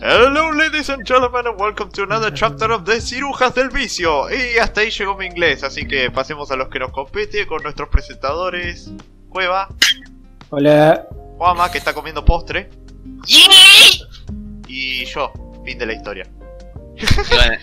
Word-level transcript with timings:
Hello 0.00 0.50
ladies 0.52 0.88
and 0.90 1.04
gentlemen 1.04 1.46
and 1.46 1.58
welcome 1.58 1.90
to 1.90 2.02
another 2.02 2.30
chapter 2.30 2.70
of 2.72 2.84
The 2.84 3.00
Cirujas 3.00 3.54
del 3.54 3.68
Vicio. 3.70 4.30
Y 4.30 4.58
hasta 4.58 4.80
ahí 4.80 4.90
llegó 4.90 5.16
mi 5.16 5.26
inglés, 5.26 5.62
así 5.62 5.86
que 5.86 6.10
pasemos 6.10 6.50
a 6.50 6.56
los 6.56 6.68
que 6.68 6.78
nos 6.78 6.92
compete 6.92 7.46
con 7.46 7.62
nuestros 7.62 7.88
presentadores. 7.88 8.90
Cueva, 9.28 9.68
Hola. 10.50 11.06
Juama 11.36 11.70
que 11.70 11.78
está 11.78 11.92
comiendo 11.92 12.24
postre. 12.24 12.70
Y 14.68 15.04
yo, 15.04 15.32
fin 15.64 15.78
de 15.78 15.86
la 15.86 15.92
historia. 15.92 16.26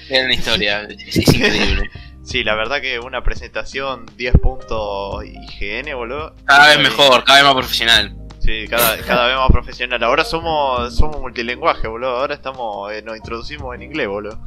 Una 0.09 0.34
historia, 0.34 0.84
es, 0.84 1.18
es 1.18 1.34
increíble. 1.34 1.89
Sí, 2.23 2.43
la 2.43 2.55
verdad 2.55 2.80
que 2.80 3.00
una 3.00 3.23
presentación 3.23 4.05
10 4.16 4.36
puntos 4.36 5.25
IGN, 5.25 5.95
boludo. 5.95 6.36
Cada 6.45 6.70
vez 6.70 6.80
mejor, 6.80 7.23
cada 7.23 7.39
vez 7.39 7.45
más 7.45 7.55
profesional. 7.55 8.16
Sí, 8.44 8.68
cada, 8.70 8.98
cada 8.98 9.28
vez 9.28 9.38
más 9.38 9.50
profesional 9.50 10.04
Ahora 10.04 10.26
somos, 10.26 10.94
somos 10.96 11.21
multilenguaje, 11.21 11.88
boludo 11.88 12.18
Ahora 12.18 12.36
estamos, 12.36 12.91
eh, 12.91 13.02
nos 13.02 13.16
introducimos 13.16 13.73
en 13.73 13.84
inglés, 13.84 14.08
boludo 14.08 14.38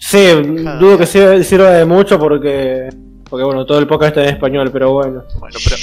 Sí, 0.00 0.32
dudo 0.80 0.96
que 0.96 1.06
sirva, 1.06 1.42
sirva 1.44 1.70
de 1.70 1.84
mucho 1.84 2.18
porque. 2.18 2.88
Porque 3.28 3.44
bueno, 3.44 3.66
todo 3.66 3.78
el 3.78 3.86
podcast 3.86 4.16
está 4.16 4.22
en 4.22 4.34
español, 4.34 4.70
pero 4.72 4.92
bueno. 4.92 5.24
Bueno, 5.38 5.58
pero... 5.62 5.76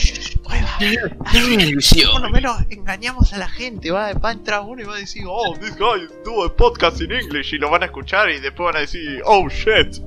Por 2.12 2.22
lo 2.22 2.30
menos 2.30 2.58
engañamos 2.70 3.32
a 3.34 3.38
la 3.38 3.48
gente, 3.48 3.92
va, 3.92 4.12
va 4.14 4.30
a 4.30 4.34
entrar 4.34 4.62
uno 4.62 4.82
y 4.82 4.86
va 4.86 4.96
a 4.96 4.98
decir, 4.98 5.24
oh, 5.28 5.54
this 5.60 5.78
guy 5.78 6.08
do 6.26 6.44
a 6.44 6.54
podcast 6.54 7.00
in 7.00 7.12
English 7.12 7.54
y 7.54 7.58
lo 7.58 7.70
van 7.70 7.84
a 7.84 7.86
escuchar 7.86 8.30
y 8.32 8.40
después 8.40 8.66
van 8.66 8.78
a 8.78 8.80
decir, 8.82 9.22
oh 9.24 9.48
shit, 9.48 10.02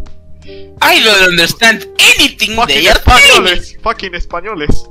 I 0.45 1.03
don't 1.03 1.29
understand 1.29 1.87
anything 2.19 2.57
fucking 2.57 2.77
they 2.77 2.89
are 2.89 3.01
saying. 3.01 3.47
españoles, 3.47 3.79
fucking 3.81 4.15
españoles, 4.15 4.91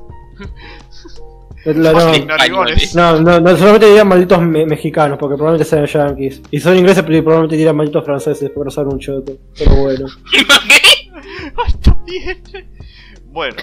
No, 1.66 1.92
no, 1.94 3.20
no, 3.20 3.20
no, 3.22 3.40
no, 3.42 3.58
solamente 3.58 3.88
dirían 3.88 4.08
malditos 4.08 4.42
me- 4.42 4.66
mexicanos, 4.66 5.18
porque 5.20 5.36
probablemente 5.36 5.70
sean 5.70 5.86
yankees. 5.86 6.42
Y 6.52 6.60
son 6.60 6.78
ingleses, 6.78 7.04
pero 7.04 7.22
probablemente 7.24 7.58
dirían 7.58 7.76
malditos 7.76 8.06
franceses, 8.06 8.50
porque 8.54 8.66
no 8.66 8.72
saben 8.72 8.94
un 8.94 9.00
choto. 9.00 9.34
Pero 9.58 9.76
bueno. 9.76 10.06
Bueno, 13.32 13.56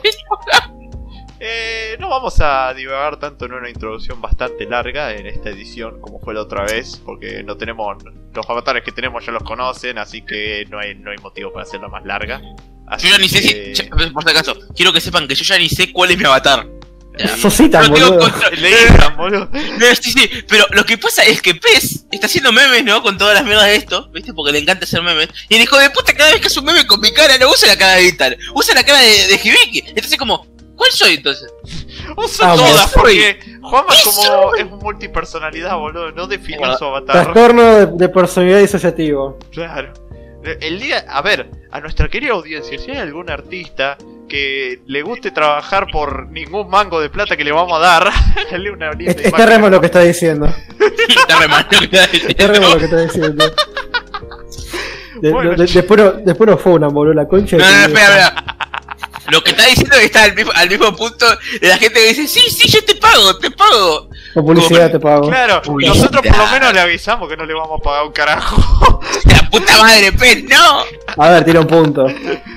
eh, 1.41 1.97
no 1.99 2.09
vamos 2.09 2.41
a 2.41 2.73
divagar 2.73 3.19
tanto 3.19 3.45
en 3.47 3.53
una 3.53 3.69
introducción 3.69 4.21
bastante 4.23 4.65
larga 4.65 5.13
en 5.15 5.27
esta 5.27 5.51
edición 5.51 6.01
como 6.01 6.21
fue 6.21 6.33
la 6.35 6.43
otra 6.43 6.65
vez, 6.65 7.03
porque 7.05 7.43
no 7.43 7.57
tenemos 7.57 7.97
los 8.33 8.49
avatares 8.49 8.85
que 8.85 8.93
tenemos 8.93 9.27
ya 9.27 9.33
los 9.33 9.43
conocen, 9.43 9.99
así 9.99 10.23
que 10.23 10.65
no 10.71 10.79
hay, 10.79 10.95
no 10.95 11.11
hay 11.11 11.19
motivo 11.19 11.53
para 11.53 11.65
hacerla 11.65 11.89
más 11.89 12.05
larga. 12.05 12.41
Así 12.87 13.09
Yo 13.09 13.17
ya 13.17 13.19
ni 13.21 13.29
sé 13.29 13.43
si. 13.43 13.75
ya- 13.75 13.91
por 14.13 14.23
si 14.23 14.31
acaso, 14.31 14.55
quiero 14.75 14.93
que 14.93 15.01
sepan 15.01 15.27
que 15.27 15.35
yo 15.35 15.43
ya 15.45 15.59
ni 15.59 15.69
sé 15.69 15.93
cuál 15.93 16.13
es 16.13 16.19
mi 16.19 16.25
avatar. 16.25 16.67
Sositan, 17.41 17.89
no 17.89 17.95
tengo 17.95 18.11
boludo. 18.11 18.31
boludo. 19.17 19.49
No, 19.53 19.95
sí, 20.01 20.13
sí, 20.13 20.31
pero 20.49 20.67
lo 20.71 20.85
que 20.85 20.99
pasa 20.99 21.23
es 21.25 21.41
que 21.41 21.55
Pez 21.55 22.05
está 22.11 22.27
haciendo 22.27 22.53
memes, 22.53 22.85
¿no? 22.85 23.03
Con 23.03 23.17
todas 23.17 23.35
las 23.35 23.45
mierdas 23.45 23.67
de 23.67 23.77
esto, 23.77 24.09
¿viste? 24.13 24.35
Porque 24.35 24.53
le 24.53 24.59
encanta 24.59 24.85
hacer 24.85 25.03
memes. 25.03 25.29
Y 25.49 25.57
el 25.57 25.63
hijo 25.63 25.79
de 25.79 25.91
puta, 25.91 26.13
cada 26.15 26.33
vez 26.33 26.41
que 26.41 26.49
hace 26.49 26.59
un 26.61 26.67
meme 26.67 26.87
con 26.87 27.01
mi 27.01 27.11
cara, 27.13 27.39
no 27.39 27.49
usa 27.51 27.69
la 27.69 27.77
cara 27.77 27.95
de 27.95 28.03
Vital, 28.03 28.37
usa 28.55 28.75
la 28.75 28.85
cara 28.85 28.99
de, 29.01 29.29
de 29.29 29.41
Hibiki. 29.43 29.85
Entonces, 29.89 30.17
como, 30.19 30.47
¿cuál 30.77 30.91
soy 30.93 31.15
entonces? 31.15 31.51
Usa 32.17 32.49
Vamos. 32.49 32.71
todas, 32.71 32.93
porque 32.93 33.41
Juanma 33.63 33.95
Eso. 33.95 34.11
como 34.11 34.55
es 34.55 34.67
multipersonalidad, 34.67 35.77
boludo, 35.77 36.13
no 36.13 36.27
definió 36.27 36.61
Bueno, 36.61 36.79
su 36.79 36.85
avatar. 36.85 37.25
Trastorno 37.25 37.63
de, 37.63 37.87
de 37.87 38.09
personalidad 38.09 38.61
disociativo. 38.61 39.39
Claro. 39.53 39.93
El 40.61 40.79
día, 40.81 41.05
a 41.09 41.23
ver, 41.23 41.51
a 41.73 41.81
nuestra 41.81 42.09
querida 42.09 42.33
audiencia, 42.33 42.79
si 42.79 42.91
hay 42.93 42.99
algún 42.99 43.29
artista 43.31 43.99
que 44.29 44.81
le 44.87 45.03
guste 45.03 45.31
trabajar 45.31 45.87
por 45.93 46.29
ningún 46.31 46.69
mango 46.69 47.01
de 47.01 47.09
plata 47.11 47.37
que 47.37 47.45
le 47.45 47.53
vamos 47.53 47.77
a 47.77 47.81
dar, 47.81 48.11
dale 48.51 48.71
una 48.71 48.91
linda 48.93 49.13
Es, 49.13 49.27
está 49.27 49.47
remo 49.47 49.69
lo 49.69 49.81
que 49.81 49.87
está 49.87 50.01
diciendo. 50.01 50.47
Está 51.09 51.39
re 51.39 51.49
mal 51.49 51.67
lo 51.71 51.79
que 51.79 51.85
está 51.85 52.05
Está 52.05 52.47
remo 52.49 52.69
lo 52.69 52.75
diciendo. 52.75 52.79
que 52.79 52.85
está 52.85 53.01
diciendo. 53.03 53.55
De- 55.21 55.31
Bueno. 55.33 55.51
de- 55.55 55.67
después, 55.67 55.99
no, 56.01 56.13
después 56.13 56.51
no 56.51 56.59
fue 56.59 56.73
una 56.73 56.89
boludo, 56.89 57.15
la 57.15 57.27
concha. 57.27 57.57
No, 57.57 57.65
no, 57.65 57.71
espera, 57.87 58.27
espera. 58.27 58.57
Lo 59.31 59.43
que 59.43 59.51
está 59.53 59.67
diciendo 59.67 59.95
es 59.95 60.01
que 60.01 60.07
está 60.07 60.23
al 60.25 60.35
mismo, 60.35 60.53
al 60.55 60.69
mismo 60.69 60.95
punto 60.95 61.27
de 61.61 61.69
la 61.69 61.79
gente 61.79 62.01
que 62.01 62.09
dice, 62.09 62.29
sí, 62.29 62.41
sí, 62.51 62.69
yo 62.69 62.85
te 62.85 62.95
pago, 62.97 63.37
te 63.39 63.51
pago. 63.51 64.09
Con 64.37 64.45
publicidad 64.45 64.91
te 64.93 65.01
pago. 65.01 65.29
Claro, 65.29 65.63
nosotros 65.81 66.21
por 66.27 66.37
lo 66.37 66.47
menos 66.49 66.73
le 66.75 66.81
avisamos 66.81 67.27
que 67.27 67.39
no 67.39 67.47
le 67.47 67.55
vamos 67.55 67.81
a 67.81 67.83
pagar 67.83 68.05
un 68.05 68.13
carajo. 68.13 69.01
La 69.25 69.49
puta 69.51 69.79
madre, 69.81 70.13
Pez, 70.13 70.45
no. 70.45 71.23
A 71.23 71.31
ver, 71.31 71.45
tira 71.47 71.61
un 71.61 71.67
punto. 71.67 72.07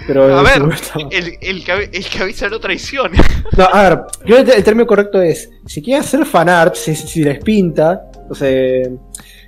Pero 0.06 0.38
A 0.38 0.42
ver, 0.44 0.62
el, 1.10 1.38
el, 1.40 1.64
que, 1.64 1.90
el 1.94 2.06
que 2.06 2.22
avisa 2.22 2.50
no 2.50 2.60
traiciona. 2.60 3.24
No, 3.56 3.64
a 3.72 3.84
ver, 3.84 4.00
creo 4.26 4.44
que 4.44 4.52
el 4.56 4.64
término 4.66 4.86
correcto 4.86 5.22
es, 5.22 5.50
si 5.66 5.82
quieren 5.82 6.04
hacer 6.04 6.26
fanart, 6.26 6.76
si, 6.76 6.94
si 6.96 7.24
les 7.24 7.40
pinta, 7.42 8.02
o 8.30 8.36
sea, 8.36 8.50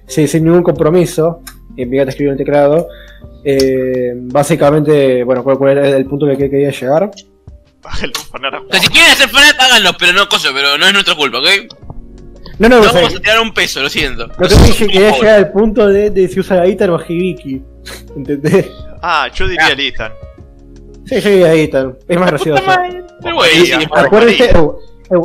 si- 0.07 0.25
sin 0.27 0.45
ningún 0.45 0.63
compromiso, 0.63 1.41
en 1.75 1.89
mi 1.89 1.97
gata 1.97 2.11
escribió 2.11 2.31
en 2.31 2.39
el 2.39 2.45
teclado, 2.45 2.87
eh, 3.43 4.13
básicamente, 4.15 5.25
bueno, 5.25 5.43
¿cuál, 5.43 5.57
cuál 5.57 5.77
era 5.79 5.89
el 5.97 6.05
punto 6.05 6.25
que, 6.27 6.37
que 6.37 6.49
quería 6.49 6.71
llegar? 6.71 7.11
Bájale 7.81 8.13
un 8.17 8.23
fanar 8.25 8.55
a 8.55 8.59
O 8.61 8.67
sea, 8.71 8.79
si 8.79 8.87
quieren 8.87 9.11
hacer 9.11 9.27
fanat, 9.27 9.59
háganlo, 9.59 9.91
pero 9.99 10.13
no 10.13 10.29
cosa, 10.29 10.49
pero 10.53 10.77
no 10.77 10.85
es 10.87 10.93
nuestra 10.93 11.15
culpa, 11.15 11.39
¿ok? 11.39 11.47
No, 12.61 12.69
no, 12.69 12.79
No 12.79 12.93
vamos 12.93 13.15
a 13.15 13.19
tirar 13.19 13.39
un 13.39 13.53
peso, 13.53 13.81
lo 13.81 13.89
siento. 13.89 14.27
lo 14.27 14.47
que 14.47 14.55
dije 14.55 14.87
quería 14.87 15.11
llegar 15.11 15.35
al 15.35 15.51
punto 15.51 15.87
de, 15.87 16.09
de 16.11 16.27
si 16.27 16.39
usa 16.39 16.57
la 16.57 16.65
guitarra 16.67 16.93
o 16.95 16.99
Hibiki. 17.01 17.61
¿Entendés? 18.15 18.67
Ah, 19.01 19.27
yo 19.33 19.47
diría 19.47 19.67
Ah. 19.71 19.75
Listan. 19.75 20.11
Sí, 21.05 21.19
yo 21.19 21.29
diría 21.29 21.53
guitarra, 21.53 21.93
es 22.07 22.19
más 22.19 22.29
gracioso. 22.29 22.63
Pero. 23.23 23.35
Acuérdense, 23.95 24.49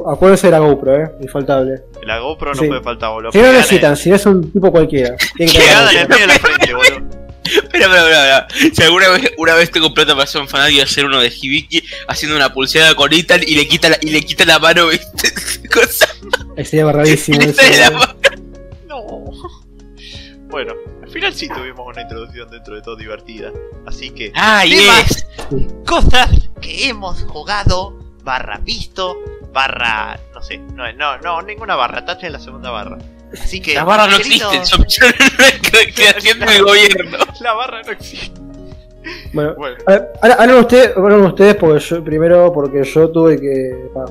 acuérdense 0.07 0.47
de 0.47 0.51
la 0.51 0.59
GoPro, 0.59 0.97
eh, 0.97 1.11
infaltable. 1.21 1.83
La 2.05 2.19
GoPro 2.19 2.55
no 2.55 2.61
Sí. 2.63 2.67
puede 2.69 2.83
faltar, 2.83 3.11
boludo. 3.13 3.33
Si 3.33 3.39
no 3.39 3.53
necesitan, 3.53 3.97
si 3.97 4.09
no 4.11 4.17
es 4.17 4.27
un 4.27 4.51
tipo 4.51 4.73
cualquiera. 4.73 5.15
Tiene 5.37 5.53
que 5.53 5.59
en 5.59 6.09
de 6.09 6.27
la 6.27 6.35
frente, 6.35 6.75
boludo. 6.75 7.26
Espera, 7.47 7.87
espera, 7.87 8.45
espera. 8.45 8.75
Si 8.75 8.83
alguna 8.83 9.09
vez, 9.09 9.33
una 9.39 9.55
vez 9.55 9.71
tengo 9.71 9.95
plata 9.95 10.13
para 10.13 10.25
hacer 10.25 10.41
un 10.41 10.49
fanat 10.49 10.71
y 10.71 10.81
hacer 10.81 11.05
uno 11.05 11.21
de 11.21 11.29
Hibiki 11.29 11.83
haciendo 12.09 12.37
una 12.37 12.53
pulseada 12.53 12.95
con 12.95 13.13
Ethan 13.13 13.43
y 13.47 13.55
le 13.55 13.69
quita 13.69 13.89
la, 13.89 13.99
y 14.01 14.11
le 14.11 14.23
quita 14.23 14.45
la 14.45 14.59
mano, 14.59 14.89
¿viste? 14.89 15.33
Cosa. 15.73 16.09
Ahí 16.57 16.65
sería 16.65 16.91
rarísimo. 16.91 17.39
No. 18.87 19.25
Bueno, 20.49 20.75
al 21.03 21.11
final 21.11 21.35
sí 21.35 21.49
tuvimos 21.49 21.87
una 21.87 22.03
introducción 22.03 22.51
dentro 22.51 22.75
de 22.75 22.83
todo 22.83 22.97
divertida. 22.97 23.53
Así 23.87 24.11
que. 24.11 24.33
Ah, 24.35 24.65
Temas, 24.69 25.27
yes. 25.51 25.75
Cosas 25.85 26.31
que 26.61 26.89
hemos 26.89 27.23
jugado, 27.23 27.99
barra 28.23 28.59
visto, 28.59 29.17
barra. 29.53 30.19
No 30.35 30.43
sé, 30.43 30.59
no, 30.59 30.93
no, 30.93 31.19
no, 31.19 31.43
ninguna 31.43 31.77
barra, 31.77 32.05
tache 32.05 32.27
en 32.27 32.33
la 32.33 32.41
segunda 32.41 32.71
barra. 32.71 32.99
Así 33.43 33.61
que. 33.61 33.75
Las 33.75 33.85
barras 33.87 34.09
no 34.11 34.17
queridos- 34.19 34.55
existen, 34.55 34.87
son 34.89 35.13
creación 35.95 36.39
del 36.47 36.63
gobierno. 36.63 37.19
La 37.41 37.53
barra 37.55 37.83
no 37.83 37.93
existe. 37.93 38.41
Bueno, 39.33 39.55
Bueno, 39.57 39.77
hablan 40.21 40.59
ustedes, 40.59 40.97
hablan 40.97 41.23
ustedes 41.23 41.55
porque 41.57 41.79
yo, 41.81 42.03
primero 42.03 42.53
porque 42.53 42.83
yo 42.85 43.11
tuve 43.11 43.41
que. 43.41 43.89
ah, 43.97 44.05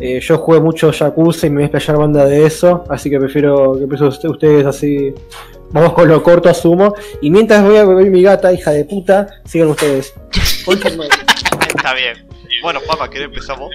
eh, 0.00 0.20
yo 0.20 0.38
jugué 0.38 0.60
mucho 0.60 0.92
Yakuza 0.92 1.46
y 1.46 1.50
me 1.50 1.56
voy 1.56 1.62
a 1.64 1.66
explayar 1.66 1.96
banda 1.98 2.24
de 2.24 2.46
eso, 2.46 2.84
así 2.88 3.10
que 3.10 3.18
prefiero 3.18 3.76
que 3.76 3.82
empiecen 3.84 4.06
usted- 4.06 4.28
ustedes 4.28 4.64
así. 4.66 5.12
Vamos 5.70 5.92
con 5.92 6.08
lo 6.08 6.22
corto, 6.22 6.48
asumo. 6.48 6.94
Y 7.20 7.30
mientras 7.30 7.62
voy 7.62 7.76
a 7.76 7.84
beber 7.84 8.06
mi 8.10 8.22
gata, 8.22 8.50
hija 8.52 8.70
de 8.70 8.86
puta, 8.86 9.26
sigan 9.44 9.68
ustedes. 9.68 10.14
Está 11.76 11.92
bien. 11.94 12.26
Bueno, 12.62 12.80
papá, 12.86 13.10
¿querés 13.10 13.26
empezar 13.26 13.58
vos? 13.58 13.70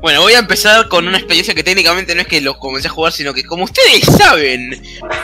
Bueno, 0.00 0.20
voy 0.20 0.34
a 0.34 0.38
empezar 0.38 0.88
con 0.88 1.08
una 1.08 1.16
experiencia 1.16 1.54
que 1.54 1.64
técnicamente 1.64 2.14
no 2.14 2.20
es 2.20 2.28
que 2.28 2.40
lo 2.40 2.58
comencé 2.58 2.88
a 2.88 2.90
jugar, 2.90 3.12
sino 3.12 3.32
que 3.32 3.44
como 3.44 3.64
ustedes 3.64 4.04
saben, 4.04 4.72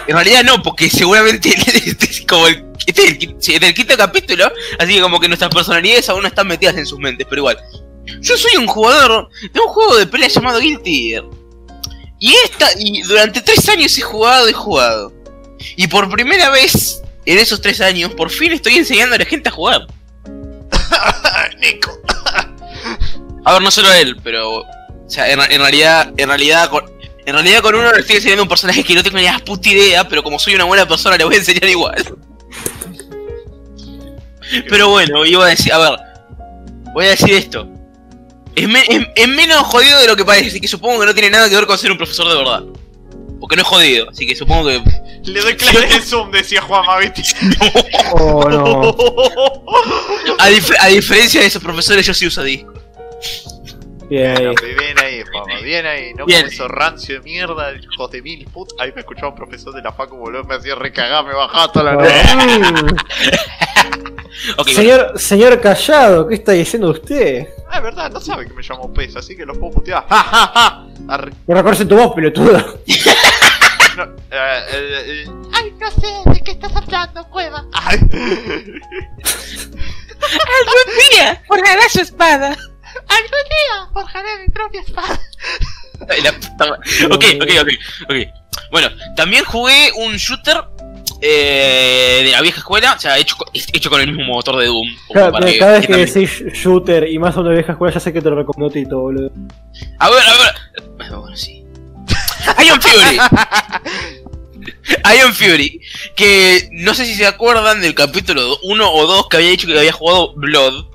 en 0.07 0.15
realidad 0.15 0.43
no, 0.45 0.63
porque 0.63 0.89
seguramente 0.89 1.51
este 1.51 2.07
es 2.07 3.63
el, 3.63 3.75
quinto 3.75 3.97
capítulo, 3.97 4.51
así 4.79 4.95
que 4.95 5.01
como 5.01 5.21
que 5.21 5.29
nuestras 5.29 5.55
personalidades 5.55 6.09
aún 6.09 6.25
están 6.27 6.49
metidas 6.49 6.77
en 6.77 6.87
sus 6.87 6.99
mentes, 6.99 7.27
pero 7.29 7.43
igual. 7.43 7.59
Yo 8.21 8.37
soy 8.37 8.57
un 8.57 8.67
jugador 8.67 9.29
de 9.53 9.61
un 9.61 9.69
juego 9.69 9.97
de 9.97 10.07
pelea 10.07 10.29
llamado 10.29 10.59
Guilty 10.59 11.11
Gear. 11.11 11.25
Y 12.19 12.35
esta, 12.45 12.69
y 12.79 13.03
durante 13.03 13.41
tres 13.41 13.69
años 13.69 13.97
he 13.99 14.01
jugado 14.01 14.49
y 14.49 14.53
jugado. 14.53 15.13
Y 15.77 15.87
por 15.87 16.11
primera 16.11 16.51
vez 16.51 17.03
en 17.27 17.39
esos 17.39 17.61
tres 17.61 17.81
años, 17.81 18.13
por 18.15 18.31
fin 18.31 18.53
estoy 18.53 18.77
enseñando 18.77 19.15
a 19.15 19.19
la 19.19 19.25
gente 19.25 19.49
a 19.49 19.53
jugar. 19.53 19.87
Nico. 21.61 22.01
A 23.45 23.53
ver, 23.55 23.63
no 23.63 23.71
solo 23.71 23.89
a 23.89 23.99
él, 23.99 24.17
pero. 24.23 24.61
O 24.61 24.67
sea, 25.09 25.31
en, 25.31 25.41
en 25.41 25.61
realidad, 25.61 26.13
en 26.17 26.29
realidad, 26.29 26.71
con, 26.71 26.85
en 27.27 27.35
realidad 27.35 27.61
con 27.61 27.75
uno 27.75 27.93
le 27.93 28.01
estoy 28.01 28.17
enseñando 28.17 28.43
un 28.45 28.49
personaje 28.49 28.83
que 28.85 28.95
no 28.95 29.03
tengo 29.03 29.19
ni 29.19 29.25
la 29.25 29.39
puta 29.41 29.69
idea, 29.69 30.09
pero 30.09 30.23
como 30.23 30.39
soy 30.39 30.55
una 30.55 30.65
buena 30.65 30.87
persona 30.89 31.17
le 31.17 31.25
voy 31.25 31.35
a 31.35 31.39
enseñar 31.39 31.65
igual. 31.69 32.03
Pero 34.69 34.89
bueno, 34.91 35.25
iba 35.25 35.45
a 35.47 35.49
decir, 35.49 35.73
a 35.73 35.79
ver, 35.79 35.99
voy 36.93 37.07
a 37.07 37.11
decir 37.11 37.33
esto. 37.33 37.69
Es, 38.55 38.69
me- 38.69 38.83
es- 38.87 39.07
es 39.17 39.29
menos 39.29 39.59
jodido 39.67 39.99
de 40.01 40.07
lo 40.07 40.17
que 40.17 40.25
parece, 40.25 40.49
así 40.49 40.61
que 40.61 40.69
supongo 40.69 41.01
que 41.01 41.07
no 41.07 41.15
tiene 41.15 41.31
nada 41.31 41.49
que 41.49 41.55
ver 41.55 41.67
con 41.67 41.79
ser 41.79 41.91
un 41.91 41.97
profesor 41.99 42.29
de 42.29 42.37
verdad. 42.37 42.63
Porque 43.41 43.57
no 43.57 43.63
es 43.63 43.69
jodido, 43.69 44.11
así 44.11 44.27
que 44.27 44.37
supongo 44.37 44.69
que. 44.69 44.83
Le 45.25 45.41
doy 45.41 45.57
clase 45.57 45.81
de 45.87 46.01
Zoom, 46.01 46.31
decía 46.31 46.61
Juanma, 46.63 46.99
¿viste? 46.99 47.23
Oh, 48.15 48.49
no. 48.49 48.81
A, 50.39 50.51
dif- 50.51 50.77
a 50.79 50.87
diferencia 50.89 51.41
de 51.41 51.47
esos 51.47 51.63
profesores, 51.63 52.05
yo 52.07 52.13
sí 52.15 52.27
uso 52.27 52.43
disco. 52.43 52.73
Bien 54.09 54.37
ahí. 54.37 54.55
Bien 54.77 54.99
ahí, 54.99 55.23
Bien 55.63 55.87
ahí, 55.87 56.13
¿no? 56.15 56.27
Bien. 56.27 56.41
Como 56.43 56.53
esos 56.53 56.69
rancio 56.69 57.15
de 57.15 57.21
mierda, 57.23 57.73
hijos 57.73 58.11
de 58.11 58.21
mil 58.21 58.45
put. 58.47 58.71
Ahí 58.79 58.93
me 58.95 59.01
escuchaba 59.01 59.29
un 59.29 59.35
profesor 59.37 59.73
de 59.75 59.81
la 59.81 59.93
facu, 59.93 60.17
boludo, 60.17 60.45
me 60.45 60.57
hacía 60.57 60.75
recagar, 60.75 61.25
me 61.25 61.33
bajaba 61.35 61.73
toda 61.73 61.95
la 61.95 62.03
noche. 62.03 62.95
Bueno. 64.57 64.73
señor, 64.73 65.13
señor 65.21 65.61
Callado, 65.61 66.27
¿qué 66.27 66.35
está 66.35 66.51
diciendo 66.53 66.91
usted? 66.91 67.47
Ah, 67.71 67.77
es 67.77 67.83
verdad, 67.83 68.11
no 68.11 68.21
sabe 68.21 68.45
que 68.47 68.53
me 68.55 68.63
llamo 68.63 68.93
Pez, 68.93 69.15
así 69.15 69.37
que 69.37 69.47
los 69.47 69.57
puedo 69.57 69.75
putear. 69.75 70.05
¡Ja, 70.09 70.17
ja, 70.23 70.53
ja! 70.53 70.87
Arre- 71.07 71.33
No 71.47 71.55
reconoce 71.55 71.85
tu 71.85 71.95
voz, 71.97 72.13
pelotudo. 72.15 72.59
no, 73.97 74.05
eh, 74.05 74.09
eh, 74.73 75.05
eh, 75.07 75.27
Ay, 75.53 75.73
no 75.79 75.91
sé 75.93 76.09
de 76.31 76.41
qué 76.41 76.51
estás 76.53 76.75
hablando, 76.75 77.25
cueva. 77.29 77.65
Ay. 77.73 77.99
¡Algún 80.23 80.89
día 81.13 81.41
forjará 81.47 81.89
su 81.89 82.01
espada! 82.01 82.57
Algún 83.09 83.29
día 83.49 83.91
forjaré 83.93 84.29
mi 84.47 84.49
propia 84.53 84.81
espada. 84.81 85.21
Ok, 87.11 87.25
ok, 87.41 87.51
ok, 87.63 87.69
ok. 88.09 88.17
Bueno, 88.71 88.89
también 89.17 89.45
jugué 89.45 89.93
un 89.97 90.17
shooter 90.17 90.65
eh, 91.21 92.23
de 92.25 92.31
la 92.33 92.41
vieja 92.41 92.59
escuela, 92.59 92.95
o 92.95 92.99
sea, 92.99 93.19
hecho, 93.19 93.37
con- 93.37 93.49
hecho 93.53 93.89
con 93.91 94.01
el 94.01 94.09
mismo 94.13 94.33
motor 94.35 94.57
de 94.59 94.67
Doom. 94.67 94.89
Cada, 95.15 95.31
para 95.31 95.47
que- 95.47 95.59
cada 95.59 95.73
vez 95.79 95.87
que 95.87 95.97
decís 95.97 96.43
shooter 96.55 97.07
y 97.09 97.19
más 97.19 97.37
una 97.37 97.51
vieja 97.51 97.73
escuela, 97.73 97.95
ya 97.95 98.01
sé 98.01 98.13
que 98.13 98.21
te 98.21 98.29
lo 98.31 98.37
recomiendo 98.37 98.73
Tito, 98.73 98.99
boludo. 98.99 99.31
A 99.99 100.11
ver, 100.11 100.23
a 100.27 100.33
ver. 100.33 100.55
Bueno, 100.97 101.37
sí. 101.37 101.65
Iron 102.65 102.81
Fury. 102.83 103.19
Iron 105.17 105.33
Fury. 105.35 105.81
Que 106.17 106.69
no 106.73 106.95
sé 106.95 107.05
si 107.07 107.15
se 107.15 107.27
acuerdan 107.27 107.81
del 107.81 107.95
capítulo 107.95 108.59
1 108.63 108.93
o 108.93 109.07
2 109.07 109.29
que 109.29 109.37
había 109.37 109.51
dicho 109.51 109.67
que 109.67 109.79
había 109.79 109.93
jugado 109.93 110.35
Blood. 110.35 110.87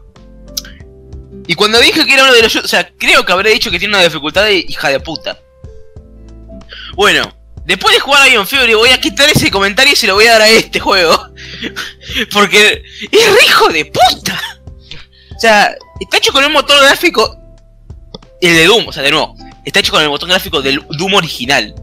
Y 1.48 1.56
cuando 1.56 1.80
dije 1.80 2.06
que 2.06 2.14
era 2.14 2.24
uno 2.24 2.34
de 2.34 2.44
los... 2.44 2.56
O 2.58 2.68
sea, 2.68 2.90
creo 2.98 3.26
que 3.26 3.32
habré 3.32 3.52
dicho 3.52 3.72
que 3.72 3.80
tiene 3.80 3.96
una 3.96 4.04
dificultad 4.04 4.44
de 4.44 4.58
hija 4.58 4.90
de 4.90 5.00
puta. 5.00 5.40
Bueno, 6.94 7.34
después 7.66 7.96
de 7.96 8.02
jugar 8.02 8.30
Iron 8.30 8.46
Fury 8.46 8.74
voy 8.74 8.90
a 8.90 9.00
quitar 9.00 9.30
ese 9.30 9.50
comentario 9.50 9.94
y 9.94 9.96
se 9.96 10.08
lo 10.08 10.16
voy 10.16 10.28
a 10.28 10.34
dar 10.34 10.42
a 10.42 10.50
este 10.50 10.80
juego. 10.80 11.30
Porque 12.34 12.84
es 13.12 13.26
re 13.34 13.46
hijo 13.46 13.70
de 13.70 13.86
puta. 13.86 14.40
O 15.36 15.40
sea, 15.40 15.76
está 16.00 16.18
hecho 16.18 16.34
con 16.34 16.44
un 16.44 16.52
motor 16.52 16.82
gráfico 16.82 17.38
el 18.42 18.56
de 18.56 18.66
Doom, 18.66 18.88
o 18.88 18.94
sea, 18.94 19.04
de 19.04 19.12
nuevo, 19.12 19.36
está 19.66 19.80
hecho 19.80 19.92
con 19.92 20.02
el 20.02 20.10
botón 20.10 20.30
gráfico 20.30 20.62
del 20.62 20.84
Doom 20.90 21.16
original. 21.16 21.74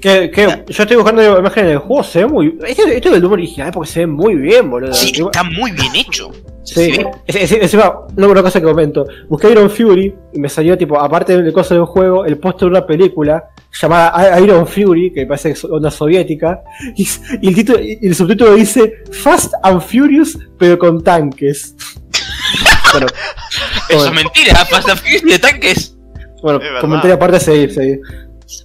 Que, 0.00 0.30
que 0.30 0.42
yo 0.68 0.82
estoy 0.82 0.96
buscando 0.96 1.38
imágenes 1.38 1.70
del 1.70 1.78
juego, 1.78 2.02
se 2.04 2.20
ve 2.20 2.26
muy. 2.26 2.58
Este, 2.66 2.96
este 2.96 3.08
es 3.08 3.14
el 3.14 3.20
Doom 3.22 3.32
original 3.32 3.70
porque 3.72 3.90
se 3.90 4.00
ve 4.00 4.06
muy 4.06 4.34
bien, 4.34 4.70
boludo. 4.70 4.92
Sí, 4.92 5.12
está 5.16 5.42
muy 5.42 5.72
bien 5.72 5.94
hecho. 5.96 6.30
Sí, 6.64 6.92
ve- 6.98 7.06
es- 7.26 7.36
es- 7.36 7.52
encima, 7.52 8.00
no, 8.16 8.28
una 8.28 8.42
cosa 8.42 8.60
que 8.60 8.66
comento. 8.66 9.06
Busqué 9.28 9.50
Iron 9.52 9.70
Fury 9.70 10.14
y 10.34 10.38
me 10.40 10.48
salió, 10.48 10.76
tipo, 10.76 11.00
aparte 11.00 11.40
del 11.40 11.52
coso 11.52 11.74
del 11.74 11.84
juego, 11.84 12.24
el 12.26 12.36
póster 12.38 12.66
de 12.68 12.76
una 12.76 12.86
película 12.86 13.44
llamada 13.80 14.38
Iron 14.40 14.66
Fury, 14.66 15.12
que 15.12 15.26
parece 15.26 15.48
que 15.50 15.52
es 15.54 15.64
una 15.64 15.90
soviética, 15.90 16.60
y, 16.96 17.06
y 17.40 17.48
el, 17.48 17.54
título, 17.54 17.80
y 17.80 17.98
el 18.02 18.14
subtítulo 18.14 18.54
dice 18.54 19.02
Fast 19.12 19.54
and 19.62 19.80
Furious, 19.80 20.36
pero 20.58 20.78
con 20.78 21.02
tanques. 21.02 21.74
bueno, 22.92 23.06
Eso 23.88 23.98
bueno, 23.98 24.04
es 24.18 24.24
mentira, 24.24 24.64
Fast 24.66 24.88
and 24.90 24.98
Furious 25.00 25.22
de 25.22 25.38
tanques. 25.38 25.96
bueno 26.42 26.60
comentario 26.80 27.14
aparte, 27.14 27.40
seguir, 27.40 27.72
seguir. 27.72 28.00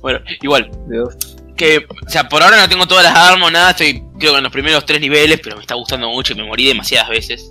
Bueno, 0.02 0.20
igual, 0.42 0.70
Dios. 0.90 1.16
que, 1.58 1.86
o 2.06 2.10
sea, 2.10 2.28
por 2.30 2.42
ahora 2.44 2.58
no 2.60 2.70
tengo 2.70 2.88
todas 2.88 3.04
las 3.04 3.16
armas, 3.16 3.52
nada, 3.52 3.72
estoy 3.72 4.04
creo 4.20 4.32
que 4.34 4.38
en 4.38 4.44
los 4.44 4.52
primeros 4.52 4.86
tres 4.86 5.00
niveles, 5.02 5.40
pero 5.44 5.56
me 5.56 5.62
está 5.62 5.76
gustando 5.76 6.10
mucho 6.10 6.34
y 6.34 6.36
me 6.38 6.44
morí 6.44 6.68
demasiadas 6.68 7.10
veces. 7.10 7.50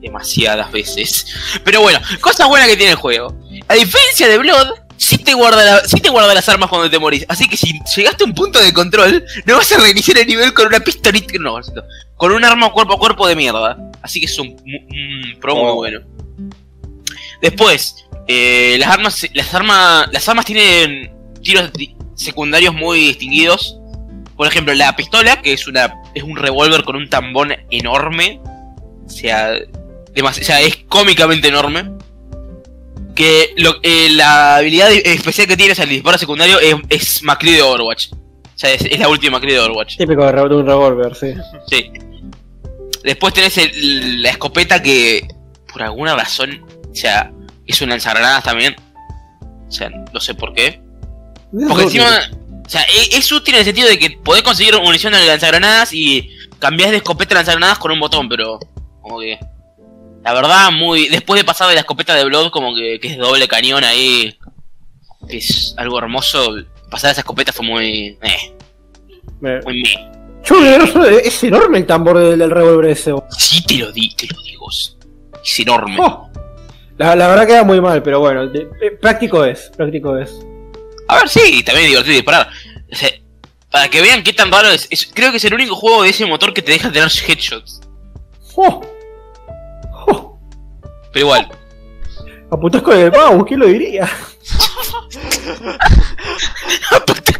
Demasiadas 0.00 0.70
veces. 0.72 1.26
Pero 1.64 1.82
bueno, 1.82 2.00
cosa 2.20 2.46
buena 2.46 2.66
que 2.66 2.76
tiene 2.76 2.92
el 2.92 2.96
juego. 2.98 3.36
A 3.68 3.74
diferencia 3.74 4.28
de 4.28 4.38
Blood, 4.38 4.68
sí 4.96 5.18
te 5.18 5.34
guarda, 5.34 5.62
la- 5.64 5.84
sí 5.88 6.00
te 6.00 6.08
guarda 6.08 6.32
las 6.34 6.48
armas 6.48 6.70
cuando 6.70 6.88
te 6.90 6.98
morís. 6.98 7.24
Así 7.28 7.48
que 7.48 7.56
si 7.56 7.78
llegaste 7.96 8.24
a 8.24 8.26
un 8.26 8.34
punto 8.34 8.58
de 8.60 8.72
control, 8.72 9.24
no 9.44 9.56
vas 9.56 9.70
a 9.72 9.78
reiniciar 9.78 10.18
el 10.18 10.26
nivel 10.26 10.54
con 10.54 10.66
una 10.68 10.80
pistolita. 10.80 11.34
No, 11.38 11.58
con 12.16 12.32
un 12.32 12.44
arma 12.44 12.70
cuerpo 12.72 12.94
a 12.94 12.98
cuerpo 12.98 13.26
de 13.28 13.36
mierda. 13.36 13.76
Así 14.02 14.20
que 14.20 14.26
es 14.26 14.38
un, 14.38 14.48
un 14.48 15.38
pro 15.40 15.54
muy 15.56 15.64
Oh. 15.70 15.74
bueno. 15.76 16.00
Después, 17.42 18.06
eh, 18.28 18.76
las 18.78 18.88
armas, 18.90 19.26
las 19.34 19.54
armas, 19.54 20.08
las 20.12 20.28
armas 20.28 20.44
tienen 20.46 21.10
tiros 21.42 21.70
secundarios 22.14 22.74
muy 22.74 22.98
distinguidos. 23.00 23.76
Por 24.36 24.46
ejemplo, 24.46 24.72
la 24.74 24.94
pistola, 24.96 25.42
que 25.42 25.52
es 25.52 25.66
una 25.66 25.94
es 26.14 26.22
un 26.22 26.36
revólver 26.36 26.82
con 26.84 26.96
un 26.96 27.08
tambón 27.08 27.52
enorme. 27.70 28.40
O 29.06 29.08
sea, 29.08 29.52
o 30.22 30.32
sea, 30.32 30.60
es 30.60 30.76
cómicamente 30.88 31.48
enorme. 31.48 31.90
Que 33.14 33.52
lo- 33.58 33.80
eh, 33.82 34.08
la 34.10 34.56
habilidad 34.56 34.90
especial 34.92 35.46
que 35.46 35.56
tiene, 35.56 35.72
o 35.72 35.74
sea, 35.74 35.84
el 35.84 35.90
disparo 35.90 36.16
secundario, 36.16 36.58
es, 36.60 36.74
es 36.88 37.22
McCree 37.22 37.52
de 37.54 37.62
Overwatch. 37.62 38.12
O 38.12 38.16
sea, 38.60 38.72
es, 38.72 38.82
es 38.82 38.98
la 38.98 39.08
última 39.08 39.36
McCree 39.38 39.54
de 39.54 39.60
Overwatch. 39.60 39.96
Típico 39.98 40.24
de 40.24 40.54
un 40.56 40.66
revólver, 40.66 41.14
sí. 41.14 41.34
Sí. 41.68 41.90
Después 43.04 43.34
tenés 43.34 43.58
el- 43.58 44.22
la 44.22 44.30
escopeta 44.30 44.82
que, 44.82 45.26
por 45.72 45.82
alguna 45.82 46.14
razón, 46.16 46.64
o 46.90 46.94
sea, 46.94 47.32
es 47.66 47.80
un 47.82 47.90
lanzagranadas 47.90 48.44
también. 48.44 48.76
O 49.68 49.72
sea, 49.72 49.90
no 49.90 50.20
sé 50.20 50.34
por 50.34 50.52
qué. 50.54 50.80
Porque 51.68 51.82
encima, 51.84 52.06
o 52.64 52.68
sea, 52.68 52.82
e- 52.82 53.16
es, 53.16 53.30
útil 53.32 53.54
en 53.54 53.60
el 53.60 53.64
sentido 53.66 53.88
de 53.88 53.98
que 53.98 54.10
podés 54.10 54.42
conseguir 54.42 54.74
munición 54.80 55.12
de 55.12 55.26
lanzagranadas 55.26 55.92
y 55.92 56.30
cambiás 56.58 56.90
de 56.90 56.98
escopeta 56.98 57.34
a 57.34 57.38
lanzagranadas 57.38 57.78
con 57.78 57.90
un 57.92 58.00
botón, 58.00 58.28
pero 58.28 58.58
como 59.00 59.20
que... 59.20 59.38
La 60.22 60.34
verdad, 60.34 60.70
muy... 60.70 61.08
Después 61.08 61.40
de 61.40 61.44
pasar 61.46 61.68
de 61.68 61.74
la 61.74 61.80
escopeta 61.80 62.14
de 62.14 62.24
Blood, 62.24 62.50
como 62.50 62.74
que, 62.74 63.00
que 63.00 63.08
es 63.08 63.16
doble 63.18 63.48
cañón 63.48 63.82
ahí, 63.84 64.36
que 65.26 65.38
es 65.38 65.74
algo 65.78 65.98
hermoso, 65.98 66.56
pasar 66.90 67.08
a 67.08 67.12
esa 67.12 67.22
escopeta 67.22 67.52
fue 67.52 67.64
muy... 67.66 68.18
Eh, 68.22 68.54
Me- 69.40 69.60
muy 69.62 69.82
meh. 69.82 70.10
Yo, 70.44 70.62
es 71.22 71.42
enorme 71.44 71.78
el 71.78 71.86
tambor 71.86 72.18
del, 72.18 72.38
del 72.38 72.50
revólver 72.50 72.90
ese. 72.90 73.12
Sí 73.38 73.62
te 73.64 73.78
lo, 73.78 73.90
di, 73.92 74.14
te 74.14 74.26
lo 74.26 74.40
digo. 74.42 74.68
Es 74.70 74.96
es 75.42 75.60
enorme. 75.60 75.96
Oh. 75.98 76.30
La, 76.98 77.16
la 77.16 77.28
verdad 77.28 77.46
queda 77.46 77.64
muy 77.64 77.80
mal, 77.80 78.02
pero 78.02 78.20
bueno, 78.20 78.46
de- 78.46 78.68
práctico 79.00 79.44
es, 79.44 79.70
práctico 79.74 80.18
es. 80.18 80.30
A 81.10 81.16
ver, 81.18 81.28
sí, 81.28 81.62
también 81.62 81.86
es 81.86 81.90
divertido 81.90 82.14
disparar. 82.14 82.50
O 82.92 82.94
sea, 82.94 83.10
para 83.70 83.88
que 83.88 84.00
vean 84.00 84.22
qué 84.22 84.32
tan 84.32 84.50
raro 84.50 84.68
es, 84.68 84.86
es- 84.90 85.10
Creo 85.12 85.30
que 85.30 85.36
es 85.38 85.44
el 85.44 85.54
único 85.54 85.74
juego 85.76 86.02
de 86.02 86.10
ese 86.10 86.26
motor 86.26 86.52
que 86.54 86.62
te 86.62 86.72
deja 86.72 86.90
tener 86.92 87.08
headshots. 87.10 87.80
Oh. 88.56 88.80
Oh. 90.08 90.38
Pero 91.12 91.26
igual. 91.26 91.48
Apuntás 92.50 92.82
con 92.82 92.98
el 92.98 93.12
mouse, 93.12 93.44
¿quién 93.46 93.60
lo 93.60 93.66
diría? 93.66 94.10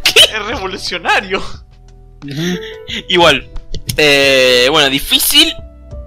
¿Qué? 0.04 0.20
Es 0.20 0.46
revolucionario. 0.46 1.42
Igual. 3.08 3.48
Eh, 3.96 4.68
bueno, 4.70 4.88
difícil. 4.88 5.52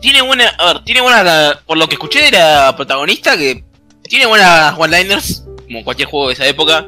Tiene 0.02 0.22
buena. 0.22 0.48
A 0.58 0.66
ver, 0.74 0.84
tiene 0.84 1.02
buena. 1.02 1.24
la- 1.24 1.62
por 1.66 1.78
lo 1.78 1.88
que 1.88 1.96
escuché 1.96 2.24
de 2.24 2.32
la 2.32 2.74
protagonista, 2.76 3.38
que 3.38 3.64
tiene 4.04 4.26
buenas 4.26 4.74
one-liners. 4.78 5.44
Como 5.66 5.84
cualquier 5.84 6.08
juego 6.10 6.28
de 6.28 6.34
esa 6.34 6.46
época. 6.48 6.88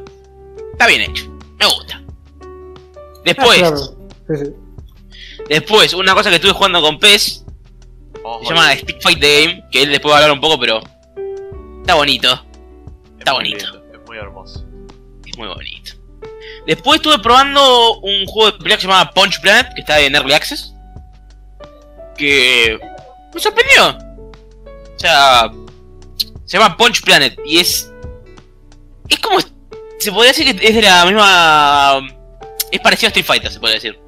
Está 0.76 0.86
bien 0.88 1.00
hecho. 1.02 1.26
Me 1.58 1.66
gusta. 1.66 2.02
Después, 3.24 3.62
Ah, 3.62 3.68
claro. 3.70 3.76
Sí, 4.28 4.44
sí. 4.44 4.52
después, 5.48 5.94
una 5.94 6.14
cosa 6.14 6.28
que 6.28 6.36
estuve 6.36 6.52
jugando 6.52 6.82
con 6.82 6.98
PES. 6.98 7.44
Ojo, 8.22 8.42
Se 8.44 8.50
llama 8.50 8.74
Stick 8.76 9.00
Fight 9.02 9.18
the 9.20 9.46
Game. 9.46 9.64
Que 9.70 9.82
él 9.84 9.90
después 9.90 10.12
va 10.12 10.16
a 10.18 10.20
hablar 10.20 10.32
un 10.32 10.40
poco, 10.40 10.58
pero. 10.60 10.80
Está 11.80 11.94
bonito. 11.94 12.32
es 12.32 13.18
está 13.18 13.32
bonito. 13.32 13.56
lindo, 13.64 13.82
Es 13.94 14.06
muy 14.06 14.16
hermoso. 14.18 14.64
Es 15.24 15.38
muy 15.38 15.48
bonito. 15.48 15.92
Después 16.66 16.96
estuve 16.96 17.18
probando 17.20 17.98
un 18.00 18.26
juego 18.26 18.50
de 18.52 18.58
pelea 18.58 18.76
que 18.76 18.82
se 18.82 18.88
llama 18.88 19.10
Punch 19.12 19.40
Planet, 19.40 19.72
que 19.74 19.80
está 19.80 19.98
en 20.00 20.14
Early 20.14 20.34
Access. 20.34 20.74
Que 22.18 22.78
me 23.32 23.40
sorprendió. 23.40 23.98
O 24.68 24.98
sea, 24.98 25.50
se 26.44 26.58
llama 26.58 26.76
Punch 26.76 27.02
Planet 27.02 27.38
y 27.46 27.58
es. 27.60 27.90
Es 29.08 29.18
como. 29.20 29.38
Se 29.98 30.12
podría 30.12 30.32
decir 30.32 30.56
que 30.56 30.66
es 30.66 30.74
de 30.74 30.82
la 30.82 31.04
misma. 31.04 32.00
Es 32.70 32.80
parecido 32.80 33.08
a 33.08 33.10
Street 33.10 33.26
Fighter, 33.26 33.52
se 33.52 33.60
puede 33.60 33.74
decir. 33.74 33.98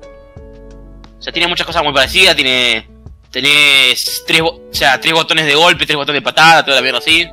O 1.18 1.22
sea, 1.22 1.32
tiene 1.32 1.48
muchas 1.48 1.66
cosas 1.66 1.82
muy 1.82 1.92
parecidas. 1.92 2.36
Tiene. 2.36 2.86
Tenés 3.30 4.24
tres, 4.26 4.40
o 4.40 4.60
sea, 4.70 4.98
tres 4.98 5.12
botones 5.12 5.44
de 5.44 5.54
golpe, 5.54 5.84
tres 5.84 5.96
botones 5.96 6.22
de 6.22 6.24
patada, 6.24 6.64
toda 6.64 6.76
la 6.76 6.82
mierda 6.82 6.98
así. 6.98 7.28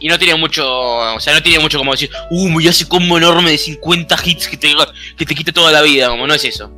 Y 0.00 0.08
no 0.08 0.18
tiene 0.18 0.36
mucho, 0.36 0.66
o 0.66 1.20
sea, 1.20 1.34
no 1.34 1.42
tiene 1.42 1.58
mucho 1.58 1.78
como 1.78 1.92
decir, 1.92 2.10
uh, 2.30 2.48
me 2.48 2.66
hace 2.68 2.88
combo 2.88 3.18
enorme 3.18 3.50
de 3.50 3.58
50 3.58 4.16
hits 4.24 4.48
que 4.48 4.56
te, 4.56 4.74
que 5.16 5.26
te 5.26 5.34
quita 5.34 5.52
toda 5.52 5.70
la 5.70 5.82
vida, 5.82 6.08
como 6.08 6.26
no 6.26 6.34
es 6.34 6.44
eso. 6.44 6.70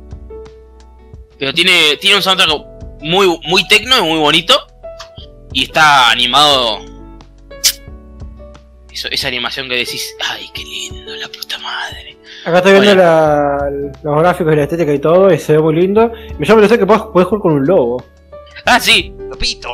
Pero 1.39 1.53
tiene, 1.53 1.97
tiene 1.97 2.17
un 2.17 2.23
soundtrack 2.23 2.49
muy, 3.01 3.39
muy 3.43 3.67
tecno 3.67 3.97
y 3.97 4.01
muy 4.01 4.19
bonito. 4.19 4.67
Y 5.53 5.63
está 5.63 6.09
animado. 6.09 6.96
Eso, 8.97 9.09
esa 9.11 9.27
animación 9.27 9.69
que 9.69 9.75
decís, 9.75 10.15
ay, 10.27 10.49
qué 10.55 10.63
lindo, 10.63 11.15
la 11.17 11.27
puta 11.27 11.59
madre. 11.59 12.17
Acá 12.45 12.57
estoy 12.57 12.71
viendo 12.71 12.95
la- 12.95 13.69
los 14.01 14.19
gráficos 14.21 14.53
y 14.53 14.55
la 14.55 14.63
estética 14.63 14.91
y 14.91 14.97
todo, 14.97 15.31
y 15.31 15.37
se 15.37 15.53
ve 15.53 15.59
muy 15.59 15.75
lindo. 15.75 16.11
Me 16.39 16.47
llama 16.47 16.61
la 16.61 16.65
atención 16.65 16.79
que 16.79 16.85
podés, 16.87 17.01
podés 17.13 17.27
jugar 17.27 17.41
con 17.43 17.51
un 17.53 17.67
lobo. 17.67 18.03
Ah, 18.65 18.79
sí, 18.79 19.13
¡Lopito! 19.29 19.69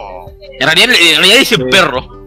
en 0.59 0.67
realidad, 0.67 0.89
en 0.89 1.15
realidad 1.19 1.37
dice 1.39 1.55
Sí. 1.55 1.63
perro. 1.71 2.25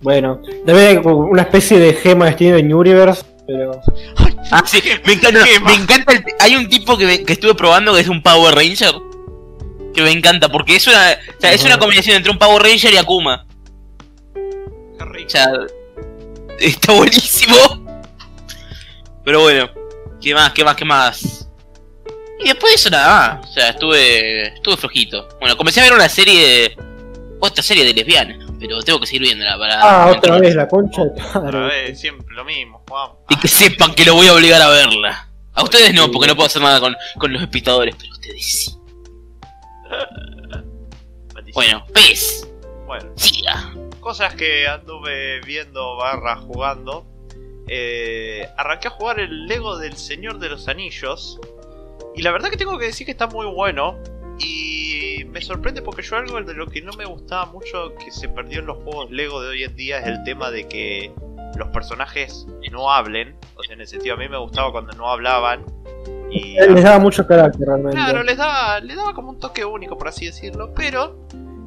Bueno, 0.00 0.42
debe 0.64 0.88
haber 0.88 1.02
como 1.04 1.18
una 1.18 1.42
especie 1.42 1.78
de 1.78 1.92
gema 1.94 2.26
de 2.26 2.32
Steven 2.32 2.74
Universe, 2.74 3.22
pero. 3.46 3.80
Ah, 4.50 4.64
sí, 4.66 4.82
me 5.06 5.12
encanta. 5.12 5.44
¿Qué 5.44 5.60
me 5.60 5.74
encanta 5.74 6.12
el- 6.12 6.24
hay 6.40 6.56
un 6.56 6.68
tipo 6.68 6.98
que, 6.98 7.06
me- 7.06 7.22
que 7.22 7.34
estuve 7.34 7.54
probando 7.54 7.94
que 7.94 8.00
es 8.00 8.08
un 8.08 8.20
Power 8.20 8.52
Ranger. 8.56 8.94
Que 9.94 10.02
me 10.02 10.10
encanta, 10.10 10.48
porque 10.48 10.74
es 10.74 10.88
una, 10.88 10.98
o 11.36 11.40
sea, 11.40 11.52
es 11.52 11.64
una 11.64 11.78
combinación 11.78 12.16
entre 12.16 12.32
un 12.32 12.38
Power 12.38 12.60
Ranger 12.64 12.94
y 12.94 12.96
Akuma. 12.96 13.46
O 15.24 15.28
sea, 15.28 15.46
está 16.60 16.92
buenísimo. 16.92 17.56
Pero 19.24 19.40
bueno, 19.40 19.70
¿qué 20.20 20.34
más? 20.34 20.52
¿Qué 20.52 20.64
más? 20.64 20.76
¿Qué 20.76 20.84
más? 20.84 21.48
Y 22.38 22.44
después 22.44 22.72
de 22.72 22.76
eso 22.76 22.90
nada 22.90 23.38
más. 23.38 23.48
O 23.48 23.52
sea, 23.52 23.70
estuve, 23.70 24.54
estuve 24.54 24.76
flojito. 24.76 25.28
Bueno, 25.40 25.56
comencé 25.56 25.80
a 25.80 25.84
ver 25.84 25.92
una 25.92 26.08
serie, 26.08 26.76
otra 27.40 27.62
serie 27.62 27.84
de 27.84 27.92
lesbianas, 27.92 28.38
pero 28.58 28.82
tengo 28.82 29.00
que 29.00 29.06
seguir 29.06 29.22
viéndola 29.22 29.58
para. 29.58 29.80
Ah, 29.80 30.10
otra 30.10 30.38
vez, 30.38 30.54
la 30.54 30.68
concha 30.68 31.04
de 31.04 31.22
Otra 31.34 31.66
vez, 31.66 32.00
siempre 32.00 32.34
lo 32.34 32.44
mismo, 32.44 32.82
Juan. 32.88 33.10
Y 33.28 33.36
que 33.36 33.48
sepan 33.48 33.94
que 33.94 34.04
lo 34.04 34.14
voy 34.14 34.28
a 34.28 34.34
obligar 34.34 34.60
a 34.62 34.68
verla. 34.68 35.28
A 35.52 35.62
ustedes 35.62 35.92
no, 35.92 36.10
porque 36.10 36.28
no 36.28 36.36
puedo 36.36 36.46
hacer 36.46 36.62
nada 36.62 36.80
con, 36.80 36.96
con 37.18 37.32
los 37.32 37.42
espectadores, 37.42 37.94
pero 37.98 38.12
ustedes 38.12 38.44
sí. 38.44 38.76
Bueno, 41.52 41.84
pez, 41.92 42.46
Bueno, 42.86 43.10
siga. 43.16 43.72
Cosas 44.00 44.34
que 44.34 44.66
anduve 44.66 45.40
viendo 45.42 45.96
barra 45.96 46.36
jugando. 46.36 47.06
Eh, 47.68 48.48
arranqué 48.56 48.88
a 48.88 48.90
jugar 48.90 49.20
el 49.20 49.46
Lego 49.46 49.78
del 49.78 49.96
Señor 49.96 50.38
de 50.38 50.48
los 50.48 50.68
Anillos. 50.68 51.38
Y 52.14 52.22
la 52.22 52.32
verdad 52.32 52.50
que 52.50 52.56
tengo 52.56 52.78
que 52.78 52.86
decir 52.86 53.04
que 53.04 53.12
está 53.12 53.28
muy 53.28 53.46
bueno. 53.46 53.96
Y 54.38 55.24
me 55.30 55.40
sorprende 55.40 55.82
porque 55.82 56.02
yo 56.02 56.16
algo 56.16 56.40
de 56.42 56.54
lo 56.54 56.66
que 56.66 56.80
no 56.82 56.92
me 56.94 57.04
gustaba 57.04 57.46
mucho 57.46 57.94
que 58.02 58.10
se 58.10 58.28
perdió 58.28 58.60
en 58.60 58.66
los 58.66 58.78
juegos 58.78 59.10
Lego 59.10 59.42
de 59.42 59.50
hoy 59.50 59.64
en 59.64 59.76
día 59.76 59.98
es 59.98 60.06
el 60.06 60.24
tema 60.24 60.50
de 60.50 60.66
que 60.66 61.12
los 61.56 61.68
personajes 61.68 62.46
no 62.72 62.90
hablen. 62.90 63.36
O 63.54 63.62
sea, 63.62 63.74
en 63.74 63.82
el 63.82 63.86
sentido 63.86 64.14
a 64.14 64.18
mí 64.18 64.28
me 64.28 64.38
gustaba 64.38 64.72
cuando 64.72 64.92
no 64.94 65.08
hablaban. 65.08 65.64
Y 66.30 66.54
Les 66.54 66.84
daba 66.84 66.98
mucho 66.98 67.26
carácter 67.26 67.66
realmente. 67.66 67.96
Claro, 67.96 68.22
les 68.22 68.36
daba, 68.36 68.80
le 68.80 68.94
daba 68.94 69.14
como 69.14 69.30
un 69.30 69.38
toque 69.38 69.64
único, 69.64 69.98
por 69.98 70.08
así 70.08 70.26
decirlo. 70.26 70.72
Pero 70.74 71.26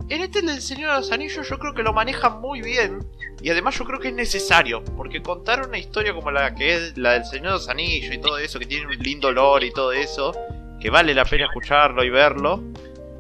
en 0.10 0.22
este 0.22 0.42
del 0.42 0.62
Señor 0.62 0.92
de 0.92 0.98
los 0.98 1.12
Anillos 1.12 1.48
yo 1.48 1.58
creo 1.58 1.74
que 1.74 1.84
lo 1.84 1.94
manejan 1.94 2.42
muy 2.42 2.62
bien. 2.62 3.06
Y 3.42 3.50
además 3.50 3.78
yo 3.78 3.86
creo 3.86 4.00
que 4.00 4.10
es 4.10 4.14
necesario. 4.14 4.84
Porque 4.96 5.22
contar 5.22 5.68
una 5.68 5.78
historia 5.78 6.14
como 6.14 6.32
la 6.32 6.56
que 6.56 6.76
es 6.76 6.98
la 6.98 7.14
del 7.14 7.26
Señor 7.26 7.46
de 7.46 7.52
los 7.52 7.70
Anillos 7.70 8.14
y 8.14 8.18
todo 8.18 8.38
eso, 8.38 8.60
que 8.60 8.66
tiene 8.66 8.86
un 8.88 8.98
lindo 8.98 9.32
lore 9.32 9.68
y 9.68 9.72
todo 9.72 9.92
eso, 9.92 10.34
que 10.80 10.90
vale 10.90 11.14
la 11.14 11.26
pena 11.26 11.46
escucharlo 11.46 12.04
y 12.04 12.10
verlo. 12.10 12.64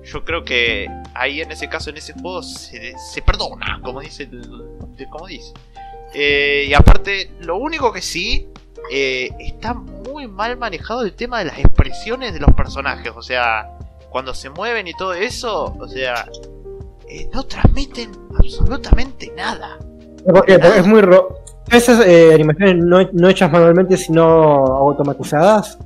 Yo 0.03 0.23
creo 0.25 0.43
que 0.43 0.87
ahí 1.13 1.41
en 1.41 1.51
ese 1.51 1.69
caso, 1.69 1.89
en 1.89 1.97
ese 1.97 2.13
juego, 2.13 2.43
se, 2.43 3.21
perdona, 3.25 3.79
como 3.81 4.01
dice 4.01 4.29
como 5.09 5.27
dice. 5.27 5.53
Eh, 6.13 6.65
y 6.69 6.73
aparte, 6.73 7.31
lo 7.39 7.57
único 7.57 7.91
que 7.91 8.01
sí 8.01 8.47
eh, 8.91 9.29
está 9.39 9.73
muy 9.73 10.27
mal 10.27 10.57
manejado 10.57 11.01
el 11.03 11.13
tema 11.13 11.39
de 11.39 11.45
las 11.45 11.59
expresiones 11.59 12.33
de 12.33 12.39
los 12.39 12.53
personajes. 12.53 13.11
O 13.15 13.21
sea, 13.21 13.77
cuando 14.09 14.33
se 14.33 14.49
mueven 14.49 14.87
y 14.87 14.93
todo 14.93 15.13
eso, 15.13 15.75
o 15.79 15.87
sea, 15.87 16.27
eh, 17.09 17.29
no 17.33 17.43
transmiten 17.43 18.11
absolutamente 18.37 19.31
nada. 19.35 19.77
Porque 20.25 20.55
es 20.55 20.85
muy 20.87 21.01
ro... 21.01 21.39
Esas 21.71 22.05
eh, 22.05 22.33
animaciones 22.33 22.83
no, 22.83 22.97
no 23.13 23.29
hechas 23.29 23.49
manualmente, 23.51 23.95
sino 23.97 24.23
automatizadas. 24.23 25.77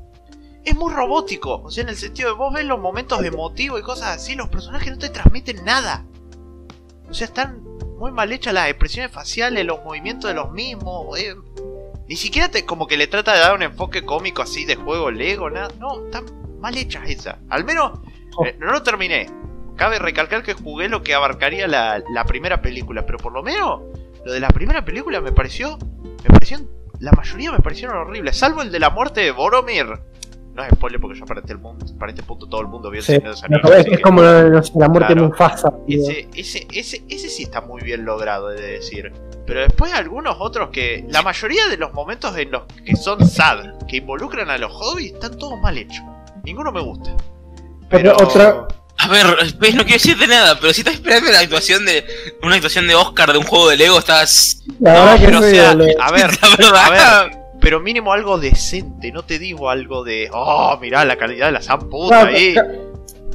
Es 0.66 0.76
muy 0.76 0.92
robótico, 0.92 1.62
o 1.64 1.70
sea, 1.72 1.84
en 1.84 1.90
el 1.90 1.96
sentido 1.96 2.30
de 2.30 2.36
vos 2.36 2.54
ves 2.54 2.66
los 2.66 2.80
momentos 2.80 3.24
emotivos 3.24 3.80
y 3.80 3.84
cosas 3.84 4.16
así, 4.18 4.36
los 4.36 4.50
personajes 4.50 4.92
no 4.92 4.98
te 4.98 5.10
transmiten 5.10 5.64
nada. 5.64 6.04
O 7.10 7.14
sea, 7.14 7.26
están 7.28 7.64
muy 8.00 8.12
mal 8.12 8.32
hechas 8.34 8.54
las 8.54 8.68
expresiones 8.70 9.12
faciales, 9.12 9.66
los 9.66 9.84
movimientos 9.86 10.30
de 10.30 10.34
los 10.36 10.52
mismos. 10.52 11.18
eh, 11.20 11.36
Ni 12.10 12.16
siquiera 12.16 12.50
te, 12.50 12.66
como 12.66 12.86
que 12.88 12.98
le 12.98 13.08
trata 13.08 13.34
de 13.34 13.40
dar 13.40 13.56
un 13.56 13.64
enfoque 13.64 14.04
cómico 14.04 14.42
así 14.42 14.66
de 14.66 14.76
juego 14.76 15.10
Lego, 15.12 15.50
nada. 15.50 15.70
No, 15.80 16.06
están 16.06 16.26
mal 16.60 16.76
hechas 16.76 17.04
esas. 17.10 17.36
Al 17.50 17.64
menos 17.64 18.00
Oh. 18.40 18.46
eh, 18.46 18.56
no 18.60 18.72
lo 18.72 18.84
terminé. 18.84 19.28
Cabe 19.78 20.00
recalcar 20.00 20.44
que 20.44 20.54
jugué 20.54 20.90
lo 20.90 21.04
que 21.04 21.14
abarcaría 21.14 21.68
la, 21.68 22.02
la 22.14 22.26
primera 22.26 22.62
película, 22.62 23.06
pero 23.06 23.18
por 23.20 23.32
lo 23.32 23.44
menos 23.44 23.82
lo 24.26 24.34
de 24.34 24.40
la 24.40 24.50
primera 24.50 24.84
película 24.84 25.22
me 25.22 25.32
pareció. 25.32 25.78
Me 26.24 26.30
parecieron. 26.30 26.68
La 27.00 27.12
mayoría 27.12 27.52
me 27.52 27.60
parecieron 27.60 27.96
horribles, 27.96 28.36
salvo 28.38 28.64
el 28.64 28.72
de 28.72 28.80
la 28.80 28.90
muerte 28.90 29.22
de 29.22 29.32
Boromir. 29.32 29.86
No 30.56 30.64
es 30.64 30.72
spoiler 30.74 31.00
porque 31.00 31.20
ya 31.20 31.26
para 31.26 31.42
este, 31.42 31.54
mundo, 31.54 31.86
para 32.00 32.12
este 32.12 32.24
punto 32.24 32.48
todo 32.50 32.62
el 32.62 32.68
mundo 32.68 32.90
vio 32.90 33.02
el 33.02 33.06
Sí, 33.06 33.14
Señor 33.18 33.36
de 33.36 33.42
no, 33.50 33.58
Anillos, 33.58 33.78
es, 33.78 33.86
que- 33.98 34.02
como 34.02 34.22
sé, 34.22 34.50
la 34.80 34.90
muerte 34.90 35.14
Claro. 35.14 35.22
de 35.22 35.28
Mufasa. 35.28 35.72
tío. 35.86 36.02
ese, 36.10 36.28
ese, 36.34 36.68
ese, 36.74 37.04
ese 37.08 37.30
sí 37.30 37.44
está 37.44 37.62
muy 37.62 37.84
bien 37.84 38.04
logrado, 38.06 38.52
he 38.52 38.56
de 38.60 38.68
decir. 38.72 39.14
Pero 39.46 39.60
después 39.62 39.94
algunos 39.94 40.36
otros 40.40 40.70
que. 40.72 41.06
La 41.10 41.22
mayoría 41.22 41.68
de 41.68 41.78
los 41.78 41.94
momentos 41.94 42.36
en 42.36 42.50
los 42.50 42.64
que 42.84 42.96
son 42.96 43.24
sad, 43.28 43.78
que 43.88 43.98
involucran 43.98 44.50
a 44.50 44.58
los 44.58 44.72
hobbies, 44.74 45.14
están 45.14 45.38
todos 45.38 45.60
mal 45.62 45.78
hechos. 45.78 46.04
Ninguno 46.44 46.72
me 46.72 46.82
gusta. 46.82 47.16
Pero 47.92 48.14
otra- 48.16 48.68
A 49.00 49.08
ver, 49.10 49.26
pues 49.60 49.76
no 49.76 49.84
quiero 49.84 49.94
decirte 50.02 50.28
nada, 50.28 50.58
pero 50.60 50.74
si 50.74 50.82
estás 50.82 50.96
esperando 50.96 51.32
la 51.32 51.40
actuación 51.40 51.86
de 51.86 52.04
una 52.44 52.56
actuación 52.56 52.88
de 52.88 52.96
Oscar 52.96 53.32
de 53.32 53.38
un 53.38 53.44
juego 53.46 53.70
de 53.70 53.78
Lego, 53.78 54.00
estás. 54.00 54.64
La 54.80 54.94
No, 54.94 55.00
verdad 55.02 55.20
que 55.20 55.26
pero 55.26 55.38
es 55.40 55.46
o 55.46 55.50
sea, 55.56 55.72
a 55.72 56.12
ver, 56.12 56.30
La 56.42 56.50
verdad. 56.58 56.86
a 56.86 56.90
ver, 57.24 57.38
pero 57.62 57.80
mínimo 57.80 58.12
algo 58.12 58.38
decente, 58.40 59.12
no 59.12 59.24
te 59.24 59.38
digo 59.40 59.70
algo 59.70 60.04
de, 60.04 60.30
oh, 60.34 60.78
mirá 60.82 61.06
la 61.06 61.16
calidad 61.16 61.48
de 61.48 61.52
la 61.54 61.62
zamputa 61.62 62.24
No, 62.24 62.28
ahí. 62.30 62.54
ca- 62.56 62.66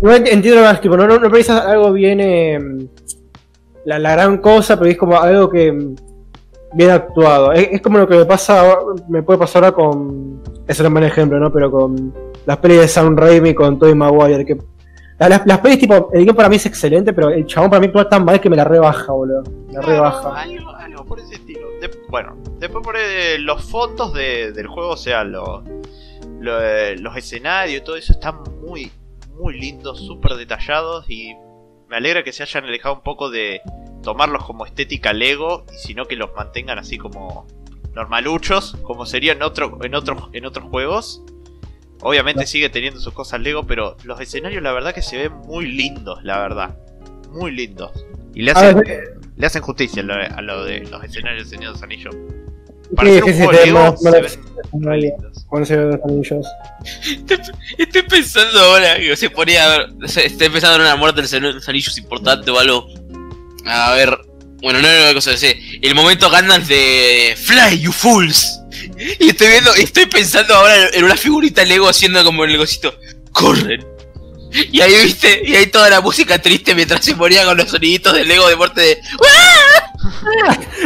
no 0.02 0.11
ent- 0.11 0.28
entiendo 0.33 0.62
más, 0.62 0.81
tipo, 0.81 0.97
no, 0.97 1.07
no, 1.07 1.19
no 1.19 1.31
precisas 1.31 1.64
algo 1.64 1.92
bien. 1.92 2.19
eh, 2.21 2.59
la, 3.85 3.99
la 3.99 4.12
gran 4.12 4.38
cosa, 4.38 4.76
pero 4.78 4.90
es 4.90 4.97
como 4.99 5.21
algo 5.21 5.49
que. 5.49 5.71
mm, 5.73 5.95
bien 6.75 6.90
actuado. 6.90 7.52
Es, 7.52 7.69
es 7.73 7.81
como 7.83 7.99
lo 7.99 8.09
que 8.09 8.16
me 8.16 8.25
pasa. 8.25 8.78
Me 9.09 9.23
puede 9.23 9.38
pasar 9.38 9.64
ahora 9.64 9.76
con. 9.76 10.42
Es 10.66 10.78
un 10.81 10.92
buen 10.92 11.04
ejemplo, 11.04 11.38
¿no? 11.38 11.52
Pero 11.52 11.71
con 11.71 12.12
las 12.47 12.57
pelis 12.59 12.81
de 12.81 12.88
Sam 12.88 13.16
Raimi 13.16 13.54
con 13.54 13.78
Tobey 13.78 13.95
Maguire. 13.95 14.45
Que, 14.45 14.57
las, 15.19 15.47
las 15.47 15.59
pelis, 15.61 15.78
tipo, 15.78 16.11
el 16.12 16.25
guion 16.25 16.35
para 16.37 16.49
mí 16.49 16.57
es 16.57 16.66
excelente, 16.66 17.12
pero 17.12 17.31
el 17.31 17.47
chabón 17.47 17.71
para 17.71 17.81
mí 17.81 17.87
actúa 17.87 18.09
tan 18.09 18.25
mal 18.25 18.40
que 18.40 18.50
me 18.50 18.57
la 18.57 18.64
rebaja, 18.64 19.12
boludo. 19.12 19.42
La 19.71 19.81
Claro, 19.81 19.87
rebaja. 19.88 20.40
algo, 20.40 20.71
algo 20.71 21.04
por 21.04 21.21
ese 21.21 21.35
estilo. 21.35 21.69
De- 21.81 21.90
bueno, 22.09 22.37
después 22.59 22.83
por 22.85 22.97
eh, 22.97 23.38
los 23.38 23.62
fondos 23.64 24.12
de- 24.14 24.52
del 24.52 24.66
juego, 24.66 24.90
o 24.90 24.97
sea, 24.97 25.23
lo- 25.25 25.62
lo, 26.40 26.61
eh, 26.61 26.97
los 26.99 27.16
escenarios 27.16 27.81
y 27.81 27.85
todo 27.85 27.97
eso 27.97 28.12
están 28.12 28.37
muy, 28.66 28.90
muy 29.38 29.59
lindos, 29.59 30.00
súper 30.00 30.35
detallados 30.35 31.09
y 31.09 31.35
me 31.88 31.97
alegra 31.97 32.25
que 32.25 32.33
se 32.33 32.42
hayan 32.42 32.64
alejado 32.64 32.95
un 32.97 33.02
poco 33.02 33.31
de 33.31 33.61
tomarlos 34.02 34.45
como 34.45 34.66
estética 34.66 35.12
Lego 35.12 35.64
y 35.73 35.76
sino 35.76 36.07
que 36.07 36.16
los 36.16 36.35
mantengan 36.35 36.78
así 36.78 36.99
como 36.99 37.47
normaluchos, 37.95 38.76
como 38.83 39.07
sería 39.07 39.33
en, 39.33 39.42
otro, 39.42 39.78
en, 39.83 39.95
otros 39.95 40.28
en 40.33 40.47
otros 40.47 40.69
juegos. 40.71 41.23
Obviamente 42.02 42.47
sigue 42.47 42.68
teniendo 42.68 43.00
sus 43.00 43.12
cosas 43.14 43.40
Lego, 43.40 43.64
pero 43.66 43.97
los 44.04 44.21
escenarios 44.21 44.62
la 44.62 44.73
verdad 44.73 44.92
que 44.94 45.02
se 45.02 45.16
ven 45.18 45.32
muy 45.47 45.66
lindos, 45.66 46.23
la 46.25 46.38
verdad. 46.40 46.76
Muy 47.30 47.52
lindos. 47.52 47.92
Y 48.35 48.42
le 48.42 48.52
hacen, 48.52 48.80
ver, 48.80 49.14
le 49.37 49.47
hacen 49.47 49.62
justicia 49.62 50.02
a 50.02 50.04
lo, 50.04 50.14
a 50.14 50.42
lo 50.42 50.64
de 50.64 50.80
los 50.80 51.02
escenarios 51.04 51.44
de 51.49 51.56
Señor 51.56 51.68
de 51.68 51.73
los 51.75 51.82
Anillos. 51.82 52.14
sí, 52.14 52.94
Para 52.97 53.09
sí, 53.11 53.21
sí, 53.32 53.71
no- 53.73 53.94
no 55.59 55.64
se 55.66 55.76
ven 55.76 55.90
los 55.90 56.00
anillos. 56.04 56.47
Estoy 57.78 58.02
pensando 58.02 58.59
ahora 58.61 58.97
que 58.97 59.16
se 59.16 59.30
ponía 59.30 59.64
a 59.64 59.78
ver. 59.78 59.87
Estoy 60.04 60.49
pensando 60.49 60.76
en 60.76 60.82
una 60.82 60.97
muerte 60.97 61.21
del 61.21 61.28
Señor 61.28 61.49
de 61.49 61.54
los 61.54 61.68
Anillos 61.68 61.97
importante 61.99 62.50
o 62.50 62.59
algo. 62.59 62.87
A 63.66 63.92
ver. 63.94 64.18
Bueno, 64.62 64.81
no 64.81 64.88
era 64.88 65.02
una 65.07 65.14
cosa 65.14 65.33
así. 65.33 65.81
El 65.83 65.95
momento 65.95 66.31
Gandalf 66.31 66.69
de 66.69 67.37
Fly, 67.37 67.81
you 67.81 67.92
fools. 67.92 68.61
Y 69.19 69.31
estoy 69.31 69.49
viendo, 69.49 69.75
estoy 69.75 70.07
pensando 70.07 70.54
ahora 70.54 70.88
en 70.92 71.04
una 71.04 71.16
figurita 71.16 71.64
Lego 71.64 71.88
haciendo 71.88 72.25
como 72.25 72.45
el 72.45 72.52
negocito. 72.52 72.95
Corren. 73.33 73.85
Y 74.71 74.81
ahí 74.81 74.95
viste, 75.02 75.42
y 75.45 75.57
ahí 75.57 75.66
toda 75.66 75.88
la 75.90 76.00
música 76.00 76.38
triste 76.38 76.75
mientras 76.75 77.04
se 77.04 77.16
ponía 77.16 77.45
con 77.45 77.57
los 77.57 77.71
soniditos 77.71 78.12
de 78.12 78.25
Lego 78.25 78.49
de 78.49 78.57
muerte 78.57 78.81
de. 78.83 78.99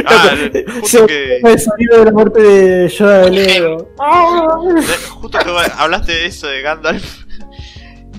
Ah, 0.07 0.37
Se 0.53 0.65
justo 0.81 1.07
que, 1.07 1.39
el 1.39 1.61
sonido 1.61 1.99
de 1.99 2.05
la 2.05 2.13
muerte 2.13 2.41
de 2.41 2.89
Yoda 2.89 3.19
de 3.23 3.31
Lego. 3.31 3.95
justo 5.11 5.39
que 5.39 5.73
hablaste 5.77 6.13
de 6.13 6.27
eso 6.27 6.47
de 6.47 6.63
Gandalf. 6.63 7.05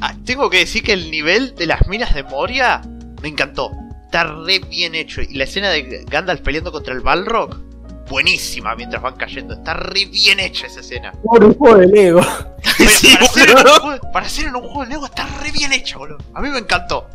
Ah, 0.01 0.13
tengo 0.25 0.49
que 0.49 0.59
decir 0.59 0.83
que 0.83 0.93
el 0.93 1.09
nivel 1.09 1.55
de 1.55 1.65
las 1.65 1.87
minas 1.87 2.13
de 2.13 2.23
Moria 2.23 2.81
me 3.21 3.29
encantó. 3.29 3.71
Está 4.17 4.33
re 4.33 4.57
bien 4.57 4.95
hecho. 4.95 5.21
Y 5.21 5.35
la 5.35 5.43
escena 5.43 5.69
de 5.69 6.03
Gandalf 6.09 6.41
peleando 6.41 6.71
contra 6.71 6.91
el 6.91 7.01
Balrog, 7.01 7.55
buenísima 8.09 8.75
mientras 8.75 8.99
van 8.99 9.15
cayendo. 9.15 9.53
Está 9.53 9.75
re 9.75 10.05
bien 10.05 10.39
hecha 10.39 10.65
esa 10.65 10.79
escena. 10.79 11.11
Por 11.23 11.43
un 11.45 11.53
juego 11.53 11.77
de 11.77 11.85
Lego. 11.85 12.21
Sí, 12.87 13.13
para, 13.13 13.25
hacer 13.25 13.49
en 13.51 13.57
un 13.57 13.73
juego, 13.79 14.11
para 14.11 14.25
hacer 14.25 14.45
en 14.47 14.55
un 14.55 14.61
juego 14.63 14.81
de 14.85 14.89
Lego 14.89 15.05
está 15.05 15.27
re 15.39 15.51
bien 15.51 15.71
hecho, 15.71 15.99
boludo. 15.99 16.17
A 16.33 16.41
mí 16.41 16.49
me 16.49 16.57
encantó. 16.57 17.07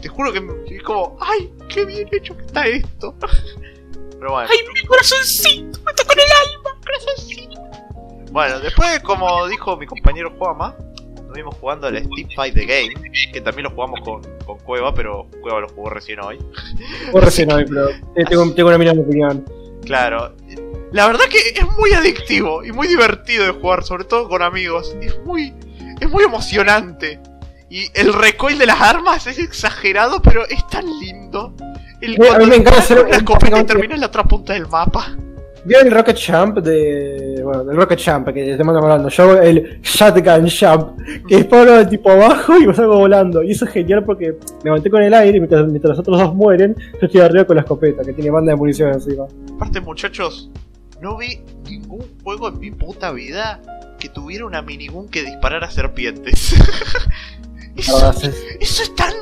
Te 0.00 0.08
juro 0.08 0.32
que 0.32 0.40
me- 0.40 0.54
es 0.74 0.82
como, 0.82 1.18
¡ay, 1.20 1.50
qué 1.68 1.84
bien 1.84 2.08
hecho 2.12 2.34
que 2.34 2.46
está 2.46 2.66
esto! 2.66 3.14
Pero 4.18 4.32
bueno, 4.32 4.48
¡Ay, 4.50 4.58
mi 4.72 4.86
corazoncito! 4.86 5.80
¡Me 5.84 5.92
tocó 5.92 6.14
en 6.14 6.20
el 6.20 6.26
alma! 6.32 6.80
¡Corazoncito! 6.82 7.60
bueno, 8.32 8.58
después, 8.60 9.00
como 9.00 9.46
dijo 9.48 9.76
mi 9.76 9.84
compañero 9.86 10.34
Juama, 10.38 10.74
Estuvimos 11.38 11.60
jugando 11.60 11.86
al 11.86 11.96
Steam 11.96 12.28
Fight 12.34 12.52
the 12.52 12.66
Game, 12.66 13.12
que 13.32 13.40
también 13.40 13.62
lo 13.62 13.70
jugamos 13.70 14.00
con, 14.00 14.22
con 14.44 14.58
Cueva, 14.58 14.92
pero 14.92 15.28
Cueva 15.40 15.60
lo 15.60 15.68
jugó 15.68 15.88
recién 15.88 16.18
hoy. 16.20 16.36
Vos 17.12 17.22
recién 17.22 17.52
hoy, 17.52 17.64
pero 17.64 17.90
eh, 17.90 18.24
tengo, 18.28 18.52
tengo 18.54 18.68
una 18.70 18.76
mirada 18.78 19.00
opinión. 19.00 19.44
Claro. 19.84 20.34
La 20.90 21.06
verdad 21.06 21.26
que 21.30 21.38
es 21.60 21.64
muy 21.78 21.92
adictivo 21.92 22.64
y 22.64 22.72
muy 22.72 22.88
divertido 22.88 23.44
de 23.44 23.52
jugar, 23.52 23.84
sobre 23.84 24.02
todo 24.02 24.28
con 24.28 24.42
amigos. 24.42 24.96
Es 25.00 25.16
muy, 25.24 25.54
es 26.00 26.10
muy 26.10 26.24
emocionante. 26.24 27.20
Y 27.70 27.86
el 27.94 28.12
recoil 28.14 28.58
de 28.58 28.66
las 28.66 28.80
armas 28.80 29.28
es 29.28 29.38
exagerado, 29.38 30.20
pero 30.20 30.44
es 30.48 30.66
tan 30.66 30.86
lindo. 30.98 31.54
El, 32.00 32.20
Eh, 32.20 32.30
a 32.34 32.38
mí 32.38 32.46
me 32.46 32.56
encanta 32.56 32.80
hacer 32.80 32.98
un- 33.04 33.14
escopeta 33.14 33.60
y 33.60 33.64
termina 33.64 33.94
en 33.94 34.00
la 34.00 34.08
otra 34.08 34.24
punta 34.24 34.54
del 34.54 34.66
mapa. 34.66 35.16
¿Vieron 35.64 35.86
el 35.88 35.92
Rocket 35.94 36.16
Jump 36.24 36.58
de. 36.58 37.40
Bueno, 37.44 37.64
del 37.64 37.76
Rocket 37.76 38.00
Jump 38.04 38.28
que 38.32 38.52
estamos 38.52 38.76
hablando? 38.76 39.08
Yo 39.08 39.22
hago 39.24 39.36
el 39.40 39.80
Shotgun 39.82 40.48
Jump, 40.48 40.98
que 41.28 41.36
disparo 41.36 41.76
de 41.78 41.86
tipo 41.86 42.10
abajo 42.10 42.56
y 42.58 42.66
me 42.66 42.74
salgo 42.74 42.96
volando. 42.98 43.42
Y 43.42 43.50
eso 43.52 43.64
es 43.64 43.72
genial 43.72 44.04
porque 44.04 44.32
me 44.58 44.64
levanté 44.64 44.90
con 44.90 45.02
el 45.02 45.12
aire 45.14 45.36
y 45.36 45.40
mientras, 45.40 45.66
mientras 45.66 45.90
los 45.90 45.98
otros 46.00 46.18
dos 46.18 46.34
mueren, 46.34 46.74
yo 47.00 47.06
estoy 47.06 47.20
arriba 47.20 47.44
con 47.44 47.56
la 47.56 47.62
escopeta, 47.62 48.02
que 48.04 48.12
tiene 48.12 48.30
banda 48.30 48.52
de 48.52 48.56
munición 48.56 48.92
encima. 48.92 49.24
Aparte, 49.56 49.80
muchachos, 49.80 50.50
no 51.00 51.16
vi 51.16 51.40
ningún 51.68 52.04
juego 52.22 52.48
en 52.48 52.58
mi 52.60 52.70
puta 52.70 53.10
vida 53.12 53.60
que 53.98 54.08
tuviera 54.08 54.46
una 54.46 54.62
minigun 54.62 55.08
que 55.08 55.22
disparara 55.24 55.68
serpientes. 55.70 56.54
Eso, 57.76 58.10
es- 58.10 58.44
eso 58.60 58.82
es 58.82 58.94
tan 58.96 59.12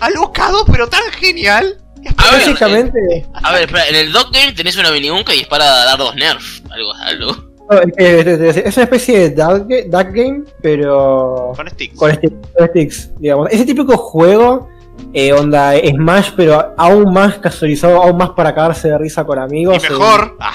alocado, 0.00 0.64
pero 0.66 0.86
tan 0.88 1.02
genial. 1.18 1.78
A 2.16 2.30
ver, 2.32 2.40
Básicamente, 2.40 3.26
A 3.32 3.52
ver, 3.52 3.62
espera, 3.62 3.88
en 3.88 3.94
el 3.96 4.12
Dog 4.12 4.30
Game 4.32 4.52
tenés 4.52 4.76
una 4.76 4.90
minigun 4.90 5.24
que 5.24 5.32
dispara 5.32 5.64
dardos 5.84 6.14
Nerf. 6.16 6.60
Algo, 6.70 6.92
algo. 6.94 7.32
no, 7.70 7.80
es, 7.96 8.76
una 8.76 8.84
especie 8.84 9.30
de 9.30 9.84
duck 9.88 10.08
game, 10.14 10.42
pero 10.62 11.52
Con 11.56 11.68
sticks. 11.70 11.96
con, 11.96 12.10
stick- 12.12 12.52
con 12.56 12.68
sticks, 12.68 13.10
digamos. 13.18 13.48
Ese 13.50 13.64
típico 13.64 13.96
juego, 13.96 14.68
eh, 15.12 15.32
onda 15.32 15.72
Smash, 15.78 16.32
pero 16.36 16.74
aún 16.76 17.12
más 17.12 17.38
casualizado, 17.38 18.02
aún 18.02 18.16
más 18.16 18.30
para 18.30 18.54
cagarse 18.54 18.88
de 18.88 18.98
risa 18.98 19.24
con 19.24 19.38
amigos. 19.38 19.76
y 19.78 19.80
mejor. 19.90 20.36
Ah, 20.40 20.54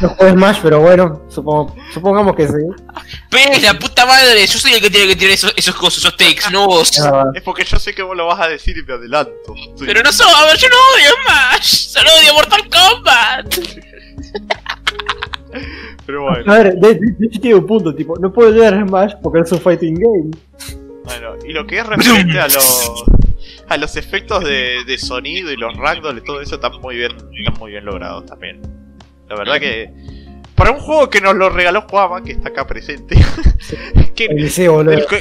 No 0.00 0.10
juego 0.10 0.32
Smash, 0.34 0.58
pero 0.62 0.80
bueno, 0.80 1.22
supongo, 1.28 1.74
supongamos 1.92 2.36
que 2.36 2.46
sí. 2.46 2.54
¡Pez, 3.30 3.62
la 3.62 3.78
puta 3.78 4.04
madre! 4.04 4.46
Yo 4.46 4.58
soy 4.58 4.74
el 4.74 4.80
que 4.80 4.90
tiene 4.90 5.06
que 5.08 5.16
tirar 5.16 5.32
esos, 5.32 5.54
esos 5.56 5.74
cosas, 5.74 5.98
esos 5.98 6.16
takes, 6.16 6.50
no 6.52 6.66
vos. 6.66 6.90
Es 6.96 7.02
verdad. 7.02 7.24
es 7.34 7.42
porque 7.42 7.64
yo 7.64 7.78
sé 7.78 7.94
que 7.94 8.02
vos 8.02 8.16
lo 8.16 8.26
vas 8.26 8.40
a 8.40 8.48
decir 8.48 8.76
y 8.76 8.82
me 8.82 8.92
adelanto. 8.92 9.54
Sí. 9.56 9.84
Pero 9.86 10.02
no 10.02 10.12
soy, 10.12 10.26
a 10.26 10.44
ver, 10.46 10.58
yo 10.58 10.68
no 10.68 10.76
odio 10.94 11.10
Smash, 11.24 11.88
solo 11.88 12.10
odio 12.20 12.34
Mortal 12.34 12.62
Kombat. 12.68 13.54
Pero 16.04 16.22
bueno. 16.24 16.52
A 16.52 16.58
ver, 16.58 16.74
de, 16.74 17.00
hecho 17.26 17.40
tiene 17.40 17.56
un 17.56 17.66
punto, 17.66 17.94
tipo, 17.94 18.18
no 18.18 18.32
puedo 18.32 18.50
llegar 18.50 18.74
a 18.74 18.86
Smash 18.86 19.14
porque 19.22 19.40
es 19.40 19.52
un 19.52 19.60
fighting 19.60 19.94
game. 19.94 20.30
Bueno, 21.06 21.34
y 21.46 21.52
lo 21.52 21.66
que 21.66 21.78
es 21.78 21.86
referente 21.86 22.38
a 22.38 22.48
los 22.48 23.04
a 23.68 23.76
los 23.76 23.96
efectos 23.96 24.44
de, 24.44 24.84
de 24.84 24.98
sonido 24.98 25.50
y 25.50 25.56
los 25.56 25.76
ragdoll 25.76 26.18
y 26.18 26.20
todo 26.20 26.40
eso 26.40 26.56
están 26.56 26.80
muy 26.80 26.96
bien, 26.96 27.12
están 27.12 27.58
muy 27.58 27.72
bien 27.72 27.84
logrados 27.84 28.26
también. 28.26 28.60
La 29.28 29.36
verdad 29.36 29.58
que 29.58 29.92
para 30.56 30.70
un 30.72 30.80
juego 30.80 31.08
que 31.10 31.20
nos 31.20 31.34
lo 31.36 31.50
regaló 31.50 31.82
Juama, 31.82 32.22
que 32.22 32.32
está 32.32 32.48
acá 32.48 32.66
presente, 32.66 33.14
que, 34.14 34.24
El 34.26 34.50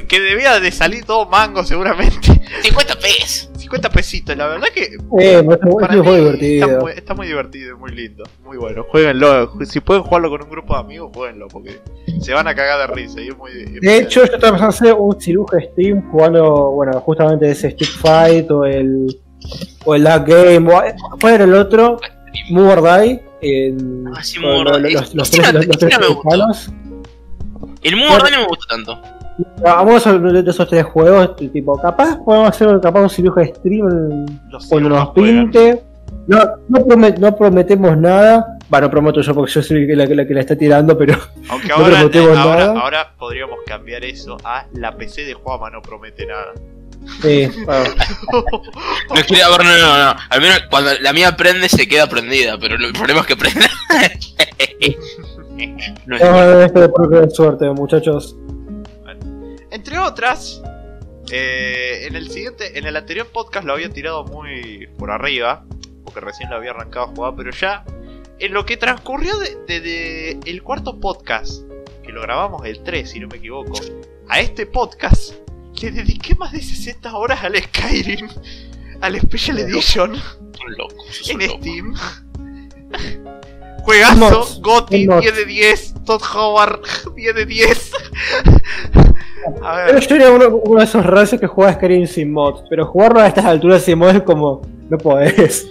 que- 0.07 0.19
debía 0.19 0.59
de 0.59 0.71
salir 0.71 1.03
todo 1.05 1.25
mango 1.25 1.63
seguramente, 1.63 2.27
50 2.63 2.95
pes. 2.99 3.49
50 3.57 3.89
pesitos, 3.89 4.37
la 4.37 4.47
verdad 4.47 4.67
que 4.73 4.83
Eh, 5.19 5.39
es 5.39 5.57
para 5.79 5.95
mí 5.95 6.01
divertido. 6.15 6.65
Está 6.67 6.79
muy, 6.79 6.91
está 6.91 7.13
muy 7.15 7.27
divertido, 7.27 7.77
muy 7.79 7.91
lindo, 7.91 8.23
muy 8.43 8.57
bueno. 8.57 8.83
Jueguenlo, 8.89 9.53
si 9.65 9.79
pueden 9.79 10.03
jugarlo 10.03 10.29
con 10.29 10.43
un 10.43 10.49
grupo 10.51 10.75
de 10.75 10.79
amigos, 10.81 11.11
jueguenlo, 11.13 11.47
porque 11.47 11.79
se 12.21 12.31
van 12.33 12.47
a 12.47 12.53
cagar 12.55 12.87
de 12.87 12.93
risa 12.95 13.19
y 13.21 13.29
es 13.29 13.37
muy... 13.37 13.51
es 13.51 13.71
muy- 13.71 13.79
De 13.79 13.97
hecho, 13.97 14.19
yo 14.25 14.33
estaba 14.35 14.51
pensando 14.57 14.67
hacer 14.69 14.93
un 14.93 15.19
ciruja 15.19 15.57
Steam 15.71 16.09
jugando, 16.11 16.71
bueno, 16.71 16.99
justamente 17.01 17.49
ese 17.49 17.71
Stick 17.71 17.89
Fight 17.97 18.49
o 18.51 18.65
el. 18.65 19.17
o 19.83 19.95
el 19.95 20.03
Duck 20.03 20.27
Game, 20.27 20.71
o 20.73 20.83
¿cuál 21.19 21.33
era 21.33 21.43
el 21.45 21.53
otro? 21.55 21.97
Move 22.51 22.71
or 22.73 22.83
Die. 23.01 23.21
Ah, 24.15 24.21
con 24.23 24.41
Move 24.41 24.55
or 24.57 24.81
los, 25.13 25.29
tres, 25.31 25.53
no 25.53 25.59
me 26.15 26.21
palos. 26.23 26.69
El 27.81 27.95
Moon 27.97 28.09
no 28.09 28.39
me 28.41 28.45
gusta 28.47 28.65
tanto. 28.69 29.01
Vamos 29.61 30.07
a 30.07 30.17
de 30.17 30.49
esos 30.49 30.67
tres 30.67 30.85
juegos, 30.85 31.35
tipo, 31.35 31.79
capaz 31.81 32.17
podemos 32.23 32.49
hacer 32.49 32.79
capaz 32.81 33.01
un 33.01 33.09
ciruja 33.09 33.45
Stream 33.45 34.25
los 34.49 34.65
cuando 34.67 34.89
nos 34.89 35.09
pinte. 35.09 35.83
No, 36.27 36.39
no, 36.69 36.79
promet- 36.79 37.17
no 37.19 37.35
prometemos 37.35 37.97
nada. 37.97 38.57
Bueno, 38.69 38.87
no 38.87 38.91
prometo 38.91 39.21
yo 39.21 39.35
porque 39.35 39.51
yo 39.51 39.61
soy 39.61 39.85
la 39.95 40.07
que 40.07 40.15
la, 40.15 40.25
que 40.25 40.33
la 40.33 40.39
está 40.39 40.55
tirando, 40.55 40.97
pero 40.97 41.15
Aunque 41.49 41.67
No 41.75 41.75
ahora, 41.75 41.87
eh, 41.87 42.09
prometemos 42.09 42.37
ahora, 42.37 42.65
nada. 42.67 42.79
ahora 42.79 43.13
podríamos 43.19 43.59
cambiar 43.67 44.03
eso 44.05 44.37
a 44.43 44.65
la 44.73 44.95
PC 44.97 45.23
de 45.25 45.33
Juama 45.35 45.69
no 45.69 45.81
promete 45.81 46.25
nada. 46.25 46.53
Sí, 47.21 47.47
bueno. 47.65 47.85
No 49.09 49.15
a 49.15 49.57
ver, 49.57 49.65
no, 49.65 49.77
no, 49.77 50.13
no. 50.13 50.19
Al 50.29 50.41
menos 50.41 50.63
cuando 50.69 50.91
la 50.99 51.13
mía 51.13 51.35
prende 51.37 51.69
se 51.69 51.87
queda 51.87 52.07
prendida, 52.09 52.57
pero 52.59 52.75
el 52.75 52.91
problema 52.93 53.21
es 53.21 53.27
que 53.27 53.37
prenda. 53.37 53.69
no 56.05 56.15
es 56.15 56.21
Vamos 56.21 56.41
a 56.41 56.45
ver 56.45 56.65
esto 56.65 56.79
de 56.81 56.89
prueba 56.89 57.21
de 57.25 57.29
suerte, 57.29 57.69
muchachos. 57.69 58.35
Entre 59.71 59.97
otras, 59.99 60.61
eh, 61.31 62.05
en 62.07 62.15
el 62.15 62.29
siguiente, 62.29 62.77
en 62.77 62.85
el 62.85 62.95
anterior 62.95 63.27
podcast 63.27 63.65
lo 63.65 63.73
había 63.73 63.89
tirado 63.89 64.23
muy 64.25 64.87
por 64.97 65.11
arriba, 65.11 65.65
porque 66.03 66.19
recién 66.21 66.49
lo 66.49 66.57
había 66.57 66.71
arrancado 66.71 67.05
a 67.05 67.09
jugar, 67.09 67.33
pero 67.35 67.51
ya 67.51 67.83
en 68.39 68.53
lo 68.53 68.65
que 68.65 68.77
transcurrió 68.77 69.37
de, 69.37 69.55
de- 69.67 69.81
de 69.81 70.39
el 70.45 70.63
cuarto 70.63 70.99
podcast, 70.99 71.63
que 72.03 72.11
lo 72.11 72.21
grabamos 72.21 72.65
el 72.65 72.83
3 72.83 73.09
si 73.09 73.19
no 73.19 73.27
me 73.27 73.37
equivoco, 73.37 73.73
a 74.29 74.39
este 74.39 74.65
podcast 74.65 75.33
le 75.81 75.91
dediqué 75.91 76.35
más 76.35 76.51
de 76.51 76.61
60 76.61 77.15
horas 77.15 77.43
al 77.43 77.55
Skyrim, 77.61 78.27
al 79.01 79.19
Special 79.21 79.59
Edition 79.59 80.11
un 80.13 80.73
loco. 80.77 80.95
en 81.29 81.39
loco. 81.39 81.57
Steam. 81.59 81.93
Juegazo, 83.83 84.61
Gotti, 84.61 85.07
mods. 85.07 85.21
10 85.21 85.35
de 85.35 85.45
10, 85.45 85.93
Todd 86.05 86.21
Howard, 86.35 86.79
10 87.15 87.35
de 87.35 87.45
10. 87.45 87.91
A 89.61 89.75
Pero 89.85 89.93
ver, 89.93 90.07
yo 90.07 90.15
era 90.15 90.31
uno, 90.31 90.47
uno 90.63 90.79
de 90.79 90.85
esos 90.85 91.05
raros 91.05 91.29
que 91.39 91.45
juega 91.45 91.73
Skyrim 91.73 92.07
sin 92.07 92.31
mods, 92.31 92.63
pero 92.69 92.85
jugarlo 92.87 93.19
a 93.21 93.27
estas 93.27 93.45
alturas 93.45 93.83
sin 93.83 93.99
mods 93.99 94.15
es 94.15 94.23
como, 94.23 94.61
no 94.89 94.97
podés. 94.97 95.67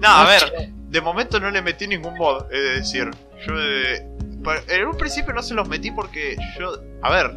no, 0.00 0.08
a 0.08 0.26
ver, 0.26 0.70
de 0.90 1.00
momento 1.00 1.40
no 1.40 1.50
le 1.50 1.62
metí 1.62 1.86
ningún 1.88 2.14
mod, 2.18 2.42
es 2.52 2.60
de 2.62 2.74
decir, 2.80 3.10
yo 3.46 3.54
eh, 3.58 4.06
pa- 4.42 4.60
en 4.68 4.86
un 4.86 4.96
principio 4.98 5.32
no 5.32 5.42
se 5.42 5.54
los 5.54 5.66
metí 5.66 5.90
porque 5.90 6.36
yo, 6.58 6.74
a 7.02 7.10
ver, 7.10 7.34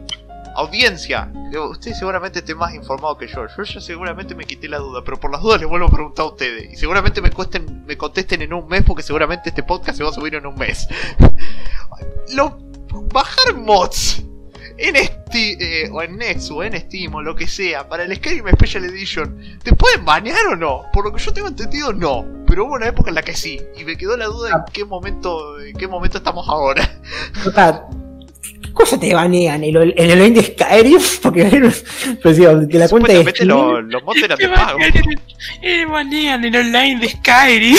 audiencia, 0.58 1.32
eh, 1.54 1.60
usted 1.60 1.94
seguramente 1.94 2.40
esté 2.40 2.56
más 2.56 2.74
informado 2.74 3.18
que 3.18 3.28
yo, 3.28 3.46
yo 3.48 3.64
ya 3.64 3.80
seguramente 3.80 4.36
me 4.36 4.46
quité 4.46 4.68
la 4.68 4.80
duda, 4.80 5.04
pero 5.06 5.20
por 5.20 5.32
las 5.32 5.42
dudas 5.42 5.60
les 5.60 5.70
vuelvo 5.70 5.88
a 5.88 5.92
preguntar 5.92 6.26
a 6.26 6.30
ustedes, 6.30 6.74
y 6.74 6.76
seguramente 6.76 7.22
me, 7.22 7.30
cuesten, 7.32 7.86
me 7.86 7.96
contesten 7.96 8.42
en 8.42 8.54
un 8.54 8.68
mes 8.68 8.84
porque 8.84 9.04
seguramente 9.04 9.50
este 9.50 9.64
podcast 9.64 9.98
se 9.98 10.04
va 10.04 10.10
a 10.10 10.14
subir 10.14 10.36
en 10.36 10.46
un 10.46 10.56
mes. 10.56 10.88
Lo, 12.36 12.58
bajar 13.14 13.56
mods 13.56 14.24
en 14.78 14.96
Steam, 14.96 15.58
eh, 15.60 15.90
o 15.92 16.02
en 16.02 16.18
Nexus, 16.18 16.52
o 16.52 16.64
en 16.64 16.80
Steam, 16.80 17.14
o 17.16 17.22
lo 17.22 17.36
que 17.36 17.48
sea, 17.48 17.88
para 17.88 18.04
el 18.04 18.16
Skyrim 18.16 18.48
Special 18.50 18.86
Edition, 18.86 19.60
¿te 19.64 19.74
pueden 19.74 20.06
banear 20.06 20.46
o 20.48 20.56
no? 20.56 20.84
Por 20.94 21.06
lo 21.06 21.14
que 21.14 21.24
yo 21.24 21.34
tengo 21.34 21.48
entendido, 21.48 21.94
no. 21.94 22.26
Pero 22.46 22.66
hubo 22.66 22.76
una 22.76 22.88
época 22.88 23.10
en 23.10 23.16
la 23.16 23.24
que 23.24 23.36
sí, 23.36 23.60
y 23.76 23.84
me 23.84 23.98
quedó 23.98 24.16
la 24.16 24.26
duda 24.26 24.52
en 24.52 24.74
qué 24.74 24.86
momento, 24.86 25.60
en 25.60 25.76
qué 25.76 25.88
momento 25.88 26.20
estamos 26.20 26.48
ahora. 26.48 26.88
¿qué 27.44 27.50
cosa 28.78 29.00
te 29.00 29.14
banean? 29.14 29.64
¿El, 29.64 29.76
el, 29.76 29.94
el 29.98 30.12
online 30.12 30.36
de 30.42 30.44
Skyrim? 30.44 31.00
Porque, 31.22 31.44
pues 32.24 32.36
sí, 32.38 32.44
de 32.46 32.80
la 32.80 32.88
cuenta 32.90 33.12
de 33.14 33.30
Steam 33.32 33.50
lo- 33.50 33.82
los 33.82 34.04
mods 34.04 34.24
eran 34.24 34.38
de 34.38 34.48
pago. 34.50 34.80
Eh, 35.62 35.86
banean 35.86 36.46
el 36.46 36.56
online 36.56 37.00
de 37.02 37.10
Skyrim. 37.10 37.76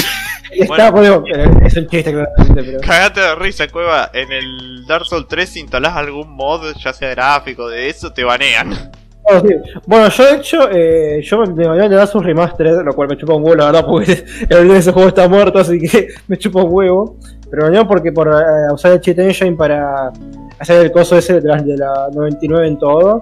está, 0.50 0.90
bueno, 0.90 1.22
eh, 1.32 1.48
es 1.64 1.76
un 1.76 1.88
chiste 1.88 2.12
claramente, 2.12 2.62
pero... 2.62 2.80
Cagate 2.80 3.20
de 3.20 3.34
risa, 3.36 3.68
cueva. 3.68 4.10
En 4.12 4.32
el 4.32 4.84
Dark 4.86 5.06
Souls 5.06 5.26
3, 5.28 5.48
si 5.48 5.60
instalás 5.60 5.96
algún 5.96 6.30
mod, 6.30 6.74
ya 6.82 6.92
sea 6.92 7.10
gráfico, 7.10 7.68
de 7.68 7.88
eso, 7.88 8.12
te 8.12 8.24
banean. 8.24 8.90
Oh, 9.30 9.40
sí. 9.40 9.54
Bueno, 9.86 10.08
yo 10.08 10.24
de 10.24 10.36
hecho, 10.36 10.70
eh, 10.72 11.20
yo 11.22 11.38
me 11.44 11.66
banearon 11.66 11.90
de 11.90 11.96
dar 11.96 12.08
sus 12.08 12.24
remastered, 12.24 12.82
lo 12.82 12.94
cual 12.94 13.08
me 13.08 13.16
chupa 13.18 13.34
un 13.34 13.42
huevo, 13.44 13.56
la 13.56 13.66
verdad, 13.66 13.84
porque 13.86 14.12
el 14.48 14.56
origen 14.56 14.68
de 14.72 14.78
ese 14.78 14.92
juego 14.92 15.08
está 15.08 15.28
muerto, 15.28 15.58
así 15.58 15.78
que 15.78 16.08
me 16.28 16.38
chupa 16.38 16.62
un 16.62 16.72
huevo. 16.72 17.16
Pero 17.50 17.62
me 17.62 17.68
banearon 17.68 17.88
porque 17.88 18.10
por 18.12 18.28
eh, 18.28 18.72
usar 18.72 18.92
el 18.92 19.00
cheat 19.00 19.18
engine 19.18 19.52
para 19.56 20.10
hacer 20.58 20.84
el 20.84 20.92
coso 20.92 21.16
ese 21.16 21.34
detrás 21.34 21.64
de 21.64 21.76
la 21.76 22.08
99 22.12 22.66
en 22.68 22.78
todo. 22.78 23.16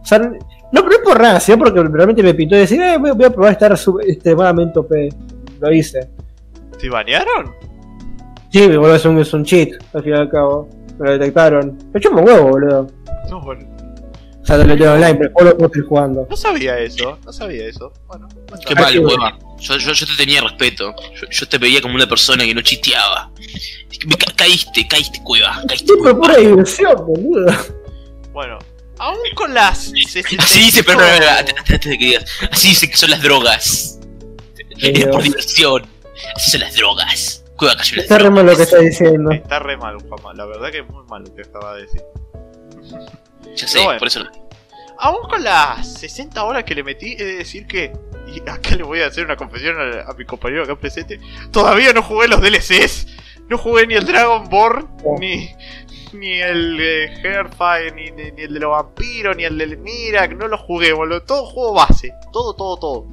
O 0.00 0.04
sea, 0.04 0.18
no, 0.18 0.30
pero 0.72 0.88
no 0.88 1.04
por 1.04 1.20
nada, 1.20 1.40
sino 1.40 1.58
porque 1.58 1.82
realmente 1.82 2.22
me 2.22 2.34
pintó 2.34 2.56
y 2.56 2.60
decir, 2.60 2.80
eh, 2.80 2.96
voy, 2.98 3.10
voy 3.12 3.24
a 3.24 3.30
probar 3.30 3.48
a 3.50 3.52
estar 3.52 3.76
sub- 3.76 4.00
extremadamente 4.00 4.78
OP. 4.78 4.90
Lo 5.60 5.72
hice. 5.72 6.08
¿Te 6.78 6.88
banearon? 6.88 7.52
Sí, 8.50 8.66
boludo, 8.68 8.94
es 8.94 9.04
un, 9.04 9.18
es 9.18 9.32
un 9.34 9.44
cheat, 9.44 9.70
al 9.92 10.02
fin 10.02 10.12
y 10.14 10.16
al 10.16 10.30
cabo. 10.30 10.68
Me 10.98 11.06
lo 11.06 11.12
detectaron. 11.18 11.76
Me 11.92 12.00
chupa 12.00 12.20
un 12.20 12.26
huevo, 12.26 12.48
boludo. 12.50 12.86
No, 13.30 13.40
bueno, 13.42 13.66
O 14.48 14.56
sea, 14.56 14.64
lo 14.64 14.76
tengo 14.78 14.92
online, 14.92 15.14
pero 15.14 15.24
el 15.28 15.32
juego 15.34 15.50
lo 15.50 15.56
puedo 15.58 15.70
seguir 15.74 15.88
jugando. 15.88 16.26
no 16.30 16.36
sabía 16.36 16.78
eso, 16.78 17.18
no 17.22 17.32
sabía 17.34 17.66
eso. 17.66 17.92
Bueno, 18.06 18.28
Qué 18.66 18.74
mal, 18.74 18.98
hueva. 18.98 19.38
Yo, 19.60 19.76
yo, 19.76 19.92
yo 19.92 20.06
te 20.06 20.16
tenía 20.16 20.40
respeto. 20.40 20.94
Yo, 21.20 21.28
yo 21.30 21.48
te 21.48 21.58
veía 21.58 21.82
como 21.82 21.94
una 21.96 22.08
persona 22.08 22.44
que 22.44 22.54
no 22.54 22.62
chiteaba. 22.62 23.30
Me 24.06 24.16
ca- 24.16 24.32
caíste, 24.34 24.88
caíste, 24.88 25.20
cueva. 25.22 25.62
Caíste, 25.68 25.92
cueva. 25.98 26.18
pura 26.18 26.36
diversión, 26.36 26.94
boludo. 26.96 27.52
Bueno, 28.32 28.58
Aún 29.00 29.18
con 29.34 29.52
las 29.52 29.92
60 30.06 30.42
Así 30.42 30.60
dice, 30.60 30.82
pero, 30.82 30.98
pero, 30.98 31.28
antes 31.28 31.54
de 31.90 31.98
que 31.98 32.04
digas. 32.06 32.24
Así 32.50 32.68
dice 32.68 32.90
que 32.90 32.96
son 32.96 33.10
las 33.10 33.22
drogas. 33.22 33.98
Es 34.78 35.06
por 35.08 35.22
diversión. 35.22 35.86
Así 36.36 36.52
son 36.52 36.60
las 36.60 36.74
drogas. 36.74 37.44
Juega 37.56 37.76
cayó 37.76 37.96
las 37.96 38.04
Está 38.04 38.18
re 38.18 38.30
mal 38.30 38.46
lo 38.46 38.56
que 38.56 38.62
está 38.62 38.78
diciendo. 38.78 39.30
Está 39.30 39.58
re 39.58 39.76
mal, 39.76 39.98
Juanma. 40.08 40.32
La 40.32 40.46
verdad 40.46 40.70
que 40.70 40.78
es 40.78 40.88
muy 40.88 41.04
mal 41.04 41.22
lo 41.22 41.34
que 41.34 41.42
acaba 41.42 41.74
de 41.74 41.82
decir. 41.82 42.00
Ya 43.56 43.66
sé, 43.68 43.82
bueno. 43.82 43.98
por 43.98 44.08
eso 44.08 44.20
lo 44.20 44.30
Aún 45.00 45.28
con 45.28 45.42
las 45.44 46.00
60 46.00 46.42
horas 46.44 46.64
que 46.64 46.74
le 46.74 46.82
metí, 46.82 47.12
he 47.18 47.24
de 47.24 47.36
decir 47.36 47.66
que. 47.66 47.92
Y 48.26 48.40
acá 48.48 48.74
le 48.76 48.82
voy 48.82 49.00
a 49.00 49.06
hacer 49.06 49.24
una 49.24 49.36
confesión 49.36 49.76
a, 49.80 50.10
a 50.10 50.14
mi 50.14 50.24
compañero 50.24 50.64
acá 50.64 50.74
presente. 50.76 51.20
Todavía 51.52 51.92
no 51.92 52.02
jugué 52.02 52.26
los 52.28 52.40
DLCs. 52.40 53.06
No 53.48 53.56
jugué 53.58 53.86
ni 53.86 53.94
el 53.94 54.04
Dragonborn, 54.04 54.88
Oh. 55.04 55.16
ni. 55.18 55.48
Ni 56.12 56.40
el 56.40 56.78
eh, 56.80 57.08
Hairfire, 57.22 57.92
ni, 57.94 58.10
ni, 58.10 58.32
ni 58.32 58.42
el 58.42 58.54
de 58.54 58.60
los 58.60 58.70
vampiros, 58.70 59.36
ni 59.36 59.44
el 59.44 59.56
del 59.58 59.76
Mirak, 59.78 60.32
no 60.36 60.48
lo 60.48 60.56
jugué, 60.58 60.92
boludo. 60.92 61.22
Todo 61.22 61.44
juego 61.46 61.74
base, 61.74 62.12
todo, 62.32 62.54
todo, 62.56 62.76
todo. 62.78 63.06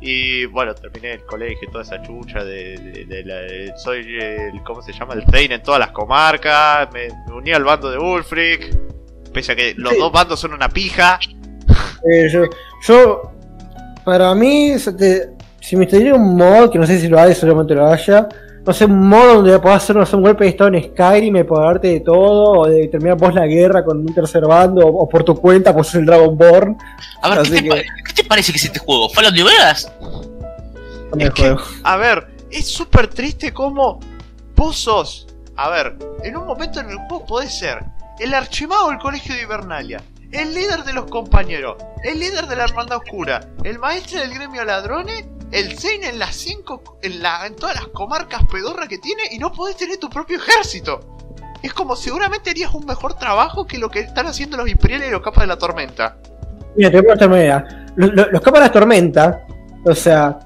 Y 0.00 0.44
bueno, 0.46 0.74
terminé 0.74 1.14
el 1.14 1.24
colegio, 1.24 1.68
toda 1.72 1.82
esa 1.82 2.00
chucha 2.02 2.44
de, 2.44 2.76
de- 2.78 3.04
de 3.06 3.24
la- 3.24 3.34
de- 3.40 3.72
soy 3.78 4.00
el, 4.20 4.62
¿cómo 4.62 4.80
se 4.82 4.92
llama? 4.92 5.14
El 5.14 5.22
Rein 5.22 5.52
en 5.52 5.62
todas 5.62 5.80
las 5.80 5.90
comarcas, 5.90 6.88
me, 6.92 7.08
me 7.26 7.32
uní 7.34 7.50
al 7.52 7.64
bando 7.64 7.90
de 7.90 7.98
Ulfric, 7.98 8.76
pese 9.32 9.52
a 9.52 9.56
que 9.56 9.74
los 9.76 9.92
Sí. 9.92 9.98
dos 9.98 10.12
bandos 10.12 10.40
son 10.40 10.52
una 10.52 10.68
pija. 10.68 11.18
Eh, 12.10 12.28
yo, 12.32 12.42
yo, 12.86 13.32
para 14.04 14.34
mí, 14.34 14.78
se 14.78 14.92
te- 14.92 15.30
si 15.60 15.76
me 15.76 15.86
tendría 15.86 16.14
un 16.14 16.36
mod, 16.36 16.70
que 16.70 16.78
no 16.78 16.86
sé 16.86 16.98
si 17.00 17.08
lo 17.08 17.18
hay, 17.20 17.34
seguramente 17.34 17.74
lo 17.74 17.86
haya, 17.90 18.28
no 18.64 18.72
sé, 18.72 18.84
un 18.86 19.08
mod 19.08 19.34
donde 19.34 19.58
puedas 19.58 19.82
hacer 19.82 19.96
no 19.96 20.04
sé, 20.06 20.16
un 20.16 20.22
golpe 20.22 20.44
de 20.44 20.50
estado 20.50 20.72
en 20.74 20.82
Skyrim 20.82 21.36
y 21.36 21.42
darte 21.42 21.88
de 21.88 22.00
todo, 22.00 22.60
o 22.60 22.66
de 22.68 22.88
terminar 22.88 23.16
vos 23.18 23.34
la 23.34 23.46
guerra 23.46 23.84
con 23.84 23.98
un 23.98 24.14
tercer 24.14 24.44
bando, 24.46 24.86
o, 24.86 25.02
o 25.04 25.08
por 25.08 25.24
tu 25.24 25.34
cuenta, 25.34 25.74
pues 25.74 25.88
es 25.88 25.94
el 25.96 26.06
Dragonborn. 26.06 26.76
A 27.22 27.28
ver, 27.30 27.42
¿qué 27.42 27.50
te, 27.50 27.62
que- 27.62 27.68
pa- 27.70 27.76
¿qué 27.76 28.12
te 28.14 28.24
parece 28.24 28.52
que 28.52 28.58
es 28.58 28.64
este 28.64 28.78
juego? 28.78 29.08
¿Fallout 29.10 29.34
New 29.34 29.46
Vegas? 29.46 29.90
No 31.10 31.16
me 31.16 31.24
Es 31.24 31.30
que- 31.30 31.42
juego. 31.42 31.60
A 31.82 31.96
ver, 31.96 32.26
es 32.50 32.66
súper 32.68 33.08
triste 33.08 33.52
como 33.52 34.00
vos 34.54 34.76
sos. 34.76 35.26
A 35.56 35.70
ver, 35.70 35.96
en 36.22 36.36
un 36.36 36.46
momento 36.46 36.80
en 36.80 36.90
el 36.90 36.96
juego 36.96 37.26
podés 37.26 37.58
ser 37.58 37.78
el 38.18 38.34
archivado 38.34 38.88
del 38.90 38.98
colegio 38.98 39.34
de 39.34 39.42
Hibernalia, 39.42 40.02
el 40.32 40.54
líder 40.54 40.84
de 40.84 40.92
los 40.92 41.06
compañeros, 41.06 41.76
el 42.04 42.18
líder 42.20 42.46
de 42.46 42.56
la 42.56 42.64
hermandad 42.64 42.98
oscura, 42.98 43.40
el 43.64 43.78
maestro 43.78 44.20
del 44.20 44.34
gremio 44.34 44.64
ladrones, 44.64 45.24
el 45.52 45.78
Zein 45.78 46.04
en 46.04 46.18
las 46.18 46.34
cinco, 46.36 46.98
en, 47.02 47.22
la, 47.22 47.46
en 47.46 47.56
todas 47.56 47.74
las 47.76 47.86
comarcas 47.88 48.42
pedorras 48.52 48.88
que 48.88 48.98
tiene 48.98 49.22
y 49.30 49.38
no 49.38 49.50
podés 49.52 49.76
tener 49.76 49.96
tu 49.96 50.10
propio 50.10 50.36
ejército. 50.36 51.00
Es 51.62 51.72
como 51.72 51.96
seguramente 51.96 52.50
harías 52.50 52.72
un 52.74 52.84
mejor 52.86 53.14
trabajo 53.14 53.66
que 53.66 53.78
lo 53.78 53.88
que 53.88 54.00
están 54.00 54.26
haciendo 54.26 54.56
los 54.58 54.68
imperiales 54.68 55.08
y 55.08 55.10
los 55.10 55.22
capas 55.22 55.42
de 55.44 55.46
la 55.48 55.56
tormenta. 55.56 56.16
Mira, 56.76 56.90
te 56.90 57.00
voy 57.00 57.10
a 57.18 57.26
una 57.26 57.38
idea. 57.38 57.86
Los, 57.96 58.40
capas 58.42 58.60
de 58.60 58.66
la 58.68 58.72
tormenta, 58.72 59.40
o 59.84 59.94
sea, 59.94 60.38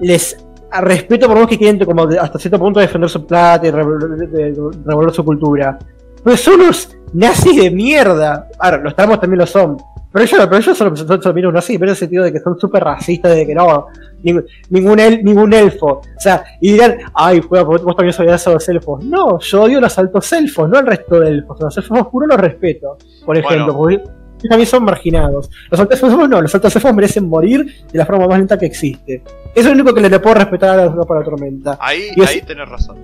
les 0.00 0.36
respeto 0.80 1.28
por 1.28 1.38
más 1.38 1.46
que 1.46 1.56
quieren 1.58 1.84
como 1.84 2.02
hasta 2.20 2.38
cierto 2.38 2.58
punto 2.58 2.80
defender 2.80 3.08
su 3.08 3.24
plata 3.26 3.66
y 3.66 3.70
revol- 3.70 4.16
de- 4.16 4.26
de- 4.26 4.54
revolver 4.84 5.14
su 5.14 5.24
cultura. 5.24 5.78
Pero 6.26 6.36
son 6.36 6.60
unos 6.60 6.90
nazis 7.14 7.56
de 7.62 7.70
mierda. 7.70 8.48
Ahora, 8.58 8.78
los 8.78 8.94
tramos 8.96 9.20
también 9.20 9.38
lo 9.38 9.46
son. 9.46 9.76
Pero 10.12 10.24
ellos, 10.24 10.40
pero 10.46 10.56
ellos 10.56 10.76
son, 10.78 10.96
son, 10.96 11.22
son 11.22 11.34
menos 11.34 11.52
nazis, 11.52 11.78
pero 11.78 11.90
en 11.90 11.94
el 11.94 11.96
sentido 11.96 12.24
de 12.24 12.32
que 12.32 12.40
son 12.40 12.58
súper 12.58 12.82
racistas, 12.82 13.34
de 13.36 13.46
que 13.46 13.54
no, 13.54 13.86
ningún, 14.22 14.44
ningún, 14.70 14.98
el- 14.98 15.22
ningún 15.24 15.52
elfo. 15.52 15.86
O 15.86 16.02
sea, 16.20 16.42
y 16.60 16.72
dirán, 16.72 16.96
ay, 17.14 17.40
juega, 17.46 17.64
vos 17.64 17.82
vos 17.84 17.94
también 17.94 18.14
odias 18.18 18.46
a 18.46 18.50
los 18.54 18.68
elfos. 18.68 19.04
No, 19.04 19.38
yo 19.38 19.62
odio 19.62 19.78
a 19.78 19.82
los 19.82 19.98
altos 19.98 20.32
elfos, 20.32 20.68
no 20.68 20.78
al 20.78 20.86
resto 20.86 21.20
de 21.20 21.28
elfos. 21.28 21.58
Los 21.60 21.76
elfos 21.76 22.00
oscuros 22.00 22.28
los 22.30 22.40
respeto, 22.40 22.96
por 23.24 23.36
ejemplo, 23.36 23.74
Bueno. 23.74 23.78
porque 23.78 23.94
ellos 23.94 24.48
también 24.48 24.66
son 24.66 24.84
marginados. 24.84 25.50
Los 25.70 25.80
altos 25.80 26.02
elfos 26.02 26.28
no, 26.28 26.40
los 26.42 26.54
altos 26.54 26.74
elfos 26.74 26.94
merecen 26.94 27.28
morir 27.28 27.66
de 27.92 27.98
la 27.98 28.06
forma 28.06 28.26
más 28.26 28.38
lenta 28.38 28.58
que 28.58 28.66
existe. 28.66 29.22
Eso 29.54 29.60
es 29.60 29.66
lo 29.66 29.72
único 29.72 29.94
que 29.94 30.00
le, 30.00 30.18
puedo 30.18 30.34
respetar 30.36 30.78
a 30.80 30.86
la, 30.86 30.92
para 31.02 31.20
la 31.20 31.24
tormenta. 31.26 31.78
Ahí, 31.80 32.08
Y 32.16 32.22
es- 32.22 32.28
ahí 32.30 32.40
tenés 32.42 32.68
razón. 32.68 32.96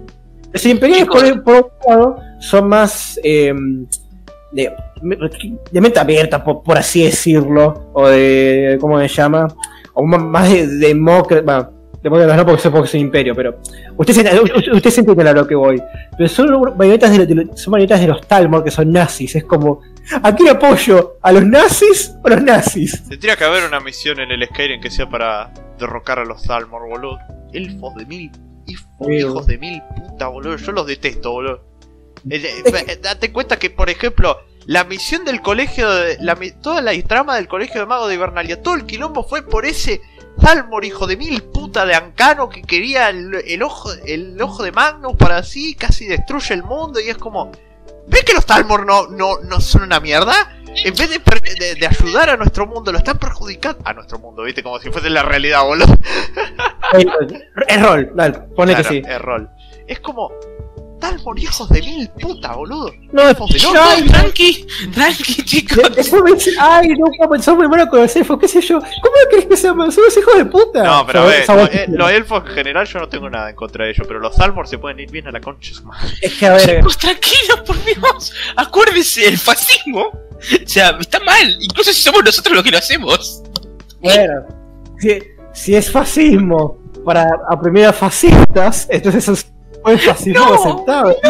Los 0.52 0.66
imperiales, 0.66 1.06
por, 1.06 1.42
por 1.42 1.54
otro 1.56 1.72
lado, 1.88 2.16
son 2.40 2.68
más 2.68 3.18
eh, 3.24 3.52
de, 4.52 4.70
de 5.70 5.80
mente 5.80 5.98
abierta, 5.98 6.42
por, 6.44 6.62
por 6.62 6.76
así 6.78 7.04
decirlo, 7.04 7.90
o 7.94 8.08
de, 8.08 8.76
¿cómo 8.80 8.98
se 9.00 9.08
llama? 9.08 9.48
O 9.94 10.04
más- 10.06 10.22
más 10.22 10.50
de 10.50 10.66
demócrata, 10.66 11.42
bueno, 11.42 11.70
demócratas 12.02 12.36
no 12.36 12.46
porque 12.46 12.62
soy, 12.62 12.70
porque 12.70 12.88
soy 12.88 13.00
imperio, 13.00 13.34
pero 13.34 13.58
usted 13.96 14.12
se, 14.14 14.40
usted, 14.40 14.72
usted 14.72 14.90
se 14.90 15.00
entiende 15.00 15.28
a 15.28 15.32
lo 15.32 15.46
que 15.46 15.54
voy. 15.54 15.80
Pero 16.16 16.28
son 16.28 16.50
marionetas 16.76 17.16
de, 17.16 17.26
de- 17.26 17.56
son 17.56 17.70
marionetas 17.72 18.00
de 18.00 18.08
los 18.08 18.26
Talmor, 18.26 18.62
que 18.64 18.70
son 18.70 18.92
nazis, 18.92 19.34
es 19.36 19.44
como, 19.44 19.80
¿a 20.22 20.34
quién 20.34 20.50
apoyo? 20.50 21.16
¿A 21.22 21.32
los 21.32 21.46
nazis 21.46 22.14
o 22.22 22.26
a 22.26 22.30
los 22.30 22.42
nazis? 22.42 23.02
Tendría 23.08 23.36
que 23.36 23.44
haber 23.44 23.64
una 23.64 23.80
misión 23.80 24.20
en 24.20 24.30
el 24.30 24.46
Skyrim 24.46 24.80
que 24.80 24.90
sea 24.90 25.08
para 25.08 25.50
derrocar 25.78 26.18
a 26.18 26.24
los 26.24 26.42
Salmor, 26.42 26.88
boludo. 26.88 27.18
Elfos 27.52 27.94
de 27.96 28.06
mil. 28.06 28.30
Hijos, 29.08 29.46
de 29.46 29.58
mil 29.58 29.82
puta, 29.96 30.28
boludo. 30.28 30.56
Yo 30.56 30.72
los 30.72 30.86
detesto, 30.86 31.32
boludo. 31.32 31.64
Eh, 32.30 32.62
eh, 32.64 32.98
Date 33.02 33.32
cuenta 33.32 33.58
que, 33.58 33.68
por 33.68 33.90
ejemplo, 33.90 34.38
la 34.66 34.84
misión 34.84 35.24
del 35.24 35.42
colegio. 35.42 35.90
De, 35.90 36.18
la, 36.20 36.38
toda 36.60 36.80
la 36.80 36.92
trama 37.02 37.34
del 37.34 37.48
colegio 37.48 37.80
de 37.80 37.86
magos 37.86 38.08
de 38.08 38.14
Hibernalia. 38.14 38.62
Todo 38.62 38.74
el 38.74 38.86
quilombo 38.86 39.24
fue 39.24 39.42
por 39.42 39.66
ese 39.66 40.00
Salmor, 40.40 40.84
hijo 40.84 41.08
de 41.08 41.16
mil 41.16 41.42
puta 41.42 41.84
de 41.84 41.94
Ancano 41.96 42.48
que 42.48 42.62
quería 42.62 43.10
el, 43.10 43.34
el 43.46 43.62
ojo, 43.62 43.90
el 44.06 44.40
ojo 44.40 44.62
de 44.62 44.70
Magnus 44.70 45.16
para 45.16 45.38
así. 45.38 45.74
Casi 45.74 46.06
destruye 46.06 46.54
el 46.54 46.62
mundo. 46.62 47.00
Y 47.00 47.08
es 47.08 47.18
como. 47.18 47.50
¿Ves 48.06 48.24
que 48.24 48.34
los 48.34 48.46
Talmor 48.46 48.86
no, 48.86 49.08
no, 49.08 49.40
no 49.40 49.60
son 49.60 49.82
una 49.82 49.98
mierda? 49.98 50.61
En 50.84 50.94
vez 50.94 51.10
de, 51.10 51.18
de- 51.18 51.74
de 51.76 51.86
ayudar 51.86 52.30
a 52.30 52.36
nuestro 52.36 52.66
mundo, 52.66 52.90
lo 52.92 52.98
están 52.98 53.18
perjudicando. 53.18 53.80
A 53.84 53.92
nuestro 53.92 54.18
mundo, 54.18 54.42
viste, 54.42 54.62
como 54.62 54.78
si 54.78 54.90
fuese 54.90 55.10
la 55.10 55.22
realidad, 55.22 55.62
boludo. 55.64 55.86
Es 57.68 57.82
rol, 57.82 58.10
dale, 58.14 58.38
pone 58.54 58.72
Claro, 58.74 58.88
que 58.88 58.94
sí. 58.96 59.02
Es 59.08 59.20
rol. 59.20 59.48
Es 59.86 60.00
como. 60.00 60.30
Talmor, 61.02 61.36
hijos 61.38 61.68
de 61.68 61.80
mil 61.82 62.08
puta, 62.10 62.52
boludo. 62.54 62.92
No, 63.10 63.28
Hijos 63.28 63.50
de 63.50 63.58
loco. 63.58 63.78
ay, 63.80 64.04
tranqui, 64.04 64.66
tranqui, 64.94 65.42
chicos. 65.44 65.76
De- 65.78 65.90
Después 65.90 66.22
me 66.22 66.32
dice, 66.34 66.52
ay, 66.60 66.88
no, 66.90 67.06
como 67.18 67.42
son 67.42 67.56
muy 67.56 67.66
buenos 67.66 67.88
con 67.88 68.00
los 68.00 68.14
elfos, 68.14 68.38
qué 68.38 68.46
sé 68.46 68.60
yo. 68.60 68.78
¿Cómo 68.78 69.14
crees 69.28 69.46
que 69.46 69.56
sean 69.56 69.74
Son 69.90 70.04
los 70.04 70.16
hijos 70.16 70.36
de 70.36 70.44
puta. 70.46 70.84
No, 70.84 71.04
pero 71.04 71.22
a 71.22 71.24
ver, 71.26 71.44
eh, 71.72 71.86
los 71.88 72.08
elfos 72.10 72.44
en 72.46 72.54
general 72.54 72.86
yo 72.86 73.00
no 73.00 73.08
tengo 73.08 73.28
nada 73.28 73.50
en 73.50 73.56
contra 73.56 73.84
de 73.84 73.90
ellos, 73.90 74.06
pero 74.06 74.20
los 74.20 74.36
Talmor 74.36 74.68
se 74.68 74.78
pueden 74.78 75.00
ir 75.00 75.10
bien 75.10 75.26
a 75.26 75.32
la 75.32 75.40
concha 75.40 75.74
su 75.74 75.82
madre. 75.82 76.14
Es 76.22 76.34
que, 76.34 76.46
a 76.46 76.52
ver, 76.52 76.76
Chicos, 76.76 76.96
tranquilos, 76.98 77.60
por 77.66 77.84
Dios. 77.84 78.32
Acuérdense, 78.54 79.26
el 79.26 79.38
fascismo. 79.38 80.02
O 80.06 80.66
sea, 80.66 80.96
está 81.00 81.18
mal. 81.20 81.56
Incluso 81.60 81.92
si 81.92 82.00
somos 82.00 82.22
nosotros 82.24 82.54
los 82.54 82.64
que 82.64 82.70
lo 82.70 82.78
hacemos. 82.78 83.42
bueno, 84.00 84.46
si, 85.00 85.18
si 85.52 85.74
es 85.74 85.90
fascismo 85.90 86.78
para 87.04 87.26
oprimir 87.50 87.86
a 87.86 87.92
fascistas, 87.92 88.86
entonces 88.88 89.28
es 89.28 89.51
un 89.84 89.98
fascismo 89.98 90.44
No, 90.44 90.54
aceptable. 90.54 91.16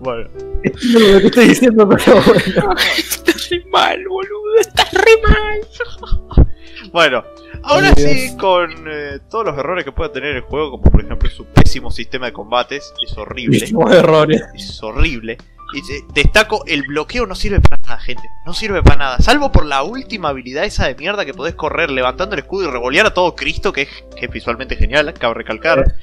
Bueno, 0.00 0.30
Entiendo 0.62 0.98
lo 1.12 1.20
que 1.20 1.26
estoy 1.26 1.48
diciendo, 1.48 1.88
pero 1.88 2.20
bueno. 2.22 2.74
Está 2.96 3.32
re 3.50 3.64
mal, 3.70 4.04
boludo. 4.08 4.56
Está 4.58 4.84
re 4.92 5.12
mal. 5.28 6.48
bueno. 6.92 7.24
Ahora 7.62 7.92
Ay, 7.94 8.02
sí, 8.02 8.36
con 8.38 8.70
eh, 8.90 9.18
todos 9.30 9.44
los 9.44 9.58
errores 9.58 9.84
que 9.84 9.92
pueda 9.92 10.10
tener 10.10 10.36
el 10.36 10.42
juego, 10.42 10.70
como 10.70 10.84
por 10.84 11.04
ejemplo 11.04 11.28
su 11.28 11.44
pésimo 11.44 11.90
sistema 11.90 12.26
de 12.26 12.32
combates, 12.32 12.92
es 13.06 13.16
horrible. 13.18 13.56
Muchísimos 13.56 13.92
errores. 13.92 14.42
es 14.54 14.82
horrible. 14.82 15.36
Y 15.72 15.82
destaco, 16.14 16.64
el 16.66 16.82
bloqueo 16.82 17.26
no 17.26 17.34
sirve 17.34 17.60
para 17.60 17.80
nada, 17.82 17.98
gente. 18.00 18.22
No 18.44 18.52
sirve 18.54 18.82
para 18.82 18.96
nada. 18.96 19.18
Salvo 19.18 19.52
por 19.52 19.66
la 19.66 19.82
última 19.82 20.30
habilidad 20.30 20.64
esa 20.64 20.86
de 20.86 20.94
mierda 20.94 21.24
que 21.24 21.34
podés 21.34 21.54
correr 21.54 21.90
levantando 21.90 22.34
el 22.34 22.40
escudo 22.40 22.68
y 22.68 22.70
revolear 22.72 23.06
a 23.06 23.14
todo 23.14 23.34
Cristo, 23.34 23.72
que 23.72 23.82
es, 23.82 23.88
que 24.16 24.26
es 24.26 24.30
visualmente 24.32 24.76
genial, 24.76 25.12
cabe 25.14 25.34
recalcar. 25.34 25.94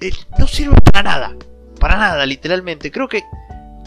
Eh, 0.00 0.10
no 0.38 0.46
sirve 0.46 0.76
para 0.82 1.02
nada. 1.02 1.36
Para 1.80 1.96
nada, 1.96 2.26
literalmente. 2.26 2.90
Creo 2.90 3.08
que 3.08 3.22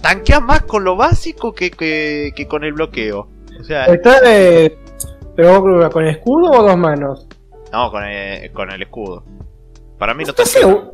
tanquea 0.02 0.40
más 0.40 0.64
con 0.64 0.84
lo 0.84 0.96
básico 0.96 1.54
que, 1.54 1.72
que, 1.72 2.32
que 2.36 2.48
con 2.48 2.64
el 2.64 2.74
bloqueo. 2.74 3.30
O 3.60 3.64
sea, 3.64 3.86
Está 3.86 4.22
de. 4.22 4.78
Pero 5.36 5.90
con 5.92 6.06
escudo 6.08 6.52
o 6.52 6.64
dos 6.64 6.78
manos. 6.78 7.28
no, 7.72 7.92
con 7.92 8.04
el, 8.04 8.52
con 8.52 8.72
el 8.72 8.82
escudo. 8.82 9.24
Para 9.98 10.14
mí 10.14 10.24
no 10.24 10.32
¿Estás 10.32 10.52
tanquea, 10.54 10.70
seguro? 10.70 10.94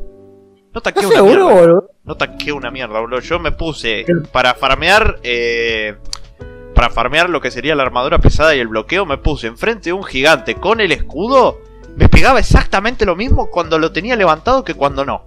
No 0.84 0.90
¿Estás 0.90 1.04
una 1.06 1.14
seguro, 1.16 1.46
mierda. 1.46 1.60
boludo? 1.60 1.90
No 2.04 2.16
tanqué 2.16 2.52
una 2.52 2.70
mierda, 2.70 3.00
boludo. 3.00 3.20
Yo 3.20 3.38
me 3.38 3.52
puse 3.52 4.04
para 4.32 4.54
farmear. 4.54 5.18
Eh, 5.22 5.94
para 6.74 6.90
farmear 6.90 7.30
lo 7.30 7.40
que 7.40 7.50
sería 7.50 7.74
la 7.74 7.84
armadura 7.84 8.18
pesada 8.18 8.54
y 8.54 8.58
el 8.60 8.68
bloqueo. 8.68 9.06
Me 9.06 9.16
puse 9.18 9.46
enfrente 9.46 9.88
de 9.90 9.92
un 9.94 10.04
gigante 10.04 10.54
con 10.56 10.80
el 10.80 10.92
escudo. 10.92 11.58
Me 11.96 12.08
pegaba 12.08 12.38
exactamente 12.38 13.06
lo 13.06 13.16
mismo 13.16 13.48
cuando 13.50 13.78
lo 13.78 13.90
tenía 13.92 14.14
levantado 14.16 14.62
que 14.62 14.74
cuando 14.74 15.04
no. 15.04 15.24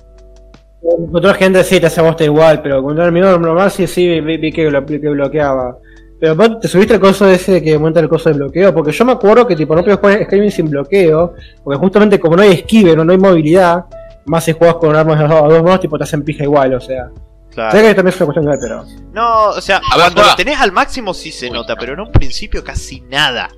Con 0.82 1.16
otra 1.16 1.34
gente 1.34 1.64
sí 1.64 1.80
te 1.80 1.88
hace 1.88 2.02
bosta 2.02 2.24
igual, 2.24 2.62
pero 2.62 2.82
con 2.84 2.98
el 3.00 3.12
mío 3.12 3.38
normal 3.40 3.72
sí, 3.72 3.88
sí 3.88 4.22
vi, 4.22 4.38
vi 4.38 4.52
que, 4.52 4.70
blo- 4.70 4.86
que 4.86 5.10
bloqueaba. 5.10 5.78
Pero 6.20 6.36
vos 6.36 6.60
te 6.60 6.68
subiste 6.68 6.94
el 6.94 7.00
coso 7.00 7.28
ese 7.28 7.54
de 7.54 7.64
que 7.64 7.74
aumenta 7.74 8.00
el 8.00 8.08
coso 8.10 8.30
de 8.30 8.36
bloqueo, 8.36 8.74
porque 8.74 8.92
yo 8.92 9.04
me 9.06 9.14
acuerdo 9.14 9.48
que 9.48 9.56
tipo 9.56 9.76
no 9.76 9.84
puedes 9.84 10.00
jugar 10.00 10.24
Skyrim 10.26 10.52
sin 10.52 10.70
bloqueo, 10.70 11.34
porque 11.64 11.80
justamente 11.80 12.20
como 12.20 12.36
no 12.36 12.44
hay 12.44 12.52
esquive, 12.52 12.96
no, 12.96 13.04
no 13.04 13.12
hay 13.14 13.18
movilidad, 13.18 13.86
más 14.26 14.44
si 14.44 14.54
juegas 14.54 14.78
con 14.78 14.96
armas 14.96 15.20
a 15.20 15.28
dos 15.28 15.64
manos, 15.64 15.80
tipo 15.80 15.98
te 15.98 16.04
hacen 16.04 16.24
pija 16.24 16.44
igual, 16.44 16.74
o 16.74 16.82
sea. 16.82 17.10
Claro. 17.52 17.72
Sé 17.72 17.82
que 17.82 17.96
también 17.96 18.14
es 18.14 18.22
una 18.22 18.26
cuestión 18.32 18.46
de 18.46 18.58
pero. 18.62 18.86
No, 19.12 19.50
o 19.50 19.62
sea, 19.62 19.78
A 19.92 19.98
ver, 19.98 20.14
cuando 20.14 20.24
lo 20.24 20.36
tenés 20.36 20.60
al 20.60 20.72
máximo 20.72 21.14
sí 21.14 21.32
se 21.32 21.50
nota, 21.50 21.76
pero 21.76 21.94
en 21.94 22.00
un 22.00 22.12
principio 22.12 22.64
casi 22.64 23.02
nada. 23.02 23.50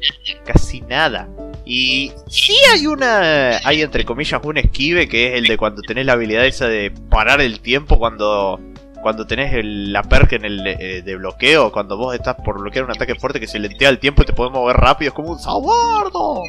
Casi 0.45 0.81
nada. 0.81 1.27
Y 1.65 2.11
sí 2.27 2.55
hay 2.73 2.87
una. 2.87 3.57
Hay 3.63 3.81
entre 3.81 4.05
comillas 4.05 4.41
un 4.43 4.57
esquive 4.57 5.07
que 5.07 5.33
es 5.33 5.37
el 5.39 5.47
de 5.47 5.57
cuando 5.57 5.81
tenés 5.81 6.05
la 6.05 6.13
habilidad 6.13 6.45
esa 6.45 6.67
de 6.67 6.91
parar 7.09 7.41
el 7.41 7.59
tiempo 7.59 7.99
cuando. 7.99 8.59
Cuando 9.01 9.25
tenés 9.25 9.53
el- 9.53 9.91
la 9.91 10.03
perk 10.03 10.33
en 10.33 10.45
el 10.45 10.65
eh, 10.67 11.01
de 11.03 11.15
bloqueo, 11.15 11.71
cuando 11.71 11.97
vos 11.97 12.13
estás 12.13 12.35
por 12.35 12.59
bloquear 12.59 12.85
un 12.85 12.91
ataque 12.91 13.15
fuerte 13.15 13.39
que 13.39 13.47
se 13.47 13.59
lentea 13.59 13.89
el 13.89 13.99
tiempo 13.99 14.21
y 14.21 14.25
te 14.25 14.33
podés 14.33 14.51
mover 14.53 14.77
rápido, 14.77 15.09
es 15.09 15.15
como 15.15 15.29
un 15.31 15.39
sabordo. 15.39 16.43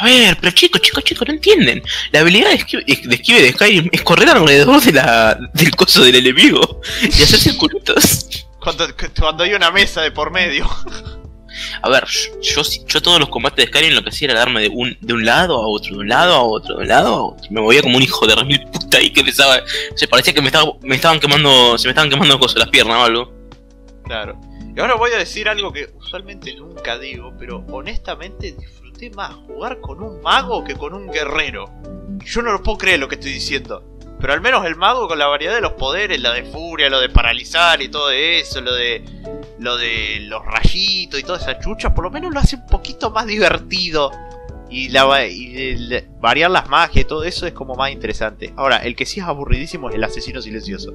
A 0.00 0.04
ver, 0.04 0.36
pero 0.40 0.52
chicos, 0.52 0.80
chicos, 0.82 1.04
chicos, 1.04 1.26
no 1.28 1.34
entienden. 1.34 1.82
La 2.12 2.20
habilidad 2.20 2.48
de 2.50 2.56
esquive 2.56 2.84
de, 2.84 3.14
esquive 3.14 3.42
de 3.42 3.52
Skyrim 3.52 3.88
es 3.92 4.02
correr 4.02 4.28
alrededor 4.28 4.80
de 4.82 4.92
la, 4.92 5.38
del 5.54 5.74
coso 5.74 6.02
del 6.04 6.16
enemigo 6.16 6.80
y 7.02 7.08
hacer 7.22 7.38
circulitos. 7.38 8.46
Cuando, 8.60 8.86
cuando 9.18 9.44
hay 9.44 9.54
una 9.54 9.70
mesa 9.70 10.02
de 10.02 10.10
por 10.10 10.30
medio. 10.32 10.68
A 11.82 11.88
ver, 11.88 12.04
yo, 12.42 12.62
yo 12.86 13.02
todos 13.02 13.20
los 13.20 13.28
combates 13.28 13.64
de 13.64 13.70
Skyrim 13.70 13.94
lo 13.94 14.02
que 14.02 14.10
hacía 14.10 14.30
era 14.30 14.38
darme 14.40 14.62
de 14.62 14.68
un, 14.68 14.96
de 15.00 15.14
un 15.14 15.24
lado 15.24 15.56
a 15.56 15.66
otro, 15.66 15.94
de 15.94 16.00
un 16.00 16.08
lado 16.08 16.34
a 16.34 16.42
otro, 16.42 16.76
de 16.76 16.82
un 16.82 16.88
lado 16.88 17.08
a 17.08 17.22
otro. 17.24 17.50
Me 17.50 17.60
movía 17.60 17.82
como 17.82 17.96
un 17.96 18.02
hijo 18.02 18.26
de 18.26 18.34
remil 18.34 18.62
puta 18.72 18.98
ahí 18.98 19.10
que 19.12 19.20
empezaba. 19.20 19.58
Se 19.94 20.08
parecía 20.08 20.34
que 20.34 20.42
me, 20.42 20.50
me 20.82 20.94
estaban 20.96 21.20
quemando. 21.20 21.78
Se 21.78 21.86
me 21.88 21.90
estaban 21.90 22.10
quemando 22.10 22.38
cosas 22.38 22.58
las 22.58 22.68
piernas 22.68 22.96
o 22.96 23.04
algo. 23.04 23.32
Claro. 24.04 24.40
Y 24.76 24.80
ahora 24.80 24.94
voy 24.94 25.10
a 25.12 25.18
decir 25.18 25.48
algo 25.48 25.72
que 25.72 25.88
usualmente 25.96 26.54
nunca 26.54 26.98
digo, 26.98 27.32
pero 27.38 27.64
honestamente 27.70 28.52
disfruté 28.52 29.10
más 29.10 29.34
jugar 29.34 29.80
con 29.80 30.02
un 30.02 30.20
mago 30.20 30.64
que 30.64 30.74
con 30.74 30.92
un 30.92 31.10
guerrero. 31.10 31.70
Yo 32.24 32.42
no 32.42 32.52
lo 32.52 32.62
puedo 32.62 32.78
creer 32.78 33.00
lo 33.00 33.08
que 33.08 33.14
estoy 33.14 33.32
diciendo. 33.32 33.82
Pero 34.20 34.32
al 34.32 34.40
menos 34.40 34.64
el 34.64 34.76
mago 34.76 35.08
con 35.08 35.18
la 35.18 35.26
variedad 35.26 35.54
de 35.54 35.60
los 35.60 35.72
poderes, 35.72 36.20
la 36.20 36.32
de 36.32 36.44
furia, 36.44 36.88
lo 36.88 37.00
de 37.00 37.08
paralizar 37.08 37.82
y 37.82 37.88
todo 37.88 38.10
eso, 38.10 38.60
lo 38.60 38.74
de 38.74 39.04
lo 39.58 39.76
de 39.76 40.20
los 40.22 40.44
rayitos 40.44 41.20
y 41.20 41.22
toda 41.22 41.38
esa 41.38 41.58
chucha, 41.58 41.94
por 41.94 42.04
lo 42.04 42.10
menos 42.10 42.32
lo 42.32 42.40
hace 42.40 42.56
un 42.56 42.66
poquito 42.66 43.10
más 43.10 43.26
divertido. 43.26 44.10
Y, 44.68 44.88
la, 44.88 45.26
y 45.26 45.86
variar 46.20 46.50
las 46.50 46.68
magias 46.68 47.04
y 47.04 47.08
todo 47.08 47.22
eso 47.22 47.46
es 47.46 47.52
como 47.52 47.76
más 47.76 47.92
interesante. 47.92 48.52
Ahora, 48.56 48.78
el 48.78 48.96
que 48.96 49.06
sí 49.06 49.20
es 49.20 49.26
aburridísimo 49.26 49.88
es 49.88 49.94
el 49.94 50.02
asesino 50.02 50.42
silencioso. 50.42 50.94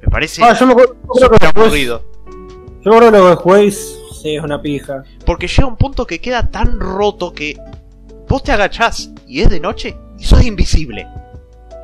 Me 0.00 0.08
parece 0.08 0.42
Ah, 0.42 0.54
yo 0.58 0.66
me 0.66 0.72
acuerdo, 0.72 0.96
yo 1.20 1.28
creo 1.28 1.38
que 1.38 1.60
aburrido. 1.60 2.02
Yo 2.82 2.90
acuerdo 2.90 3.12
que 3.12 3.18
lo 3.18 3.36
que 3.36 3.42
juguéis, 3.42 3.98
sí, 4.22 4.36
es 4.36 4.42
una 4.42 4.60
pija. 4.60 5.04
Porque 5.26 5.46
llega 5.46 5.66
un 5.66 5.76
punto 5.76 6.06
que 6.06 6.20
queda 6.20 6.50
tan 6.50 6.80
roto 6.80 7.32
que 7.32 7.56
vos 8.26 8.42
te 8.42 8.52
agachás 8.52 9.10
y 9.28 9.42
es 9.42 9.50
de 9.50 9.60
noche 9.60 9.96
y 10.18 10.24
sos 10.24 10.42
invisible. 10.42 11.06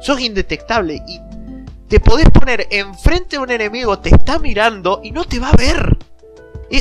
Sos 0.00 0.20
indetectable 0.20 1.02
y 1.06 1.20
te 1.88 2.00
podés 2.00 2.28
poner 2.30 2.66
enfrente 2.70 3.36
de 3.36 3.42
un 3.42 3.50
enemigo, 3.50 3.98
te 3.98 4.10
está 4.10 4.38
mirando 4.38 5.00
y 5.02 5.10
no 5.10 5.24
te 5.24 5.38
va 5.38 5.50
a 5.50 5.56
ver. 5.56 5.96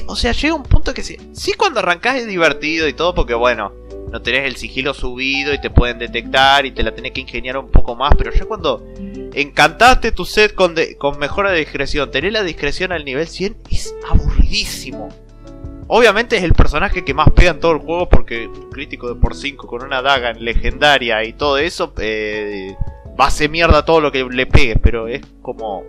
O 0.08 0.16
sea, 0.18 0.34
llega 0.34 0.54
un 0.54 0.64
punto 0.64 0.94
que 0.94 1.02
sí, 1.04 1.18
sí 1.32 1.54
cuando 1.54 1.80
arrancás 1.80 2.18
es 2.18 2.28
divertido 2.28 2.88
y 2.90 2.94
todo 2.94 3.16
porque 3.16 3.34
bueno, 3.34 3.72
no 4.12 4.22
tenés 4.22 4.46
el 4.46 4.58
sigilo 4.58 4.94
subido 4.94 5.54
y 5.54 5.62
te 5.62 5.70
pueden 5.70 5.98
detectar 6.00 6.66
y 6.66 6.72
te 6.72 6.84
la 6.84 6.94
tenés 6.94 7.14
que 7.14 7.22
ingeniar 7.22 7.58
un 7.58 7.70
poco 7.72 7.96
más, 7.96 8.14
pero 8.18 8.32
ya 8.34 8.44
cuando 8.46 8.86
encantaste 9.34 10.12
tu 10.12 10.26
set 10.26 10.54
con, 10.54 10.76
de- 10.76 10.98
mejora 11.20 11.52
de 11.52 11.60
discreción, 11.60 12.12
tenés 12.12 12.34
la 12.34 12.44
discreción 12.44 12.92
al 12.92 13.06
nivel 13.06 13.28
100, 13.28 13.56
es 13.72 13.96
aburridísimo. 14.10 15.10
Obviamente 15.90 16.36
es 16.36 16.44
el 16.44 16.54
personaje 16.54 17.06
que 17.06 17.14
más 17.14 17.30
pega 17.34 17.52
en 17.52 17.62
todo 17.62 17.72
el 17.72 17.78
juego 17.80 18.10
porque 18.10 18.50
crítico 18.74 19.08
de 19.08 19.16
por 19.16 19.36
5 19.36 19.68
con 19.68 19.84
una 19.84 20.02
daga 20.02 20.34
legendaria 20.34 21.24
y 21.24 21.32
todo 21.32 21.58
eso 21.60 21.94
eh, 22.00 22.76
va 23.20 23.26
a 23.26 23.28
hacer 23.28 23.50
mierda 23.50 23.84
todo 23.86 24.02
lo 24.02 24.12
que 24.12 24.24
le 24.24 24.46
pegue, 24.46 24.76
pero 24.78 25.08
es 25.08 25.22
como... 25.42 25.84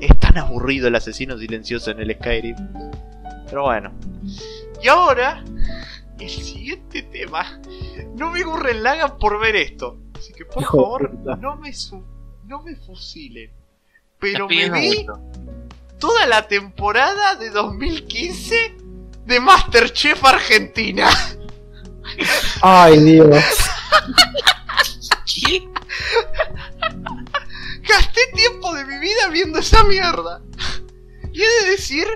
Es 0.00 0.18
tan 0.18 0.36
aburrido 0.38 0.88
el 0.88 0.94
asesino 0.96 1.38
silencioso 1.38 1.90
en 1.90 2.00
el 2.00 2.14
Skyrim. 2.16 2.56
Pero 3.46 3.62
bueno. 3.62 3.92
Y 4.82 4.88
ahora, 4.88 5.42
el 6.18 6.28
siguiente 6.28 7.02
tema. 7.02 7.60
No 8.16 8.30
me 8.30 8.42
gurren 8.42 8.82
lagan 8.82 9.18
por 9.18 9.38
ver 9.40 9.56
esto. 9.56 9.98
Así 10.18 10.32
que 10.32 10.44
por 10.44 10.62
Hijo 10.62 10.72
favor, 10.76 11.12
no 11.40 11.56
me, 11.56 11.72
su- 11.72 12.04
no 12.46 12.62
me 12.62 12.76
fusilen. 12.76 13.50
Pero 14.18 14.48
me 14.48 14.70
vi 14.70 15.06
toda 15.98 16.26
la 16.26 16.46
temporada 16.48 17.36
de 17.36 17.50
2015 17.50 18.74
de 19.26 19.40
Masterchef 19.40 20.22
Argentina. 20.24 21.08
Ay, 22.62 22.98
Dios. 22.98 23.36
¿Qué? 25.26 25.68
Gasté 27.88 28.20
tiempo 28.34 28.74
de 28.74 28.84
mi 28.84 28.98
vida 28.98 29.28
viendo 29.30 29.58
esa 29.58 29.84
mierda. 29.84 30.40
Y 31.32 31.42
he 31.42 31.64
de 31.64 31.70
decir 31.70 32.06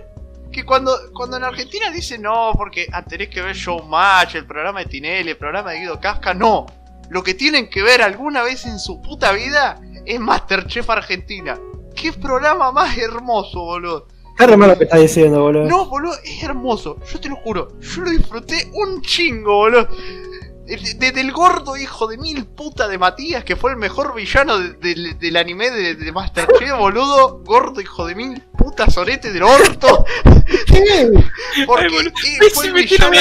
que 0.53 0.65
cuando, 0.65 0.97
cuando 1.13 1.37
en 1.37 1.45
Argentina 1.45 1.91
dicen 1.91 2.23
no, 2.23 2.53
porque 2.57 2.87
ah, 2.93 3.05
tenés 3.05 3.29
que 3.29 3.43
ver 3.43 3.55
Showmatch, 3.55 4.37
el 4.37 4.47
programa 4.47 4.81
de 4.81 4.87
Tinelli, 4.87 5.31
el 5.31 5.37
programa 5.37 5.73
de 5.73 5.81
Guido 5.81 6.01
Casca, 6.01 6.35
no. 6.35 6.67
Lo 7.11 7.23
que 7.23 7.35
tienen 7.35 7.69
que 7.71 7.83
ver 7.83 8.03
alguna 8.03 8.43
vez 8.43 8.67
en 8.67 8.79
su 8.79 9.01
puta 9.03 9.33
vida 9.33 9.81
es 10.05 10.21
Masterchef 10.21 10.89
Argentina. 10.91 11.59
¡Qué 11.95 12.13
programa 12.13 12.71
más 12.71 12.97
hermoso, 12.97 13.61
boludo! 13.61 14.09
Qué 14.39 14.47
lo 14.47 14.79
que 14.79 14.85
estás 14.85 15.01
diciendo, 15.01 15.43
boludo. 15.43 15.65
No, 15.65 15.87
boludo, 15.87 16.15
es 16.23 16.43
hermoso. 16.45 16.97
Yo 17.13 17.19
te 17.21 17.29
lo 17.29 17.37
juro. 17.37 17.81
Yo 17.81 18.03
lo 18.03 18.11
disfruté 18.11 18.71
un 18.73 19.03
chingo, 19.03 19.57
boludo. 19.57 19.89
De- 20.69 20.95
Desde 20.99 21.21
el 21.23 21.33
gordo 21.33 21.77
hijo 21.77 22.07
de 22.07 22.19
mil 22.19 22.45
puta 22.47 22.87
de 22.89 22.99
Matías, 22.99 23.43
que 23.45 23.57
fue 23.57 23.71
el 23.73 23.77
mejor 23.79 24.15
villano 24.15 24.59
de- 24.59 24.75
de- 24.75 25.15
del 25.15 25.37
anime 25.37 25.71
de, 25.71 25.95
de 25.95 26.13
Masterchef, 26.13 26.77
boludo. 26.79 27.39
Gordo 27.45 27.81
hijo 27.81 28.07
de 28.07 28.15
mil 28.15 28.43
puta 28.57 28.89
sorete 28.91 29.33
del 29.33 29.43
orto. 29.45 30.05
Porque 31.67 31.87
Ay, 32.41 32.51
fue, 32.55 32.67
el 32.67 32.73
villano, 32.75 33.17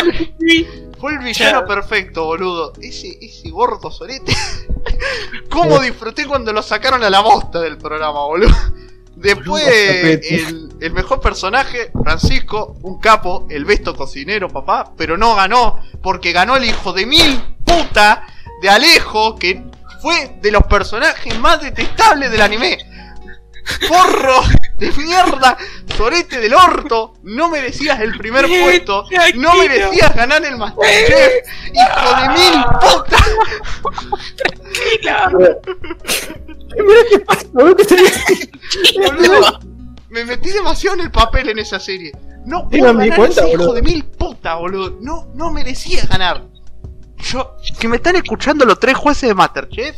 fue 0.99 1.13
el 1.13 1.19
villano 1.19 1.65
perfecto, 1.65 2.25
boludo. 2.25 2.73
Ese, 2.81 3.17
ese 3.21 3.49
gordo 3.49 3.91
sorete. 3.91 4.33
¿Cómo 5.49 5.79
disfruté 5.79 6.25
cuando 6.25 6.51
lo 6.53 6.61
sacaron 6.61 7.03
a 7.03 7.09
la 7.09 7.19
bosta 7.21 7.59
del 7.61 7.77
programa, 7.77 8.25
boludo? 8.25 8.55
Después, 9.19 9.63
el, 9.67 10.69
el 10.79 10.93
mejor 10.93 11.19
personaje, 11.19 11.91
Francisco, 12.03 12.77
un 12.83 12.99
capo, 12.99 13.47
el 13.49 13.65
besto 13.65 13.95
cocinero, 13.95 14.47
papá, 14.47 14.93
pero 14.95 15.17
no 15.17 15.35
ganó, 15.35 15.79
porque 16.03 16.31
ganó 16.31 16.55
el 16.55 16.65
hijo 16.65 16.93
de 16.93 17.05
mil 17.05 17.41
puta 17.65 18.25
de 18.61 18.69
Alejo, 18.69 19.35
que 19.35 19.63
fue 20.01 20.37
de 20.41 20.51
los 20.51 20.63
personajes 20.63 21.37
más 21.39 21.61
detestables 21.61 22.31
del 22.31 22.41
anime. 22.41 22.77
Porro 23.89 24.41
de 24.77 24.91
mierda, 24.91 25.57
sorete 25.95 26.39
del 26.39 26.53
orto, 26.53 27.15
no 27.23 27.49
merecías 27.49 27.99
el 27.99 28.15
primer 28.17 28.45
puesto, 28.63 29.05
no 29.35 29.55
merecías 29.55 30.15
ganar 30.15 30.45
el 30.45 30.55
Masterchef, 30.57 31.47
hijo 31.73 32.21
de 32.21 32.29
mil 32.29 32.63
puta. 32.79 33.17
Mira 36.77 37.01
qué 37.09 37.17
que 38.93 39.09
me 40.09 40.25
metí 40.25 40.51
demasiado 40.51 40.97
en 40.97 41.03
el 41.03 41.11
papel 41.11 41.49
en 41.49 41.59
esa 41.59 41.79
serie. 41.79 42.11
No 42.45 42.69
puedo 42.69 42.93
ganar 42.93 43.15
cuenta, 43.15 43.41
ese 43.41 43.53
hijo 43.53 43.73
de 43.73 43.81
mil 43.81 44.05
puta, 44.05 44.55
boludo. 44.55 44.97
No, 45.01 45.27
no 45.33 45.51
merecía 45.51 46.05
ganar. 46.05 46.45
Yo, 47.17 47.55
que 47.79 47.87
me 47.87 47.95
están 47.97 48.15
escuchando 48.15 48.63
los 48.63 48.79
tres 48.79 48.95
jueces 48.95 49.29
de 49.29 49.35
Masterchef, 49.35 49.95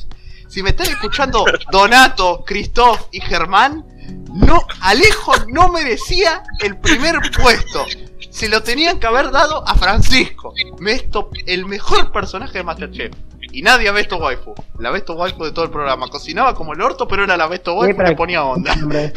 si 0.47 0.63
me 0.63 0.69
están 0.69 0.87
escuchando 0.87 1.43
Donato, 1.71 2.45
Christoph 2.45 3.01
y 3.11 3.19
Germán, 3.21 3.85
no, 4.33 4.59
Alejo 4.81 5.33
no 5.47 5.69
merecía 5.69 6.43
el 6.59 6.77
primer 6.77 7.15
puesto. 7.41 7.85
Se 8.29 8.47
lo 8.47 8.61
tenían 8.63 8.99
que 8.99 9.07
haber 9.07 9.31
dado 9.31 9.67
a 9.67 9.75
Francisco. 9.75 10.53
Mesto, 10.79 11.29
el 11.47 11.65
mejor 11.65 12.11
personaje 12.11 12.59
de 12.59 12.63
Masterchef. 12.63 13.13
Y 13.51 13.63
nadie 13.63 13.89
a 13.89 13.91
Besto 13.91 14.17
Waifu. 14.17 14.53
La 14.77 14.91
Besto 14.91 15.13
Waifu 15.13 15.43
de 15.45 15.51
todo 15.51 15.65
el 15.65 15.71
programa. 15.71 16.07
Cocinaba 16.09 16.53
como 16.53 16.73
el 16.73 16.81
orto, 16.81 17.07
pero 17.07 17.23
era 17.23 17.35
la 17.35 17.47
Besto 17.47 17.73
Waifu 17.73 17.93
y 17.93 17.97
para- 17.97 18.09
le 18.09 18.15
ponía 18.15 18.43
onda. 18.43 18.73
Hombre, 18.81 19.11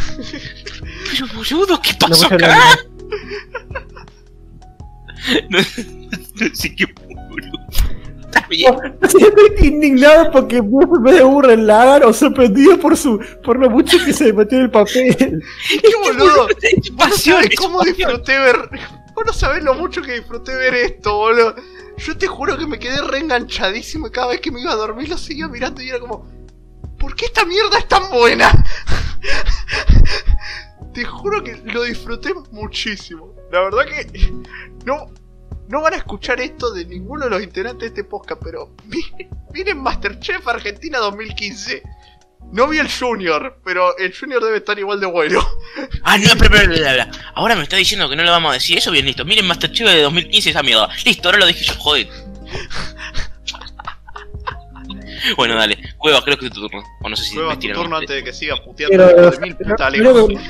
Pero 1.11 1.27
boludo, 1.35 1.81
¿qué 1.83 1.95
pasó 1.95 2.27
acá? 2.27 2.57
No, 5.51 5.59
no 6.41 6.55
sé 6.55 6.75
qué 6.75 6.87
boludo. 6.87 7.53
Estoy 9.01 9.33
indignado 9.67 10.31
porque 10.31 10.61
vos 10.61 11.01
me 11.01 11.13
de 11.13 11.23
burro 11.23 11.51
en 11.51 11.67
lagar 11.67 12.05
o 12.05 12.13
sorprendido 12.13 12.79
por 12.79 12.97
su 12.97 13.19
por 13.43 13.59
lo 13.59 13.71
mucho 13.71 13.99
que 14.05 14.13
se 14.13 14.33
metió 14.33 14.59
en 14.59 14.65
el 14.65 14.71
papel. 14.71 15.17
¡Qué 15.69 15.93
boludo! 16.03 16.49
Pasión, 16.97 17.45
cómo 17.57 17.83
disfruté 17.83 18.39
ver. 18.39 18.57
Vos 19.15 19.25
no 19.27 19.33
sabés 19.33 19.63
lo 19.63 19.75
mucho 19.75 20.03
que 20.03 20.15
disfruté 20.15 20.55
ver 20.55 20.75
esto, 20.75 21.17
boludo. 21.17 21.55
Yo 21.99 22.17
te 22.17 22.27
juro 22.27 22.57
que 22.57 22.67
me 22.67 22.79
quedé 22.79 23.01
reenganchadísimo 23.03 24.09
y 24.09 24.11
cada 24.11 24.29
vez 24.29 24.41
que 24.41 24.51
me 24.51 24.61
iba 24.61 24.73
a 24.73 24.77
dormir 24.77 25.09
lo 25.09 25.19
seguía 25.19 25.49
mirando 25.49 25.83
y 25.83 25.89
era 25.89 26.01
como. 26.01 26.27
¿Por 26.99 27.17
qué 27.17 27.27
esta 27.27 27.45
mierda 27.45 27.79
es 27.79 27.89
tan 27.89 28.11
buena? 28.11 28.65
te 30.95 31.05
juro 31.05 31.43
que 31.43 31.57
lo 31.65 31.83
disfruté 31.83 32.33
muchísimo. 32.53 33.35
La 33.51 33.61
verdad 33.61 33.87
que. 33.87 34.33
No. 34.85 35.11
No 35.73 35.81
van 35.81 35.95
a 35.95 35.97
escuchar 35.97 36.39
esto 36.39 36.71
de 36.71 36.85
ninguno 36.85 37.25
de 37.25 37.31
los 37.31 37.43
integrantes 37.43 37.81
de 37.81 37.87
este 37.87 38.05
podcast, 38.05 38.43
pero 38.45 38.77
miren, 38.85 39.31
miren 39.55 39.81
Masterchef 39.81 40.47
Argentina 40.47 40.99
2015. 40.99 41.83
No 42.53 42.69
vi 42.69 42.79
el 42.79 42.93
Junior, 42.93 43.59
pero 43.65 43.97
el 43.97 44.15
Junior 44.15 44.45
debe 44.45 44.59
estar 44.59 44.79
igual 44.79 45.01
de 45.01 45.07
bueno. 45.07 45.41
Ah, 46.03 46.19
no, 46.19 46.29
pero, 46.39 46.51
pero, 46.51 46.75
pero, 46.75 46.85
pero, 46.85 47.05
Ahora 47.35 47.57
me 47.57 47.63
está 47.63 47.77
diciendo 47.77 48.07
que 48.11 48.17
no 48.17 48.23
lo 48.23 48.31
vamos 48.31 48.51
a 48.51 48.55
decir. 48.55 48.77
Eso 48.77 48.91
bien, 48.91 49.07
listo. 49.07 49.25
Miren 49.25 49.47
Masterchef 49.47 49.89
de 49.89 50.03
2015 50.03 50.51
esa 50.51 50.63
mierda. 50.63 50.91
Listo, 51.07 51.31
ahora 51.31 51.39
lo 51.39 51.47
dije 51.47 51.65
yo, 51.65 51.73
joder. 51.79 52.07
bueno, 55.39 55.55
dale. 55.55 55.79
Cueva, 55.97 56.23
creo 56.23 56.37
que 56.37 56.49
es 56.49 56.53
tu 56.53 56.69
turno. 56.69 56.85
O 57.01 57.09
no 57.09 57.17
sé 57.17 57.25
si 57.25 57.39
me 57.39 57.57
tu 57.57 57.73
turno 57.73 57.97
antes 57.97 58.15
de 58.15 58.23
que 58.23 58.35
siga 58.35 58.57
puteando 58.63 58.95
Pero, 58.95 59.31
de 59.31 59.39
mil 59.39 59.57
pero- 59.57 59.71
putas 59.71 59.91
pero- 59.91 60.29
lejos. 60.29 60.43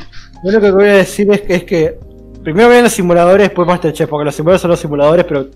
Yo 0.44 0.50
lo 0.50 0.61
que 0.61 0.70
voy 0.72 0.88
a 0.88 0.94
decir 0.94 1.30
es 1.30 1.42
que, 1.42 1.54
es 1.54 1.62
que 1.62 2.12
primero 2.42 2.68
vean 2.68 2.85
los 2.85 2.92
simuladores, 2.92 3.48
después 3.48 3.66
Masterchef, 3.66 4.09
porque 4.09 4.24
los 4.24 4.35
simuladores 4.35 4.62
son 4.62 4.70
los 4.70 4.81
simuladores, 4.81 5.24
pero 5.24 5.48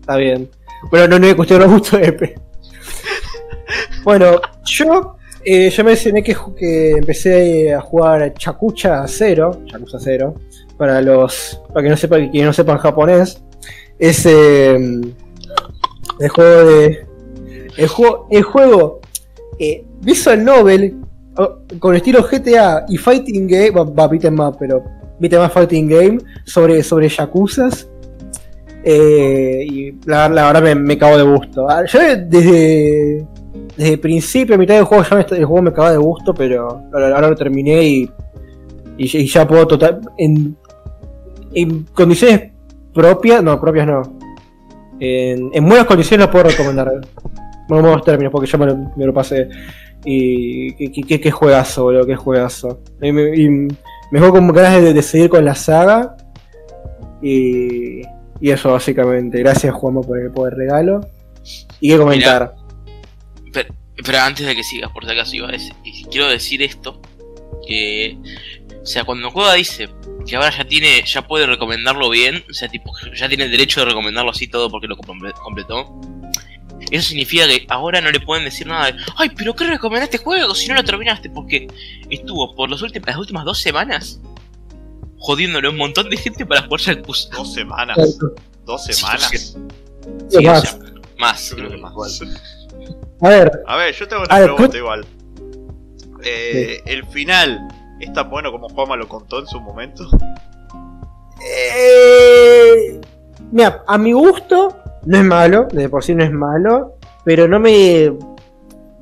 está 0.00 0.16
bien. 0.16 0.48
Bueno, 0.90 1.08
no, 1.08 1.18
no 1.18 1.26
me 1.26 1.66
gustos 1.66 2.00
de 2.00 2.06
Epe. 2.06 2.34
bueno, 4.02 4.40
yo, 4.64 5.16
eh, 5.44 5.70
yo 5.70 5.84
mencioné 5.84 6.22
que, 6.22 6.36
que 6.56 6.92
empecé 6.92 7.74
a 7.74 7.80
jugar 7.80 8.32
Chakucha 8.34 9.06
0, 9.06 9.62
Chakucha 9.66 9.98
0, 10.00 10.34
para 10.76 11.00
los, 11.00 11.60
para 11.68 11.82
que 11.82 11.90
no 11.90 11.96
sepan, 11.96 12.30
que 12.30 12.44
no 12.44 12.52
sepan 12.52 12.78
japonés, 12.78 13.42
es 13.98 14.24
eh, 14.26 14.74
el 16.20 16.28
juego 16.28 16.64
de, 16.64 17.06
el 17.76 17.88
juego, 17.88 18.26
el 18.30 18.42
juego 18.42 19.00
eh, 19.58 19.84
Visual 20.00 20.44
Novel 20.44 20.96
con 21.78 21.94
estilo 21.94 22.22
GTA 22.22 22.86
y 22.88 22.96
Fighting 22.96 23.46
Game, 23.46 23.70
va, 23.70 23.84
va 23.84 24.08
beat'em 24.08 24.40
up, 24.40 24.56
pero 24.58 24.82
beat'em 25.20 25.48
Fighting 25.50 25.88
Game 25.88 26.18
sobre, 26.44 26.82
sobre 26.82 27.08
Yakuzas. 27.08 27.88
Eh, 28.82 29.66
y 29.70 29.92
la, 30.06 30.28
la 30.28 30.46
verdad 30.46 30.62
me, 30.62 30.74
me 30.74 30.98
cago 30.98 31.18
de 31.18 31.22
gusto. 31.24 31.68
Ah, 31.68 31.84
Yo 31.86 31.98
desde, 31.98 33.26
desde 33.76 33.92
el 33.92 34.00
principio, 34.00 34.54
a 34.54 34.58
mitad 34.58 34.74
del 34.74 34.84
juego, 34.84 35.04
ya 35.04 35.16
me, 35.16 35.22
el 35.22 35.44
juego 35.44 35.62
me 35.62 35.72
cagaba 35.72 35.92
de 35.92 35.98
gusto, 35.98 36.32
pero 36.34 36.82
ahora, 36.92 37.28
lo 37.28 37.36
terminé 37.36 37.82
y, 37.82 38.10
y, 38.96 39.26
ya 39.26 39.46
puedo 39.46 39.66
total. 39.66 40.00
En, 40.16 40.56
en 41.52 41.84
condiciones 41.92 42.52
propias, 42.94 43.42
no, 43.42 43.60
propias 43.60 43.86
no. 43.86 44.18
En, 44.98 45.50
en 45.52 45.68
buenas 45.68 45.86
condiciones 45.86 46.26
lo 46.26 46.32
puedo 46.32 46.44
recomendar. 46.44 46.90
Bueno, 47.68 47.84
buenos 47.84 48.04
términos, 48.04 48.32
porque 48.32 48.48
yo 48.48 48.58
me 48.58 49.06
lo, 49.06 49.14
pasé. 49.14 49.48
Y 50.04 50.72
qué, 50.72 51.30
juegazo, 51.30 51.84
boludo, 51.84 52.06
qué 52.06 52.16
juegazo. 52.16 52.80
Juego 54.18 54.34
con 54.34 54.48
ganas 54.48 54.82
de, 54.82 54.92
de 54.92 55.02
seguir 55.02 55.28
con 55.30 55.44
la 55.44 55.54
saga. 55.54 56.16
Y, 57.22 58.02
y 58.40 58.50
eso 58.50 58.72
básicamente. 58.72 59.38
Gracias 59.38 59.74
Juanma 59.74 60.00
por 60.00 60.18
el, 60.18 60.30
por 60.30 60.52
el 60.52 60.58
regalo. 60.58 61.00
Y 61.80 61.90
qué 61.90 61.98
comentar. 61.98 62.54
Pero, 63.52 64.18
antes 64.18 64.46
de 64.46 64.56
que 64.56 64.62
sigas, 64.64 64.90
por 64.92 65.04
si 65.04 65.10
acaso 65.12 65.36
iba 65.36 65.48
a 65.48 65.52
decir, 65.52 65.74
quiero 66.10 66.28
decir 66.28 66.62
esto, 66.62 67.02
que, 67.66 68.16
o 68.82 68.86
sea, 68.86 69.04
cuando 69.04 69.30
Cueva 69.30 69.52
dice 69.54 69.90
que 70.26 70.36
ahora 70.36 70.50
ya 70.56 70.64
tiene, 70.64 71.02
ya 71.04 71.26
puede 71.26 71.44
recomendarlo 71.44 72.08
bien, 72.08 72.42
o 72.48 72.54
sea, 72.54 72.68
tipo, 72.68 72.90
ya 73.14 73.28
tiene 73.28 73.44
el 73.44 73.50
derecho 73.50 73.80
de 73.80 73.86
recomendarlo 73.86 74.30
así 74.30 74.48
todo 74.48 74.70
porque 74.70 74.86
lo 74.86 74.96
comple- 74.96 75.34
completó, 75.34 76.00
eso 76.90 77.08
significa 77.08 77.46
que 77.46 77.66
ahora 77.68 78.00
no 78.00 78.10
le 78.10 78.20
pueden 78.20 78.44
decir 78.44 78.66
nada 78.66 78.86
de, 78.92 78.98
ay, 79.16 79.30
pero 79.36 79.54
¿qué 79.54 79.64
recomendaste 79.66 80.18
juego 80.18 80.54
si 80.54 80.68
no 80.68 80.74
lo 80.74 80.84
terminaste? 80.84 81.30
Porque 81.30 81.68
estuvo 82.08 82.54
por 82.54 82.68
los 82.70 82.82
últimos, 82.82 83.06
las 83.08 83.16
últimas 83.16 83.44
dos 83.44 83.58
semanas 83.58 84.20
jodiéndole 85.18 85.68
a 85.68 85.70
un 85.70 85.76
montón 85.76 86.08
de 86.08 86.16
gente 86.16 86.46
para 86.46 86.62
jugar 86.62 86.80
Yakuza. 86.80 87.28
Dos 87.36 87.52
semanas. 87.52 88.18
Dos 88.64 88.84
Sí, 88.84 88.92
semanas. 88.94 89.28
sí. 89.28 89.36
Sí, 89.38 89.56
Sí, 90.30 90.38
o 90.38 90.42
más. 90.50 90.60
sea, 90.62 90.78
más, 91.18 91.50
Yo 91.50 91.56
creo 91.56 91.70
que 91.70 91.76
más. 91.76 91.94
más. 91.94 92.20
A 93.22 93.28
ver, 93.28 93.52
A 93.66 93.76
ver, 93.76 93.94
yo 93.94 94.08
tengo 94.08 94.22
una 94.22 94.34
ver, 94.38 94.44
pregunta 94.44 94.70
¿cu- 94.70 94.76
igual. 94.78 95.06
Eh, 96.24 96.80
El 96.86 97.06
final 97.08 97.68
es 98.00 98.10
tan 98.14 98.30
bueno 98.30 98.50
como 98.50 98.68
Juanma 98.70 98.96
lo 98.96 99.06
contó 99.08 99.40
en 99.40 99.46
su 99.46 99.60
momento. 99.60 100.08
Eh, 101.72 103.00
mira, 103.50 103.82
a 103.86 103.98
mi 103.98 104.12
gusto 104.12 104.79
no 105.06 105.18
es 105.18 105.24
malo, 105.24 105.68
de 105.72 105.88
por 105.88 106.04
sí 106.04 106.14
no 106.14 106.24
es 106.24 106.32
malo, 106.32 106.96
pero 107.24 107.48
no 107.48 107.60
me. 107.60 108.12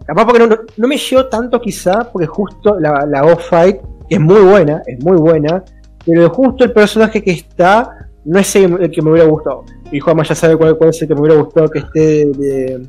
Capaz 0.07 0.25
porque 0.25 0.47
no, 0.77 0.89
me 0.89 0.97
llegó 0.97 1.27
tanto 1.27 1.61
quizá, 1.61 2.11
porque 2.11 2.27
justo 2.27 2.79
la, 2.81 3.05
la 3.07 3.25
Off 3.25 3.49
Fight 3.49 3.79
es 4.09 4.21
muy 4.21 4.41
buena, 4.41 4.83
es 4.87 5.05
muy 5.05 5.17
buena, 5.19 5.63
pero 6.07 6.31
justo 6.31 6.65
el 6.65 6.73
personaje 6.73 7.23
que 7.23 7.33
está 7.33 8.09
no 8.25 8.39
es 8.39 8.57
el, 8.57 8.91
que 8.91 9.03
me 9.03 9.11
hubiera 9.11 9.29
gustado. 9.29 9.65
Y 9.91 10.01
Juanma 10.01 10.23
ya 10.23 10.35
sabe 10.35 10.57
cuál, 10.57 10.77
cuál 10.77 10.91
es 10.91 11.03
el 11.03 11.09
que 11.09 11.15
me 11.15 11.21
hubiera 11.21 11.41
gustado 11.41 11.69
que 11.69 11.81
esté 11.81 12.27
de, 12.27 12.87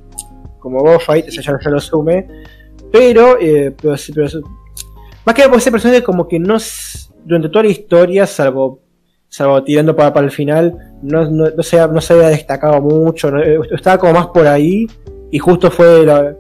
como 0.60 0.80
Off 0.80 1.06
Fight, 1.06 1.28
ese 1.28 1.42
ya, 1.42 1.58
ya 1.62 1.70
lo 1.70 1.78
asume. 1.78 2.28
Pero, 2.92 3.38
eh, 3.40 3.76
pero, 3.82 3.94
más 3.94 5.36
que 5.36 5.42
nada 5.42 5.50
porque 5.50 5.58
ese 5.58 5.72
personaje 5.72 6.04
como 6.04 6.28
que 6.28 6.40
no 6.40 6.58
durante 7.24 7.50
toda 7.50 7.64
la 7.64 7.70
historia, 7.70 8.26
salvo 8.26 8.82
salvo 9.30 9.64
tirando 9.64 9.96
para, 9.96 10.12
para 10.14 10.26
el 10.26 10.32
final, 10.32 10.76
no, 11.02 11.30
no, 11.30 11.50
no, 11.56 11.64
se, 11.64 11.78
no 11.88 12.02
se 12.02 12.14
había 12.14 12.30
destacado 12.30 12.82
mucho, 12.82 13.32
no- 13.32 13.42
eh, 13.42 13.60
estaba 13.72 13.98
como 13.98 14.14
más 14.14 14.28
por 14.28 14.48
ahí, 14.48 14.88
y 15.32 15.38
justo 15.40 15.70
fue 15.72 16.06
la, 16.06 16.34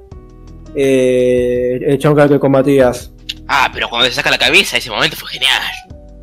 eh, 0.75 1.79
el 1.85 1.97
chabón 1.99 2.27
que 2.29 2.39
combatías. 2.39 3.11
Ah, 3.47 3.69
pero 3.73 3.89
cuando 3.89 4.07
se 4.07 4.13
saca 4.15 4.29
la 4.31 4.37
cabeza, 4.37 4.77
ese 4.77 4.89
momento 4.89 5.15
fue 5.15 5.29
genial. 5.29 5.61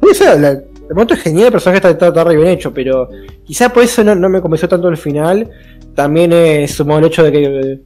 Sí, 0.02 0.08
o 0.10 0.14
sea, 0.14 0.34
la- 0.36 0.50
el 0.50 0.94
momento 0.94 1.14
es 1.14 1.20
genial, 1.22 1.46
el 1.46 1.52
personaje 1.52 1.78
está, 1.78 1.90
está, 1.90 2.08
está 2.08 2.24
re 2.24 2.36
bien 2.36 2.48
hecho, 2.48 2.72
pero 2.72 3.08
quizás 3.44 3.72
por 3.72 3.82
eso 3.82 4.04
no, 4.04 4.14
no 4.14 4.28
me 4.28 4.40
convenció 4.40 4.68
tanto 4.68 4.88
el 4.88 4.96
final. 4.96 5.50
También 5.96 6.32
es 6.32 6.72
sumado 6.74 7.00
el 7.00 7.06
hecho 7.06 7.24
de 7.24 7.32
que. 7.32 7.80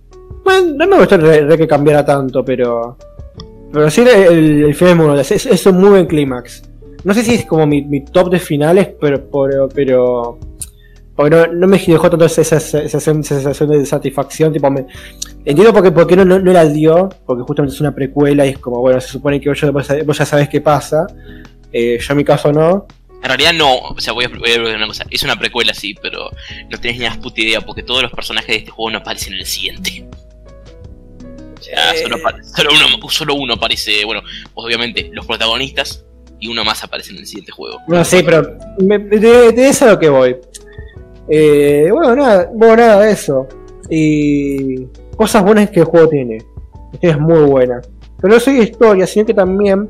Bueno, 0.44 0.72
no 0.74 0.86
me 0.86 0.96
gustó 0.98 1.16
re, 1.16 1.42
re 1.46 1.56
que 1.56 1.66
cambiara 1.66 2.04
tanto, 2.04 2.44
pero. 2.44 2.98
Pero 3.72 3.88
sí, 3.88 4.02
el, 4.02 4.64
el 4.64 4.74
final 4.74 4.90
es 4.92 4.96
muy 4.96 5.06
bueno, 5.06 5.20
es, 5.20 5.30
es 5.46 5.66
un 5.66 5.78
muy 5.78 5.90
buen 5.90 6.06
clímax. 6.06 6.62
No 7.04 7.14
sé 7.14 7.22
si 7.24 7.34
es 7.34 7.46
como 7.46 7.66
mi, 7.66 7.82
mi 7.82 8.04
top 8.04 8.30
de 8.30 8.38
finales, 8.38 8.88
pero. 9.00 9.28
pero, 9.30 9.68
pero 9.68 10.38
porque 11.16 11.36
no, 11.36 11.46
no 11.48 11.66
me 11.66 11.78
dejó 11.78 12.08
tanto 12.08 12.24
esa, 12.24 12.40
esa, 12.40 12.56
esa 12.56 12.80
sensación, 13.00 13.20
esa 13.20 13.34
sensación 13.34 13.68
de 13.70 13.84
satisfacción. 13.84 14.52
Tipo, 14.52 14.70
me, 14.70 14.86
entiendo 15.44 15.72
por 15.72 15.82
qué, 15.82 15.90
por 15.92 16.06
qué 16.06 16.16
no, 16.16 16.24
no, 16.24 16.38
no 16.38 16.52
la 16.52 16.64
dio, 16.66 17.10
porque 17.26 17.42
justamente 17.42 17.74
es 17.74 17.80
una 17.80 17.94
precuela 17.94 18.46
y 18.46 18.50
es 18.50 18.58
como, 18.58 18.80
bueno, 18.80 19.00
se 19.00 19.08
supone 19.08 19.38
que 19.40 19.50
vos 19.50 19.60
ya, 19.60 19.70
vos 19.70 20.16
ya 20.18 20.24
sabes 20.24 20.48
qué 20.48 20.60
pasa. 20.62 21.06
Eh, 21.72 21.98
yo 22.00 22.12
en 22.12 22.16
mi 22.16 22.24
caso 22.24 22.52
no. 22.52 22.86
En 23.22 23.28
realidad 23.28 23.52
no, 23.52 23.76
o 23.76 24.00
sea, 24.00 24.14
voy 24.14 24.24
a, 24.24 24.28
voy 24.28 24.48
a 24.50 24.58
decir 24.58 24.74
una 24.76 24.86
cosa, 24.86 25.04
es 25.10 25.22
una 25.22 25.38
precuela 25.38 25.74
sí, 25.74 25.94
pero 26.00 26.30
no 26.70 26.78
tenés 26.80 26.98
ni 26.98 27.04
la 27.04 27.14
puta 27.20 27.38
idea 27.42 27.60
porque 27.60 27.82
todos 27.82 28.00
los 28.02 28.10
personajes 28.12 28.48
de 28.48 28.56
este 28.56 28.70
juego 28.70 28.90
no 28.92 28.98
aparecen 28.98 29.34
en 29.34 29.40
el 29.40 29.46
siguiente. 29.46 30.06
O 31.58 31.62
sea, 31.62 31.92
Eh. 31.92 31.98
solo, 32.02 32.16
apare- 32.16 32.42
solo 32.42 32.70
uno, 32.72 33.10
solo 33.10 33.34
uno 33.34 33.54
aparece, 33.54 34.06
bueno, 34.06 34.22
obviamente 34.54 35.10
los 35.12 35.26
protagonistas 35.26 36.02
y 36.40 36.48
uno 36.48 36.64
más 36.64 36.82
aparece 36.82 37.12
en 37.12 37.18
el 37.18 37.26
siguiente 37.26 37.52
juego. 37.52 37.78
No, 37.86 38.04
sí, 38.04 38.22
pero 38.24 38.42
de, 38.78 39.68
eso 39.68 39.84
a 39.84 39.92
lo 39.92 39.98
que 39.98 40.08
voy. 40.08 40.36
Eh, 41.28 41.90
bueno, 41.92 42.16
nada, 42.16 42.50
bueno, 42.52 42.76
nada 42.76 43.02
de 43.02 43.12
eso. 43.12 43.46
Y 43.88 44.86
cosas 45.16 45.44
buenas 45.44 45.70
que 45.70 45.80
el 45.80 45.86
juego 45.86 46.08
tiene. 46.08 46.38
Es 47.00 47.18
muy 47.18 47.42
buena. 47.42 47.80
Pero 48.20 48.34
no 48.34 48.40
soy 48.40 48.60
historia, 48.60 49.06
sino 49.06 49.26
que 49.26 49.34
también 49.34 49.88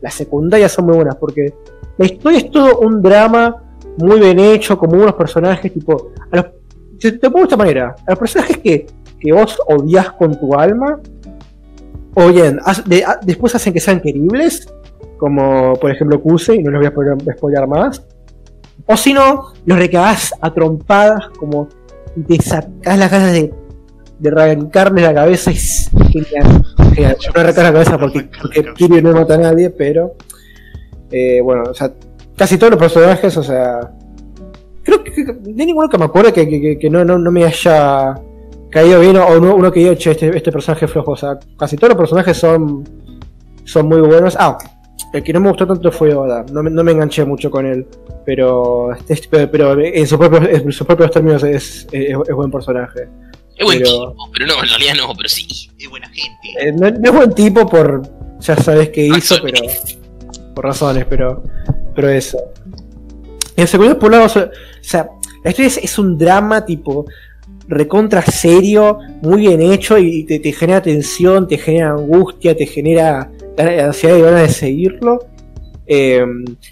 las 0.00 0.14
secundarias 0.14 0.72
son 0.72 0.86
muy 0.86 0.96
buenas, 0.96 1.16
porque 1.16 1.52
la 1.96 2.04
historia 2.04 2.38
es 2.38 2.50
todo 2.50 2.78
un 2.80 3.02
drama 3.02 3.64
muy 3.96 4.20
bien 4.20 4.38
hecho, 4.38 4.78
como 4.78 4.94
unos 4.94 5.14
personajes, 5.14 5.72
tipo. 5.72 6.12
A 6.30 6.36
los, 6.36 6.46
te, 7.00 7.12
te 7.12 7.30
pongo 7.30 7.38
de 7.38 7.44
esta 7.44 7.56
manera: 7.56 7.96
a 8.06 8.10
los 8.10 8.18
personajes 8.18 8.58
que, 8.58 8.86
que 9.18 9.32
vos 9.32 9.58
odias 9.66 10.12
con 10.12 10.38
tu 10.38 10.54
alma, 10.54 11.00
o 12.14 12.28
bien, 12.28 12.60
después 13.22 13.54
hacen 13.54 13.72
que 13.72 13.80
sean 13.80 14.00
queribles, 14.00 14.68
como 15.18 15.74
por 15.74 15.90
ejemplo 15.90 16.20
Kuse, 16.22 16.54
y 16.56 16.62
no 16.62 16.70
les 16.70 16.92
voy 16.94 17.06
a 17.08 17.34
spoiler, 17.36 17.66
más. 17.66 18.02
O 18.86 18.96
si 18.96 19.12
no, 19.12 19.52
los 19.66 19.78
recagás 19.78 20.32
a 20.40 20.52
trompadas, 20.54 21.28
como 21.38 21.68
te 22.26 22.36
sacás 22.40 22.98
las 22.98 23.10
ganas 23.10 23.32
de, 23.32 23.52
de 24.18 24.28
arrancarle 24.30 25.02
la 25.02 25.12
cabeza. 25.14 25.50
Es 25.50 25.90
genial. 26.10 26.64
genial. 26.94 27.16
Yo 27.20 27.30
no 27.34 27.40
arrancar 27.40 27.64
la 27.64 27.72
cabeza 27.72 27.98
porque, 27.98 28.28
porque 28.40 29.02
no 29.02 29.12
mata 29.12 29.34
a 29.34 29.38
nadie, 29.38 29.70
pero. 29.70 30.14
eh, 31.10 31.40
bueno, 31.42 31.64
o 31.70 31.74
sea, 31.74 31.92
casi 32.36 32.56
todos 32.56 32.70
los 32.72 32.80
personajes, 32.80 33.36
o 33.36 33.42
sea. 33.42 33.92
Creo 34.84 35.04
que, 35.04 35.12
que- 35.12 35.24
de 35.24 35.66
ninguno 35.66 35.88
que 35.88 35.98
me 35.98 36.04
acuerde 36.06 36.32
que, 36.32 36.48
que- 36.48 36.60
que- 36.60 36.78
que 36.78 36.88
no, 36.90 37.04
no, 37.04 37.18
no 37.18 37.30
me 37.30 37.44
haya 37.44 38.14
caído 38.70 39.00
bien 39.00 39.16
o 39.18 39.26
uno, 39.36 39.54
uno 39.54 39.70
que 39.72 39.80
diga, 39.80 39.96
che, 39.96 40.12
este, 40.12 40.34
este 40.34 40.50
personaje 40.52 40.86
es 40.86 40.90
flojo. 40.90 41.10
O 41.12 41.16
sea, 41.16 41.38
casi 41.58 41.76
todos 41.76 41.90
los 41.90 41.98
personajes 41.98 42.36
son, 42.38 42.84
son 43.64 43.86
muy 43.88 44.00
buenos. 44.00 44.34
Ah, 44.38 44.56
el 45.12 45.22
que 45.22 45.32
no 45.32 45.40
me 45.40 45.48
gustó 45.48 45.66
tanto 45.66 45.90
fue 45.92 46.14
Oda. 46.14 46.44
No 46.52 46.62
me, 46.62 46.70
no 46.70 46.82
me 46.84 46.92
enganché 46.92 47.24
mucho 47.24 47.50
con 47.50 47.66
él. 47.66 47.86
Pero, 48.26 48.92
este- 49.08 49.46
pero, 49.48 49.78
en, 49.80 50.06
sus 50.06 50.18
propios, 50.18 50.48
en 50.48 50.72
sus 50.72 50.86
propios 50.86 51.10
términos 51.10 51.42
es, 51.44 51.86
es, 51.92 52.10
es 52.28 52.34
buen 52.34 52.50
personaje. 52.50 53.08
Es 53.56 53.64
buen 53.64 53.78
Pero- 53.78 54.10
tipo, 54.12 54.30
pero 54.32 54.46
no, 54.46 54.62
en 54.62 54.68
realidad 54.68 54.94
no, 54.98 55.14
pero 55.16 55.28
sí, 55.28 55.46
es 55.78 55.88
buena 55.88 56.08
gente. 56.08 56.48
Eh, 56.60 56.72
no, 56.72 56.90
no 56.90 57.10
es 57.10 57.16
buen 57.16 57.34
tipo 57.34 57.66
por. 57.66 58.02
Ya 58.40 58.54
sabes 58.56 58.90
qué 58.90 59.06
hizo, 59.06 59.34
Razones. 59.36 59.98
pero. 59.98 60.54
Por 60.54 60.64
razones, 60.64 61.04
pero. 61.08 61.42
Pero 61.94 62.08
eso. 62.10 62.38
En 63.56 63.66
segundo 63.66 63.98
por 63.98 64.06
un 64.06 64.12
lado, 64.12 64.26
o 64.26 64.28
sea, 64.82 65.08
la 65.42 65.50
historia 65.50 65.66
es, 65.68 65.78
es 65.78 65.98
un 65.98 66.16
drama 66.18 66.64
tipo. 66.64 67.06
recontra 67.66 68.22
serio, 68.22 68.98
muy 69.22 69.40
bien 69.40 69.60
hecho 69.60 69.98
y 69.98 70.24
te, 70.24 70.38
te 70.38 70.52
genera 70.52 70.80
tensión, 70.80 71.46
te 71.48 71.58
genera 71.58 71.90
angustia, 71.90 72.56
te 72.56 72.64
genera 72.66 73.30
ansiedad 73.58 74.16
y 74.16 74.20
ganas 74.22 74.42
de 74.42 74.48
seguirlo. 74.48 75.18
Eh, 75.86 76.24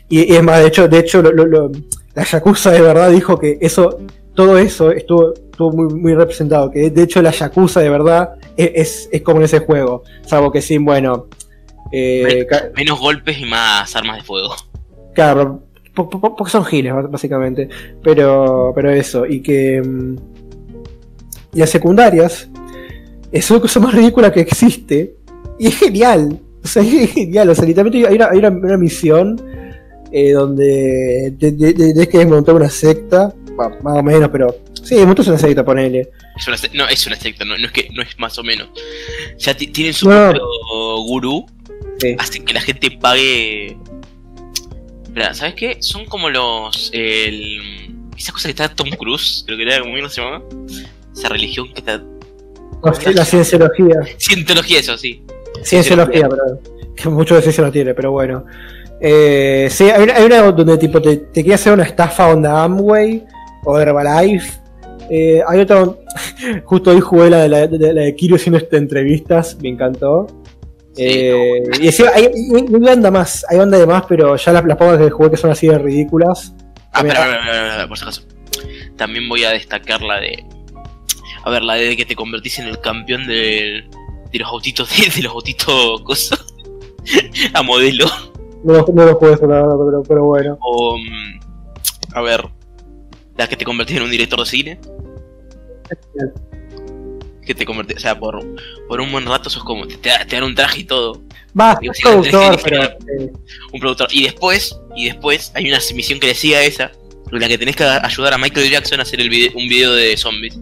y, 0.09 0.33
y 0.33 0.37
es 0.37 0.43
más, 0.43 0.61
de 0.61 0.67
hecho, 0.69 0.89
de 0.89 0.99
hecho 0.99 1.23
lo- 1.23 1.33
lo- 1.33 1.47
lo- 1.47 1.73
la 2.15 2.25
Yakuza 2.25 2.71
de 2.71 2.81
verdad 2.83 3.11
dijo 3.11 3.39
que 3.39 3.59
eso, 3.61 3.99
todo 4.35 4.59
eso 4.59 4.91
estuvo, 4.91 5.33
estuvo 5.35 5.73
muy, 5.73 5.95
muy 5.95 6.15
representado. 6.15 6.71
Que 6.71 6.91
de 6.91 7.03
hecho 7.03 7.23
la 7.23 7.31
Yakuza 7.31 7.81
de 7.81 7.89
verdad 7.91 8.31
es, 8.57 8.71
es, 8.75 9.09
es 9.13 9.23
como 9.23 9.39
en 9.39 9.45
ese 9.45 9.61
juego. 9.61 10.03
Salvo 10.27 10.51
que 10.53 10.61
sí, 10.63 10.77
bueno. 10.79 11.27
eh, 11.93 12.47
Menos 12.77 13.01
golpes 13.01 13.39
y 13.41 13.45
más 13.47 13.95
armas 13.97 14.19
de 14.19 14.23
fuego. 14.23 14.55
Claro, 15.15 15.63
po- 15.95 16.11
po- 16.11 16.21
po- 16.21 16.37
porque 16.37 16.51
son 16.51 16.65
giles, 16.65 16.93
bás- 16.93 17.11
básicamente. 17.11 17.69
Pero, 18.03 18.73
pero 18.75 18.91
eso, 18.91 19.25
y 19.27 19.41
que. 19.41 19.81
mm, 19.83 20.17
Y 21.55 21.61
las 21.61 21.71
secundarias 21.71 22.51
es 23.33 23.51
una 23.51 23.61
cosa 23.61 23.81
más 23.81 23.95
ridícula 23.95 24.31
que 24.31 24.41
existe. 24.41 25.15
Y 25.59 25.69
es 25.69 25.77
genial. 25.79 26.39
O 26.67 26.69
sea, 26.69 26.83
genial. 26.85 27.49
O 27.51 27.55
sea, 27.55 27.65
literalmente 27.65 28.07
hay 28.09 28.17
una, 28.17 28.27
hay 28.31 28.39
una, 28.39 28.49
una 28.49 28.77
misión 28.77 29.41
eh, 30.13 30.33
donde 30.33 31.35
te- 31.39 31.53
te- 31.53 31.73
te- 31.75 31.93
tenés 31.93 32.09
que 32.09 32.19
desmontar 32.19 32.55
una 32.55 32.69
secta. 32.71 33.33
Bueno, 33.55 33.77
más 33.83 33.99
o 33.99 34.03
menos, 34.03 34.29
pero. 34.31 34.55
Sí, 34.83 34.95
desmontas 34.97 35.27
una 35.29 35.39
secta, 35.39 35.65
ponele. 35.65 36.11
Es 36.39 36.47
una, 36.47 36.57
se- 36.57 36.71
no, 36.75 36.87
es 36.89 37.07
una 37.07 37.17
secta, 37.17 37.45
no, 37.45 37.57
no 37.57 37.67
es 37.67 37.73
que 37.73 37.89
no 37.95 38.03
es 38.03 38.19
más 38.19 38.39
o 38.39 38.43
menos. 38.43 38.69
Ya 39.39 39.57
ti- 39.57 39.69
tienen 39.69 39.95
su 39.95 40.09
No. 40.09 40.33
gurú, 41.07 41.47
Sí. 41.99 42.15
hacen 42.19 42.45
que 42.45 42.53
la 42.55 42.61
gente 42.61 42.91
pague. 42.91 43.77
Espera, 45.05 45.33
¿sabes 45.35 45.55
qué? 45.55 45.77
Son 45.81 46.05
como 46.05 46.29
los. 46.31 46.91
El... 46.93 47.61
Esas 48.19 48.33
cosas 48.33 48.45
que 48.47 48.51
está 48.63 48.69
Tom 48.75 48.91
Cruise, 48.91 49.43
creo 49.47 49.57
que 49.59 49.65
era 49.65 49.81
como 49.81 49.97
no 49.97 50.09
se 50.09 50.21
llama. 50.21 50.43
Esa 51.15 51.29
religión 51.31 51.69
que 51.73 51.81
está. 51.81 52.03
La 53.15 53.25
cienciología. 53.25 53.97
Cientología, 54.19 54.79
eso, 54.81 54.97
sí. 54.99 55.23
Cienciología, 55.63 56.29
pero 56.29 56.61
que 56.97 57.09
mucho 57.09 57.35
de 57.37 57.43
ciencia 57.43 57.65
no 57.65 57.71
tiene, 57.71 57.95
pero 57.95 58.11
bueno. 58.11 58.45
Eh, 59.01 59.69
sí, 59.71 59.91
hay 59.91 60.05
una, 60.05 60.15
hay 60.15 60.25
una 60.25 60.53
donde 60.53 60.79
tipo 60.79 61.03
te, 61.03 61.17
te 61.17 61.43
quiere 61.43 61.55
hacer 61.55 61.73
una 61.73 61.83
estafa 61.83 62.29
onda 62.29 62.65
Amway 62.65 63.25
o 63.65 63.79
Herbalife. 63.79 64.61
Eh, 65.11 65.43
hay 65.47 65.61
otra, 65.61 65.87
justo 66.65 66.91
hoy 66.91 67.01
jugué 67.01 67.31
la 67.31 67.43
de, 67.43 67.49
la, 67.49 67.67
de, 67.67 67.93
la 67.93 68.03
de 68.03 68.17
Kirio 68.17 68.37
haciendo 68.37 68.59
este, 68.59 68.77
entrevistas, 68.77 69.57
me 69.61 69.69
encantó. 69.69 70.27
Sí, 70.95 71.03
Eh, 71.05 71.63
y 71.81 71.87
encima 71.87 72.09
hay, 72.15 72.25
hay, 72.25 72.63
banda 72.81 73.11
más, 73.11 73.45
hay 73.51 73.59
banda 73.59 73.79
de 73.79 73.87
más, 73.87 74.05
pero 74.09 74.35
ya 74.37 74.53
las, 74.53 74.65
las 74.65 74.79
que 74.79 75.11
jugué 75.11 75.31
que 75.31 75.37
son 75.37 75.51
así 75.51 75.69
de 75.69 75.79
ridículas. 75.79 76.55
Ah, 76.93 77.01
espera, 77.01 77.39
espera, 77.39 77.89
por 77.89 77.99
si 77.99 78.05
acaso. 78.05 78.23
También 78.97 79.29
voy 79.29 79.45
a 79.45 79.51
destacar 79.51 80.01
la 80.01 80.19
de. 80.19 80.43
A 81.45 81.51
ver, 81.51 81.63
la 81.63 81.75
de 81.75 81.97
que 81.97 82.07
te 82.07 82.17
convertís 82.17 82.59
en 82.59 82.67
el 82.69 82.81
campeón 82.81 83.27
de, 83.27 83.85
de 84.33 84.39
los 84.39 84.49
autitos. 84.49 84.89
De, 84.97 85.11
de 85.11 85.23
los 85.23 85.33
autitos. 85.33 86.01
Cosa. 86.03 86.37
a 87.55 87.63
modelo. 87.63 88.07
No, 88.65 88.73
lo- 88.75 88.87
no 88.93 89.05
lo 89.07 89.15
jugué 89.17 89.33
eso, 89.35 89.47
la 89.47 89.63
verdad, 89.63 89.77
pero, 89.87 90.03
pero 90.03 90.25
bueno. 90.25 90.59
O. 90.61 90.97
mm, 90.99 91.41
A 92.15 92.23
ver. 92.23 92.45
La 93.37 93.47
que 93.49 93.57
te 93.57 93.65
convertís 93.65 93.97
en 93.99 94.03
un 94.05 94.11
director 94.11 94.39
de 94.41 94.47
cine. 94.47 94.81
Que 97.45 97.55
te 97.55 97.65
convertís. 97.65 97.99
O 97.99 98.01
sea, 98.01 98.19
por, 98.19 98.41
por 98.89 99.01
un 99.01 99.13
buen 99.13 99.25
rato 99.27 99.49
sos 99.51 99.63
como. 99.63 99.87
Te, 99.87 99.97
te 99.99 100.09
da- 100.09 100.25
te 100.27 100.37
dan 100.37 100.45
un 100.45 100.55
traje 100.55 100.81
y 100.81 100.85
todo. 100.85 101.21
Va, 101.59 101.77
Digo, 101.81 101.93
es 101.93 101.99
sí, 101.99 102.05
la 102.05 102.11
tenés 102.23 102.27
que 102.27 102.31
productor, 102.31 102.63
pero. 102.65 102.83
eh, 103.23 103.33
Un 103.73 103.81
productor. 103.81 104.09
Y 104.11 104.23
después. 104.25 104.79
Y 104.97 105.05
después 105.07 105.53
hay 105.55 105.69
una 105.69 105.79
misión 105.95 106.19
que 106.19 106.29
decía 106.29 106.63
esa. 106.65 106.91
En 107.31 107.41
la 107.41 107.49
que 107.49 107.59
tenés 107.59 107.77
que 107.77 107.85
ayudar 107.85 108.33
a 108.35 108.39
Michael 108.39 108.71
Jackson 108.71 109.01
a 109.01 109.03
hacer 109.03 109.21
el 109.21 109.29
un 109.55 109.69
video 109.69 109.93
de 109.93 110.17
zombies. 110.17 110.59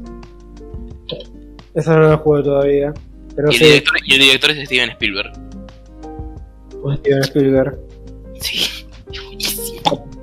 eso 1.75 1.91
no 1.93 2.09
lo 2.11 2.19
jugué 2.19 2.43
todavía. 2.43 2.95
Pero 3.37 3.51
Y 3.51 3.55
el, 3.55 3.59
sí, 3.59 3.65
director, 3.65 3.95
y 4.05 4.15
el 4.15 4.21
director 4.21 4.51
es 4.53 4.67
Steven 4.67 4.91
Spielberg. 4.91 5.33
pues, 6.83 6.99
Steven 6.99 7.23
Spielberg. 7.23 7.79
Sí. 8.41 8.87
Buenísimo. 9.27 10.09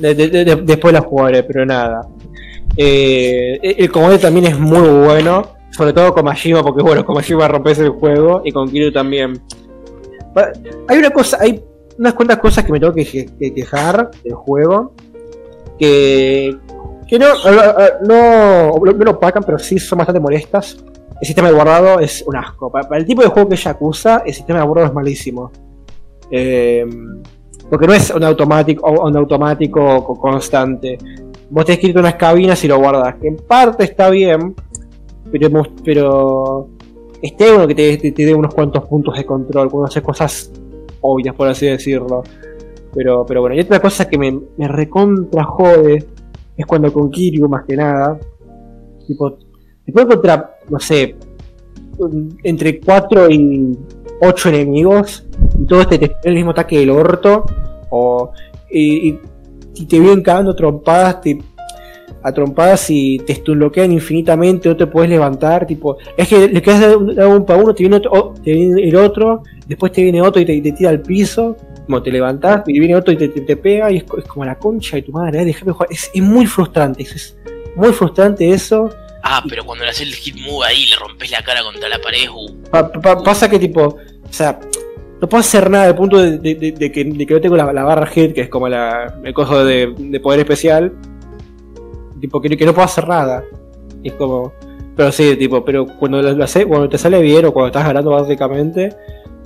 De- 0.00 0.14
de- 0.14 0.28
de- 0.28 0.44
de- 0.44 0.56
después 0.62 0.94
la 0.94 1.00
jugaré, 1.00 1.42
pero 1.42 1.66
nada. 1.66 2.06
Eh, 2.76 3.58
el 3.78 3.90
combate 3.90 4.18
también 4.18 4.46
es 4.46 4.56
muy 4.58 4.88
bueno, 5.04 5.56
sobre 5.72 5.92
todo 5.92 6.14
con 6.14 6.24
Majima, 6.24 6.62
porque 6.62 6.82
bueno, 6.84 7.04
con 7.04 7.16
Majima 7.16 7.48
rompes 7.48 7.80
el 7.80 7.88
juego 7.90 8.42
y 8.44 8.52
con 8.52 8.70
Kiryu 8.70 8.92
también. 8.92 9.40
Hay 10.86 10.98
una 10.98 11.10
cosa, 11.10 11.38
hay 11.40 11.60
unas 11.98 12.14
cuantas 12.14 12.38
cosas 12.38 12.64
que 12.64 12.70
me 12.70 12.78
tengo 12.78 12.92
que, 12.94 13.04
que- 13.04 13.26
que 13.40 13.52
quejar 13.52 14.08
del 14.22 14.34
juego, 14.34 14.94
que, 15.80 16.56
que 17.08 17.18
no, 17.18 17.26
no, 17.34 17.72
no, 18.06 18.92
no 18.92 19.04
lo 19.04 19.10
opacan, 19.10 19.42
pero 19.42 19.58
sí 19.58 19.80
son 19.80 19.98
bastante 19.98 20.20
molestas. 20.20 20.76
El 21.20 21.26
sistema 21.26 21.48
de 21.48 21.54
guardado 21.54 21.98
es 22.00 22.22
un 22.26 22.36
asco. 22.36 22.70
Para, 22.70 22.96
el 22.96 23.04
tipo 23.04 23.22
de 23.22 23.28
juego 23.28 23.48
que 23.48 23.54
es 23.56 23.64
Yakuza, 23.64 24.22
el 24.24 24.32
sistema 24.34 24.60
de 24.60 24.66
guardado 24.66 24.88
es 24.88 24.94
malísimo. 24.94 25.50
Eh, 26.30 26.86
porque 27.70 27.86
no 27.86 27.92
es 27.92 28.10
un 28.10 28.22
automático, 28.24 28.88
un 28.90 29.16
automático 29.16 30.04
co- 30.04 30.14
constante. 30.14 30.96
Vos 31.50 31.64
tenés 31.64 31.80
que 31.80 31.88
irte 31.88 31.98
unas 31.98 32.14
cabinas 32.14 32.62
y 32.64 32.68
lo 32.68 32.78
guardas. 32.78 33.16
Que 33.16 33.28
en 33.28 33.36
parte 33.36 33.84
está 33.84 34.10
bien, 34.10 34.54
pero, 35.32 35.48
pero 35.84 36.68
esté 37.20 37.50
bueno 37.50 37.66
que 37.66 37.74
te, 37.74 37.96
te- 37.98 38.12
te 38.12 38.24
dé 38.26 38.34
unos 38.34 38.54
cuantos 38.54 38.84
puntos 38.86 39.16
de 39.16 39.24
control 39.26 39.70
cuando 39.70 39.88
haces 39.88 40.02
cosas 40.02 40.52
obvias, 41.00 41.34
por 41.34 41.48
así 41.48 41.66
decirlo. 41.66 42.22
Pero, 42.94 43.26
pero 43.26 43.40
bueno, 43.40 43.56
y 43.56 43.60
otra 43.60 43.80
cosa 43.80 44.08
que 44.08 44.16
me, 44.16 44.38
me 44.56 44.68
recontra 44.68 45.44
jode 45.44 46.06
es 46.56 46.66
cuando 46.66 46.92
con 46.92 47.10
Kiryu, 47.10 47.48
más 47.48 47.64
que 47.66 47.76
nada, 47.76 48.18
tipo, 49.06 49.36
te 49.88 49.92
puedo 49.92 50.06
contra, 50.06 50.58
no 50.68 50.78
sé, 50.78 51.16
entre 52.42 52.78
4 52.78 53.30
y 53.30 53.74
8 54.20 54.48
enemigos 54.50 55.24
y 55.58 55.64
todo 55.64 55.80
este 55.80 55.98
te 55.98 56.14
el 56.24 56.34
mismo 56.34 56.50
ataque 56.50 56.78
del 56.78 56.90
orto 56.90 57.46
o 57.88 58.32
y, 58.70 59.18
te 59.88 59.98
vienen 59.98 60.22
cagando 60.22 60.54
trompadas 60.54 61.22
te, 61.22 61.38
a 62.22 62.30
trompadas 62.32 62.90
y 62.90 63.18
te 63.20 63.34
stunloquean 63.34 63.90
infinitamente 63.92 64.68
no 64.68 64.76
te 64.76 64.86
puedes 64.86 65.08
levantar 65.08 65.66
tipo 65.66 65.96
es 66.16 66.28
que 66.28 66.48
le 66.48 66.60
quedas 66.60 66.80
de 66.80 67.26
un, 67.26 67.46
para 67.46 67.62
uno 67.62 67.74
te 67.74 67.82
viene 67.84 67.96
otro 67.96 68.10
oh, 68.12 68.34
te 68.34 68.52
viene 68.52 68.82
el 68.86 68.94
otro 68.96 69.42
después 69.66 69.90
te 69.92 70.02
viene 70.02 70.20
otro 70.20 70.42
y 70.42 70.44
te, 70.44 70.60
te 70.60 70.72
tira 70.72 70.90
al 70.90 71.00
piso 71.00 71.56
como 71.86 72.02
te 72.02 72.10
levantás 72.12 72.62
y 72.66 72.78
viene 72.78 72.94
otro 72.94 73.12
y 73.14 73.16
te, 73.16 73.28
te- 73.28 73.40
te 73.40 73.56
pega 73.56 73.90
y 73.90 73.96
es, 73.96 74.04
co- 74.04 74.18
es 74.18 74.24
como 74.26 74.44
la 74.44 74.58
concha 74.58 74.96
de 74.96 75.02
tu 75.02 75.12
madre 75.12 75.40
¿eh? 75.40 75.44
déjame 75.46 75.72
jugar 75.72 75.88
es, 75.90 76.10
muy 76.20 76.44
frustrante 76.44 77.02
es 77.04 77.34
muy 77.74 77.92
frustrante 77.92 78.50
eso 78.50 78.90
Ah, 79.22 79.42
pero 79.48 79.64
cuando 79.64 79.84
le 79.84 79.90
haces 79.90 80.08
el 80.08 80.14
hit 80.14 80.36
move 80.36 80.64
ahí 80.66 80.86
le 80.86 80.96
rompes 80.96 81.30
la 81.30 81.42
cara 81.42 81.62
contra 81.62 81.88
la 81.88 81.98
pared. 81.98 82.28
uh, 82.30 82.62
Pa- 82.70 82.90
pa- 82.92 83.22
pasa 83.22 83.48
que 83.50 83.58
tipo, 83.58 83.82
o 83.84 84.32
sea, 84.32 84.58
no 85.20 85.28
puedo 85.28 85.40
hacer 85.40 85.68
nada 85.68 85.86
al 85.86 85.96
punto 85.96 86.18
de, 86.18 86.40
que, 86.92 87.04
no 87.04 87.40
tengo 87.40 87.56
la, 87.56 87.64
barra 87.84 88.06
hit, 88.06 88.32
que 88.34 88.42
es 88.42 88.48
como 88.48 88.68
la, 88.68 89.18
el 89.24 89.34
coso 89.34 89.64
de, 89.64 89.92
de 89.98 90.20
poder 90.20 90.40
especial. 90.40 90.92
Tipo, 92.20 92.40
que, 92.40 92.48
no 92.64 92.72
puedo 92.74 92.84
hacer 92.84 93.06
nada. 93.08 93.42
Es 94.04 94.12
como. 94.14 94.52
Pero 94.96 95.12
sí, 95.12 95.36
tipo, 95.36 95.64
pero 95.64 95.86
cuando 95.86 96.20
lo, 96.22 96.32
lo 96.32 96.46
cuando 96.68 96.88
te 96.88 96.98
sale 96.98 97.20
bien 97.20 97.44
o 97.46 97.52
cuando 97.52 97.68
estás 97.68 97.86
ganando 97.86 98.10
básicamente, 98.10 98.86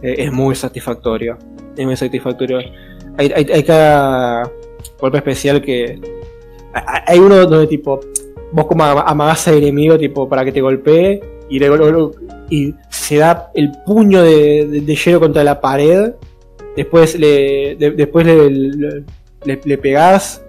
eh, 0.03 0.15
es 0.19 0.33
muy 0.33 0.55
satisfactorio. 0.55 1.39
Es 1.77 1.85
muy 1.87 1.97
satisfactorio. 1.97 2.59
Hay, 3.19 3.33
hay, 3.35 3.63
cada 3.63 4.51
golpe 5.01 5.19
especial 5.19 5.61
que. 5.63 6.01
Hay 7.07 7.19
uno 7.19 7.47
donde 7.47 7.67
tipo. 7.67 8.01
Vos 8.53 8.67
como 8.67 8.85
ama- 8.85 9.05
amagás 9.07 9.49
al 9.49 9.55
enemigo 9.55 9.99
tipo 9.99 10.29
para 10.29 10.45
que 10.45 10.53
te 10.53 10.61
golpee 10.61 11.21
y 11.49 11.59
le 11.59 11.69
y 12.51 12.75
se 12.91 13.17
da 13.17 13.51
el 13.55 13.73
puño 13.87 14.23
de, 14.23 14.67
de, 14.85 14.95
hielo 14.97 15.21
contra 15.21 15.43
la 15.45 15.61
pared. 15.61 16.13
Después 16.77 17.19
le, 17.19 17.77
de- 17.77 17.91
después 17.93 18.27
le, 18.27 18.51
le, 18.51 19.05
le- 19.45 19.61
le 19.65 19.79
pegás, 19.79 20.43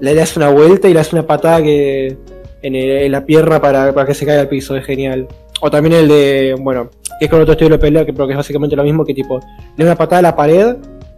le 0.00 0.14
das 0.14 0.36
una 0.36 0.48
vuelta 0.50 0.88
y 0.88 0.92
le 0.92 0.98
das 0.98 1.12
una 1.12 1.26
patada 1.26 1.62
que 1.62 2.16
en, 2.62 2.74
en 2.74 3.12
la 3.12 3.24
pierna 3.24 3.60
para, 3.60 3.92
para 3.94 4.06
que 4.06 4.14
se 4.14 4.26
caiga 4.26 4.42
al 4.42 4.48
piso, 4.48 4.76
es 4.76 4.84
genial. 4.84 5.26
O 5.62 5.70
también 5.70 5.94
el 5.94 6.08
de, 6.08 6.56
bueno, 6.58 6.90
que 7.18 7.26
es 7.26 7.30
con 7.30 7.40
otro 7.40 7.52
estilo 7.52 7.70
de 7.70 7.78
pelea, 7.78 8.04
que, 8.06 8.12
pero 8.12 8.26
que 8.26 8.32
es 8.32 8.36
básicamente 8.38 8.74
lo 8.76 8.82
mismo 8.84 9.04
que 9.04 9.12
tipo, 9.14 9.38
le 9.76 9.84
das 9.84 9.92
una 9.92 9.96
patada 9.96 10.18
a 10.20 10.22
la 10.22 10.36
pared, 10.36 10.76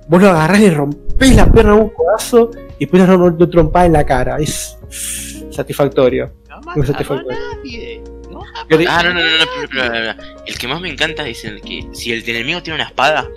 vos 0.08 0.20
lo 0.22 0.28
agarrás 0.30 0.58
y 0.60 0.62
le 0.68 0.74
rompés 0.74 1.36
la 1.36 1.50
pierna 1.50 1.72
a 1.72 1.76
un 1.76 1.88
codazo 1.90 2.50
y 2.78 2.84
después 2.86 3.08
lo, 3.08 3.30
lo 3.30 3.48
trompás 3.48 3.86
en 3.86 3.92
la 3.92 4.04
cara. 4.04 4.36
Es 4.38 4.76
satisfactorio. 5.52 6.32
No 6.48 6.60
Muy 6.74 6.86
a 6.86 7.22
nadie. 7.56 8.02
No 8.30 8.42
Ah, 8.88 9.02
no, 9.02 9.14
no, 9.14 9.20
no, 9.20 9.38
no, 9.38 9.44
pero- 9.54 9.68
pero- 9.70 9.90
pero- 9.92 10.14
pero- 10.16 10.44
El 10.46 10.58
que 10.58 10.68
más 10.68 10.80
me 10.80 10.88
encanta 10.90 11.26
es 11.28 11.44
el 11.44 11.60
que 11.60 11.86
si 11.92 12.12
el 12.12 12.26
enemigo 12.28 12.62
tiene 12.62 12.76
una 12.76 12.88
espada, 12.88 13.28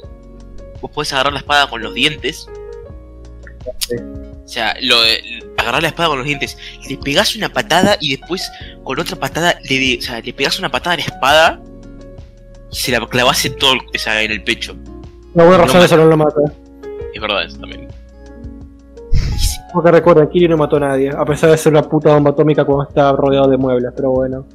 vos 0.82 0.91
podés 0.91 1.11
agarrar 1.13 1.34
la 1.34 1.39
espada 1.39 1.70
con 1.70 1.82
los 1.82 1.93
dientes. 1.93 2.47
Sí. 3.80 3.95
O 3.97 4.47
sea, 4.47 4.76
lo, 4.82 5.01
de- 5.01 5.43
agarrar 5.57 5.82
la 5.82 5.88
espada 5.89 6.09
con 6.09 6.20
los 6.20 6.28
dientes, 6.28 6.57
le 6.88 6.97
pegás 6.97 7.36
una 7.36 7.49
patada 7.49 7.97
y 7.99 8.16
después 8.18 8.49
con 8.84 8.99
otra 8.99 9.16
patada 9.18 9.59
le, 9.68 9.97
o 9.97 10.01
sea, 10.01 10.22
le 10.22 10.34
pegás 10.34 10.59
una 10.59 10.70
patada 10.70 10.93
a 10.93 10.97
la 10.97 11.03
espada 11.03 11.61
y 12.72 12.76
se 12.76 12.91
la 12.91 13.05
clavás 13.07 13.43
en 13.45 13.55
todo 13.57 13.74
el, 13.74 13.80
o 13.80 13.97
sea, 13.97 14.22
en 14.22 14.32
el 14.32 14.43
pecho. 14.43 14.76
No 15.34 15.57
razón 15.57 15.80
me- 15.80 15.86
eso 15.86 15.97
no 15.97 16.05
lo 16.05 16.18
mata. 16.18 16.39
Es 17.13 17.20
verdad 17.22 17.45
eso 17.45 17.57
también. 17.59 17.85
Porque 19.76 19.92
recuerda, 19.92 20.28
Kiryu 20.30 20.48
no 20.50 20.56
mató 20.58 20.78
a 20.78 20.80
nadie, 20.80 21.10
a 21.16 21.26
pesar 21.26 21.52
de 21.52 21.58
ser 21.58 21.74
una 21.74 21.82
puta 21.84 22.14
bomba 22.14 22.32
atómica 22.32 22.64
cuando 22.64 22.88
está 22.88 23.12
rodeado 23.12 23.50
de 23.50 23.58
muebles, 23.58 23.92
pero 23.96 24.12
bueno. 24.12 24.46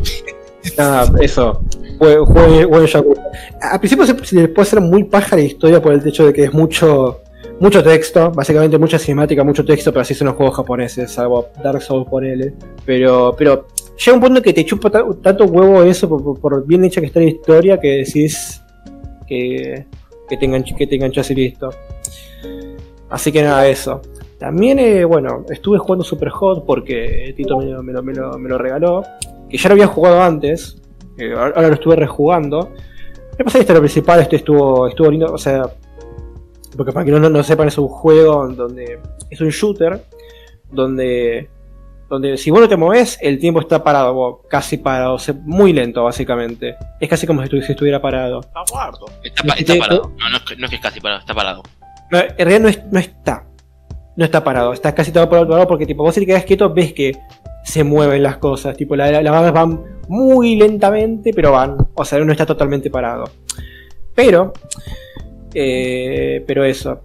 Nada, 0.78 1.10
eso. 1.20 1.60
Juego, 1.98 2.24
juego 2.26 2.84
Yakuza. 2.84 3.22
A 3.60 3.78
principio 3.78 4.06
se, 4.06 4.24
se 4.24 4.48
puede 4.48 4.66
ser 4.66 4.80
muy 4.80 5.04
paja 5.04 5.36
la 5.36 5.42
historia 5.42 5.80
por 5.82 5.92
el 5.92 6.06
hecho 6.08 6.26
de 6.26 6.32
que 6.32 6.44
es 6.44 6.52
mucho 6.54 7.20
mucho 7.60 7.84
texto, 7.84 8.32
básicamente 8.32 8.78
mucha 8.78 8.98
cinemática, 8.98 9.44
mucho 9.44 9.64
texto, 9.64 9.92
pero 9.92 10.00
así 10.00 10.12
son 10.14 10.26
los 10.28 10.36
juegos 10.36 10.56
japoneses, 10.56 11.12
salvo 11.12 11.48
Dark 11.62 11.80
Souls 11.82 12.08
ponele. 12.08 12.54
Pero, 12.84 13.34
pero 13.38 13.66
llega 14.04 14.14
un 14.16 14.20
punto 14.22 14.42
que 14.42 14.52
te 14.52 14.64
chupa 14.64 14.90
ta- 14.90 15.04
tanto 15.22 15.44
huevo 15.44 15.82
eso 15.84 16.08
por, 16.08 16.24
por- 16.24 16.40
por 16.40 16.66
bien 16.66 16.84
hecha 16.84 17.00
que 17.00 17.06
está 17.08 17.20
la 17.20 17.26
historia 17.26 17.78
que 17.78 17.98
decís 17.98 18.60
que, 19.28 19.86
que 20.28 20.36
te 20.36 20.46
enganch- 20.48 20.74
que 20.76 20.86
te 20.86 20.96
enganchas 20.96 21.30
y 21.30 21.34
listo. 21.36 21.70
Así 23.10 23.30
que 23.30 23.42
nada, 23.42 23.68
eso. 23.68 24.00
También, 24.38 24.78
eh, 24.78 25.04
bueno, 25.04 25.44
estuve 25.48 25.78
jugando 25.78 26.04
Super 26.04 26.28
Hot 26.30 26.64
porque 26.66 27.32
Tito 27.36 27.58
me, 27.58 27.66
lo- 27.66 27.82
me 27.82 27.92
lo, 27.92 28.02
me 28.02 28.12
lo- 28.14 28.38
me 28.38 28.48
lo 28.48 28.58
regaló. 28.58 29.02
Que 29.48 29.56
ya 29.56 29.68
lo 29.68 29.74
había 29.74 29.86
jugado 29.86 30.22
antes. 30.22 30.80
eh, 31.18 31.32
ahora 31.32 31.68
lo 31.68 31.74
estuve 31.74 31.94
rejugando. 31.96 32.70
Me 33.38 33.44
pasa 33.44 33.64
que 33.64 33.72
lo 33.72 33.78
principal, 33.80 34.20
este 34.20 34.36
estuvo, 34.36 34.86
estuvo 34.88 35.10
lindo. 35.10 35.32
O 35.32 35.38
sea, 35.38 35.62
porque 36.76 36.92
para 36.92 37.04
que 37.04 37.12
no, 37.12 37.20
no, 37.20 37.30
no 37.30 37.42
sepan, 37.44 37.68
es 37.68 37.78
un 37.78 37.86
juego 37.88 38.48
donde 38.48 38.98
es 39.30 39.40
un 39.40 39.48
shooter 39.50 40.02
donde 40.70 41.48
donde 42.08 42.36
si 42.36 42.50
vos 42.50 42.60
no 42.60 42.68
te 42.68 42.76
moves, 42.76 43.18
el 43.22 43.38
tiempo 43.38 43.60
está 43.60 43.82
parado, 43.82 44.42
casi 44.48 44.76
parado, 44.76 45.14
o 45.14 45.18
sea, 45.18 45.34
muy 45.44 45.72
lento 45.72 46.04
básicamente. 46.04 46.76
Es 47.00 47.08
casi 47.08 47.26
como 47.26 47.42
si 47.42 47.48
estu- 47.48 47.62
si 47.62 47.72
estuviera 47.72 48.00
parado. 48.00 48.40
Está. 48.40 49.42
Está, 49.42 49.54
está 49.54 49.72
parado. 49.78 50.12
No, 50.18 50.30
no 50.30 50.36
es, 50.36 50.42
que, 50.42 50.56
no 50.56 50.64
es 50.66 50.70
que 50.70 50.76
es 50.76 50.82
casi 50.82 51.00
parado, 51.00 51.20
está 51.20 51.34
parado. 51.34 51.62
No, 52.10 52.18
en 52.20 52.28
realidad 52.36 52.60
no, 52.60 52.68
es- 52.68 52.84
no 52.92 52.98
está. 53.00 53.46
No 54.16 54.24
está 54.24 54.44
parado, 54.44 54.72
está 54.72 54.94
casi 54.94 55.10
todo 55.12 55.28
parado, 55.28 55.66
porque 55.66 55.86
tipo, 55.86 56.02
vos 56.02 56.14
si 56.14 56.20
te 56.20 56.26
quedas 56.26 56.44
quieto 56.44 56.72
ves 56.72 56.92
que 56.92 57.16
se 57.64 57.82
mueven 57.82 58.22
las 58.22 58.36
cosas, 58.36 58.76
tipo 58.76 58.94
la- 58.94 59.10
la- 59.10 59.22
las 59.22 59.52
van 59.52 59.80
muy 60.08 60.54
lentamente, 60.56 61.32
pero 61.34 61.50
van, 61.52 61.76
o 61.94 62.04
sea, 62.04 62.18
no 62.20 62.30
está 62.32 62.44
totalmente 62.46 62.90
parado. 62.90 63.24
Pero, 64.14 64.52
eh, 65.54 66.42
pero 66.46 66.64
eso. 66.64 67.00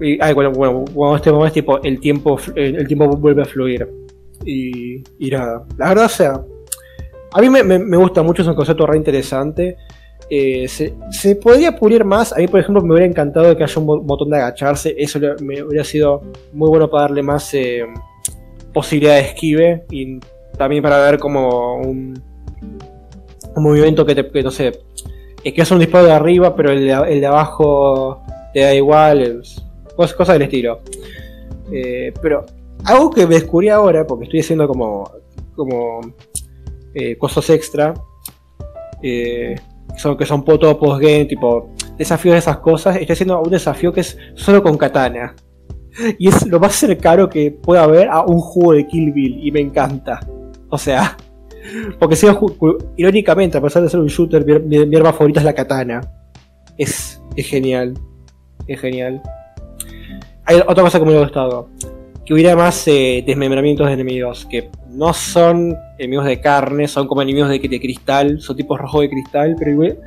Y, 0.00 0.16
bueno, 0.32 0.52
bueno, 0.52 0.84
cuando 0.94 1.16
este 1.16 1.32
momento 1.32 1.54
tipo, 1.54 1.82
el 1.82 1.98
tiempo, 2.00 2.38
el 2.54 2.86
tiempo 2.86 3.08
vuelve 3.16 3.42
a 3.42 3.44
fluir. 3.44 3.88
Y, 4.44 5.02
y 5.18 5.30
nada. 5.30 5.64
La 5.76 5.88
verdad, 5.88 6.04
o 6.06 6.08
sea, 6.08 6.40
a 7.32 7.40
mí 7.40 7.50
me, 7.50 7.62
me- 7.64 7.78
me 7.80 7.96
gusta 7.96 8.22
mucho, 8.22 8.42
es 8.42 8.48
un 8.48 8.54
concepto 8.54 8.86
re 8.86 8.96
interesante. 8.96 9.76
Eh, 10.30 10.68
se, 10.68 10.94
se 11.10 11.36
podría 11.36 11.74
pulir 11.76 12.04
más. 12.04 12.32
A 12.32 12.36
mí, 12.36 12.48
por 12.48 12.60
ejemplo, 12.60 12.82
me 12.82 12.92
hubiera 12.92 13.06
encantado 13.06 13.56
que 13.56 13.64
haya 13.64 13.80
un 13.80 13.86
bo- 13.86 14.00
botón 14.00 14.30
de 14.30 14.36
agacharse. 14.36 14.94
Eso 14.98 15.18
me 15.40 15.62
hubiera 15.62 15.84
sido 15.84 16.22
muy 16.52 16.68
bueno 16.68 16.90
para 16.90 17.04
darle 17.04 17.22
más 17.22 17.52
eh, 17.54 17.84
posibilidad 18.74 19.14
de 19.14 19.20
esquive. 19.20 19.84
Y 19.90 20.18
también 20.56 20.82
para 20.82 20.98
ver 20.98 21.18
como 21.18 21.76
un, 21.76 22.22
movimiento 23.56 24.04
que 24.06 24.14
te, 24.14 24.28
que 24.28 24.42
no 24.42 24.50
sé, 24.50 24.72
es 25.42 25.52
que 25.52 25.62
es 25.62 25.70
un 25.70 25.78
disparo 25.78 26.04
de 26.04 26.12
arriba, 26.12 26.54
pero 26.54 26.70
el 26.70 26.86
de, 26.86 27.26
abajo 27.26 28.22
te 28.52 28.60
da 28.60 28.74
igual. 28.74 29.42
cosas, 29.96 30.14
cosas 30.14 30.34
del 30.34 30.42
estilo. 30.42 30.80
Eh, 31.72 32.12
pero 32.20 32.44
algo 32.84 33.10
que 33.10 33.26
me 33.26 33.34
descubrí 33.34 33.68
ahora, 33.68 34.06
porque 34.06 34.24
estoy 34.24 34.40
haciendo 34.40 34.68
como, 34.68 35.10
como 35.56 36.00
cosas 37.18 37.48
extra. 37.50 37.94
Eh, 39.02 39.54
que 40.16 40.26
son 40.26 40.44
todo 40.44 40.78
postgame, 40.78 41.24
tipo 41.26 41.70
desafíos 41.96 42.34
de 42.34 42.38
esas 42.38 42.58
cosas. 42.58 42.96
Estoy 42.96 43.12
haciendo 43.14 43.40
un 43.40 43.50
desafío 43.50 43.92
que 43.92 44.00
es 44.00 44.16
solo 44.34 44.62
con 44.62 44.76
katana. 44.76 45.34
Y 46.18 46.28
es 46.28 46.46
lo 46.46 46.60
más 46.60 46.74
cercano 46.74 47.28
que 47.28 47.50
pueda 47.50 47.82
haber 47.82 48.08
a 48.08 48.22
un 48.22 48.40
juego 48.40 48.72
de 48.74 48.86
Kill 48.86 49.12
Bill. 49.12 49.40
Y 49.46 49.50
me 49.50 49.60
encanta. 49.60 50.20
O 50.70 50.78
sea, 50.78 51.16
porque 51.98 52.14
si 52.16 52.26
irónicamente, 52.96 53.58
a 53.58 53.60
pesar 53.60 53.82
de 53.82 53.88
ser 53.88 54.00
un 54.00 54.06
shooter, 54.06 54.44
mi- 54.62 54.86
mi 54.86 54.96
arma 54.96 55.12
favorita 55.12 55.40
es 55.40 55.44
la 55.46 55.54
katana. 55.54 56.00
Es, 56.76 57.20
es 57.34 57.46
genial. 57.46 57.94
Es 58.68 58.80
genial. 58.80 59.20
Hay 60.44 60.60
otra 60.66 60.84
cosa 60.84 60.98
que 61.00 61.04
me 61.04 61.16
ha 61.16 61.20
gustado. 61.20 61.68
Que 62.28 62.34
hubiera 62.34 62.54
más 62.54 62.86
eh, 62.88 63.24
desmembramientos 63.26 63.86
de 63.86 63.94
enemigos. 63.94 64.44
Que 64.44 64.68
no 64.90 65.14
son 65.14 65.74
enemigos 65.98 66.26
de 66.26 66.42
carne, 66.42 66.86
son 66.86 67.08
como 67.08 67.22
enemigos 67.22 67.48
de, 67.48 67.58
de 67.58 67.80
cristal. 67.80 68.38
Son 68.42 68.54
tipos 68.54 68.78
rojos 68.78 69.00
de 69.00 69.08
cristal. 69.08 69.56
Pero 69.58 69.70
igual. 69.70 69.98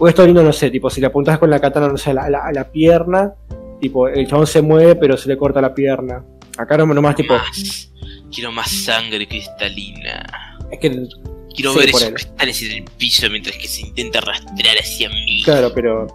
O 0.00 0.08
esto 0.08 0.26
lindo, 0.26 0.42
no 0.42 0.52
sé, 0.52 0.70
tipo, 0.70 0.90
si 0.90 1.00
le 1.00 1.06
apuntas 1.06 1.38
con 1.38 1.48
la 1.48 1.60
katana, 1.60 1.86
no 1.86 1.96
sé, 1.96 2.10
a 2.10 2.28
la, 2.28 2.68
pierna. 2.72 3.34
Tipo, 3.80 4.08
el 4.08 4.26
chabón 4.26 4.48
se 4.48 4.62
mueve, 4.62 4.96
pero 4.96 5.16
se 5.16 5.28
le 5.28 5.36
corta 5.36 5.60
la 5.60 5.72
pierna. 5.72 6.24
Acá 6.58 6.76
no, 6.76 6.86
nomás, 6.86 7.14
tipo. 7.14 7.34
Más. 7.34 7.92
Quiero 8.34 8.50
más 8.50 8.68
sangre 8.68 9.28
cristalina. 9.28 10.58
Es 10.72 10.80
que 10.80 11.06
Quiero 11.54 11.72
Sí, 11.72 11.78
ver 11.80 11.88
esos 11.88 12.10
cristales 12.10 12.62
en 12.62 12.70
el 12.72 12.84
piso 12.84 13.28
mientras 13.28 13.56
que 13.56 13.68
se 13.68 13.82
intenta 13.82 14.18
arrastrar 14.18 14.76
hacia 14.78 15.08
mí. 15.08 15.42
Claro, 15.44 15.72
pero. 15.74 16.06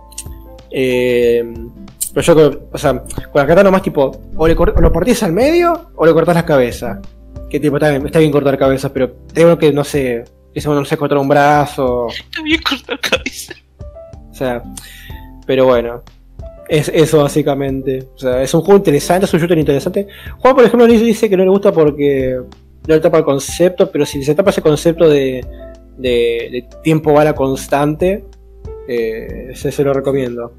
Eh, 0.71 1.43
pero 2.15 2.25
yo 2.25 2.33
creo, 2.35 2.69
o 2.71 2.77
sea, 2.77 2.93
con 3.03 3.35
la 3.41 3.45
katana 3.45 3.63
nomás 3.65 3.81
tipo, 3.83 4.09
o, 4.37 4.47
le 4.47 4.55
cor- 4.55 4.73
o 4.75 4.81
lo 4.81 4.91
partís 4.91 5.21
al 5.21 5.33
medio 5.33 5.91
o 5.95 6.05
le 6.05 6.13
cortás 6.13 6.33
la 6.35 6.45
cabeza. 6.45 6.99
Que 7.49 7.59
tipo, 7.59 7.75
está 7.77 7.89
bien, 7.91 8.05
está 8.07 8.19
bien 8.19 8.31
cortar 8.31 8.57
cabezas, 8.57 8.89
pero 8.91 9.11
tengo 9.33 9.57
que, 9.57 9.71
no 9.71 9.83
sé, 9.83 10.23
que 10.53 10.61
no 10.61 10.83
sé, 10.85 10.97
cortar 10.97 11.17
un 11.19 11.27
brazo. 11.27 12.07
Está 12.07 12.41
bien 12.41 12.61
cortar 12.67 12.99
cabeza. 13.01 13.53
O 14.31 14.33
sea, 14.33 14.63
pero 15.45 15.65
bueno. 15.65 16.01
Es 16.67 16.89
eso 16.89 17.21
básicamente. 17.21 18.07
O 18.15 18.17
sea, 18.17 18.41
es 18.41 18.51
un 18.55 18.61
juego 18.61 18.77
interesante, 18.77 19.25
es 19.25 19.33
un 19.35 19.39
shooter 19.39 19.57
interesante. 19.59 20.07
Juan, 20.39 20.55
por 20.55 20.63
ejemplo, 20.63 20.87
dice- 20.87 21.03
dice 21.05 21.29
que 21.29 21.37
no 21.37 21.43
le 21.43 21.49
gusta 21.51 21.71
porque 21.71 22.37
no 22.87 22.95
le 22.95 22.99
tapa 23.01 23.19
el 23.19 23.23
concepto, 23.23 23.91
pero 23.91 24.03
si 24.05 24.23
se 24.23 24.33
tapa 24.33 24.49
ese 24.49 24.63
concepto 24.63 25.07
de, 25.07 25.45
de, 25.97 26.49
de 26.51 26.67
tiempo 26.81 27.13
bala 27.13 27.33
constante, 27.33 28.25
eh, 28.87 29.51
se, 29.53 29.71
se 29.71 29.83
lo 29.83 29.93
recomiendo. 29.93 30.53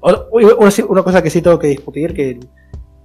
Una, 0.00 1.02
cosa 1.02 1.22
que 1.22 1.30
sí 1.30 1.42
tengo 1.42 1.58
que 1.58 1.68
discutir, 1.68 2.14
que 2.14 2.38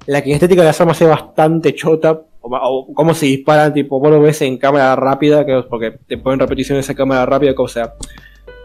la 0.05 0.21
kinestética 0.21 0.61
de 0.61 0.67
las 0.67 0.81
armas 0.81 1.01
es 1.01 1.07
bastante 1.07 1.73
chota, 1.73 2.21
o, 2.41 2.49
o 2.49 2.93
cómo 2.93 3.13
se 3.13 3.25
disparan, 3.25 3.73
tipo, 3.73 3.99
vos 3.99 4.11
lo 4.11 4.21
ves 4.21 4.41
en 4.41 4.57
cámara 4.57 4.95
rápida, 4.95 5.45
que, 5.45 5.63
porque 5.69 5.91
te 6.07 6.17
ponen 6.17 6.39
repeticiones 6.39 6.87
en 6.89 6.95
cámara 6.95 7.25
rápida, 7.25 7.53
o 7.57 7.67
sea, 7.67 7.93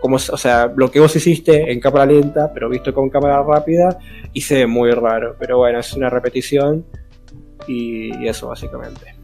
como, 0.01 0.17
o 0.17 0.37
sea, 0.37 0.73
lo 0.75 0.91
que 0.91 1.01
vos 1.01 1.15
hiciste 1.17 1.73
en 1.73 1.81
cámara 1.81 2.07
lenta, 2.07 2.53
pero 2.53 2.69
visto 2.69 2.95
con 2.95 3.11
cámara 3.11 3.43
rápida, 3.43 3.99
y 4.33 4.41
se 4.41 4.57
ve 4.57 4.67
muy 4.67 4.91
raro. 4.93 5.37
Pero 5.39 5.59
bueno, 5.59 5.79
es 5.81 5.93
una 5.95 6.09
repetición, 6.11 6.85
y, 7.67 8.27
eso 8.27 8.49
básicamente. 8.49 9.15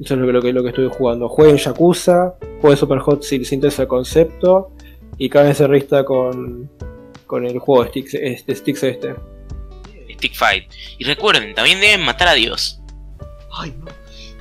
Eso 0.00 0.14
es 0.14 0.20
lo 0.20 0.40
que, 0.40 0.52
lo 0.52 0.62
que, 0.62 0.68
estoy 0.68 0.88
jugando. 0.88 1.28
Juego 1.28 1.50
en 1.50 1.58
Yakuza, 1.58 2.34
juego 2.60 2.70
de 2.70 2.76
Super 2.76 2.98
Hot 2.98 3.22
si 3.22 3.44
si 3.44 3.54
interesa 3.54 3.82
el 3.82 3.88
concepto, 3.88 4.70
y 5.18 5.28
cada 5.28 5.46
vez 5.46 5.56
se 5.56 5.66
resta 5.66 6.04
con, 6.04 6.70
con 7.28 7.46
el 7.46 7.60
juego 7.60 7.84
de 7.84 7.90
Sticks 7.90 8.14
este. 8.14 8.54
Sticks 8.56 8.82
este. 8.82 9.14
Stick 10.14 10.34
Fight. 10.34 10.64
Y 10.98 11.04
recuerden, 11.04 11.54
también 11.54 11.80
deben 11.80 12.04
matar 12.04 12.26
a 12.26 12.32
Dios. 12.34 12.80
Ay, 13.56 13.72
no. 13.78 13.86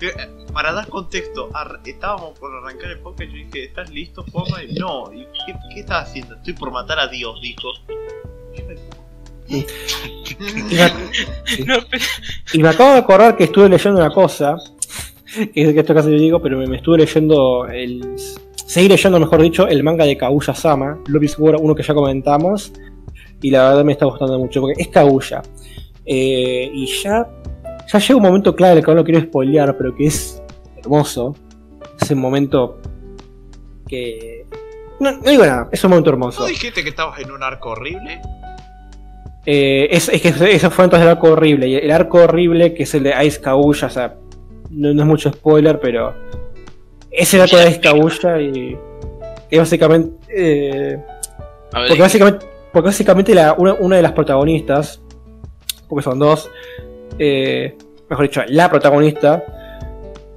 Eh, 0.02 0.12
Para 0.54 0.74
dar 0.74 0.88
contexto, 0.88 1.50
ar- 1.54 1.80
estábamos 1.86 2.38
por 2.40 2.52
arrancar 2.56 2.90
el 2.92 3.00
podcast 3.00 3.30
y 3.32 3.40
yo 3.42 3.46
dije, 3.46 3.64
¿estás 3.66 3.90
listo, 3.92 4.24
Forma? 4.26 4.64
Y 4.64 4.74
no, 4.74 5.12
¿y 5.14 5.26
qué, 5.46 5.54
qué 5.74 5.80
estás 5.82 6.10
haciendo? 6.10 6.36
Estoy 6.36 6.54
por 6.54 6.72
matar 6.72 6.98
a 7.00 7.08
Dios, 7.08 7.40
dijo. 7.42 7.70
Y 11.58 11.64
me, 11.64 11.78
y 12.54 12.58
me 12.60 12.68
acabo 12.70 12.92
de 12.92 12.98
acordar 13.00 13.38
que 13.38 13.46
estuve 13.46 13.70
leyendo 13.70 14.00
una 14.02 14.12
cosa, 14.14 14.58
que, 15.34 15.52
que 15.54 15.80
esto 15.80 15.94
casi 15.94 16.10
lo 16.12 16.20
digo, 16.20 16.42
pero 16.42 16.58
me, 16.58 16.68
me 16.68 16.78
estuve 16.78 16.98
leyendo 16.98 17.66
el. 17.68 18.02
Seguí 18.68 18.90
leyendo, 18.90 19.18
mejor 19.18 19.42
dicho, 19.42 19.66
el 19.66 19.82
manga 19.82 20.04
de 20.04 20.18
Kaguya 20.18 20.54
Sama, 20.54 21.00
Love 21.08 21.24
is 21.24 21.40
War, 21.40 21.56
uno 21.56 21.74
que 21.74 21.84
ya 21.84 21.94
comentamos, 21.94 22.74
y 23.42 23.50
la 23.50 23.70
verdad 23.70 23.86
me 23.86 23.94
está 23.94 24.06
gustando 24.06 24.38
mucho, 24.38 24.60
porque 24.60 24.82
es 24.82 24.90
Kaguya. 24.90 25.42
Eh, 26.06 26.70
y 26.74 26.86
ya, 27.02 27.26
ya 27.88 28.00
llega 28.00 28.18
un 28.18 28.24
momento 28.24 28.54
clave 28.54 28.74
en 28.74 28.78
el 28.80 28.84
que 28.84 28.92
no 28.92 28.98
lo 28.98 29.04
quiero 29.06 29.22
spoilear, 29.22 29.78
pero 29.78 29.96
que 29.96 30.08
es 30.08 30.44
hermoso. 30.76 31.34
Es 32.02 32.12
un 32.12 32.20
momento 32.20 32.82
que. 33.88 34.46
No, 35.00 35.14
no 35.14 35.32
digo 35.32 35.46
nada, 35.46 35.70
es 35.72 35.82
un 35.86 35.92
momento 35.92 36.10
hermoso. 36.10 36.42
¿No 36.42 36.48
dijiste 36.48 36.84
que 36.84 36.90
estabas 36.90 37.22
en 37.22 37.32
un 37.32 37.44
arco 37.44 37.70
horrible? 37.70 38.20
Eh, 39.46 39.88
es, 39.92 40.10
es 40.10 40.22
que 40.22 40.28
eso 40.28 40.72
fue 40.72 40.84
entonces 40.84 41.06
el 41.06 41.12
arco 41.12 41.32
horrible. 41.32 41.70
Y 41.70 41.76
el 41.76 41.92
arco 41.92 42.18
horrible, 42.18 42.74
que 42.74 42.84
es 42.84 42.94
el 42.96 43.04
de 43.04 43.26
Ice 43.26 43.40
Kaguya, 43.40 43.88
o 43.88 43.90
sea, 43.90 44.16
no, 44.72 44.94
no 44.94 45.04
es 45.04 45.08
mucho 45.08 45.32
spoiler, 45.32 45.80
pero 45.80 46.14
es 47.18 47.34
arco 47.34 47.58
de 47.58 47.70
Ice 47.70 47.80
Kaguya 47.82 48.40
y 48.40 49.58
básicamente. 49.58 50.18
eh, 50.30 50.98
a 51.74 51.80
ver, 51.82 51.88
porque 51.90 52.02
básicamente, 52.02 52.46
porque 52.72 52.86
básicamente 52.88 53.34
la- 53.36 53.54
una, 53.54 53.74
una 53.74 53.96
de 53.98 54.02
las 54.02 54.12
protagonistas, 54.14 55.02
porque 55.90 56.04
son 56.04 56.20
dos, 56.20 56.50
eh, 57.20 57.76
mejor 58.10 58.28
dicho, 58.28 58.42
la 58.48 58.70
protagonista, 58.70 59.44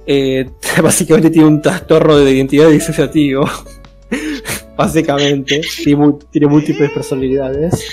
eh, 0.05 0.49
básicamente 0.83 1.29
tiene 1.29 1.47
un 1.47 1.61
trastorno 1.61 2.17
de 2.17 2.31
identidad 2.31 2.69
disociativo. 2.69 3.45
básicamente, 4.75 5.61
tiene, 5.83 6.47
múltiples 6.47 6.91
personalidades. 6.91 7.85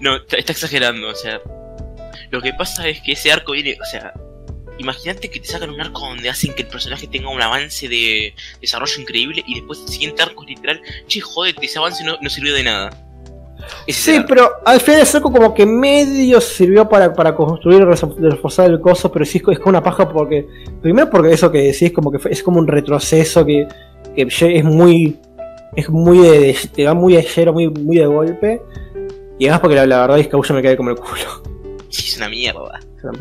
No, 0.00 0.16
está, 0.16 0.36
está 0.36 0.52
exagerando, 0.52 1.08
o 1.08 1.14
sea. 1.14 1.40
Lo 2.30 2.42
que 2.42 2.52
pasa 2.52 2.86
es 2.88 3.00
que 3.00 3.12
ese 3.12 3.32
arco 3.32 3.52
viene, 3.52 3.76
o 3.80 3.84
sea, 3.84 4.12
imagínate 4.78 5.30
que 5.30 5.40
te 5.40 5.46
sacan 5.46 5.70
un 5.70 5.80
arco 5.80 6.00
donde 6.00 6.28
hacen 6.28 6.54
que 6.54 6.62
el 6.62 6.68
personaje 6.68 7.06
tenga 7.06 7.28
un 7.30 7.40
avance 7.40 7.88
de 7.88 8.34
desarrollo 8.60 9.00
increíble 9.00 9.42
y 9.46 9.54
después 9.54 9.80
el 9.82 9.88
siguiente 9.88 10.22
arco 10.22 10.42
es 10.44 10.50
literal, 10.50 10.80
che, 11.06 11.20
jodete, 11.20 11.64
ese 11.66 11.78
avance 11.78 12.04
no, 12.04 12.16
no 12.20 12.28
sirvió 12.30 12.54
de 12.54 12.62
nada. 12.64 13.02
Ese 13.86 14.12
Sí, 14.12 14.16
arco. 14.18 14.28
pero 14.28 14.50
al 14.64 14.80
final 14.80 15.00
el 15.00 15.06
saco 15.06 15.32
como 15.32 15.52
que 15.54 15.64
medio 15.66 16.40
sirvió 16.40 16.88
para, 16.88 17.12
para 17.12 17.34
construir 17.34 17.84
reforzar 17.84 18.70
el 18.70 18.80
coso, 18.80 19.10
pero 19.10 19.24
sí 19.24 19.38
es, 19.38 19.44
co- 19.44 19.50
es 19.50 19.58
como 19.58 19.70
una 19.70 19.82
paja 19.82 20.08
porque. 20.08 20.46
Primero 20.82 21.08
porque 21.10 21.32
eso 21.32 21.50
que 21.50 21.58
decís 21.62 21.90
como 21.92 22.12
que 22.12 22.18
fue- 22.18 22.30
es 22.32 22.42
como 22.42 22.58
un 22.60 22.66
retroceso 22.68 23.44
que, 23.44 23.66
es 24.56 24.62
muy. 24.64 25.16
Es 25.74 25.88
muy 25.88 26.18
de, 26.18 26.38
de- 26.38 26.58
te 26.74 26.82
da 26.84 26.94
muy 26.94 27.14
de 27.14 27.22
muy, 27.52 27.68
muy 27.68 27.96
de 27.96 28.06
golpe. 28.06 28.62
Y 29.38 29.46
además 29.46 29.60
porque 29.60 29.76
la, 29.76 29.86
la 29.86 30.00
verdad 30.02 30.18
es 30.20 30.28
que 30.28 30.36
a 30.36 30.38
me 30.54 30.62
cae 30.62 30.76
como 30.76 30.90
el 30.90 30.96
culo. 30.96 31.42
Sí, 31.88 32.08
es 32.08 32.16
una 32.18 32.28
mierda. 32.28 32.78
Es 32.98 33.04
una 33.04 33.12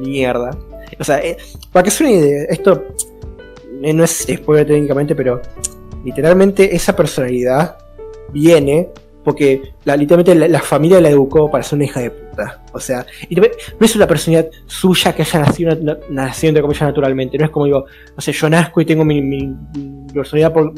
mierda. 0.00 0.50
O 0.98 1.04
sea, 1.04 1.18
eh, 1.18 1.36
para 1.72 1.82
que 1.84 1.90
sea 1.90 2.06
una 2.06 2.16
idea, 2.16 2.44
esto 2.48 2.84
eh, 3.82 3.92
no 3.92 4.04
es 4.04 4.26
spoiler 4.32 4.66
técnicamente, 4.66 5.14
pero 5.14 5.40
literalmente 6.04 6.74
esa 6.74 6.94
personalidad 6.94 7.76
viene 8.32 8.88
porque 9.24 9.62
literalmente 9.86 10.34
la, 10.34 10.48
la 10.48 10.60
familia 10.60 11.00
la 11.00 11.08
educó 11.08 11.50
para 11.50 11.64
ser 11.64 11.76
una 11.76 11.86
hija 11.86 12.00
de 12.00 12.10
puta. 12.10 12.62
O 12.74 12.78
sea, 12.80 13.06
no 13.30 13.86
es 13.86 13.96
una 13.96 14.06
personalidad 14.06 14.50
suya 14.66 15.14
que 15.14 15.22
haya 15.22 15.40
nacido, 15.40 15.74
na- 15.76 15.98
nacido 16.10 16.50
entre 16.50 16.62
comillas 16.62 16.82
naturalmente. 16.82 17.38
No 17.38 17.46
es 17.46 17.50
como 17.50 17.64
digo, 17.64 17.86
no 18.14 18.20
sé, 18.20 18.32
yo 18.32 18.50
nazco 18.50 18.82
y 18.82 18.84
tengo 18.84 19.02
mi, 19.04 19.22
mi- 19.22 19.46
mi 19.46 20.12
personalidad 20.12 20.52
por- 20.52 20.74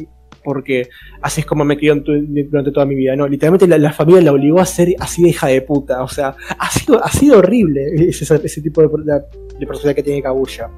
porque 0.46 0.88
así 1.22 1.40
es 1.40 1.46
como 1.46 1.64
me 1.64 1.76
crió 1.76 1.96
durante 1.96 2.70
toda 2.70 2.86
mi 2.86 2.94
vida. 2.94 3.16
No, 3.16 3.26
literalmente 3.26 3.66
la, 3.66 3.78
la 3.78 3.92
familia 3.92 4.22
la 4.22 4.32
obligó 4.32 4.60
a 4.60 4.64
ser 4.64 4.94
así 5.00 5.24
de 5.24 5.30
hija 5.30 5.48
de 5.48 5.60
puta. 5.60 6.04
O 6.04 6.08
sea, 6.08 6.36
ha 6.56 6.70
sido, 6.70 7.04
ha 7.04 7.10
sido 7.10 7.38
horrible 7.38 7.82
ese, 8.08 8.32
ese 8.32 8.62
tipo 8.62 8.80
de, 8.80 8.88
de 9.58 9.66
personalidad 9.66 9.96
que 9.96 10.04
tiene 10.04 10.22
Kaguya. 10.22 10.70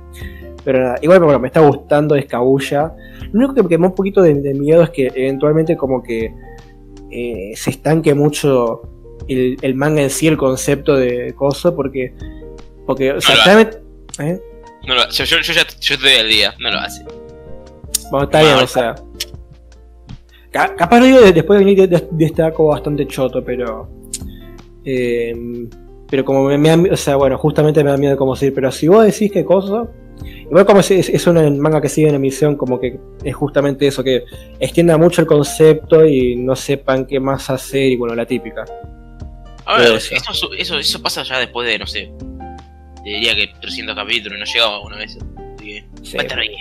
Pero 0.64 0.80
nada, 0.80 0.96
igual 1.02 1.20
bueno, 1.20 1.38
me 1.38 1.48
está 1.48 1.60
gustando 1.60 2.16
es 2.16 2.24
Kaguya. 2.24 2.94
Lo 3.30 3.40
único 3.40 3.68
que 3.68 3.76
me 3.76 3.82
da 3.82 3.90
un 3.90 3.94
poquito 3.94 4.22
de, 4.22 4.32
de 4.34 4.54
miedo 4.54 4.82
es 4.82 4.88
que 4.88 5.12
eventualmente 5.14 5.76
como 5.76 6.02
que 6.02 6.32
eh, 7.10 7.52
se 7.54 7.70
estanque 7.70 8.14
mucho 8.14 8.80
el, 9.28 9.58
el 9.60 9.74
manga 9.74 10.00
en 10.00 10.08
sí, 10.08 10.28
el 10.28 10.38
concepto 10.38 10.96
de 10.96 11.34
coso, 11.34 11.76
porque... 11.76 12.14
Porque, 12.86 13.12
o 13.12 13.20
sea, 13.20 13.34
No 13.34 13.38
lo 13.38 13.44
claramente... 13.44 13.78
¿eh? 14.20 14.40
No 14.86 14.94
lo, 14.94 15.08
yo, 15.10 15.24
yo, 15.24 15.40
yo 15.40 15.52
ya 15.52 15.66
yo 15.80 15.94
estoy 15.94 16.12
al 16.12 16.28
día, 16.28 16.54
no 16.58 16.70
lo 16.70 16.78
hace. 16.78 17.04
Bueno, 18.10 18.24
está 18.24 18.40
bien, 18.40 18.54
o 18.54 18.66
sea. 18.66 18.94
Ca- 20.50 20.74
capaz 20.76 20.98
lo 21.00 21.06
digo 21.06 21.20
de- 21.20 21.32
después 21.32 21.58
de 21.58 21.64
venir 21.64 21.88
de, 21.88 21.98
de- 21.98 22.08
de 22.10 22.24
este 22.24 22.42
arco 22.42 22.66
bastante 22.66 23.06
choto, 23.06 23.44
pero. 23.44 23.88
eh, 24.84 25.34
pero 26.10 26.24
como 26.24 26.44
me, 26.44 26.56
me. 26.58 26.90
O 26.90 26.96
sea, 26.96 27.16
bueno, 27.16 27.36
justamente 27.38 27.84
me 27.84 27.90
da 27.90 27.96
miedo 27.96 28.16
cómo 28.16 28.34
seguir. 28.34 28.54
Pero 28.54 28.70
si 28.72 28.88
vos 28.88 29.04
decís 29.04 29.30
qué 29.32 29.44
cosa. 29.44 29.86
Igual 30.50 30.64
como 30.66 30.80
es, 30.80 30.90
es, 30.90 31.08
es 31.10 31.26
un 31.28 31.60
manga 31.60 31.80
que 31.80 31.88
sigue 31.88 32.08
en 32.08 32.14
emisión, 32.16 32.56
como 32.56 32.80
que 32.80 32.98
es 33.22 33.36
justamente 33.36 33.86
eso, 33.86 34.02
que 34.02 34.24
extienda 34.58 34.96
mucho 34.98 35.20
el 35.20 35.26
concepto 35.28 36.04
y 36.06 36.34
no 36.36 36.56
sepan 36.56 37.06
qué 37.06 37.20
más 37.20 37.48
hacer, 37.50 37.92
y 37.92 37.96
bueno, 37.96 38.14
la 38.16 38.26
típica. 38.26 38.64
A 39.66 39.78
ver, 39.78 39.92
Eso. 39.92 40.14
eso, 40.16 40.48
eso, 40.58 40.78
eso 40.78 41.02
pasa 41.02 41.22
ya 41.22 41.38
después 41.38 41.68
de, 41.68 41.78
no 41.78 41.86
sé, 41.86 42.10
te 43.04 43.10
diría 43.10 43.34
que 43.36 43.48
300 43.60 43.94
capítulos, 43.94 44.38
no 44.40 44.44
llegaba 44.46 44.76
alguna 44.76 44.96
vez. 44.96 45.18
Así 45.56 45.64
que, 45.66 45.84
Sí. 46.02 46.16
va 46.16 46.22
a 46.22 46.26
estar 46.26 46.40
bien. 46.40 46.52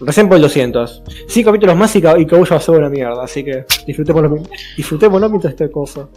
Recién 0.00 0.28
por 0.28 0.36
el 0.36 0.42
200. 0.42 1.02
5 1.28 1.46
capítulos 1.50 1.76
más 1.76 1.94
y, 1.96 2.02
Ka- 2.02 2.18
y 2.18 2.26
Kaguya 2.26 2.50
va 2.50 2.56
a 2.56 2.60
ser 2.60 2.74
una 2.76 2.88
mierda, 2.88 3.22
así 3.24 3.44
que 3.44 3.64
disfrutémoslo, 3.86 4.42
disfrutémoslo 4.76 5.28
mientras 5.30 5.52
esté 5.52 5.70
cosa. 5.70 6.08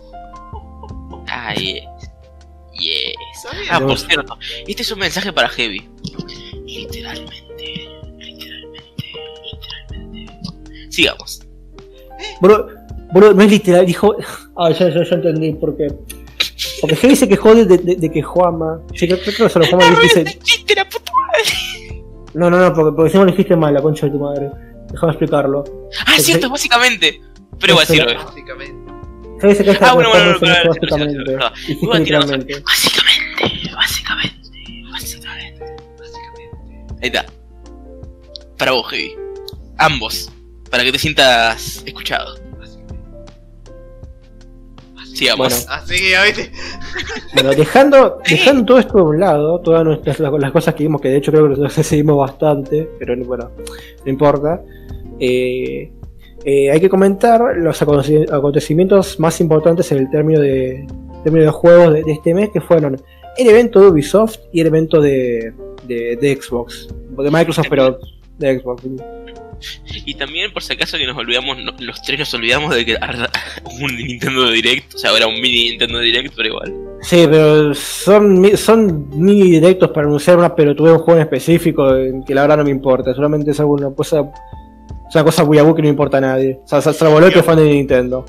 Ah, 1.30 1.53
yes. 1.53 1.84
Yes. 2.80 3.15
Ah, 3.71 3.80
por 3.80 3.97
cierto, 3.97 4.38
este 4.67 4.82
es 4.82 4.91
un 4.91 4.99
mensaje 4.99 5.32
para 5.34 5.49
Heavy. 5.49 5.88
Literalmente, 6.65 7.88
literalmente, 8.19 9.05
literalmente. 9.43 10.91
Sigamos. 10.91 11.41
Bro, 12.41 12.67
bro, 13.13 13.34
no 13.34 13.41
es 13.43 13.51
literal, 13.51 13.86
dijo. 13.86 14.15
Ah, 14.59 14.71
ya, 14.71 14.89
ya, 14.89 15.03
ya 15.03 15.15
entendí 15.15 15.53
por 15.53 15.78
qué. 15.78 15.88
Porque 16.82 16.95
Heavy 16.95 17.15
se 17.15 17.30
quejó 17.30 17.53
de, 17.53 17.65
de, 17.65 17.95
de 17.95 18.11
que 18.11 18.21
Juama. 18.23 18.82
Sí, 18.95 19.07
creo, 19.07 19.19
creo 19.19 19.36
que 19.47 19.49
se 19.49 19.59
lo 19.59 19.67
Juama 19.67 19.99
dice. 20.01 20.21
¡Este 20.21 20.39
chiste, 20.39 20.73
la 20.75 20.86
puta 20.89 21.11
madre! 21.11 21.43
No, 22.38 22.51
no, 22.51 22.59
no, 22.59 22.73
porque, 22.73 22.95
porque 22.95 23.11
si 23.11 23.17
no 23.17 23.25
lo 23.25 23.31
dijiste 23.31 23.55
mal, 23.55 23.73
la 23.73 23.81
concha 23.81 24.05
de 24.05 24.11
tu 24.11 24.19
madre. 24.19 24.51
Déjame 24.91 25.13
explicarlo. 25.13 25.63
Ah, 26.05 26.15
es 26.15 26.25
cierto, 26.25 26.49
básicamente. 26.49 27.19
Pero 27.59 27.73
voy 27.73 27.83
a 27.83 27.88
decirlo. 27.88 28.13
Básicamente. 28.23 28.93
Queja 29.39 29.89
Ah, 29.89 29.93
bueno, 29.93 30.09
bueno, 30.09 30.39
que 30.39 30.45
bueno, 30.45 30.69
básicamente. 30.69 31.33
Básicamente, 31.89 32.61
básicamente, 32.63 33.71
básicamente. 33.73 34.45
Básicamente. 34.91 35.65
Ahí 37.01 37.07
está. 37.07 37.25
Para 38.57 38.71
vos, 38.71 38.88
Heavy. 38.91 39.15
Ambos. 39.79 40.31
Para 40.69 40.83
que 40.83 40.91
te 40.91 40.99
sientas 40.99 41.81
escuchado. 41.85 42.47
Sigamos. 45.18 45.65
Bueno. 45.68 45.82
Así 45.82 45.95
que, 45.95 46.15
¿viste? 46.26 46.51
Bueno, 47.34 47.49
dejando, 47.51 48.20
dejando 48.30 48.65
todo 48.65 48.80
esto 48.80 48.97
de 48.97 49.03
un 49.03 49.20
lado, 49.20 49.59
todas 49.61 49.84
nuestras 49.84 50.20
las, 50.20 50.51
cosas 50.51 50.74
que 50.76 50.84
vimos, 50.84 51.01
que 51.01 51.09
de 51.09 51.18
hecho 51.18 51.32
creo 51.32 51.53
que 51.53 51.59
nos 51.61 51.74
seguimos 51.74 52.18
bastante, 52.18 52.88
pero 52.99 53.15
bueno, 53.26 53.49
no 54.05 54.11
importa. 54.11 54.61
Eh, 55.20 55.91
eh, 56.45 56.72
hay 56.72 56.80
que 56.80 56.89
comentar 56.89 57.41
los 57.57 57.82
aconte- 57.82 58.32
acontecimientos 58.32 59.20
más 59.20 59.41
importantes 59.41 59.91
en 59.91 59.97
el 59.99 60.09
término 60.09 60.39
de, 60.39 60.86
término 61.24 61.45
de 61.45 61.51
juegos 61.51 61.93
de, 61.93 62.03
de 62.03 62.11
este 62.11 62.34
mes, 62.34 62.49
que 62.51 62.61
fueron 62.61 63.01
el 63.38 63.47
evento 63.47 63.82
de 63.82 63.88
Ubisoft 63.88 64.38
y 64.51 64.61
el 64.61 64.68
evento 64.68 65.01
de, 65.01 65.53
de, 65.88 66.15
de 66.15 66.39
Xbox, 66.41 66.88
de 67.18 67.32
Microsoft, 67.32 67.68
pero 67.70 67.99
de 68.38 68.59
Xbox. 68.59 68.83
Y 70.05 70.13
también, 70.13 70.53
por 70.53 70.61
si 70.61 70.73
acaso, 70.73 70.97
que 70.97 71.07
nos 71.07 71.17
olvidamos, 71.17 71.57
no- 71.57 71.73
los 71.79 72.01
tres 72.03 72.19
nos 72.19 72.33
olvidamos 72.35 72.75
de 72.75 72.85
que 72.85 72.95
hubo 73.63 73.85
un 73.85 73.95
Nintendo 73.97 74.49
Direct. 74.51 74.93
O 74.93 74.97
sea, 74.99 75.09
ahora 75.11 75.27
un 75.27 75.35
mini 75.41 75.69
Nintendo 75.71 75.99
Direct, 75.99 76.33
pero 76.35 76.49
igual. 76.49 76.73
Sí, 77.01 77.25
pero 77.29 77.73
son, 77.73 78.55
son 78.57 79.09
mini 79.19 79.49
directos 79.49 79.89
para 79.89 80.05
anunciar 80.07 80.38
una 80.38 80.53
pelotudez 80.55 80.91
de 80.93 80.97
un 80.99 81.03
juego 81.03 81.19
en 81.19 81.23
específico 81.25 81.95
eh, 81.95 82.13
que 82.25 82.35
la 82.35 82.41
verdad 82.41 82.57
no 82.57 82.63
me 82.65 82.69
importa. 82.71 83.13
Solamente 83.15 83.51
es 83.51 83.59
alguna 83.59 83.89
cosa. 83.91 84.29
Es 85.09 85.15
una 85.15 85.23
cosa 85.23 85.43
buiabú 85.43 85.73
que 85.73 85.81
no 85.81 85.88
importa 85.88 86.17
a 86.17 86.21
nadie. 86.21 86.59
O 86.63 86.67
sea, 86.67 86.81
sal- 86.81 86.93
salvo 86.93 87.19
lo 87.19 87.31
que 87.31 87.39
es 87.39 87.45
fan 87.45 87.57
de 87.57 87.63
Nintendo. 87.69 88.25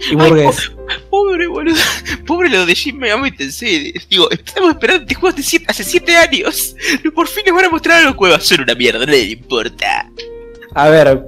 Y 0.00 0.10
Ay, 0.10 0.16
burgués. 0.16 0.72
Pobre, 1.10 1.46
boludo. 1.46 1.76
Pobre 2.26 2.48
lo 2.48 2.64
de 2.66 2.74
Shin 2.74 2.98
Megami 2.98 3.30
Tensei. 3.32 3.92
Digo, 4.08 4.30
estamos 4.30 4.70
esperando 4.70 5.02
este 5.02 5.14
juego 5.14 5.34
hace 5.34 5.42
siete, 5.42 5.64
hace 5.68 5.84
siete 5.84 6.16
años. 6.16 6.76
Y 7.04 7.10
por 7.10 7.26
fin 7.28 7.44
nos 7.46 7.56
van 7.56 7.64
a 7.66 7.70
mostrar 7.70 8.04
algo 8.06 8.26
nuevo. 8.26 8.40
Son 8.40 8.60
una 8.60 8.74
mierda, 8.74 9.00
no 9.04 9.06
le 9.12 9.22
importa. 9.22 10.10
A 10.74 10.88
ver, 10.90 11.20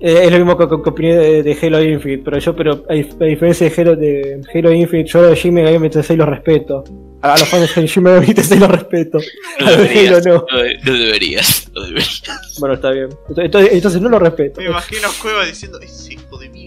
eh, 0.00 0.20
es 0.24 0.30
lo 0.32 0.38
mismo 0.38 0.56
que, 0.56 0.68
que- 0.68 0.82
que 0.82 0.88
opiné 0.90 1.16
de, 1.16 1.42
de 1.42 1.58
Halo 1.60 1.82
Infinite, 1.82 2.22
pero 2.24 2.38
yo, 2.38 2.56
pero 2.56 2.72
a, 2.88 2.94
dif- 2.94 3.20
a 3.20 3.24
diferencia 3.24 3.68
de 3.68 3.80
Halo, 3.80 3.96
de 3.96 4.40
Halo 4.54 4.72
Infinite, 4.72 5.10
yo 5.10 5.18
a 5.20 5.22
los 5.30 5.38
Shin 5.38 5.54
Megami 5.54 5.90
Tensei 5.90 6.16
los 6.16 6.28
respeto. 6.28 6.84
A 7.22 7.38
los 7.38 7.48
fans 7.48 7.72
de 7.74 7.86
Shin 7.86 8.02
Megami 8.02 8.34
Tensei 8.34 8.58
los 8.58 8.70
respeto. 8.70 9.18
No 9.60 9.66
A 9.66 9.70
los 9.70 9.78
Halo 9.80 9.88
deberías. 9.88 10.26
no. 10.26 10.46
No, 10.50 10.58
de- 10.62 10.78
no 10.84 10.92
deberías. 10.92 11.70
No 11.74 11.82
deberías. 11.82 12.22
Bueno, 12.58 12.74
está 12.74 12.90
bien. 12.90 13.08
Entonces, 13.36 13.72
entonces 13.72 14.00
no 14.00 14.08
lo 14.08 14.18
respeto. 14.18 14.60
Me 14.60 14.66
imagino 14.68 15.08
a 15.08 15.12
Cueva 15.20 15.44
diciendo, 15.44 15.78
ese 15.80 16.14
hijo 16.14 16.38
de 16.38 16.48
mi 16.48 16.61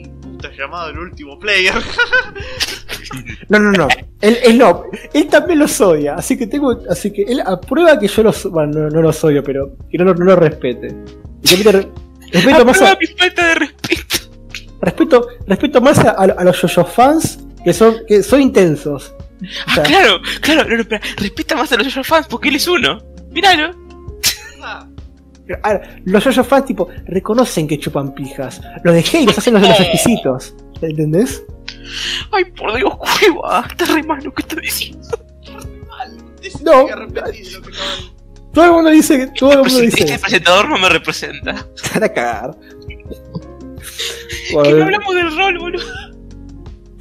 llamado 0.52 0.90
el 0.90 1.00
último 1.00 1.38
player. 1.40 1.74
No, 3.50 3.60
no, 3.60 3.72
no. 3.72 3.88
Él, 4.22 4.38
él 4.44 4.58
no. 4.58 4.86
Él 5.14 5.28
también 5.28 5.60
los 5.60 5.80
odia. 5.80 6.16
Así 6.16 6.38
que 6.38 6.48
tengo. 6.48 6.82
Así 6.90 7.12
que 7.14 7.22
él 7.22 7.42
aprueba 7.46 8.00
que 8.00 8.08
yo 8.08 8.24
los. 8.24 8.44
Bueno, 8.50 8.80
no, 8.80 8.90
no 8.90 9.02
los 9.04 9.24
odio, 9.24 9.44
pero 9.44 9.76
que 9.92 9.98
no, 10.00 10.06
lo- 10.06 10.16
no 10.16 10.26
los 10.26 10.40
respete. 10.40 10.88
Y 11.44 11.48
que 11.48 11.56
repite- 11.72 11.92
respeto 12.32 12.66
más 12.66 12.82
a, 12.82 12.98
mi 13.00 13.06
falta 13.08 13.48
de 13.48 13.56
respeto. 13.56 14.18
respeto, 14.82 15.28
respeto 15.48 15.82
más 15.82 16.00
a, 16.00 16.10
a 16.12 16.44
los 16.44 16.60
yoyo 16.62 16.84
fans 16.86 17.40
que 17.64 17.74
son, 17.74 17.98
que 18.08 18.24
son 18.24 18.42
intensos. 18.42 19.14
O 19.14 19.46
Ah, 19.68 19.84
claro, 19.84 20.20
claro. 20.42 20.78
No. 20.78 20.84
Respeta 21.18 21.56
más 21.56 21.72
a 21.72 21.78
los 21.78 21.88
Jojo 21.94 22.04
fans 22.04 22.28
porque 22.28 22.50
él 22.50 22.56
es 22.56 22.68
uno. 22.68 23.00
Míralo. 23.30 23.85
Ah, 25.64 25.70
a 25.70 25.74
ver, 25.74 26.02
los 26.06 26.24
yoyo 26.24 26.44
fans 26.44 26.66
tipo 26.66 26.88
reconocen 27.06 27.68
que 27.68 27.78
chupan 27.78 28.14
pijas. 28.16 28.62
Los 28.84 28.94
de 28.96 29.02
Halo 29.20 29.32
hacen 29.38 29.54
los 29.54 29.62
de 29.62 29.70
los 29.70 29.80
exquisitos. 29.80 30.56
¿Entendés? 30.82 31.44
Ay, 32.32 32.46
por 32.46 32.76
Dios, 32.76 32.94
cueva. 32.98 33.66
Está 33.70 33.86
re 33.94 34.04
mal 34.04 34.24
lo 34.24 34.34
que 34.34 34.42
está 34.42 34.56
diciendo. 34.60 35.08
No. 36.64 36.86
Todo 38.54 38.66
el 38.66 38.72
mundo 38.72 38.90
dice 38.90 39.18
que. 39.20 39.28
Todo 39.38 39.52
el 39.52 39.58
mundo 39.60 39.80
dice. 39.80 40.00
Este 40.00 40.14
eso. 40.14 40.22
presentador 40.22 40.70
no 40.70 40.78
me 40.78 40.90
representa. 40.90 41.66
Van 41.94 42.04
a 42.04 42.10
cagar. 42.10 42.56
Que 44.50 44.74
no 44.74 44.84
hablamos 44.86 45.16
del 45.16 45.38
rol, 45.38 45.58
boludo. 45.60 45.84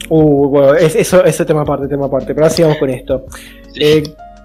Uh, 0.09 0.49
bueno, 0.49 0.75
es- 0.75 0.97
eso, 0.97 1.25
eso 1.25 1.47
tema 1.47 1.63
aparte, 1.63 1.89
tema 1.89 2.07
aparte. 2.07 2.35
Pero 2.35 2.43
ahora 2.47 2.55
sigamos 2.55 2.77
con 2.79 2.91
esto. 2.91 3.25
Eh, 3.75 4.03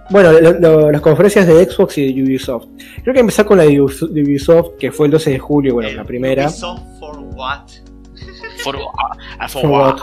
bueno, 0.10 0.32
lo- 0.34 0.60
lo- 0.60 0.92
las 0.92 1.02
conferencias 1.02 1.46
de 1.48 1.66
Xbox 1.66 1.98
y 1.98 2.14
de 2.14 2.24
Ubisoft. 2.24 2.66
Creo 3.04 3.14
que 3.14 3.20
empezar 3.20 3.46
con 3.46 3.58
la 3.58 3.64
de 3.64 3.82
Ubis- 3.82 4.08
de 4.10 4.24
Ubisoft, 4.24 4.78
que 4.80 4.92
fue 4.92 5.06
el 5.08 5.12
12 5.12 5.32
de 5.32 5.40
julio, 5.40 5.74
bueno, 5.76 5.90
El 5.90 5.98
la 5.98 6.04
primera. 6.04 6.46
Ubisoft 6.46 6.82
for 7.00 7.18
what? 7.36 7.62
For, 8.64 8.76
ah, 9.40 9.48
for, 9.48 9.62
For 9.62 9.72
what? 9.72 9.98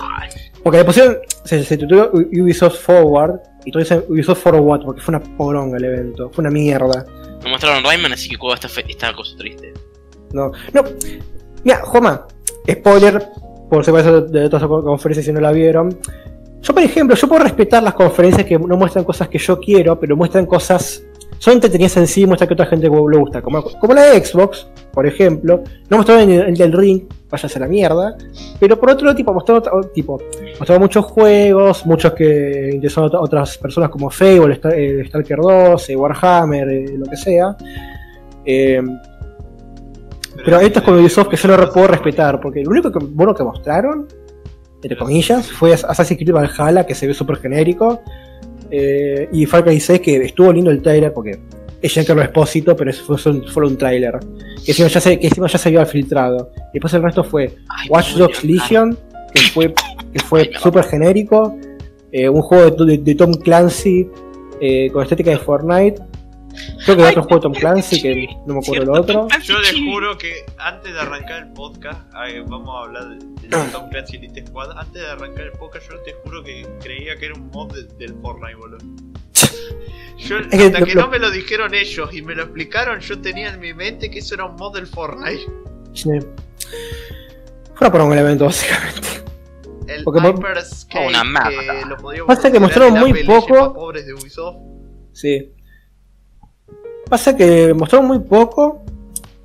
Porque 0.62 0.78
le 0.78 0.84
pusieron, 0.84 1.18
se, 1.44 1.62
se 1.62 1.76
tituló 1.76 2.11
Ubisoft 2.12 2.80
Forward, 2.80 3.40
y 3.66 3.70
todos 3.70 3.84
dicen 3.88 4.04
Ubisoft 4.09 4.42
Forward, 4.42 4.82
porque 4.84 5.00
fue 5.02 5.14
una 5.14 5.22
poronga 5.36 5.76
el 5.76 5.84
evento, 5.84 6.30
fue 6.32 6.42
una 6.42 6.50
mierda. 6.50 7.04
No 7.42 7.50
mostraron 7.50 7.84
Rayman, 7.84 8.12
así 8.14 8.28
que 8.28 8.36
Cueva 8.38 8.54
está, 8.54 8.68
fe- 8.68 8.84
está 8.88 9.12
cosa 9.12 9.36
triste. 9.36 9.72
No, 10.32 10.50
no. 10.72 10.82
Mira, 11.62 11.82
Joma, 11.84 12.26
spoiler, 12.68 13.22
por 13.70 13.84
si 13.84 13.90
acaso 13.90 14.22
de 14.22 14.44
otras 14.46 14.62
conferencias 14.64 15.26
si 15.26 15.32
no 15.32 15.40
la 15.40 15.52
vieron. 15.52 15.96
Yo, 16.66 16.74
por 16.74 16.82
ejemplo, 16.82 17.14
yo 17.14 17.28
puedo 17.28 17.44
respetar 17.44 17.80
las 17.82 17.94
conferencias 17.94 18.44
que 18.44 18.58
no 18.58 18.76
muestran 18.76 19.04
cosas 19.04 19.28
que 19.28 19.38
yo 19.38 19.60
quiero, 19.60 20.00
pero 20.00 20.16
muestran 20.16 20.46
cosas. 20.46 21.02
Son 21.38 21.52
entretenidas 21.52 21.96
en 21.98 22.06
sí, 22.06 22.24
muestran 22.26 22.48
que 22.48 22.54
otra 22.54 22.66
gente 22.66 22.88
le 22.88 23.18
gusta. 23.18 23.40
Como, 23.42 23.62
como 23.62 23.94
la 23.94 24.04
de 24.04 24.24
Xbox, 24.24 24.66
por 24.90 25.06
ejemplo. 25.06 25.62
No 25.90 25.98
mostraron 25.98 26.28
el, 26.30 26.40
el 26.40 26.56
del 26.56 26.72
ring, 26.72 27.02
váyase 27.30 27.58
a 27.58 27.60
la 27.60 27.68
mierda. 27.68 28.16
Pero 28.58 28.80
por 28.80 28.90
otro 28.90 29.14
tipo, 29.14 29.32
mostraron, 29.32 29.60
otro- 29.62 29.90
tipo, 29.90 30.18
mostraron 30.58 30.82
muchos 30.82 31.04
juegos, 31.04 31.84
muchos 31.86 32.14
que 32.14 32.70
interesaron 32.72 33.14
a 33.14 33.20
otras 33.20 33.58
personas 33.58 33.90
como 33.90 34.08
Fable, 34.10 34.54
Star- 34.54 34.74
eh, 34.74 35.04
Stalker 35.06 35.38
2, 35.38 35.90
eh, 35.90 35.96
Warhammer, 35.96 36.68
eh, 36.68 36.94
lo 36.96 37.04
que 37.06 37.16
sea. 37.16 37.54
Eh, 38.44 38.82
pero 40.44 40.58
esto 40.60 40.78
es 40.78 40.84
con 40.84 40.98
Ubisoft 40.98 41.28
que 41.28 41.36
yo 41.36 41.56
no 41.56 41.70
puedo 41.70 41.86
respetar, 41.88 42.40
porque 42.40 42.62
lo 42.62 42.70
único 42.70 42.90
que, 42.92 42.98
bueno 43.10 43.34
que 43.34 43.42
mostraron, 43.44 44.06
entre 44.87 44.97
comillas, 44.99 45.51
fue 45.51 45.72
Assassin's 45.72 46.16
Creed 46.20 46.32
Valhalla, 46.32 46.87
que 46.87 46.95
se 46.95 47.09
ve 47.09 47.12
súper 47.14 47.39
genérico, 47.39 48.03
eh, 48.70 49.28
y 49.32 49.45
Far 49.47 49.64
Cry 49.64 49.80
6, 49.80 50.01
que 50.01 50.16
estuvo 50.16 50.53
lindo 50.53 50.70
el 50.70 50.80
trailer, 50.80 51.12
porque 51.12 51.39
es 51.82 51.93
Giancarlo 51.93 52.22
Espósito, 52.22 52.76
pero 52.76 52.91
eso 52.91 53.03
fue 53.05 53.18
solo, 53.18 53.66
un 53.66 53.76
trailer, 53.76 54.14
que 54.64 54.70
encima 54.70 54.89
ya 54.89 55.01
se, 55.01 55.18
que 55.18 55.26
encima 55.26 55.49
ya 55.49 55.59
se 55.59 55.68
había 55.70 55.84
filtrado. 55.87 56.53
Y 56.72 56.74
después 56.74 56.95
el 56.95 57.03
resto 57.03 57.24
fue 57.24 57.53
Ay, 57.68 57.89
Watch 57.89 58.14
Dogs 58.14 58.45
Legion, 58.45 58.97
que 59.34 59.41
fue, 59.53 59.74
que 60.12 60.18
fue 60.20 60.51
súper 60.61 60.84
genérico, 60.84 61.57
eh, 62.12 62.28
un 62.28 62.43
juego 62.43 62.70
de, 62.70 62.93
de- 62.93 62.99
de 62.99 63.14
Tom 63.16 63.32
Clancy 63.34 64.09
eh, 64.61 64.89
con 64.93 65.03
estética 65.03 65.30
de 65.32 65.39
Fortnite. 65.39 66.01
Creo 66.84 66.96
que 66.96 67.02
Ay, 67.02 67.09
otro 67.11 67.22
juego 67.24 67.36
de 67.36 67.40
Tom 67.42 67.52
Clancy, 67.54 68.00
que 68.02 68.28
no 68.46 68.54
me 68.54 68.61
acuerdo 68.61 68.82
el 68.82 69.00
otro. 69.00 69.28
Yo 69.42 69.59
les 69.61 69.72
juro 69.74 70.16
que 70.18 70.44
antes 70.59 70.92
de 70.92 71.00
arrancar 71.00 71.42
el 71.44 71.52
podcast, 71.52 72.00
ay, 72.14 72.40
vamos 72.46 72.68
a 72.74 72.84
hablar 72.86 73.09
de, 73.11 73.16
de 73.48 73.48
Tom 73.72 73.88
Clancy 73.90 74.16
Elite 74.16 74.46
Squad. 74.46 74.70
Antes 74.78 75.02
de 75.02 75.09
arrancar 75.09 75.44
el 75.46 75.52
podcast, 75.52 75.88
yo 75.90 75.98
te 76.00 76.12
juro 76.24 76.42
que 76.42 76.66
creía 76.82 77.16
que 77.16 77.26
era 77.26 77.34
un 77.34 77.50
mod 77.50 77.72
de- 77.74 77.84
del 78.07 78.14
Fortnite, 78.20 78.54
boludo. 78.57 78.78
Yo, 80.18 80.36
que 80.48 80.57
hasta 80.57 80.80
lo- 80.80 80.86
que 80.86 80.94
no 80.94 81.09
me 81.09 81.18
lo 81.18 81.30
dijeron 81.30 81.74
ellos 81.74 82.12
y 82.14 82.22
me 82.22 82.34
lo 82.34 82.44
explicaron, 82.44 83.00
yo 83.00 83.18
tenía 83.20 83.50
en 83.50 83.61
mi 83.61 83.74
mente 83.74 84.11
que 84.11 84.20
eso 84.20 84.34
era 84.34 84.46
un 84.46 84.57
mod 84.57 84.74
del 84.74 84.86
Fortnite. 84.86 85.42
Sí. 85.92 86.11
Fue 87.74 87.90
por 87.90 88.00
un 88.00 88.16
evento, 88.16 88.46
básicamente. 88.46 89.09
El 89.88 90.02
Porque 90.04 90.20
mo- 90.20 90.30
Hyperscape, 90.30 91.07
Una 91.07 91.22
mapa. 91.22 91.48
que 91.50 91.84
lo 91.86 91.96
podíamos 91.98 92.34
Pasa 92.34 92.50
que 92.50 92.59
mostraron 92.59 92.96
el 92.96 93.00
muy 93.02 93.24
poco. 93.24 93.46
Legends 93.52 93.61
más 93.66 93.74
pobres 93.74 94.07
de 94.07 94.14
Ubisoft. 94.14 94.57
Sí. 95.12 95.52
Pasa 97.09 97.36
que 97.36 97.72
mostraron 97.74 98.07
muy 98.09 98.18
poco 98.20 98.82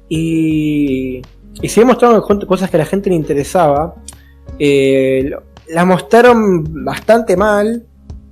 y, 0.09 1.21
y 1.61 1.69
sí 1.69 1.83
mostraron 1.85 2.21
cosas 2.47 2.69
que 2.69 2.77
a 2.77 2.79
la 2.79 2.85
gente 2.85 3.09
le 3.09 3.15
interesaba. 3.15 3.95
Eh, 4.59 5.31
las 5.69 5.85
mostraron 5.85 6.83
bastante 6.83 7.37
mal 7.37 7.85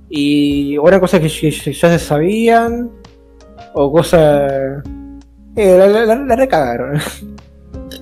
y 0.08 0.76
o 0.78 0.86
eran 0.88 1.00
cosas 1.00 1.20
que 1.20 1.28
ya, 1.28 1.90
se 1.90 1.98
sabían 1.98 2.90
o 3.74 3.92
cosas... 3.92 4.82
Eh, 5.56 5.76
la, 5.78 5.86
la- 6.04 6.16
la- 6.16 6.36
recagaron. 6.36 7.00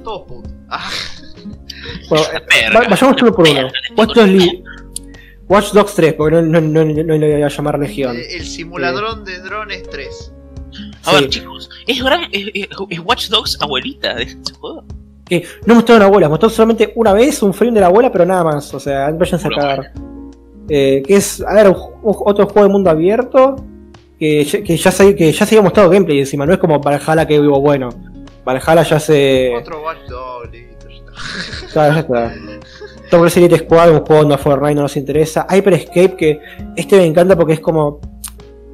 Todos 0.05 0.23
putos. 0.27 0.53
Ah, 0.69 0.89
Bueno, 2.11 2.25
vayamos 2.91 3.23
uno 3.23 3.33
por 3.33 3.49
uno. 3.49 3.69
Watch 3.97 4.15
Dogs, 4.15 4.29
Li- 4.31 4.65
Watch 5.49 5.73
Dogs 5.73 5.95
3, 5.95 6.15
porque 6.15 6.37
no, 6.37 6.43
no, 6.43 6.61
no, 6.61 6.85
no 6.85 7.15
le 7.15 7.33
voy 7.35 7.43
a 7.43 7.49
llamar 7.49 7.79
Legión. 7.79 8.17
el, 8.17 8.23
el 8.23 8.45
simulador 8.47 9.25
de 9.25 9.39
drones 9.41 9.83
3. 9.91 10.33
A 11.09 11.13
ver, 11.21 11.29
chicos, 11.29 11.71
es, 11.87 12.03
gran, 12.03 12.23
es, 12.33 12.51
es- 12.55 12.69
es 12.91 12.99
Watch 13.01 13.29
Dogs 13.29 13.59
abuelita 13.61 14.15
de 14.15 14.23
ese 14.25 14.39
juego. 14.59 14.85
Que 15.25 15.45
no 15.67 15.75
mostraron 15.75 16.03
abuelas, 16.05 16.31
mostraron 16.31 16.55
solamente 16.55 16.93
una 16.97 17.13
vez 17.13 17.43
un 17.43 17.53
frame 17.53 17.73
de 17.75 17.81
la 17.81 17.87
abuela, 17.87 18.11
pero 18.11 18.25
nada 18.25 18.45
más. 18.45 18.73
O 18.75 18.81
sea, 18.81 19.11
vayan 19.11 19.41
a 19.45 19.49
cagar. 19.51 19.93
Eh, 20.71 21.03
que 21.07 21.17
es, 21.17 21.41
a 21.43 21.55
ver, 21.55 21.69
un 21.69 21.77
otro 22.03 22.47
juego 22.47 22.67
de 22.67 22.73
mundo 22.73 22.91
abierto. 22.91 23.57
Que, 24.19 24.45
ya- 24.45 24.63
que, 24.63 24.77
ya 24.77 24.91
se, 24.91 25.15
que 25.15 25.31
ya 25.33 25.47
se 25.47 25.55
había 25.55 25.63
mostrado 25.63 25.91
gameplay 25.91 26.19
encima, 26.19 26.45
no 26.45 26.53
es 26.53 26.59
como 26.59 26.81
Valhalla 26.81 27.27
que 27.27 27.41
digo, 27.41 27.61
bueno. 27.61 27.91
Valhalla 28.45 28.83
ya 28.83 28.99
se. 28.99 29.55
Otro 29.57 29.83
Watch 29.83 30.09
Dogs, 30.09 30.51
listo, 30.51 30.89
ya 30.89 30.97
está. 30.97 31.13
Claro, 31.73 31.95
ya 31.95 32.01
está. 32.01 32.35
Top 33.11 33.29
Squad, 33.29 33.91
un 33.93 34.01
juego 34.01 34.23
donde 34.23 34.39
Fortnite 34.39 34.75
no 34.75 34.83
nos 34.83 34.97
interesa. 34.97 35.47
Hyper 35.51 35.73
Escape, 35.75 36.17
que 36.17 36.41
este 36.77 36.97
me 36.97 37.05
encanta 37.07 37.37
porque 37.37 37.53
es 37.55 37.61
como. 37.61 38.01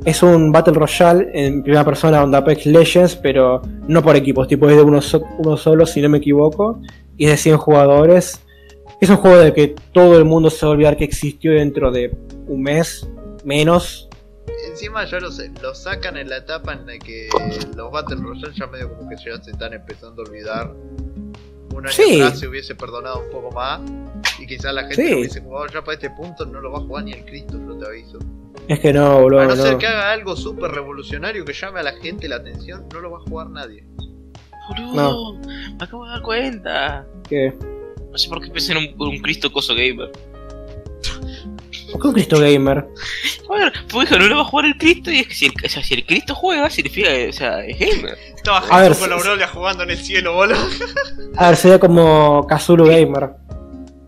Es 0.05 0.23
un 0.23 0.53
Battle 0.53 0.75
Royale 0.75 1.31
en 1.33 1.63
primera 1.63 1.85
persona 1.85 2.23
onda 2.23 2.39
Apex 2.39 2.67
Legends, 2.67 3.17
pero 3.17 3.63
no 3.89 4.03
por 4.03 4.17
equipos, 4.17 4.47
tipo 4.49 4.69
es 4.69 4.77
de 4.77 4.83
uno, 4.83 5.01
so- 5.01 5.25
uno 5.39 5.57
solo, 5.57 5.87
si 5.87 6.03
no 6.03 6.11
me 6.11 6.19
equivoco. 6.19 6.81
Y 7.17 7.25
es 7.27 7.31
de 7.31 7.37
100 7.39 7.57
jugadores. 7.57 8.41
Es 9.01 9.09
un 9.09 9.17
juego 9.17 9.39
de 9.39 9.53
que 9.55 9.75
todo 9.93 10.19
el 10.19 10.25
mundo 10.25 10.51
se 10.51 10.67
va 10.67 10.73
a 10.73 10.75
olvidar 10.75 10.97
que 10.97 11.05
existió 11.05 11.53
dentro 11.53 11.91
de 11.91 12.15
un 12.49 12.63
mes, 12.63 13.09
menos. 13.45 14.09
Encima 14.69 15.05
ya 15.07 15.21
lo, 15.21 15.29
lo 15.63 15.75
sacan 15.75 16.17
en 16.19 16.29
la 16.29 16.39
etapa 16.39 16.75
en 16.75 16.87
la 16.87 16.99
que 16.99 17.29
los 17.77 17.91
Battle 17.91 18.17
Royale 18.17 18.55
ya 18.55 18.67
medio 18.67 18.95
como 18.95 19.09
que 19.09 19.17
ya 19.17 19.43
se 19.43 19.53
están 19.53 19.73
empezando 19.73 20.23
a 20.23 20.27
olvidar. 20.29 20.71
Un 21.75 21.87
año 21.87 21.93
Sí. 21.93 22.21
atrás 22.21 22.39
se 22.41 22.47
hubiese 22.49 22.75
perdonado 22.75 23.21
un 23.25 23.31
poco 23.31 23.51
más 23.53 23.81
y 24.39 24.47
quizás 24.47 24.75
la 24.75 24.83
gente 24.83 24.97
Sí. 25.03 25.11
lo 25.11 25.17
hubiese 25.19 25.41
jugado 25.41 25.67
ya 25.73 25.81
para 25.83 25.95
este 25.95 26.11
punto 26.11 26.45
no 26.47 26.61
lo 26.61 26.71
va 26.73 26.79
a 26.79 26.83
jugar 26.83 27.05
ni 27.05 27.13
el 27.13 27.25
Cristo, 27.25 27.59
yo 27.67 27.77
te 27.79 27.87
aviso. 27.87 28.19
Es 28.69 28.81
que 28.81 28.93
no, 28.93 29.21
boludo. 29.21 29.41
a 29.41 29.47
no, 29.47 29.57
ser 29.57 29.73
no. 29.73 29.79
que 29.79 29.87
haga 29.87 30.13
algo 30.13 30.37
súper 30.37 30.71
revolucionario 30.71 31.45
que 31.45 31.53
llame 31.53 31.81
a 31.81 31.83
la 31.83 31.93
gente 31.93 32.29
la 32.29 32.37
atención, 32.37 32.87
no 32.93 33.01
lo 33.01 33.11
va 33.11 33.19
a 33.19 33.21
jugar 33.23 33.51
nadie. 33.51 33.85
Boludo, 34.69 35.39
me 35.39 35.85
acabo 35.85 36.05
de 36.07 36.11
dar 36.13 36.23
cuenta. 36.23 37.07
¿Qué? 37.29 37.53
No 38.11 38.17
sé 38.17 38.29
por 38.29 38.41
qué 38.41 38.51
pensé 38.51 38.73
en 38.73 38.79
un, 38.79 39.09
un 39.09 39.19
Cristo 39.19 39.53
Coso 39.53 39.75
Gamer. 39.75 40.11
¿Por 41.93 42.01
qué 42.01 42.09
un 42.09 42.15
Cristo 42.15 42.41
Gamer? 42.41 42.79
A 42.79 43.55
ver, 43.57 43.73
pues 43.91 44.09
dijo, 44.09 44.21
no 44.21 44.27
lo 44.29 44.37
va 44.37 44.43
a 44.43 44.45
jugar 44.47 44.65
el 44.67 44.77
Cristo 44.79 45.11
y 45.11 45.19
es 45.21 45.29
que 45.29 45.35
si 45.35 45.47
el, 45.47 45.53
o 45.65 45.69
sea, 45.69 45.83
si 45.85 45.95
el 45.95 46.07
Cristo 46.07 46.35
juega, 46.35 46.69
significa 46.71 47.09
que, 47.11 47.29
o 47.29 47.33
sea, 47.33 47.65
es 47.65 47.79
gamer. 47.79 48.17
Estaba 48.35 48.59
A 48.59 48.81
ver, 48.83 48.97
con 48.97 49.11
la 49.11 49.17
Aurelia 49.17 49.49
jugando 49.49 49.83
en 49.85 49.91
el 49.91 49.99
cielo, 49.99 50.35
boludo. 50.35 50.57
A 51.37 51.49
ver, 51.49 51.57
sería 51.57 51.79
como 51.79 52.47
Kazulu 52.49 52.87
Gamer. 52.87 53.31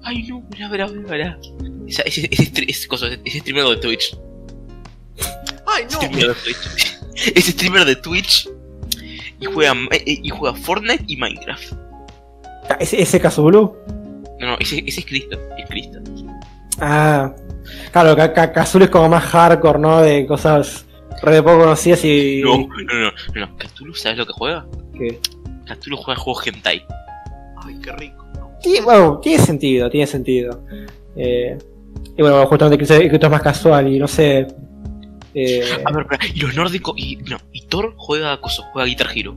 Ay, 0.02 0.22
no, 0.28 0.42
mirá, 0.50 0.68
mirá, 0.68 0.88
mirá, 0.88 1.08
mirá. 1.10 1.38
Esa- 1.86 2.02
ese, 2.02 2.28
ese, 2.32 2.50
ese 2.68 3.38
streamer 3.40 3.64
de 3.66 3.76
Twitch. 3.76 4.16
Ay, 5.76 5.84
Ese 5.88 5.96
no. 5.96 6.02
streamer 6.02 6.26
de 6.28 6.34
Twitch. 6.34 6.98
Ese 7.36 7.52
streamer 7.52 7.84
de 7.84 7.96
Twitch. 7.96 8.48
Y 9.40 9.44
juega, 9.46 9.74
eh, 9.92 10.02
y 10.22 10.28
juega 10.30 10.56
Fortnite 10.56 11.04
y 11.06 11.16
Minecraft. 11.16 11.72
Ah, 12.70 12.76
¿Ese, 12.80 13.00
ese 13.02 13.20
Kazulu? 13.20 13.76
No, 14.40 14.46
no, 14.46 14.56
ese, 14.58 14.82
ese 14.86 15.00
es 15.00 15.06
Cristo. 15.06 15.38
Es 15.58 15.68
Cristo. 15.68 15.98
Ah, 16.80 17.32
claro, 17.92 18.16
Ka- 18.16 18.32
Ka- 18.32 18.52
Kazulu 18.52 18.84
es 18.84 18.90
como 18.90 19.08
más 19.08 19.24
hardcore, 19.24 19.78
¿no? 19.78 20.00
De 20.02 20.26
cosas 20.26 20.84
re 21.22 21.34
de 21.36 21.42
poco 21.42 21.58
conocidas 21.60 22.04
y. 22.04 22.40
No, 22.42 22.58
no, 22.58 22.66
no, 22.66 23.10
no, 23.34 23.46
no. 23.46 23.56
Cthulhu, 23.56 23.94
¿sabes 23.94 24.18
lo 24.18 24.26
que 24.26 24.32
juega? 24.32 24.66
que- 24.96 25.20
Cthulhu 25.66 25.96
juega 25.96 26.20
juegos 26.20 26.46
hentai. 26.46 26.84
Ay, 27.64 27.78
qué 27.82 27.92
rico. 27.92 28.24
Tiene, 28.62 28.80
bueno, 28.82 29.18
tiene 29.22 29.42
sentido, 29.42 29.90
tiene 29.90 30.06
sentido. 30.06 30.62
Eh, 31.16 31.56
y 32.16 32.22
bueno, 32.22 32.46
justamente 32.46 32.82
esto 32.84 33.26
es 33.26 33.30
más 33.30 33.42
casual 33.42 33.92
y 33.92 33.98
no 33.98 34.08
sé. 34.08 34.46
Eh, 35.38 35.62
A 35.84 35.92
ver, 35.92 36.02
espera, 36.10 36.24
y 36.34 36.40
los 36.40 36.54
nórdicos. 36.56 36.94
Y, 36.96 37.16
no, 37.28 37.36
y 37.52 37.66
Thor 37.66 37.92
juega 37.98 38.40
coso, 38.40 38.62
juega 38.72 38.86
Guitar 38.86 39.08
Hero. 39.14 39.34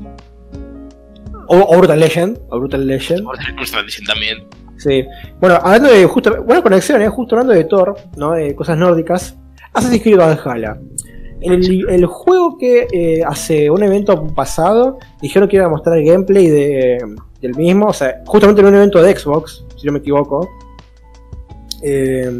o, 1.47 1.57
o 1.57 1.77
Brutal 1.77 1.99
Legend, 1.99 2.39
o 2.49 2.59
Brutal 2.59 2.87
Legend. 2.87 3.19
El 3.47 3.53
Brutal 3.55 3.85
Legend 3.85 4.07
también. 4.07 4.37
Sí. 4.77 5.03
Bueno, 5.41 5.55
hablando 5.61 5.89
de 5.89 6.05
justo, 6.05 6.41
buena 6.43 6.61
conexión, 6.61 7.01
¿eh? 7.01 7.09
justo 7.09 7.35
hablando 7.35 7.53
de 7.53 7.65
Thor, 7.65 7.97
¿no? 8.15 8.31
Cosas 8.55 8.77
nórdicas. 8.77 9.35
Assassin's 9.73 10.01
Creed 10.01 10.17
Valhalla. 10.17 10.77
El, 11.41 11.89
el 11.89 12.05
juego 12.05 12.57
que 12.57 12.87
eh, 12.91 13.21
hace 13.25 13.69
un 13.69 13.81
evento 13.83 14.27
pasado 14.33 14.97
dijeron 15.21 15.47
que 15.49 15.55
iban 15.57 15.67
a 15.67 15.69
mostrar 15.69 15.97
el 15.97 16.05
gameplay 16.05 16.47
de, 16.47 16.97
del 17.41 17.55
mismo, 17.55 17.87
o 17.87 17.93
sea, 17.93 18.21
justamente 18.25 18.61
en 18.61 18.67
un 18.67 18.75
evento 18.75 19.01
de 19.01 19.15
Xbox, 19.17 19.63
si 19.77 19.85
no 19.85 19.93
me 19.93 19.99
equivoco. 19.99 20.49
Eh, 21.81 22.31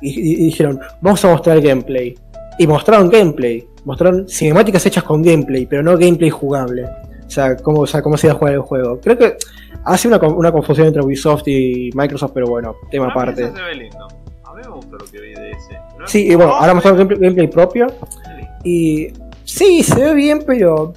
y, 0.00 0.08
y- 0.10 0.32
y 0.42 0.44
dijeron, 0.46 0.80
vamos 1.00 1.24
a 1.24 1.28
mostrar 1.28 1.56
el 1.58 1.62
gameplay. 1.62 2.14
Y 2.58 2.66
mostraron 2.66 3.08
gameplay, 3.08 3.66
mostraron 3.84 4.28
cinemáticas 4.28 4.86
hechas 4.86 5.04
con 5.04 5.22
gameplay, 5.22 5.66
pero 5.66 5.82
no 5.82 5.96
gameplay 5.96 6.30
jugable. 6.30 6.84
O 7.26 7.30
sea, 7.30 7.56
cómo, 7.56 7.80
o 7.80 7.86
sea, 7.86 8.02
cómo 8.02 8.16
se 8.16 8.26
iba 8.26 8.34
a 8.34 8.38
jugar 8.38 8.54
el 8.54 8.60
juego. 8.60 9.00
Creo 9.00 9.18
que 9.18 9.36
hace 9.84 10.08
una, 10.08 10.18
una 10.18 10.52
confusión 10.52 10.86
entre 10.86 11.02
Ubisoft 11.02 11.48
y 11.48 11.90
Microsoft, 11.94 12.32
pero 12.34 12.46
bueno, 12.46 12.76
tema 12.90 13.08
aparte. 13.08 13.44
ese 13.44 13.56
se 13.56 13.62
ve 13.62 13.74
lindo. 13.74 14.06
A 14.44 14.54
mí 14.54 14.62
me 14.62 14.70
gustó 14.70 14.96
lo 14.96 15.04
que 15.06 15.20
vi 15.20 15.34
de 15.34 15.50
ese. 15.50 15.78
No 15.98 16.04
es 16.04 16.10
Sí, 16.10 16.26
y 16.26 16.34
bueno, 16.34 16.52
ahora 16.52 16.74
mostraron 16.74 16.98
gameplay, 16.98 17.20
gameplay 17.20 17.48
propio. 17.48 17.86
Y 18.62 19.08
sí, 19.44 19.82
se 19.82 20.00
ve 20.00 20.14
bien, 20.14 20.42
pero. 20.46 20.92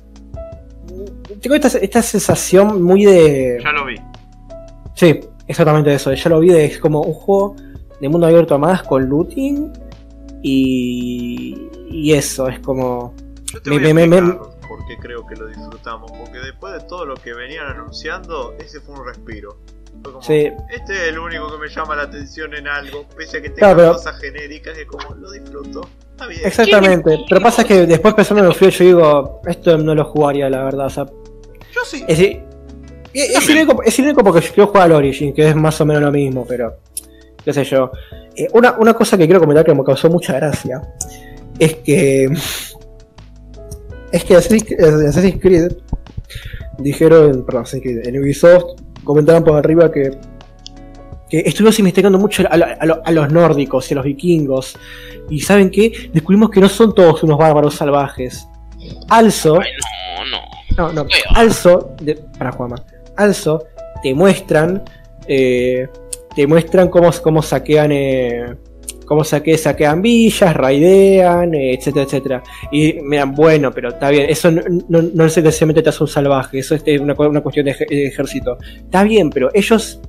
Tengo 1.42 1.56
esta, 1.56 1.78
esta 1.80 2.02
sensación 2.02 2.82
muy 2.82 3.06
de. 3.06 3.60
Ya 3.64 3.72
lo 3.72 3.86
vi. 3.86 3.96
Sí, 4.94 5.20
exactamente 5.48 5.94
eso. 5.94 6.14
Ya 6.14 6.30
lo 6.30 6.40
vi, 6.40 6.50
de, 6.50 6.66
es 6.66 6.80
como 6.80 7.02
un 7.02 7.14
juego 7.14 7.56
de 8.00 8.10
mundo 8.10 8.28
abierto 8.28 8.58
más 8.60 8.84
con 8.84 9.08
looting. 9.08 9.72
Y. 10.48 11.70
Y 11.90 12.14
eso, 12.14 12.48
es 12.48 12.60
como. 12.60 13.14
Yo 13.54 13.62
te 13.62 13.70
Me- 13.70 13.78
voy 13.80 13.90
a 13.90 13.94
me- 13.94 14.08
me- 14.08 14.18
explicar 14.18 14.40
por 14.40 14.58
porque 14.68 14.98
creo 14.98 15.26
que 15.26 15.36
lo 15.36 15.48
disfrutamos. 15.48 16.12
Porque 16.12 16.40
después 16.40 16.74
de 16.74 16.80
todo 16.82 17.06
lo 17.06 17.16
que 17.16 17.34
venían 17.34 17.66
anunciando, 17.68 18.54
ese 18.60 18.80
fue 18.82 18.96
un 18.96 19.06
respiro. 19.06 19.58
Fue 20.04 20.12
como, 20.12 20.22
Sí. 20.24 20.52
Este 20.70 20.94
es 20.94 21.08
el 21.10 21.20
único 21.20 21.50
que 21.52 21.58
me 21.58 21.70
llama 21.70 21.96
la 21.96 22.04
atención 22.04 22.54
en 22.54 22.68
algo, 22.68 23.06
pese 23.18 23.38
a 23.38 23.42
que 23.42 23.50
tenga 23.50 23.60
Claro, 23.74 23.78
pero- 23.78 23.94
cosas 23.94 24.20
genéricas 24.20 24.78
que 24.78 24.86
como 24.86 25.16
lo 25.16 25.32
disfruto. 25.32 25.88
Está 26.12 26.28
bien. 26.28 26.42
Exactamente. 26.44 27.20
Pero 27.30 27.42
pasa 27.42 27.64
que 27.64 27.86
después 27.86 28.14
pensando 28.14 28.42
en 28.44 28.50
lo 28.50 28.54
frío, 28.56 28.70
yo 28.70 28.86
digo, 28.86 29.42
esto 29.48 29.78
no 29.78 29.96
lo 29.96 30.04
jugaría, 30.06 30.50
la 30.50 30.64
verdad. 30.64 30.88
O 30.88 30.90
sea, 30.90 31.06
Yo 31.74 31.82
sí. 31.86 32.04
es, 32.08 32.20
es, 32.20 33.38
es 33.38 33.50
irónico, 33.50 33.82
es 33.84 33.98
irónico 34.00 34.24
porque 34.24 34.42
yo 34.46 34.54
quiero 34.54 34.68
jugar 34.68 34.84
al 34.84 34.92
Origin, 34.94 35.34
que 35.34 35.48
es 35.48 35.56
más 35.56 35.80
o 35.80 35.86
menos 35.86 36.02
lo 36.04 36.12
mismo, 36.12 36.46
pero 36.48 36.78
qué 37.48 37.54
sé 37.54 37.64
yo. 37.64 37.90
Eh, 38.36 38.50
una, 38.54 38.74
una 38.78 38.94
cosa 38.94 39.18
que 39.18 39.24
quiero 39.26 39.40
comentar 39.40 39.64
que 39.66 39.74
me 39.74 39.82
causó 39.86 40.10
mucha 40.10 40.34
gracia 40.34 40.82
es 41.58 41.76
que 41.76 42.26
es 44.12 44.24
que 44.26 44.36
Assassin's 44.36 44.66
Assassin's 45.08 45.42
Creed 45.42 45.72
dijeron, 46.78 47.46
perdón, 47.46 47.64
Assassin's 47.64 47.84
Creed, 47.84 48.08
en 48.08 48.22
Ubisoft 48.22 48.82
comentaban 49.04 49.44
por 49.44 49.56
arriba 49.58 49.90
que 49.92 50.12
que 51.30 51.40
estuvimos 51.40 51.78
investigando 51.80 52.18
mucho 52.18 52.44
a, 52.44 52.48
a- 52.56 52.56
a 52.80 52.86
lo- 52.86 53.02
a 53.06 53.12
los 53.12 53.32
nórdicos 53.32 53.90
y 53.90 53.94
a 53.94 53.96
los 53.98 54.06
vikingos 54.06 54.78
y 55.30 55.40
saben 55.42 55.70
qué 55.70 56.10
descubrimos 56.14 56.50
que 56.50 56.62
no 56.62 56.70
son 56.70 56.94
todos 56.96 57.22
unos 57.24 57.38
bárbaros 57.38 57.76
salvajes. 57.76 58.48
Also, 59.10 59.60
Ay, 59.60 59.72
no, 60.78 60.88
no. 60.88 60.94
no, 60.94 61.04
no. 61.04 61.10
Feo. 61.10 61.24
Also, 61.36 61.96
de, 62.02 62.16
para 62.38 62.52
Juama. 62.54 62.76
Also, 63.18 63.66
te 64.02 64.14
muestran. 64.14 64.84
eh, 65.28 65.88
te 66.38 66.48
muestran 66.48 66.88
cómo, 66.88 67.10
cómo 67.22 67.42
saquean. 67.42 67.92
eh, 67.92 68.46
cómo 69.06 69.24
saque, 69.24 69.58
saquean 69.58 70.02
villas, 70.02 70.54
raidean, 70.54 71.54
eh, 71.56 71.74
etcétera, 71.74 72.04
etcétera. 72.06 72.44
Y 72.74 72.94
miran, 73.02 73.34
bueno, 73.34 73.72
pero 73.72 73.88
está 73.90 74.10
bien, 74.10 74.30
eso 74.30 74.52
no, 74.52 74.62
no, 74.90 75.02
necesariamente 75.24 75.82
te 75.82 75.88
hace 75.90 76.04
un 76.04 76.10
salvaje, 76.10 76.60
eso 76.60 76.76
es 76.76 76.84
una, 77.00 77.14
una 77.18 77.40
cuestión 77.42 77.66
de, 77.66 77.72
ej- 77.72 77.88
de 77.90 78.06
ejército. 78.08 78.58
Está 78.84 79.04
bien, 79.04 79.30
pero 79.30 79.50
ellos. 79.54 80.00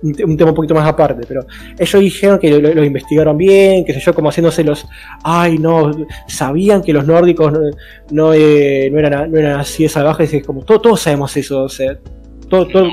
Un, 0.00 0.14
te- 0.14 0.24
un 0.24 0.36
tema 0.38 0.50
un 0.50 0.54
poquito 0.56 0.74
más 0.74 0.88
aparte, 0.88 1.26
pero 1.28 1.44
ellos 1.78 2.00
dijeron 2.00 2.38
que 2.38 2.48
lo, 2.50 2.84
investigaron 2.84 3.36
bien, 3.36 3.84
que 3.84 3.92
sé 3.92 4.00
yo, 4.00 4.14
como 4.14 4.28
haciéndose 4.30 4.62
los. 4.64 4.86
Ay, 5.22 5.58
no, 5.58 5.90
sabían 6.28 6.82
que 6.82 6.92
los 6.94 7.04
nórdicos 7.06 7.52
no, 7.52 7.58
no, 8.10 8.32
eh, 8.32 8.86
eran, 8.86 9.30
no 9.30 9.38
eran 9.38 9.60
así 9.60 9.82
de 9.82 9.88
salvajes, 9.90 10.32
es 10.32 10.46
como, 10.46 10.64
todo- 10.64 10.80
todos 10.80 11.00
sabemos 11.00 11.36
eso, 11.36 11.64
o 11.64 11.68
sea, 11.68 11.98
todo, 12.48 12.66
todo, 12.68 12.88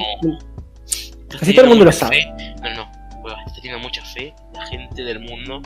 No. 1.33 1.39
Casi 1.39 1.53
todo 1.53 1.63
el 1.65 1.69
mundo 1.69 1.85
lo 1.85 1.91
sabe. 1.91 2.15
Fe. 2.21 2.55
No, 2.61 2.73
no. 2.75 2.91
Hueva, 3.23 3.37
está 3.47 3.55
teniendo 3.61 3.79
mucha 3.79 4.03
fe 4.05 4.33
la 4.53 4.65
gente 4.67 5.03
del 5.03 5.19
mundo. 5.19 5.61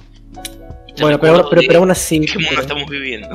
Bueno, 1.01 1.20
pero, 1.20 1.49
pero, 1.49 1.62
pero 1.68 1.80
aún 1.80 1.91
así, 1.91 2.20
¿Qué 2.22 2.34
mundo 2.36 2.49
pero, 2.51 2.62
estamos 2.62 2.89
viviendo? 2.89 3.30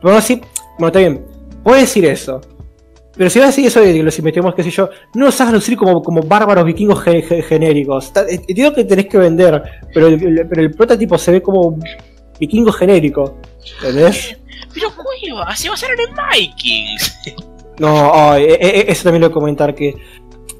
pero 0.00 0.08
aún 0.10 0.16
así, 0.18 0.40
bueno, 0.78 0.86
está 0.88 0.98
bien, 1.00 1.24
puedes 1.62 1.82
decir 1.82 2.04
eso, 2.06 2.40
pero 3.16 3.28
si 3.28 3.38
vas 3.38 3.46
a 3.48 3.50
decir 3.50 3.66
eso 3.66 3.80
de 3.80 4.02
los 4.02 4.18
investigamos, 4.18 4.54
qué 4.54 4.62
sé 4.62 4.70
yo, 4.70 4.88
no 5.14 5.26
los 5.26 5.40
hagas 5.40 5.52
lucir 5.54 5.76
como, 5.76 6.02
como 6.02 6.22
bárbaros 6.22 6.64
vikingos 6.64 7.02
ge- 7.02 7.22
ge- 7.22 7.42
genéricos, 7.42 8.06
Está- 8.06 8.26
entiendo 8.28 8.72
que 8.74 8.84
tenés 8.84 9.06
que 9.06 9.18
vender, 9.18 9.62
pero 9.92 10.06
el, 10.06 10.46
pero 10.48 10.62
el 10.62 10.70
prototipo 10.72 11.18
se 11.18 11.32
ve 11.32 11.42
como 11.42 11.78
vikingo 12.38 12.72
genérico, 12.72 13.38
¿entendés? 13.82 14.36
Pero 14.72 14.88
hueva, 15.34 15.54
se 15.56 15.68
basaron 15.68 15.98
en 16.00 16.14
Vikings. 16.32 17.18
No, 17.78 18.36
e- 18.36 18.86
eso 18.90 19.04
también 19.04 19.22
lo 19.22 19.28
voy 19.28 19.32
a 19.32 19.34
comentar 19.34 19.74
que 19.74 19.94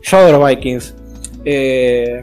yo 0.03 0.17
adoro 0.19 0.45
Vikings. 0.45 0.95
Eh, 1.45 2.21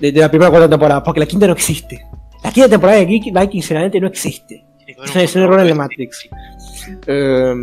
de, 0.00 0.12
de 0.12 0.20
la 0.20 0.30
primera 0.30 0.50
cuarta 0.50 0.68
temporada, 0.68 1.02
porque 1.02 1.20
la 1.20 1.26
quinta 1.26 1.46
no 1.46 1.52
existe. 1.52 2.02
La 2.42 2.50
quinta 2.50 2.68
temporada 2.70 2.98
de 2.98 3.06
Geek- 3.06 3.38
Vikings 3.40 3.68
realmente 3.70 4.00
no 4.00 4.06
existe. 4.06 4.64
Es 4.86 5.14
un- 5.14 5.20
es 5.20 5.36
un 5.36 5.42
error 5.42 5.60
en 5.60 5.68
la 5.68 5.74
Matrix. 5.74 6.28
Eh, 7.06 7.54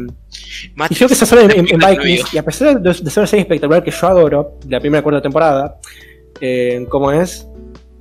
Matrix. 0.75 0.91
y 0.99 1.03
yo 1.03 1.07
que 1.09 1.15
se 1.15 1.25
sale 1.25 1.43
en, 1.43 1.51
en- 1.51 1.67
en 1.71 1.77
No 1.79 1.87
Vikings, 1.89 2.33
y 2.33 2.37
a 2.37 2.43
pesar 2.45 2.79
de, 2.79 2.89
de 2.89 2.93
ser 3.09 3.19
una 3.21 3.27
serie 3.27 3.41
espectacular 3.41 3.83
que 3.83 3.91
yo 3.91 4.07
adoro, 4.07 4.57
de 4.63 4.71
la 4.71 4.79
primera 4.79 5.01
cuarta 5.03 5.21
temporada, 5.21 5.77
eh, 6.39 6.85
como 6.89 7.11
es, 7.11 7.47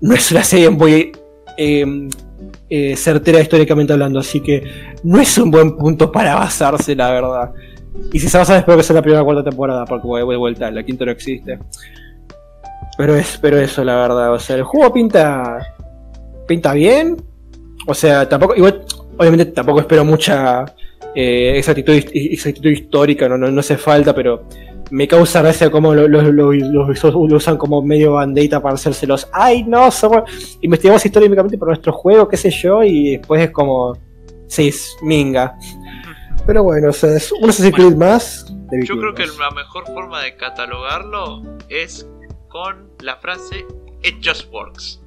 no 0.01 0.15
es 0.15 0.31
una 0.31 0.45
serie 0.45 0.69
muy 0.71 1.13
eh, 1.57 2.09
eh, 2.69 2.95
certera 2.97 3.41
históricamente 3.41 3.93
hablando, 3.95 4.21
así 4.21 4.41
que 4.41 4.63
no 5.03 5.19
es 5.21 5.39
un 5.39 5.51
buen 5.51 5.77
punto 5.77 6.13
para 6.13 6.35
basarse, 6.35 6.95
la 6.95 7.11
verdad. 7.11 7.53
Y 8.13 8.21
si 8.21 8.29
se 8.29 8.37
basa, 8.37 8.59
espero 8.59 8.77
que 8.77 8.83
sea 8.83 8.95
la 8.97 9.03
primera 9.03 9.25
cuarta 9.25 9.43
temporada, 9.43 9.87
porque 9.87 10.07
voy 10.07 10.21
de 10.21 10.37
vuelta, 10.37 10.71
la 10.71 10.85
quinta 10.85 11.07
no 11.07 11.13
existe. 11.13 11.59
Pero 12.97 13.15
es, 13.15 13.39
pero 13.41 13.59
eso, 13.59 13.85
la 13.85 13.97
verdad, 13.97 14.33
o 14.33 14.39
sea, 14.39 14.57
el 14.57 14.63
juego 14.63 14.93
pinta. 14.93 15.75
pinta 16.47 16.73
bien. 16.73 17.17
O 17.87 17.95
sea, 17.95 18.29
tampoco, 18.29 18.55
igual, 18.57 18.85
obviamente 19.19 19.47
tampoco 19.47 19.81
espero 19.81 20.05
mucha 20.05 20.65
eh, 21.15 21.55
exactitud, 21.57 21.95
exactitud 22.13 22.71
histórica, 22.71 23.29
no, 23.29 23.37
no, 23.39 23.51
no 23.51 23.61
hace 23.61 23.77
falta, 23.77 24.15
pero 24.15 24.45
me 24.91 25.07
causa 25.09 25.43
gracia 25.43 25.71
cómo 25.71 25.95
lo, 25.95 26.07
lo- 26.09 26.23
lo- 26.33 27.35
usan 27.37 27.57
como 27.59 27.83
medio 27.83 28.13
bandita 28.15 28.61
para 28.61 28.75
hacérselos. 28.77 29.29
Ay, 29.33 29.63
no, 29.65 29.91
somos, 29.91 30.59
investigamos 30.63 31.05
históricamente 31.05 31.59
por 31.59 31.69
nuestro 31.69 31.93
juego, 31.93 32.27
qué 32.29 32.37
sé 32.37 32.51
yo, 32.51 32.83
y 32.83 33.17
después 33.19 33.41
es 33.43 33.51
como, 33.51 33.97
sí, 34.47 34.69
es 34.69 34.97
minga. 35.03 35.57
Pero 36.47 36.63
bueno, 36.63 36.91
o 36.91 36.93
sea, 36.93 37.17
es 37.17 37.31
un 37.33 37.51
Assassin's 37.51 37.75
Creed 37.75 37.97
más. 37.97 38.47
de 38.71 38.85
Yo 38.87 38.97
creo 38.99 39.15
que 39.15 39.27
la 39.27 39.51
mejor 39.51 39.85
forma 39.87 40.23
de 40.23 40.37
catalogarlo 40.37 41.43
es 41.69 42.09
con 42.49 42.86
la 43.01 43.17
frase 43.17 43.65
It 44.03 44.21
just 44.21 44.51
works. 44.53 45.01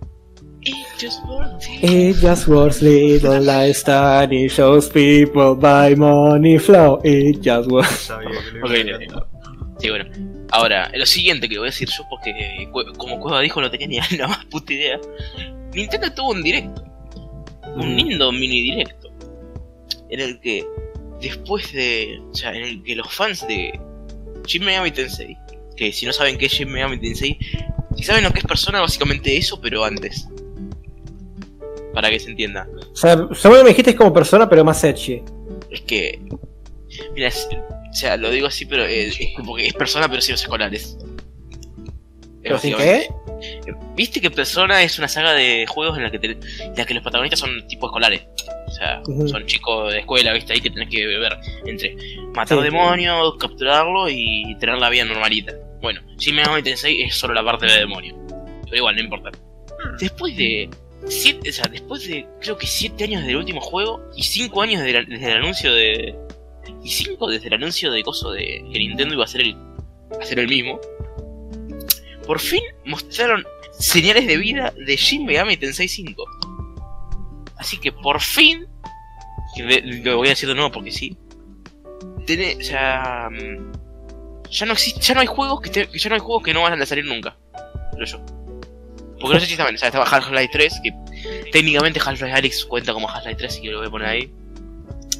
It 0.62 0.76
just 0.98 1.24
works. 1.26 1.66
It 1.82 2.18
just 2.18 2.48
works 2.48 2.82
little 2.82 3.42
like 3.42 3.74
study 3.74 4.50
shows 4.50 4.90
people 4.90 5.56
by 5.56 5.96
money 5.96 6.58
flow. 6.60 7.00
It 7.04 7.40
just 7.42 7.70
works. 7.70 8.08
Sabía 8.08 8.30
que 8.44 8.60
lo 8.60 8.66
Ok, 8.66 8.72
iba 8.86 8.98
a 8.98 9.00
no. 9.00 9.28
Sí, 9.80 9.90
bueno. 9.90 10.06
Ahora, 10.52 10.92
lo 10.94 11.06
siguiente 11.06 11.48
que 11.48 11.58
voy 11.58 11.68
a 11.68 11.72
decir 11.72 11.88
yo, 11.88 12.04
porque 12.10 12.32
eh, 12.32 12.70
como 12.98 13.20
Cueva 13.20 13.40
dijo, 13.40 13.62
no 13.62 13.72
tenía 13.72 14.04
ni 14.12 14.18
la 14.18 14.28
más 14.28 14.44
puta 14.46 14.74
idea. 14.74 15.00
Nintendo 15.74 16.12
tuvo 16.14 16.32
un 16.32 16.44
directo. 16.44 16.84
Un 17.76 17.96
lindo 17.96 18.32
mini 18.32 18.62
directo. 18.62 19.10
En 20.10 20.20
el 20.20 20.42
que, 20.42 20.66
después 21.22 21.72
de. 21.72 22.20
O 22.32 22.36
sea, 22.36 22.54
en 22.54 22.64
el 22.64 22.84
que 22.84 22.98
los 22.98 23.14
fans 23.14 23.48
de 23.48 23.80
Shin 24.46 24.66
Megami 24.66 24.92
Tensei, 24.92 25.38
que 25.78 25.94
si 25.94 26.06
no 26.06 26.12
saben 26.12 26.38
qué 26.38 26.48
es 26.48 26.52
Shin 26.52 26.70
Megami 26.70 27.00
Tensei, 27.00 27.40
si 28.00 28.06
saben 28.06 28.24
lo 28.24 28.32
que 28.32 28.40
es 28.40 28.46
persona, 28.46 28.82
básicamente 28.82 29.36
eso, 29.38 29.60
pero 29.62 29.84
antes. 29.84 30.28
Para 31.94 32.10
que 32.10 32.20
se 32.20 32.30
entienda. 32.32 32.68
O 32.92 32.96
sea, 32.96 33.28
seguro 33.34 33.64
me 33.64 33.70
dijiste 33.70 33.92
es 33.92 33.98
como 33.98 34.14
persona, 34.14 34.48
pero 34.50 34.64
más 34.64 34.84
edgy. 34.84 35.22
Es 35.72 35.82
que. 35.82 36.20
Mira, 37.14 37.28
es- 37.28 37.48
o 37.92 37.94
sea, 37.94 38.18
lo 38.18 38.30
digo 38.30 38.48
así, 38.48 38.66
pero 38.66 38.86
eh, 38.86 39.08
es 39.08 39.20
como 39.36 39.56
que 39.56 39.68
es 39.68 39.74
persona, 39.74 40.08
pero 40.08 40.22
sin 40.22 40.34
los 40.34 40.42
escolares. 40.44 40.98
Es 41.02 42.44
¿Pero 42.44 42.60
sin 42.60 42.78
qué? 42.78 43.10
¿Viste 43.96 44.22
que 44.22 44.32
Persona 44.32 44.82
es 44.84 44.98
una 44.98 45.08
saga 45.08 45.34
de 45.34 45.66
juegos 45.68 45.98
en 45.98 46.04
la 46.04 46.12
que, 46.12 46.20
te- 46.20 46.32
en 46.32 46.74
la 46.76 46.86
que 46.86 46.94
los 46.94 47.04
protagonistas 47.04 47.40
son 47.40 47.68
tipo 47.68 47.88
escolares? 47.88 48.22
O 48.68 48.72
sea, 48.72 49.02
son 49.28 49.46
chicos 49.46 49.92
de 49.92 50.00
escuela, 50.00 50.32
¿viste? 50.34 50.54
Ahí 50.54 50.62
que 50.62 50.70
tenés 50.70 50.90
que 50.90 51.06
ver 51.06 51.38
entre 51.66 51.96
matar 52.34 52.58
Sí. 52.60 52.64
demonios, 52.64 53.36
capturarlo 53.38 54.10
y 54.10 54.56
tener 54.60 54.78
la 54.78 54.90
vida 54.90 55.04
normalita. 55.06 55.54
Bueno, 55.82 56.02
Shin 56.18 56.36
Megami 56.36 56.62
Tensei 56.64 57.02
es 57.04 57.16
solo 57.16 57.34
la 57.34 57.44
parte 57.44 57.66
de 57.66 57.80
demonio. 57.80 58.16
Pero 58.66 58.76
igual, 58.78 58.96
no 58.96 59.02
importa. 59.02 59.32
Después 60.00 60.36
de... 60.36 60.70
Siete, 61.08 61.50
o 61.50 61.54
sea, 61.54 61.66
después 61.72 62.06
de 62.08 62.28
creo 62.42 62.58
que 62.58 62.68
7 62.68 63.02
años 63.06 63.26
del 63.26 63.38
último 63.38 63.62
juego 63.62 64.02
y 64.18 64.24
5 64.24 64.62
años 64.62 64.84
de 64.84 64.92
la- 64.92 65.04
desde 65.06 65.32
el 65.32 65.38
anuncio 65.38 65.74
de... 65.74 66.14
Y 66.84 66.90
5 66.90 67.28
desde 67.30 67.48
el 67.48 67.54
anuncio 67.54 67.90
de 67.90 68.04
coso 68.04 68.32
de 68.32 68.44
que 68.72 68.80
Nintendo 68.80 69.14
iba 69.16 69.24
a 69.24 69.28
ser 69.28 69.42
el, 69.42 69.56
a 70.20 70.26
ser 70.26 70.40
el 70.40 70.50
mismo. 70.50 70.78
Por 72.28 72.40
fin 72.40 72.62
mostraron 72.86 73.46
señales 73.72 74.28
de 74.28 74.38
vida 74.38 74.74
de 74.86 74.96
Shin 74.98 75.26
Megami 75.26 75.56
Tensei 75.56 75.88
5. 75.88 76.22
Así 77.58 77.78
que 77.80 77.94
por 77.94 78.20
fin, 78.20 78.68
lo 80.04 80.18
voy 80.18 80.28
a 80.28 80.32
decir 80.32 80.50
de 80.50 80.56
nuevo 80.56 80.72
porque 80.72 80.92
sí, 80.92 81.18
tiene, 82.26 82.58
o 82.58 82.62
sea, 82.62 83.30
ya 84.52 84.66
no 84.66 84.74
existe, 84.74 85.02
ya 85.02 85.14
no 85.14 85.22
hay 85.22 85.28
juegos 85.28 85.62
que, 85.62 85.70
te- 85.70 85.88
que 85.88 86.00
ya 86.00 86.10
no 86.10 86.16
hay 86.16 86.22
juegos 86.22 86.44
que 86.44 86.54
no 86.54 86.62
van 86.62 86.82
a 86.82 86.86
salir 86.86 87.06
nunca, 87.06 87.36
creo 87.94 88.06
yo. 88.06 88.20
Porque 89.20 89.34
no 89.34 89.40
sé 89.42 89.48
si 89.48 89.56
saben, 89.56 89.76
o 89.76 89.78
sea, 89.78 89.90
estaba 89.90 90.06
Half-Life 90.06 90.50
3, 90.54 90.80
que 90.84 90.94
técnicamente 91.52 92.00
Half-Life 92.00 92.32
Alyx 92.32 92.66
cuenta 92.66 92.94
como 92.94 93.10
Half-Life 93.10 93.36
3, 93.38 93.52
así 93.52 93.62
que 93.62 93.70
lo 93.72 93.80
voy 93.80 93.88
a 93.88 93.92
poner 93.92 94.08
ahí. 94.08 94.32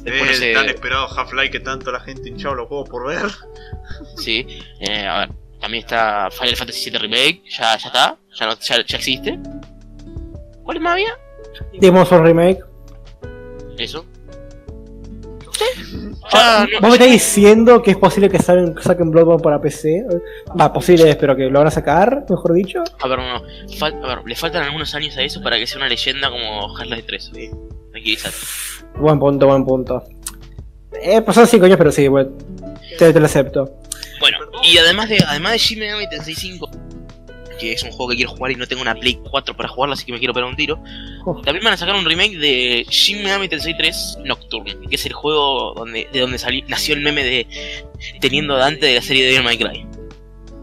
Después 0.02 0.24
no 0.24 0.30
Eh, 0.30 0.34
sé- 0.36 0.52
tan 0.54 0.68
esperado 0.70 1.06
Half-Life 1.06 1.50
que 1.50 1.60
tanto 1.60 1.92
la 1.92 2.00
gente 2.00 2.28
hinchado 2.30 2.54
los 2.54 2.68
juegos 2.68 2.88
por 2.88 3.06
ver. 3.06 3.30
Sí, 4.16 4.46
eh, 4.80 5.06
a 5.06 5.18
ver, 5.20 5.28
también 5.60 5.84
está 5.84 6.30
Final 6.30 6.56
Fantasy 6.56 6.88
VII 6.90 6.98
Remake, 6.98 7.42
ya, 7.50 7.76
ya 7.76 7.88
está, 7.88 8.16
ya, 8.34 8.46
no, 8.46 8.58
ya, 8.58 8.84
ya 8.86 8.96
existe. 8.96 9.38
¿Cuál 10.62 10.80
más 10.80 10.92
había? 10.92 11.18
Demon 11.74 12.06
Remake. 12.24 12.60
Eso. 13.76 14.06
Ya, 16.32 16.66
no- 16.66 16.80
¿Vos 16.80 16.88
me 16.90 16.94
estás 16.96 17.10
diciendo 17.10 17.82
que 17.82 17.92
es 17.92 17.96
posible 17.96 18.28
que 18.28 18.38
salen- 18.38 18.74
saquen 18.80 19.10
Bloodborne 19.10 19.42
para 19.42 19.60
PC? 19.60 20.04
Va, 20.58 20.72
posible 20.72 21.08
es, 21.10 21.16
pero 21.16 21.34
que 21.36 21.44
lo 21.50 21.58
van 21.58 21.68
a 21.68 21.70
sacar, 21.70 22.24
mejor 22.28 22.52
dicho. 22.54 22.82
A 23.00 23.08
ver, 23.08 23.18
no, 23.18 23.42
fal- 23.78 24.00
a 24.04 24.16
ver, 24.16 24.24
le 24.26 24.36
faltan 24.36 24.62
algunos 24.62 24.94
años 24.94 25.16
a 25.16 25.22
eso 25.22 25.42
para 25.42 25.56
que 25.58 25.66
sea 25.66 25.78
una 25.78 25.88
leyenda 25.88 26.30
como 26.30 26.76
Half-Life 26.76 27.02
3. 27.06 27.30
¿sí? 27.34 27.50
Tranquilízate. 27.90 28.36
Buen 28.98 29.18
punto, 29.18 29.46
buen 29.46 29.64
punto. 29.64 30.02
Eh, 31.02 31.20
pasaron 31.22 31.48
5 31.48 31.64
años, 31.66 31.78
pero 31.78 31.90
sí, 31.92 32.08
bueno, 32.08 32.30
te, 32.98 33.12
te 33.12 33.20
lo 33.20 33.26
acepto. 33.26 33.78
Bueno, 34.20 34.38
y 34.62 34.76
además 34.76 35.08
de 35.08 35.18
además 35.26 35.52
de 35.52 35.58
Shin 35.58 35.78
Megami 35.78 36.08
Tensei 36.10 36.34
5, 36.34 36.68
que 37.60 37.72
es 37.72 37.82
un 37.82 37.90
juego 37.90 38.08
que 38.10 38.16
quiero 38.16 38.30
jugar 38.32 38.52
y 38.52 38.56
no 38.56 38.66
tengo 38.66 38.82
una 38.82 38.94
Play 38.94 39.18
4 39.30 39.56
para 39.56 39.68
jugarlo, 39.68 39.92
así 39.92 40.04
que 40.04 40.12
me 40.12 40.18
quiero 40.18 40.32
pegar 40.32 40.48
un 40.48 40.56
tiro. 40.56 40.82
Oh. 41.26 41.40
También 41.42 41.62
van 41.62 41.74
a 41.74 41.76
sacar 41.76 41.94
un 41.94 42.04
remake 42.04 42.36
de 42.38 42.86
Shin 42.88 43.22
Megami 43.22 43.48
Tensei 43.48 43.76
3 43.76 44.18
Nocturne, 44.24 44.76
que 44.88 44.94
es 44.96 45.04
el 45.06 45.12
juego 45.12 45.74
donde, 45.76 46.08
de 46.12 46.20
donde 46.20 46.38
salió, 46.38 46.64
nació 46.68 46.94
el 46.94 47.02
meme 47.02 47.22
de 47.22 47.46
teniendo 48.20 48.54
a 48.56 48.58
Dante 48.58 48.86
de 48.86 48.94
la 48.94 49.02
serie 49.02 49.26
Devil 49.26 49.42
May 49.44 49.58
Cry. 49.58 49.86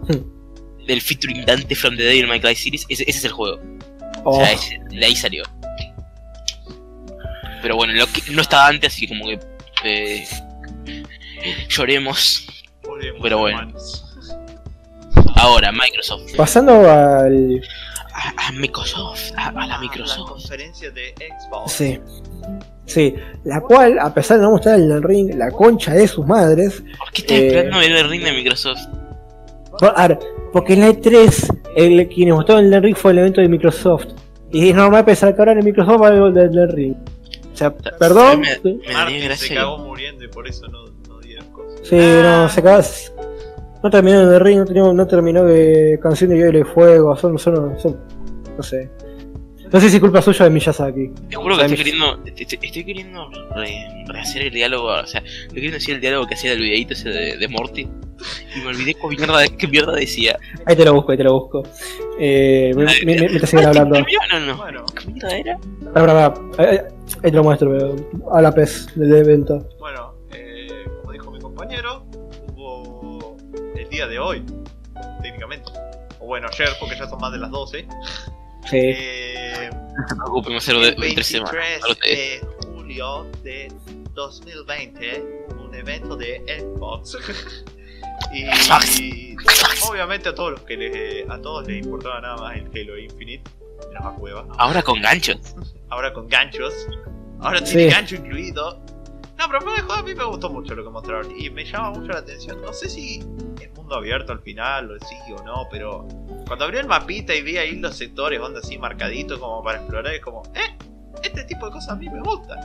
Hmm. 0.09 0.85
Del 0.87 1.01
featuring 1.01 1.45
Dante 1.45 1.75
from 1.75 1.95
the 1.95 2.03
Devil 2.03 2.27
May 2.27 2.39
Cry 2.39 2.55
series, 2.55 2.85
ese, 2.89 3.03
ese 3.03 3.19
es 3.19 3.25
el 3.25 3.31
juego. 3.31 3.59
Oh, 4.23 4.31
O 4.31 4.43
sea, 4.43 4.51
ese- 4.53 4.79
de 4.89 5.05
ahí 5.05 5.15
salió. 5.15 5.43
Pero 7.61 7.75
bueno, 7.75 7.93
lo 7.93 8.07
que, 8.07 8.21
no 8.31 8.41
está 8.41 8.57
Dante, 8.57 8.87
así 8.87 9.01
que 9.01 9.07
como 9.09 9.25
que 9.27 9.39
eh, 9.83 10.25
lloremos. 11.69 12.45
Pero 13.21 13.39
bueno. 13.39 13.59
hermanos. 13.59 14.03
Ahora, 15.35 15.71
Microsoft. 15.71 16.35
Pasando 16.35 16.73
al. 16.89 17.61
A, 18.13 18.47
a 18.47 18.51
Microsoft, 18.53 19.31
a, 19.37 19.49
a 19.49 19.51
la 19.51 19.67
La 19.67 19.79
Microsoft. 19.79 20.29
conferencia 20.31 20.89
de 20.91 21.13
Xbox. 21.39 21.71
Sí. 21.71 21.99
Sí, 22.85 23.13
la 23.43 23.59
cual, 23.61 23.99
a 23.99 24.13
pesar 24.13 24.37
de 24.37 24.43
no 24.43 24.51
mostrar 24.51 24.79
el 24.79 25.03
ring, 25.03 25.35
la 25.35 25.51
concha 25.51 25.93
de 25.93 26.07
sus 26.07 26.25
madres. 26.25 26.81
¿Por 26.97 27.11
qué 27.11 27.21
estás 27.21 27.37
Eh, 27.37 27.47
esperando 27.47 27.77
ver 27.79 27.91
el 27.91 28.09
ring 28.09 28.23
de 28.23 28.31
Microsoft? 28.31 28.79
por- 29.79 29.93
a 29.95 30.07
ver, 30.07 30.19
porque 30.53 30.73
en 30.73 30.79
la 30.79 30.89
E3, 30.89 31.59
el, 31.75 32.07
quienes 32.07 32.33
mostraron 32.33 32.73
el 32.73 32.81
ring 32.81 32.95
fue 32.95 33.11
el 33.11 33.19
evento 33.19 33.41
de 33.41 33.49
Microsoft. 33.49 34.05
Y 34.51 34.69
es 34.69 34.75
normal 34.75 35.03
pensar 35.05 35.35
que 35.35 35.41
ahora 35.41 35.51
en 35.51 35.57
el 35.59 35.65
Microsoft 35.65 36.01
va 36.01 36.07
algo 36.07 36.31
del 36.31 36.47
Elden 36.57 36.69
ring. 36.75 36.95
O 37.53 37.57
sea, 37.57 37.75
perdón. 37.75 38.41
Sí, 38.63 38.79
me 38.87 38.93
daría 38.93 39.27
Martin 39.27 39.35
se 39.37 39.53
cagó 39.55 39.77
muriendo 39.79 40.23
y 40.23 40.27
por 40.29 40.47
eso 40.47 40.67
no, 40.69 40.85
no 41.09 41.19
dieron 41.19 41.51
cosas. 41.51 41.81
Sí, 41.83 41.95
no, 41.97 42.47
se 42.49 42.59
acaba. 42.61 42.83
No 43.87 43.91
terminó 43.91 44.19
el 44.19 44.39
ring, 44.41 44.57
no 44.59 44.65
terminó, 44.65 44.93
no 44.93 45.07
terminó 45.07 45.43
de 45.45 45.97
Canción 46.03 46.29
de 46.31 46.35
Hielo 46.39 46.59
y 46.59 46.63
Fuego. 46.65 47.15
Son, 47.15 47.39
son, 47.39 47.79
son. 47.79 47.97
No 48.57 48.61
sé. 48.61 48.89
No 49.71 49.79
sé 49.79 49.89
si 49.89 49.95
es 49.95 50.01
culpa 50.01 50.21
suya 50.21 50.43
de 50.43 50.51
Miyazaki. 50.51 51.09
Te 51.29 51.35
juro 51.37 51.55
que 51.55 51.61
estoy 51.63 51.77
queriendo, 51.77 52.19
estoy 52.25 52.83
queriendo 52.83 53.29
re- 53.55 54.03
rehacer 54.07 54.41
el 54.41 54.53
diálogo, 54.53 54.87
o 54.87 55.05
sea, 55.05 55.21
estoy 55.21 55.55
queriendo 55.55 55.75
decir 55.75 55.95
el 55.95 56.01
diálogo 56.01 56.27
que 56.27 56.33
hacía 56.33 56.49
del 56.51 56.59
videito 56.61 56.93
ese 56.93 57.09
de, 57.09 57.37
de 57.37 57.47
Morty. 57.47 57.81
Y 58.55 58.59
me 58.59 58.67
olvidé 58.67 58.93
qué 58.93 59.07
mierda, 59.07 59.47
qué 59.57 59.67
mierda 59.69 59.93
decía. 59.93 60.37
Ahí 60.65 60.75
te 60.75 60.83
lo 60.83 60.93
busco, 60.95 61.13
ahí 61.13 61.17
te 61.17 61.23
lo 61.23 61.33
busco. 61.39 61.63
Eh, 62.19 62.73
me, 62.75 62.83
me, 62.83 63.15
me- 63.21 63.29
me 63.29 63.39
te 63.39 63.47
siguen 63.47 63.67
Ah, 63.67 63.71
¿te 63.71 63.79
hablando. 63.79 63.99
No, 64.33 64.39
no. 64.47 64.57
Bueno, 64.57 64.85
¿Qué 64.99 65.11
mierda 65.11 65.37
era? 65.37 65.57
Pará, 65.93 66.07
pará, 66.07 66.33
pará. 66.33 66.69
Ahí, 66.71 66.77
ahí 67.23 67.31
te 67.31 67.37
lo 67.37 67.43
muestro, 67.43 67.71
pero 67.71 67.95
a 68.33 68.41
la 68.41 68.51
pez 68.53 68.87
del 68.95 69.15
evento. 69.15 69.65
bueno, 69.79 70.13
eh, 70.33 70.67
como 71.01 71.11
dijo 71.13 71.31
mi 71.31 71.39
compañero, 71.39 72.05
día 73.97 74.07
de 74.07 74.19
hoy, 74.19 74.43
técnicamente. 75.23 75.71
O 76.19 76.27
bueno, 76.27 76.47
ayer, 76.51 76.69
porque 76.79 76.95
ya 76.97 77.07
son 77.09 77.19
más 77.19 77.31
de 77.31 77.39
las 77.39 77.49
12. 77.49 77.87
Sí. 78.69 78.77
Eh, 78.77 79.69
No 79.71 80.07
se 80.07 80.15
preocupen, 80.15 80.53
va 80.53 80.57
a 80.57 80.61
ser 80.61 80.75
de, 80.77 80.89
el 80.89 80.95
de 80.99 81.11
tres 81.13 81.27
semanas. 81.27 81.51
23 81.53 81.79
para 81.81 81.93
ustedes. 81.93 82.41
de 82.41 82.47
julio 82.67 83.23
de 83.43 83.71
2020, 84.13 85.47
un 85.59 85.73
evento 85.75 86.15
de 86.15 86.43
Xbox. 86.59 87.17
y 88.33 88.45
Xbox. 88.45 89.89
obviamente 89.89 90.29
a 90.29 90.35
todos 90.35 90.51
los 90.51 90.61
que 90.61 90.77
les, 90.77 91.29
a 91.29 91.41
todos 91.41 91.67
les 91.67 91.83
importaba 91.83 92.21
nada 92.21 92.37
más 92.37 92.55
el 92.57 92.67
Halo 92.67 92.97
Infinite, 92.99 93.49
más 94.03 94.13
cueva. 94.19 94.45
Ahora 94.57 94.83
con 94.83 95.01
ganchos. 95.01 95.55
Ahora 95.89 96.13
con 96.13 96.27
ganchos. 96.27 96.73
Ahora 97.39 97.59
Sí. 97.65 97.73
tiene 97.75 97.91
gancho 97.91 98.15
incluido. 98.15 98.79
No, 99.39 99.45
pero 99.47 99.61
fuera 99.61 99.75
de 99.77 99.81
joda, 99.83 99.99
a 99.99 100.03
mí 100.03 100.15
me 100.15 100.23
gustó 100.25 100.49
mucho 100.49 100.73
lo 100.73 100.83
que 100.83 100.89
mostraron. 100.89 101.31
Y 101.39 101.49
me 101.51 101.63
llama 101.63 101.91
mucho 101.91 102.11
la 102.11 102.19
atención. 102.19 102.59
No 102.61 102.73
sé 102.73 102.89
si 102.89 103.19
es 103.61 103.69
mundo 103.87 103.95
abierto 103.95 104.33
al 104.33 104.39
final, 104.41 104.91
o 104.91 104.99
sí 104.99 105.15
o 105.33 105.41
no, 105.43 105.65
pero 105.71 106.05
cuando 106.45 106.65
abrí 106.65 106.77
el 106.77 106.87
mapita 106.87 107.33
y 107.33 107.41
vi 107.41 107.57
ahí 107.57 107.77
los 107.77 107.95
sectores, 107.95 108.39
onda 108.39 108.59
así 108.59 108.77
marcaditos 108.77 109.39
como 109.39 109.63
para 109.63 109.77
explorar, 109.77 110.13
es 110.13 110.21
como, 110.21 110.43
eh, 110.53 110.77
este 111.23 111.43
tipo 111.45 111.65
de 111.67 111.71
cosas 111.71 111.91
a 111.91 111.95
mí 111.95 112.09
me 112.09 112.19
gustan. 112.19 112.59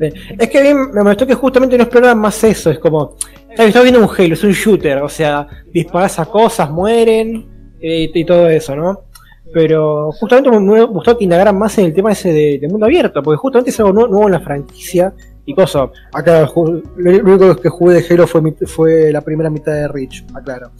Es 0.00 0.48
que 0.48 0.58
a 0.58 0.62
mí 0.62 0.74
me 0.92 1.02
molestó 1.02 1.26
que 1.26 1.34
justamente 1.34 1.76
no 1.76 1.84
exploran 1.84 2.18
más 2.18 2.42
eso. 2.42 2.70
Es 2.70 2.80
como. 2.80 3.14
Estás 3.48 3.82
viendo 3.82 4.00
un 4.00 4.08
Halo, 4.10 4.34
es 4.34 4.42
un 4.42 4.50
shooter. 4.50 4.98
O 5.02 5.08
sea, 5.08 5.46
disparas 5.72 6.18
a 6.18 6.24
cosas, 6.24 6.68
mueren 6.68 7.46
eh, 7.80 8.10
y 8.12 8.24
todo 8.24 8.48
eso, 8.48 8.74
¿no? 8.74 9.04
Pero 9.52 10.10
justamente 10.10 10.50
me 10.50 10.82
gustó 10.82 11.16
que 11.16 11.22
indagaran 11.22 11.56
más 11.56 11.78
en 11.78 11.84
el 11.84 11.94
tema 11.94 12.10
ese 12.10 12.32
de, 12.32 12.66
mundo 12.68 12.86
abierto. 12.86 13.22
Porque 13.22 13.36
justamente 13.36 13.70
es 13.70 13.78
algo 13.78 13.92
nu- 13.92 14.08
nuevo 14.08 14.26
en 14.26 14.32
la 14.32 14.40
franquicia. 14.40 15.14
Y 15.46 15.54
cosa, 15.54 15.90
acá 16.12 16.48
lo 16.56 16.72
único 16.96 17.56
que 17.56 17.68
jugué 17.68 17.94
de 17.94 18.06
Halo 18.08 18.26
fue, 18.26 19.12
la 19.12 19.20
primera 19.20 19.50
mitad 19.50 19.72
de 19.72 19.88
Reach, 19.88 20.24
aclaro. 20.34 20.70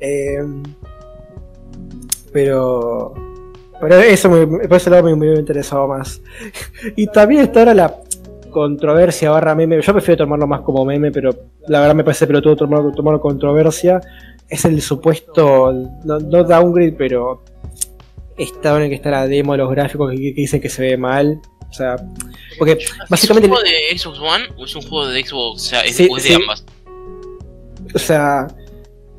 Eh, 0.00 0.44
pero. 2.32 3.14
Pero 3.80 3.94
eso 4.00 4.28
me, 4.28 4.66
por 4.66 4.76
ese 4.76 4.90
me, 5.02 5.14
me 5.14 5.34
interesado 5.34 5.86
más. 5.86 6.20
Y 6.96 7.06
también 7.06 7.42
está 7.42 7.60
ahora 7.60 7.74
la 7.74 7.94
controversia 8.50 9.30
barra 9.30 9.54
meme. 9.54 9.80
Yo 9.80 9.92
prefiero 9.92 10.24
tomarlo 10.24 10.46
más 10.46 10.62
como 10.62 10.84
meme, 10.84 11.12
pero 11.12 11.30
la 11.68 11.80
verdad 11.80 11.94
me 11.94 12.04
parece 12.04 12.26
pelotudo 12.26 12.56
tomarlo, 12.56 13.20
controversia. 13.20 14.00
Es 14.48 14.64
el 14.64 14.80
supuesto, 14.80 15.72
no, 16.04 16.18
downgrade, 16.18 16.92
pero 16.92 17.42
está 18.36 18.76
en 18.76 18.84
el 18.84 18.88
que 18.88 18.96
está 18.96 19.10
la 19.10 19.26
demo 19.26 19.52
de 19.52 19.58
los 19.58 19.70
gráficos 19.70 20.10
que 20.10 20.16
dicen 20.16 20.60
que 20.60 20.68
se 20.68 20.82
ve 20.82 20.96
mal. 20.96 21.40
O 21.70 21.72
sea, 21.72 21.96
porque 22.58 22.78
básicamente, 23.08 23.46
¿Es 23.46 23.50
un 23.50 23.56
juego 23.56 23.62
de 23.62 23.98
Xbox 23.98 24.18
One 24.20 24.44
o 24.56 24.64
es 24.64 24.74
un 24.74 24.82
juego 24.82 25.06
de 25.08 25.24
Xbox? 25.24 25.62
O 25.62 25.64
sea, 25.64 25.80
es, 25.82 25.96
Sí, 25.96 26.08
o 26.10 26.16
es 26.16 26.22
de 26.24 26.28
sí. 26.30 26.34
ambas. 26.34 26.64
o 27.94 27.98
sea, 27.98 28.46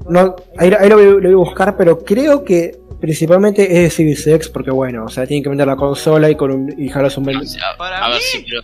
no, 0.10 0.36
ahí, 0.58 0.72
ahí 0.80 0.90
lo, 0.90 0.96
voy, 0.96 1.06
lo 1.06 1.20
voy 1.22 1.32
a 1.32 1.36
buscar, 1.36 1.78
pero 1.78 2.00
creo 2.04 2.44
que 2.44 2.78
principalmente 3.00 3.64
es 3.64 3.84
de 3.84 3.90
Series 3.92 4.28
X, 4.28 4.50
porque 4.50 4.72
bueno, 4.72 5.06
o 5.06 5.10
sea, 5.10 5.26
tienen 5.28 5.44
que 5.44 5.50
vender 5.50 5.68
la 5.68 5.76
consola 5.76 6.30
y 6.30 6.36
con 6.36 6.52
un, 6.52 6.72
y 6.78 6.86
dejarlos 6.86 7.18
un 7.18 7.30
O 7.36 7.44
sea, 7.46 7.78
Para 7.78 8.06
a 8.06 8.10
ver 8.10 8.20
si 8.22 8.40
pero, 8.44 8.62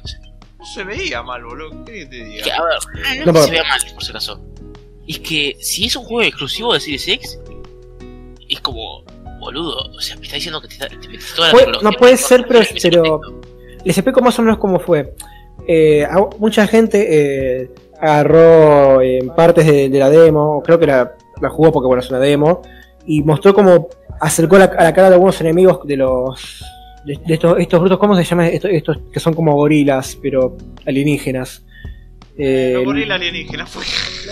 No 0.60 0.66
se 0.66 0.84
veía 0.84 1.22
mal, 1.24 1.44
boludo. 1.44 1.86
¿Qué 1.86 2.06
te 2.08 2.26
diga? 2.26 2.44
que, 2.44 2.52
a 2.52 2.62
ver, 2.64 3.20
no, 3.20 3.26
No, 3.28 3.34
que 3.34 3.42
se 3.46 3.52
vea 3.52 3.64
mal, 3.64 3.82
por 3.94 4.04
si 4.04 4.10
acaso. 4.10 4.42
Es 5.08 5.20
que 5.20 5.56
si 5.62 5.86
es 5.86 5.96
un 5.96 6.04
juego 6.04 6.24
exclusivo 6.24 6.74
de 6.74 6.80
Series 6.80 7.08
X, 7.08 7.40
es 8.50 8.60
como, 8.62 9.04
boludo, 9.40 9.78
o 9.92 10.02
sea, 10.02 10.16
me 10.18 10.24
está 10.24 10.36
diciendo 10.36 10.60
que 10.60 10.68
te, 10.68 10.78
te 10.78 11.08
metes 11.08 11.34
toda 11.36 11.50
la 11.54 11.58
tecnología 11.60 11.90
no 11.92 11.98
puede 11.98 12.18
ser, 12.18 12.46
pero- 12.48 12.62
pero-. 12.82 13.22
Les 13.86 13.98
explico 13.98 14.22
más 14.22 14.38
o 14.40 14.42
menos 14.42 14.58
cómo 14.58 14.80
fue. 14.80 15.14
Eh, 15.68 16.06
mucha 16.40 16.68
gente 16.68 17.08
eh, 17.62 17.70
agarró 18.02 19.02
eh, 19.02 19.20
partes 19.36 19.66
de, 19.66 19.90
de 19.90 20.00
la 20.00 20.10
demo, 20.10 20.62
creo 20.64 20.78
que 20.80 20.88
la, 20.88 21.14
la 21.42 21.50
jugó 21.50 21.72
porque 21.72 21.88
bueno 21.88 22.02
es 22.04 22.10
una 22.10 22.20
demo, 22.20 22.62
y 23.06 23.22
mostró 23.24 23.54
cómo 23.54 23.88
acercó 24.20 24.58
la- 24.58 24.66
a 24.66 24.84
la 24.84 24.94
cara 24.94 25.10
de 25.10 25.16
algunos 25.16 25.40
enemigos 25.42 25.80
de 25.88 25.98
los 25.98 26.64
de, 27.06 27.20
de 27.26 27.34
estos, 27.36 27.60
estos 27.60 27.80
brutos, 27.80 28.00
¿cómo 28.00 28.16
se 28.16 28.24
llaman 28.24 28.48
estos, 28.48 28.72
estos 28.72 28.98
que 29.14 29.20
son 29.20 29.34
como 29.34 29.54
gorilas, 29.56 30.18
pero 30.22 30.58
alienígenas? 30.86 31.64
Eh, 32.38 32.72
Los 32.76 32.86
gorila 32.86 33.16
alienígena 33.16 33.66
fue. 33.66 33.84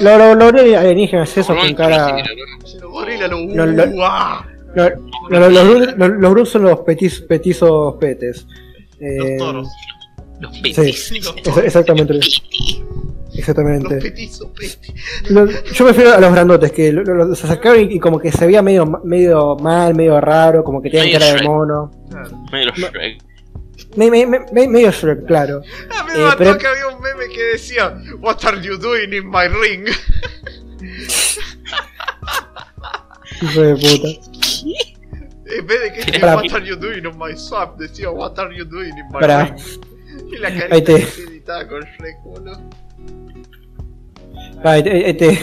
lo, 0.02 0.36
lo, 0.36 0.52
lo- 0.52 0.80
alienígenas, 0.80 1.38
esos 1.38 1.56
con 1.56 1.74
cara. 1.74 2.18
Los 2.82 2.92
gorila 2.92 3.28
los, 3.28 3.46
los, 5.30 5.98
los, 5.98 6.10
los 6.10 6.32
brutos 6.32 6.50
son 6.50 6.64
los 6.64 6.80
petis- 6.80 7.26
petizos 7.28 7.96
petes. 7.96 8.46
Eh, 9.06 9.18
Los 9.18 9.38
toros. 9.38 9.68
Los 10.40 10.58
petis. 10.60 11.06
Sí, 11.08 11.20
los 11.20 11.36
toros. 11.42 11.64
exactamente. 11.64 12.14
Peti. 12.14 12.84
Exactamente. 13.36 13.96
Los 13.96 14.04
petizos, 14.04 14.48
peti. 14.58 14.94
Lo- 15.30 15.48
yo 15.50 15.86
prefiero 15.86 16.14
a 16.14 16.20
los 16.20 16.32
grandotes, 16.32 16.72
que 16.72 16.92
lo- 16.92 17.04
lo- 17.04 17.26
los 17.26 17.44
acercaron 17.44 17.80
y, 17.82 17.96
y 17.96 18.00
como 18.00 18.20
que 18.20 18.32
se 18.32 18.46
veía 18.46 18.62
medio, 18.62 18.86
medio 19.04 19.56
mal, 19.58 19.96
medio 19.96 20.22
raro, 20.22 20.64
como 20.64 20.82
que 20.82 20.90
tenían 20.90 21.20
cara 21.20 21.34
de 21.34 21.44
mono. 21.44 21.92
Claro. 22.10 22.30
Medio 22.52 22.66
los. 22.68 22.78
Shrek. 22.78 23.22
Me- 23.96 24.10
me- 24.12 24.26
me- 24.28 24.40
me- 24.52 24.68
medio 24.68 24.92
Shrek, 24.92 25.26
claro. 25.26 25.62
A 25.98 26.04
mí 26.04 26.12
Eh, 26.14 26.18
me 26.18 26.24
mató 26.26 26.38
pero- 26.38 26.58
que 26.58 26.68
había 26.68 26.88
un 26.88 27.02
meme 27.02 27.28
que 27.34 27.44
decía 27.54 27.94
What 28.22 28.38
are 28.46 28.62
you 28.62 28.78
doing 28.78 29.12
in 29.14 29.28
my 29.30 29.48
ring? 29.48 29.88
Hijo 33.42 33.62
de 33.62 33.76
puta. 33.76 34.08
En 35.58 35.68
vez 35.68 35.82
de 35.82 36.12
que 36.12 36.20
Pará. 36.20 36.36
What 36.38 36.52
are 36.54 36.66
you 36.66 36.76
doing 36.76 37.06
on 37.06 37.18
my 37.18 37.36
swap, 37.38 37.78
decía 37.80 38.10
What 38.10 38.38
are 38.40 38.56
you 38.56 38.66
doing 38.66 38.90
in 38.98 39.06
my 39.08 39.20
Pará. 39.20 39.46
ring? 39.46 39.56
Y 40.32 40.38
la 40.38 40.48
Ahí 40.50 40.60
carita 40.60 40.86
te- 40.86 41.06
que 41.06 41.22
editaba 41.32 41.68
con 41.68 41.82
Shrek, 41.82 42.24
boludo. 42.24 42.60
Ahí 44.64 44.84
te, 44.84 44.90
ahí 45.06 45.14
te, 45.14 45.40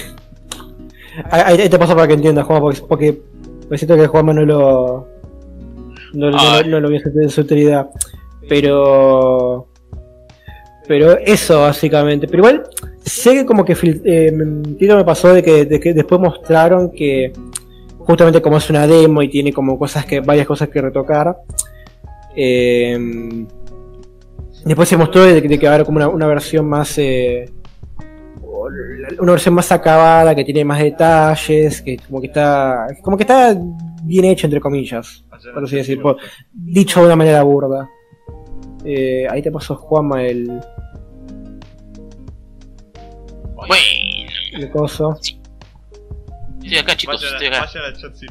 ahí- 1.31 1.61
ahí 1.61 1.69
te 1.69 1.79
paso 1.79 1.95
para 1.95 2.09
que 2.09 2.15
entiendas, 2.15 2.47
Juan, 2.47 2.61
porque, 2.61 2.81
porque 2.89 3.23
me 3.69 3.77
siento 3.79 3.97
que 3.97 4.07
Juanma 4.07 4.33
no 4.33 4.45
lo. 4.47 5.09
No, 6.15 6.31
no, 6.31 6.39
Ay. 6.39 6.69
no 6.69 6.81
lo 6.81 6.89
hacer 6.89 7.13
en 7.23 7.31
su 7.31 7.43
utilidad. 7.43 7.89
Pero. 8.49 9.69
Pero 10.89 11.17
eso, 11.19 11.61
básicamente. 11.61 12.27
Pero 12.27 12.39
igual, 12.39 12.69
sé 13.05 13.33
que 13.35 13.47
como 13.47 13.65
que 13.65 13.75
eh, 14.05 14.33
Tito 14.79 14.97
me 14.97 15.05
pasó 15.05 15.33
de 15.33 15.43
que, 15.43 15.65
de 15.67 15.79
que 15.79 15.93
después 15.95 16.21
mostraron 16.21 16.91
que. 16.91 17.33
Justamente 18.11 18.43
como 18.43 18.57
es 18.57 18.69
una 18.69 18.87
demo 18.89 19.23
y 19.23 19.29
tiene 19.29 19.53
como 19.53 19.79
cosas 19.79 20.05
que. 20.05 20.21
varias 20.21 20.47
cosas 20.47 20.69
que 20.69 20.81
retocar. 20.83 21.37
eh, 22.37 22.99
después 24.65 24.89
se 24.89 24.97
mostró 24.97 25.23
de, 25.25 25.41
que- 25.41 25.49
de 25.49 25.59
que 25.59 25.67
va 25.67 25.73
a 25.73 25.75
haber 25.77 25.87
como 25.87 25.97
una, 25.99 26.09
una 26.09 26.27
versión 26.27 26.69
más. 26.69 26.99
eh, 26.99 27.49
una 29.19 29.33
versión 29.33 29.55
más 29.55 29.71
acabada, 29.73 30.35
que 30.35 30.45
tiene 30.45 30.65
más 30.65 30.81
detalles, 30.81 31.83
que 31.83 31.97
como 31.99 32.21
que 32.21 32.27
está 32.29 32.87
como 33.03 33.17
que 33.17 33.23
está 33.25 33.57
bien 34.03 34.25
hecha 34.25 34.47
entre 34.47 34.61
comillas, 34.61 35.25
por 35.55 35.65
así 35.65 35.77
decir, 35.77 36.01
por- 36.03 36.17
dicho 36.53 37.01
de 37.01 37.07
una 37.07 37.17
manera 37.17 37.43
burda. 37.43 37.89
Eh, 38.85 39.27
ahí 39.31 39.41
te 39.43 39.51
pasó 39.53 39.77
Juanma 39.77 40.23
el, 40.25 40.47
Bueno, 43.57 43.75
el 44.55 44.71
coso. 44.71 45.19
Estoy 46.63 46.79
acá, 46.79 46.97
chicos, 46.97 47.17
Vayan 47.21 47.33
estoy 47.35 47.47
a- 47.47 47.51
acá. 47.51 47.67
vayan 47.67 47.85
al 47.85 48.01
chat, 48.01 48.15
te 48.19 48.27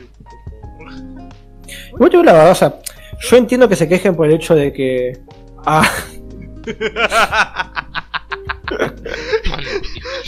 digo 2.12 2.24
la 2.24 2.34
verdad, 2.34 2.52
o 2.52 2.56
sea, 2.56 2.80
yo 3.30 3.38
entiendo 3.38 3.68
que 3.70 3.76
se 3.76 3.88
quejen 3.88 4.16
por 4.16 4.28
el 4.28 4.34
hecho 4.34 4.56
de 4.56 4.72
que. 4.74 5.18
Ah, 5.66 5.90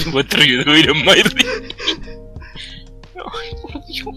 Encuentro 0.05 0.39
que 0.41 0.63
tuvieron 0.63 1.03
Mayri. 1.05 1.45
Ay, 3.15 3.55
por 3.61 3.71
Dios. 3.85 4.07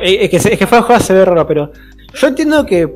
eh, 0.00 0.18
es 0.22 0.30
que, 0.30 0.38
se- 0.40 0.52
es 0.52 0.58
que 0.58 0.66
fue 0.66 0.78
a 0.78 0.82
jugar 0.82 1.02
se 1.02 1.12
ve 1.12 1.24
raro, 1.24 1.46
pero. 1.46 1.72
Yo 2.14 2.28
entiendo 2.28 2.64
que 2.64 2.88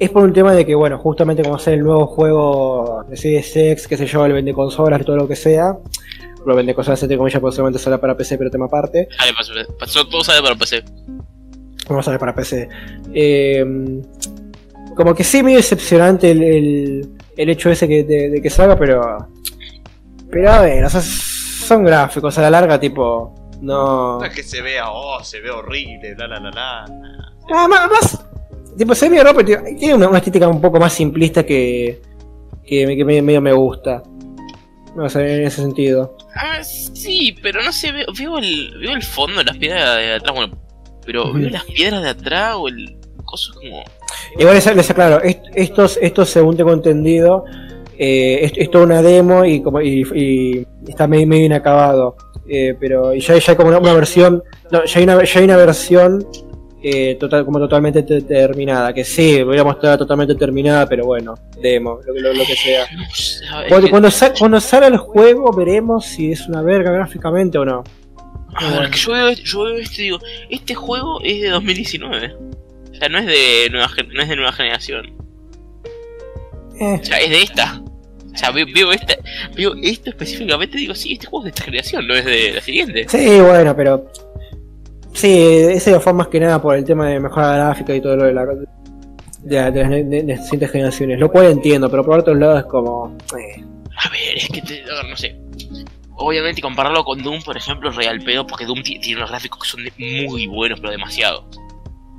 es 0.00 0.10
por 0.10 0.24
un 0.24 0.32
tema 0.32 0.52
de 0.52 0.66
que, 0.66 0.74
bueno, 0.74 0.98
justamente 0.98 1.42
como 1.42 1.54
hacer 1.56 1.74
el 1.74 1.80
nuevo 1.84 2.06
juego 2.06 3.04
de 3.08 3.16
Series 3.16 3.54
X, 3.56 3.86
qué 3.86 3.96
sé 3.96 4.06
yo, 4.06 4.24
el 4.26 4.32
vende 4.32 4.52
consolas, 4.52 5.04
todo 5.04 5.16
lo 5.16 5.28
que 5.28 5.36
sea. 5.36 5.78
Lo 6.48 6.56
vende 6.56 6.74
consolas 6.74 7.02
entre 7.02 7.18
comillas, 7.18 7.40
porque 7.40 7.56
solamente 7.56 7.78
sale 7.78 7.98
para 7.98 8.16
PC, 8.16 8.38
pero 8.38 8.50
tema 8.50 8.64
aparte. 8.66 9.06
Dale, 9.18 9.32
pasó, 9.34 9.52
pasó, 9.78 10.08
todo 10.08 10.24
sale 10.24 10.40
para 10.40 10.54
PC. 10.54 10.82
Vamos 11.88 12.08
a 12.08 12.10
ver 12.10 12.20
para 12.20 12.34
PC. 12.34 12.68
Eh, 13.12 14.00
como 14.96 15.14
que 15.14 15.24
sí, 15.24 15.42
medio 15.42 15.58
decepcionante 15.58 16.30
el, 16.30 16.42
el, 16.42 17.08
el 17.36 17.50
hecho 17.50 17.70
ese 17.70 17.86
que, 17.86 18.02
de, 18.04 18.30
de 18.30 18.42
que 18.42 18.48
salga, 18.50 18.76
pero. 18.78 19.28
Pero 20.30 20.50
a 20.50 20.62
ver, 20.62 20.84
o 20.84 20.90
sea, 20.90 21.00
son 21.02 21.84
gráficos, 21.84 22.36
a 22.38 22.42
la 22.42 22.50
larga, 22.50 22.80
tipo. 22.80 23.34
No. 23.60 24.18
No 24.18 24.24
es 24.24 24.34
que 24.34 24.42
se 24.42 24.62
vea, 24.62 24.90
oh, 24.90 25.22
se 25.22 25.40
ve 25.40 25.50
horrible, 25.50 26.14
bla, 26.14 26.26
bla, 26.28 26.40
bla, 26.40 26.50
bla. 26.50 26.84
Ah, 27.54 27.68
más, 27.68 27.90
más- 27.90 28.24
Tipo, 28.76 28.94
se 28.94 29.08
ve 29.08 29.22
medio 29.22 29.34
tiene 29.76 29.94
una, 29.94 30.08
una 30.08 30.18
estética 30.18 30.48
un 30.48 30.60
poco 30.60 30.78
más 30.78 30.92
simplista 30.92 31.44
que. 31.44 32.00
que, 32.64 32.96
que 32.96 33.04
medio, 33.04 33.22
medio 33.22 33.40
me 33.40 33.52
gusta. 33.52 34.02
No 34.98 35.08
sé, 35.08 35.36
en 35.36 35.46
ese 35.46 35.62
sentido. 35.62 36.16
Ah, 36.34 36.62
sí, 36.64 37.36
pero 37.40 37.62
no 37.62 37.70
sé, 37.72 37.92
veo, 37.92 38.06
veo, 38.18 38.38
el, 38.38 38.76
veo 38.80 38.92
el 38.94 39.02
fondo, 39.02 39.42
las 39.44 39.56
piedras 39.56 39.96
de 39.96 40.14
atrás, 40.14 40.34
bueno, 40.34 40.58
pero 41.06 41.28
Ujú. 41.30 41.38
veo 41.38 41.50
las 41.50 41.64
piedras 41.64 42.02
de 42.02 42.08
atrás 42.08 42.54
o 42.56 42.66
el 42.66 42.96
coso 43.24 43.52
como... 43.54 43.84
Igual 44.38 44.56
les, 44.56 44.74
les 44.74 44.90
aclaro, 44.90 45.22
est- 45.22 45.44
estos, 45.54 45.98
estos 46.02 46.28
según 46.30 46.56
tengo 46.56 46.72
entendido, 46.72 47.44
eh, 47.96 48.40
es, 48.42 48.52
es 48.56 48.70
toda 48.70 48.84
una 48.84 49.00
demo 49.02 49.44
y 49.44 49.62
como 49.62 49.80
y, 49.80 50.02
y 50.14 50.66
está 50.90 51.06
medio, 51.06 51.26
medio 51.28 51.46
inacabado. 51.46 52.16
Eh, 52.48 52.74
pero 52.80 53.14
y 53.14 53.20
ya, 53.20 53.36
ya 53.36 53.52
hay 53.52 53.56
como 53.56 53.68
una, 53.68 53.78
una 53.78 53.92
versión, 53.92 54.42
no, 54.72 54.84
ya 54.84 54.98
hay 54.98 55.04
una, 55.04 55.22
ya 55.22 55.38
hay 55.38 55.44
una 55.44 55.56
versión 55.58 56.26
eh, 56.82 57.16
total, 57.18 57.44
como 57.44 57.58
totalmente 57.58 58.02
te- 58.04 58.22
terminada, 58.22 58.92
que 58.92 59.04
sí, 59.04 59.42
voy 59.42 59.58
a 59.58 59.64
mostrar 59.64 59.98
totalmente 59.98 60.34
terminada, 60.34 60.88
pero 60.88 61.04
bueno, 61.06 61.34
demo, 61.60 61.98
lo, 62.06 62.14
que- 62.14 62.20
lo, 62.20 62.32
lo 62.34 62.44
que 62.44 62.54
sea. 62.56 62.86
Cuando, 63.68 63.90
cuando, 63.90 64.10
sa- 64.10 64.32
cuando 64.32 64.60
salga 64.60 64.86
el 64.86 64.96
juego 64.96 65.52
veremos 65.52 66.04
si 66.06 66.32
es 66.32 66.46
una 66.48 66.62
verga 66.62 66.90
gráficamente 66.92 67.58
o 67.58 67.64
no. 67.64 67.84
A 68.54 68.80
ver, 68.80 68.90
que 68.90 68.98
yo 68.98 69.12
veo, 69.12 69.30
yo 69.32 69.62
veo 69.64 69.76
esto 69.76 70.00
y 70.00 70.04
digo, 70.04 70.18
este 70.50 70.74
juego 70.74 71.20
es 71.22 71.40
de 71.42 71.48
2019. 71.50 72.34
O 72.34 72.94
sea, 72.98 73.08
no 73.08 73.18
es 73.18 73.26
de 73.26 73.68
nueva, 73.70 73.88
no 74.12 74.22
es 74.22 74.28
de 74.28 74.36
nueva 74.36 74.52
generación. 74.52 75.06
Eh, 76.80 76.98
O 77.00 77.04
sea, 77.04 77.20
es 77.20 77.30
de 77.30 77.42
esta. 77.42 77.82
O 78.34 78.36
sea, 78.38 78.50
veo, 78.52 78.66
veo 78.72 78.92
esta, 78.92 79.16
veo 79.56 79.74
esto 79.82 80.10
específicamente 80.10 80.76
y 80.76 80.82
digo, 80.82 80.94
sí, 80.94 81.12
este 81.14 81.26
juego 81.26 81.40
es 81.40 81.44
de 81.46 81.48
esta 81.50 81.64
generación, 81.64 82.06
no 82.06 82.14
es 82.14 82.24
de 82.24 82.52
la 82.54 82.60
siguiente. 82.60 83.06
sí, 83.08 83.40
bueno, 83.40 83.74
pero... 83.76 84.10
Sí, 85.12 85.40
ese 85.70 85.98
fue 86.00 86.12
más 86.12 86.28
que 86.28 86.38
nada 86.40 86.60
por 86.60 86.76
el 86.76 86.84
tema 86.84 87.08
de 87.08 87.18
mejora 87.20 87.56
gráfica 87.56 87.94
y 87.94 88.00
todo 88.00 88.16
lo 88.16 88.24
de, 88.24 88.32
la, 88.34 88.44
de, 88.46 88.66
la- 89.44 89.70
de 89.70 89.80
las, 89.82 89.90
de- 89.90 90.04
de 90.04 90.22
las 90.24 90.40
distintas 90.40 90.70
generaciones. 90.70 91.18
Lo 91.18 91.30
cual 91.30 91.46
entiendo, 91.46 91.90
pero 91.90 92.04
por 92.04 92.20
otro 92.20 92.34
lado 92.34 92.58
es 92.58 92.64
como... 92.66 93.16
eh, 93.38 93.64
A 93.96 94.08
ver, 94.10 94.36
es 94.36 94.48
que 94.48 94.62
te, 94.62 94.82
a 94.82 94.94
ver, 95.02 95.10
no 95.10 95.16
sé. 95.16 95.36
Obviamente 96.20 96.60
compararlo 96.60 97.04
con 97.04 97.22
Doom, 97.22 97.42
por 97.42 97.56
ejemplo, 97.56 97.90
es 97.90 97.96
real 97.96 98.20
pedo 98.22 98.46
porque 98.46 98.64
Doom 98.66 98.82
ti- 98.82 98.98
tiene 99.00 99.18
unos 99.18 99.30
gráficos 99.30 99.60
que 99.62 99.68
son 99.68 99.84
de- 99.84 100.26
muy 100.28 100.46
buenos, 100.46 100.78
pero 100.80 100.92
demasiado. 100.92 101.44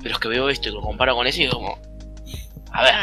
Pero 0.02 0.14
es 0.16 0.20
que 0.20 0.28
veo 0.30 0.50
esto 0.50 0.70
y 0.70 0.72
lo 0.74 0.82
comparo 0.82 1.16
con 1.16 1.28
ese 1.28 1.42
y 1.44 1.46
digo 1.46 1.58
como... 1.58 1.78
A 2.72 2.84
ver, 2.84 2.94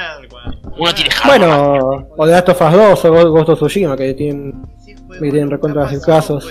uno 0.78 0.94
tiene 0.94 1.10
hardware. 1.10 1.40
Bueno, 1.40 2.06
o 2.16 2.26
de 2.26 2.32
Last 2.32 2.48
of 2.50 2.60
Us 2.62 2.72
2 2.72 3.04
o 3.04 3.30
Ghost 3.32 3.48
of 3.50 3.58
Tsushima, 3.58 3.96
que 3.96 4.14
tienen... 4.14 4.62
me 5.08 5.30
tienen 5.30 5.50
recontra 5.50 5.88
casos. 6.04 6.46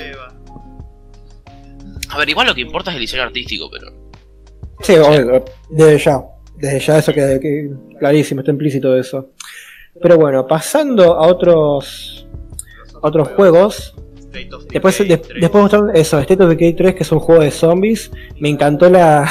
A 2.15 2.19
ver, 2.19 2.29
igual 2.29 2.47
lo 2.47 2.55
que 2.55 2.61
importa 2.61 2.91
es 2.91 2.95
el 2.95 3.01
diseño 3.01 3.23
artístico, 3.23 3.69
pero... 3.69 3.91
Sí, 4.81 4.93
obvio, 4.95 5.43
desde 5.69 5.97
ya. 5.97 6.23
Desde 6.57 6.79
ya 6.79 6.97
eso 6.99 7.11
que, 7.13 7.39
que 7.41 7.69
clarísimo, 7.99 8.39
está 8.41 8.51
implícito 8.51 8.95
eso. 8.95 9.31
Pero 10.01 10.17
bueno, 10.17 10.47
pasando 10.47 11.13
a 11.15 11.27
otros 11.27 12.27
a 13.01 13.07
otros 13.07 13.27
juegos. 13.29 13.93
Después, 14.71 14.97
de- 14.99 15.21
después 15.39 15.61
mostraron 15.61 15.95
eso, 15.95 16.19
State 16.19 16.43
of 16.43 16.49
Decay 16.49 16.73
3, 16.73 16.95
que 16.95 17.03
es 17.03 17.11
un 17.11 17.19
juego 17.19 17.41
de 17.41 17.51
zombies. 17.51 18.11
Me 18.39 18.49
encantó 18.49 18.89
la, 18.89 19.29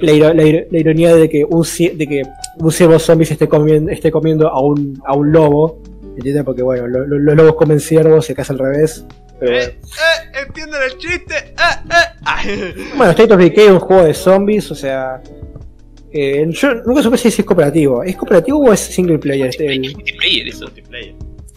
la, 0.00 0.12
iro- 0.12 0.32
la 0.32 0.42
iro- 0.44 0.66
la 0.70 0.78
ironía 0.78 1.14
de 1.16 1.28
que 1.28 1.44
un 1.44 1.62
de 1.96 2.06
que 2.06 2.22
un 2.58 2.70
ciervo 2.72 2.98
zombie 3.00 3.26
se 3.26 3.32
esté 3.34 3.48
comiendo, 3.48 3.90
esté 3.90 4.10
comiendo 4.12 4.48
a 4.48 4.60
un, 4.60 5.00
a 5.04 5.14
un 5.16 5.32
lobo. 5.32 5.80
¿Entiendes? 6.16 6.44
Porque 6.44 6.62
bueno, 6.62 6.86
lo- 6.86 7.06
lo- 7.06 7.18
los 7.18 7.34
lobos 7.36 7.54
comen 7.54 7.80
ciervos 7.80 8.28
y 8.28 8.32
acá 8.32 8.42
es 8.42 8.50
al 8.50 8.58
revés. 8.58 9.04
Pero 9.40 9.52
bueno. 9.52 9.62
Eh, 9.72 9.78
eh, 10.34 10.42
entienden 10.46 10.80
el 10.82 10.98
chiste. 10.98 11.34
Eh, 11.36 12.46
eh. 12.46 12.74
Bueno, 12.96 13.10
State 13.12 13.32
of 13.34 13.40
Decay 13.40 13.64
es 13.66 13.70
un 13.72 13.80
juego 13.80 14.04
de 14.04 14.14
zombies, 14.14 14.70
o 14.70 14.74
sea. 14.74 15.20
eh, 16.12 16.46
yo 16.50 16.74
nunca 16.86 17.02
supe 17.02 17.16
si 17.18 17.28
es 17.28 17.44
cooperativo. 17.44 18.02
¿Es 18.02 18.16
cooperativo 18.16 18.58
o 18.60 18.72
es 18.72 18.80
single 18.80 19.18
player? 19.18 19.50
El- 19.58 19.84
Es 19.86 19.94
multiplayer 19.94 20.48
eso. 20.48 20.64
Multiplayer. 20.66 21.14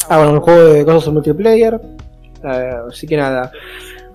Ah, 0.10 0.18
bueno, 0.18 0.34
un 0.34 0.40
juego 0.42 0.64
de 0.66 0.86
cosas 0.86 1.14
multiplayer. 1.14 1.80
Eh, 2.44 2.72
así 2.90 3.06
que 3.08 3.18
nada. 3.18 3.52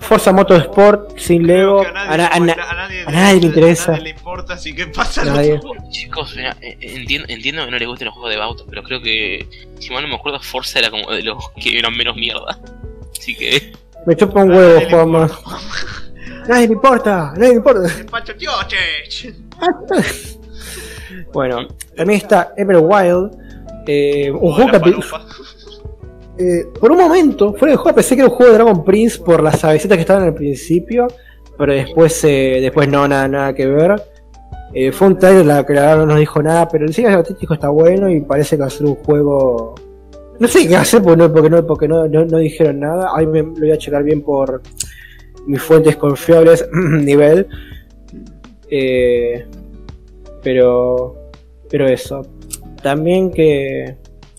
Forza 0.00 0.32
Motorsport 0.32 1.18
sin 1.18 1.44
Lego. 1.46 1.80
A, 1.80 2.16
na- 2.16 2.28
a 2.28 2.38
na- 2.38 2.52
a 2.52 2.74
nadie, 2.74 3.02
a 3.04 3.10
nadie 3.10 3.40
le 3.40 3.46
interesa. 3.46 3.92
A 3.92 3.96
nadie 3.96 4.04
le 4.04 4.10
importa, 4.10 4.54
así 4.54 4.72
que 4.74 4.86
pasa 4.86 5.24
Nadie. 5.24 5.58
Chicos, 5.90 6.34
mira, 6.36 6.56
eh, 6.60 6.76
eh, 6.80 6.94
entiendo, 6.98 7.26
entiendo 7.28 7.64
que 7.64 7.70
no 7.72 7.78
les 7.78 7.88
gusten 7.88 8.06
los 8.06 8.14
juegos 8.14 8.30
de 8.32 8.40
autos, 8.40 8.66
pero 8.70 8.82
creo 8.84 9.00
que, 9.02 9.48
si 9.80 9.90
mal 9.90 10.02
no 10.04 10.08
me 10.08 10.14
acuerdo, 10.14 10.38
Forza 10.38 10.78
era 10.78 10.90
como 10.90 11.10
de 11.10 11.22
los 11.24 11.42
que 11.60 11.76
eran 11.76 11.96
menos 11.96 12.14
mierda. 12.14 12.60
Así 13.18 13.34
que, 13.34 13.72
Me 14.06 14.16
chupa 14.16 14.44
un 14.44 14.50
huevo, 14.50 14.80
Juanma. 14.88 15.24
importa. 15.24 16.44
Nadie 16.48 16.66
le 16.66 16.72
importa, 16.72 17.32
nadie 17.36 17.48
le 17.48 17.54
importa. 17.56 17.88
Bueno, 21.32 21.68
también 21.94 22.20
está 22.20 22.54
Everwild. 22.56 23.30
Eh, 23.86 24.30
un 24.30 24.52
juego 24.52 24.70
eh, 26.38 26.66
por 26.78 26.92
un 26.92 26.98
momento, 26.98 27.54
fuera 27.54 27.72
de 27.72 27.76
juego, 27.76 27.96
pensé 27.96 28.14
que 28.14 28.22
era 28.22 28.30
un 28.30 28.36
juego 28.36 28.52
de 28.52 28.58
Dragon 28.58 28.84
Prince 28.84 29.18
por 29.18 29.42
las 29.42 29.62
avecitas 29.64 29.96
que 29.96 30.02
estaban 30.02 30.24
al 30.24 30.34
principio. 30.34 31.06
Pero 31.58 31.72
después, 31.72 32.22
eh, 32.24 32.58
después 32.60 32.88
no, 32.88 33.08
nada, 33.08 33.26
nada 33.28 33.54
que 33.54 33.66
ver. 33.66 34.00
Eh, 34.72 34.92
fue 34.92 35.08
un 35.08 35.18
trailer 35.18 35.46
la 35.46 35.64
que 35.64 35.72
la 35.72 35.80
verdad 35.82 35.96
no 35.98 36.06
nos 36.06 36.18
dijo 36.18 36.42
nada, 36.42 36.68
pero 36.68 36.84
el 36.84 36.94
cine 36.94 37.08
artístico 37.08 37.54
está 37.54 37.70
bueno 37.70 38.08
y 38.10 38.20
parece 38.20 38.56
que 38.56 38.60
va 38.62 38.66
a 38.66 38.70
ser 38.70 38.86
un 38.86 38.94
juego. 38.96 39.74
No 40.38 40.46
sé 40.46 40.68
qué 40.68 40.76
hacer 40.76 41.02
porque 41.02 41.16
no, 41.16 41.32
porque 41.32 41.50
no, 41.50 41.66
porque 41.66 41.88
no, 41.88 42.06
no, 42.06 42.24
no 42.24 42.38
dijeron 42.38 42.80
nada. 42.80 43.10
Ahí 43.14 43.26
me, 43.26 43.42
lo 43.42 43.52
voy 43.52 43.72
a 43.72 43.78
checar 43.78 44.04
bien 44.04 44.22
por 44.22 44.62
mis 45.46 45.60
fuentes 45.60 45.96
confiables 45.96 46.68
nivel. 46.72 47.48
Eh, 48.70 49.46
pero. 50.42 51.30
Pero 51.70 51.88
eso. 51.88 52.22
También 52.82 53.30
que. 53.32 53.96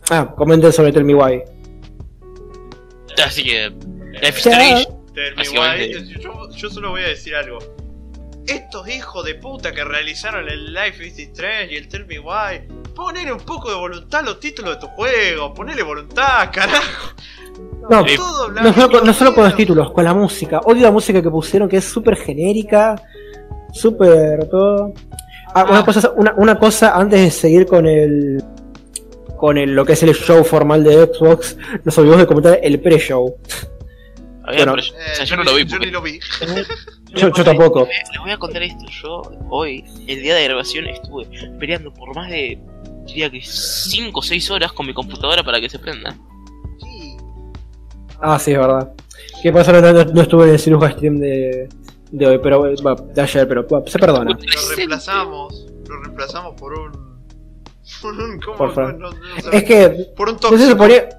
Ah, 0.09 0.33
comenten 0.35 0.71
sobre 0.71 0.91
Tell 0.91 1.03
Me 1.03 1.13
Why. 1.13 1.43
así 3.23 3.43
que, 3.43 3.69
Life 4.21 4.39
is 4.39 4.43
Ya. 4.45 4.51
Strange. 4.51 4.87
Tell 5.13 5.35
me 5.35 5.59
why. 5.59 6.21
Yo, 6.21 6.49
yo 6.49 6.69
solo 6.69 6.91
voy 6.91 7.01
a 7.01 7.09
decir 7.09 7.35
algo. 7.35 7.59
Estos 8.47 8.87
hijos 8.89 9.25
de 9.25 9.35
puta 9.35 9.73
que 9.73 9.83
realizaron 9.83 10.47
el 10.49 10.73
Life 10.73 11.05
is 11.05 11.19
Strange 11.19 11.73
y 11.73 11.77
el 11.77 11.87
Tell 11.87 12.05
Me 12.07 12.19
Why, 12.19 12.67
ponele 12.99 13.31
un 13.33 13.39
poco 13.39 13.69
de 13.69 13.75
voluntad 13.75 14.19
a 14.21 14.23
los 14.23 14.39
títulos 14.39 14.75
de 14.75 14.81
tu 14.81 14.87
juego, 14.87 15.53
ponele 15.53 15.83
voluntad, 15.83 16.49
carajo. 16.51 17.13
No, 17.89 18.05
Eh, 18.05 18.15
Todo 18.17 18.49
no, 18.51 18.73
solo 18.73 18.89
con, 18.91 19.05
no 19.07 19.13
solo 19.13 19.33
con 19.35 19.43
los 19.45 19.55
títulos, 19.55 19.91
con 19.91 20.03
la 20.03 20.13
música. 20.13 20.59
Odio 20.65 20.83
la 20.83 20.91
música 20.91 21.21
que 21.21 21.29
pusieron, 21.29 21.67
que 21.69 21.77
es 21.77 21.85
súper 21.85 22.15
genérica, 22.17 23.01
súper 23.73 24.47
todo. 24.49 24.93
Ah, 25.55 25.65
una 25.67 25.79
Ah. 25.79 25.85
cosa, 25.85 26.11
una, 26.15 26.33
una 26.37 26.59
cosa 26.59 26.95
antes 26.95 27.19
de 27.21 27.31
seguir 27.31 27.65
con 27.65 27.87
el 27.87 28.43
con 29.37 29.57
el, 29.57 29.73
lo 29.73 29.85
que 29.85 29.93
es 29.93 30.03
el 30.03 30.13
show 30.13 30.43
formal 30.43 30.83
de 30.83 31.05
Xbox, 31.05 31.55
nos 31.85 31.97
olvidamos 31.97 32.21
de 32.23 32.27
comentar 32.27 32.59
el 32.61 32.77
pre-show. 32.81 33.37
Bueno. 34.43 34.75
Eh, 34.77 34.81
o 35.13 35.15
sea, 35.15 35.25
yo 35.25 35.37
no 35.37 35.43
lo 35.43 35.55
vi. 35.55 35.63
Yo 35.65 35.69
porque- 35.77 35.85
ni 35.85 35.91
lo 35.91 36.01
vi. 36.01 36.19
Yo, 37.15 37.29
yo 37.33 37.43
tampoco. 37.43 37.87
Les 38.11 38.19
voy 38.21 38.29
a 38.31 38.37
contar 38.37 38.61
esto. 38.61 38.85
Yo 39.01 39.21
hoy, 39.49 39.83
el 40.07 40.21
día 40.21 40.35
de 40.35 40.43
grabación, 40.43 40.85
estuve 40.87 41.25
peleando 41.59 41.91
por 41.91 42.13
más 42.15 42.29
de, 42.29 42.59
diría 43.09 43.29
que 43.29 43.41
5 43.41 44.19
o 44.19 44.23
6 44.23 44.51
horas 44.51 44.71
con 44.71 44.85
mi 44.87 44.93
computadora 44.93 45.43
para 45.43 45.59
que 45.59 45.69
se 45.69 45.79
prenda. 45.79 46.15
Sí. 46.79 47.17
Ah, 48.21 48.39
sí, 48.39 48.51
es 48.51 48.57
verdad. 48.57 48.91
Que 49.41 49.49
eso 49.49 49.71
no, 49.73 49.81
no- 49.81 50.03
no 50.05 50.21
estuve 50.21 50.45
en 50.45 50.49
el 50.51 50.59
ciruja 50.59 50.91
stream 50.91 51.19
de, 51.19 51.69
de 52.11 52.27
hoy, 52.27 52.39
pero 52.41 52.63
de 52.63 53.21
ayer, 53.21 53.47
pero 53.47 53.65
se 53.87 53.99
perdona. 53.99 54.31
Lo 54.31 54.75
reemplazamos. 54.75 55.65
Lo 55.87 56.01
reemplazamos 56.01 56.55
por 56.59 56.73
un. 56.73 56.91
Por 58.01 58.13
un. 58.13 58.39
¿Cómo? 58.41 58.57
Por 58.57 58.73
favor. 58.73 58.93
No- 58.97 59.09
no- 59.11 59.17
no. 59.45 59.51
Es 59.51 59.63
que 59.63 59.89
Por 60.15 60.29
un 60.29 60.37
no 60.41 60.57
se 60.57 60.69
suponía, 60.69 61.09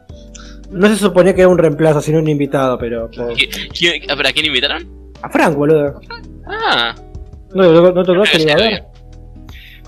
no 0.71 0.89
se 0.89 0.97
suponía 0.97 1.35
que 1.35 1.41
era 1.43 1.49
un 1.51 1.59
reemplazo, 1.59 2.01
sino 2.01 2.19
un 2.19 2.29
invitado, 2.29 2.79
pero... 2.79 3.11
por- 3.11 3.33
¿Qui- 3.35 3.71
quién- 3.77 4.11
ah, 4.11 4.17
¿Para 4.17 4.33
quién 4.33 4.47
invitaron? 4.47 4.89
A 5.23 5.29
Frank, 5.29 5.57
boludo. 5.57 6.01
Ah, 6.47 6.95
No, 7.55 7.73
no, 7.73 7.93
no 7.93 8.05
te 8.05 8.13
No, 8.13 8.23
que 8.23 8.85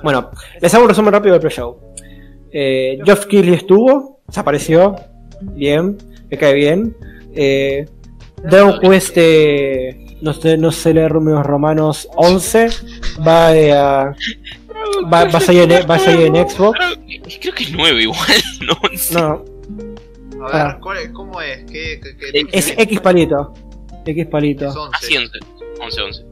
Bueno, 0.02 0.30
les 0.60 0.72
hago 0.74 0.84
un 0.84 0.88
resumen 0.90 1.12
rápido 1.12 1.32
del 1.34 1.40
pre-show. 1.40 1.78
Eh, 2.52 2.98
Geoff 3.04 3.26
Keighley 3.26 3.54
estuvo, 3.54 4.20
desapareció, 4.26 4.96
bien, 5.42 5.96
me 6.30 6.36
cae 6.38 6.54
bien. 6.54 6.96
Eh, 7.34 7.86
Dragon 8.44 8.78
Quest, 8.80 9.12
eh, 9.16 10.18
no 10.20 10.32
sé, 10.34 10.56
no 10.58 10.70
sé 10.72 10.92
leer 10.94 11.14
números 11.14 11.46
romanos, 11.46 12.08
11, 12.16 12.68
va, 13.26 13.56
eh, 13.56 13.72
a, 13.72 14.14
va, 15.12 15.24
va 15.24 15.38
a 15.38 15.40
salir 15.40 15.70
en, 15.72 15.88
va 15.88 15.94
a 15.94 15.98
salir 15.98 16.26
en 16.26 16.36
Xbox. 16.48 16.78
creo 17.40 17.54
que 17.54 17.64
es 17.64 17.72
9 17.72 18.02
igual, 18.02 18.18
no 18.66 18.74
11. 18.90 19.14
No, 19.14 19.44
A 20.44 20.46
ver, 20.46 20.66
Ah. 20.66 20.78
¿cuál 20.82 20.98
es- 20.98 21.08
¿cómo 21.10 21.40
es? 21.40 21.58
¿Qué, 21.70 22.00
qué, 22.02 22.16
qué- 22.32 22.46
es 22.52 22.74
X 22.76 23.00
palito. 23.00 23.54
X 24.04 24.26
palito. 24.26 24.68
es 24.68 24.76
11? 24.76 24.90
Ah, 24.92 24.98
sí, 25.00 25.16
11. 25.16 25.38
11, 25.80 26.02
11. 26.02 26.24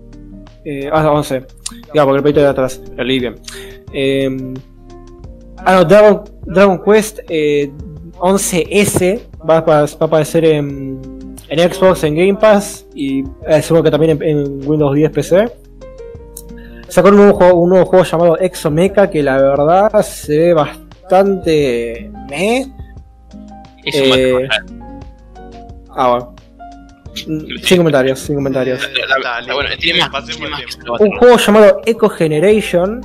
Eh, 0.65 0.89
ah, 0.93 1.11
11. 1.11 1.47
Digamos, 1.93 2.07
porque 2.13 2.17
el 2.17 2.23
palito 2.23 2.41
de 2.41 2.47
atrás. 2.47 2.81
Bien. 2.97 3.35
Eh, 3.93 4.55
ah, 5.59 5.75
no, 5.75 5.85
Dragon, 5.85 6.23
Dragon 6.47 6.83
Quest 6.85 7.21
eh, 7.29 7.71
11S 8.19 9.21
va, 9.49 9.59
a 9.59 9.65
pa- 9.65 9.83
va 9.83 9.89
a 10.01 10.05
aparecer 10.05 10.45
en, 10.45 11.01
en 11.49 11.73
Xbox, 11.73 12.05
en 12.05 12.15
Game 12.15 12.35
Pass 12.37 12.87
y 12.95 13.25
eh, 13.47 13.63
seguro 13.63 13.83
que 13.85 13.91
también 13.91 14.23
en, 14.23 14.23
en 14.23 14.69
Windows 14.69 14.95
10 14.95 15.11
PC. 15.11 15.53
Sacó 16.89 17.09
un 17.09 17.17
nuevo, 17.17 17.35
juego, 17.35 17.61
un 17.61 17.69
nuevo 17.71 17.87
juego 17.87 18.05
llamado 18.05 18.39
Exomecha 18.39 19.09
que 19.09 19.23
la 19.23 19.37
verdad 19.41 20.03
se 20.03 20.37
ve 20.39 20.55
bastante... 20.55 22.11
¿eh? 22.33 22.67
Es 23.85 23.95
un 23.97 24.19
Eh. 24.19 24.49
Ah, 25.91 26.11
bueno. 26.11 26.35
Sin 27.15 27.77
comentarios, 27.79 28.19
sin 28.21 28.37
comentarios. 28.37 28.81
Un 31.01 31.11
juego 31.19 31.37
llamado 31.37 31.81
Eco 31.87 32.09
Generation 32.09 33.01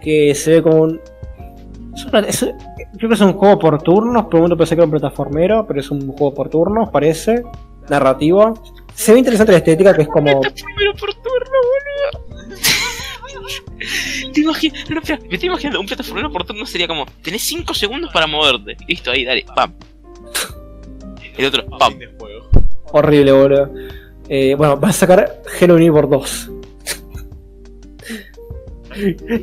que 0.00 0.34
se 0.34 0.50
ve 0.52 0.62
como 0.62 0.82
un 0.82 1.00
es 1.94 2.04
una- 2.04 2.20
es- 2.20 2.46
creo 2.98 3.08
que 3.08 3.14
es 3.14 3.20
un 3.20 3.32
juego 3.32 3.58
por 3.58 3.82
turnos 3.82 4.24
por 4.26 4.34
un 4.36 4.40
momento 4.42 4.56
pensé 4.58 4.74
que 4.76 4.80
era 4.80 4.84
un 4.84 4.90
plataformero 4.90 5.66
pero 5.66 5.80
es 5.80 5.90
un 5.90 6.06
juego 6.12 6.32
por 6.34 6.48
turnos 6.50 6.90
parece 6.90 7.42
narrativo 7.88 8.62
se 8.94 9.12
ve 9.12 9.18
interesante 9.18 9.52
la 9.52 9.58
estética 9.58 9.94
que 9.96 10.02
es 10.02 10.08
como 10.08 10.40
Primero 10.40 10.94
por 10.94 11.12
turno, 11.14 11.58
boludo. 11.62 12.26
Te 14.32 14.40
imaginas, 14.40 14.90
no, 14.90 14.98
espera, 15.00 15.18
me 15.28 15.34
estoy 15.34 15.48
imaginando, 15.48 15.80
un 15.80 15.86
plataformero 15.86 16.30
por 16.30 16.44
turno 16.44 16.64
sería 16.66 16.86
como, 16.88 17.04
tenés 17.22 17.42
5 17.42 17.74
segundos 17.74 18.10
para 18.12 18.26
moverte. 18.26 18.76
Listo, 18.88 19.10
ahí, 19.10 19.24
dale, 19.24 19.44
pam. 19.54 19.74
El 21.36 21.44
otro, 21.46 21.66
pam. 21.78 21.92
Horrible 22.92 23.32
boludo. 23.32 23.70
Eh, 24.28 24.54
bueno 24.56 24.78
va 24.78 24.88
a 24.88 24.92
sacar 24.92 25.42
Hello 25.60 25.78
Neighbor 25.78 26.08
2 26.08 26.50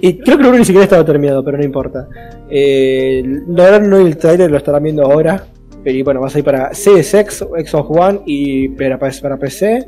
y 0.01 0.17
creo 0.17 0.37
que 0.37 0.47
uno 0.47 0.57
ni 0.57 0.65
siquiera 0.65 0.83
estaba 0.83 1.05
terminado 1.05 1.43
pero 1.43 1.57
no 1.57 1.63
importa. 1.63 2.07
Eh, 2.49 3.23
la 3.47 3.63
verdad 3.63 3.81
no 3.81 3.97
el 3.97 4.17
trailer 4.17 4.51
lo 4.51 4.57
estarán 4.57 4.83
viendo 4.83 5.03
ahora. 5.03 5.45
Pero 5.83 6.03
bueno 6.05 6.21
va 6.21 6.27
a 6.27 6.29
salir 6.29 6.45
para 6.45 6.73
Series 6.73 7.13
X 7.13 7.39
Xbox 7.39 7.89
One 7.89 8.21
y 8.25 8.69
para, 8.69 8.97
para 8.97 9.37
PC 9.37 9.85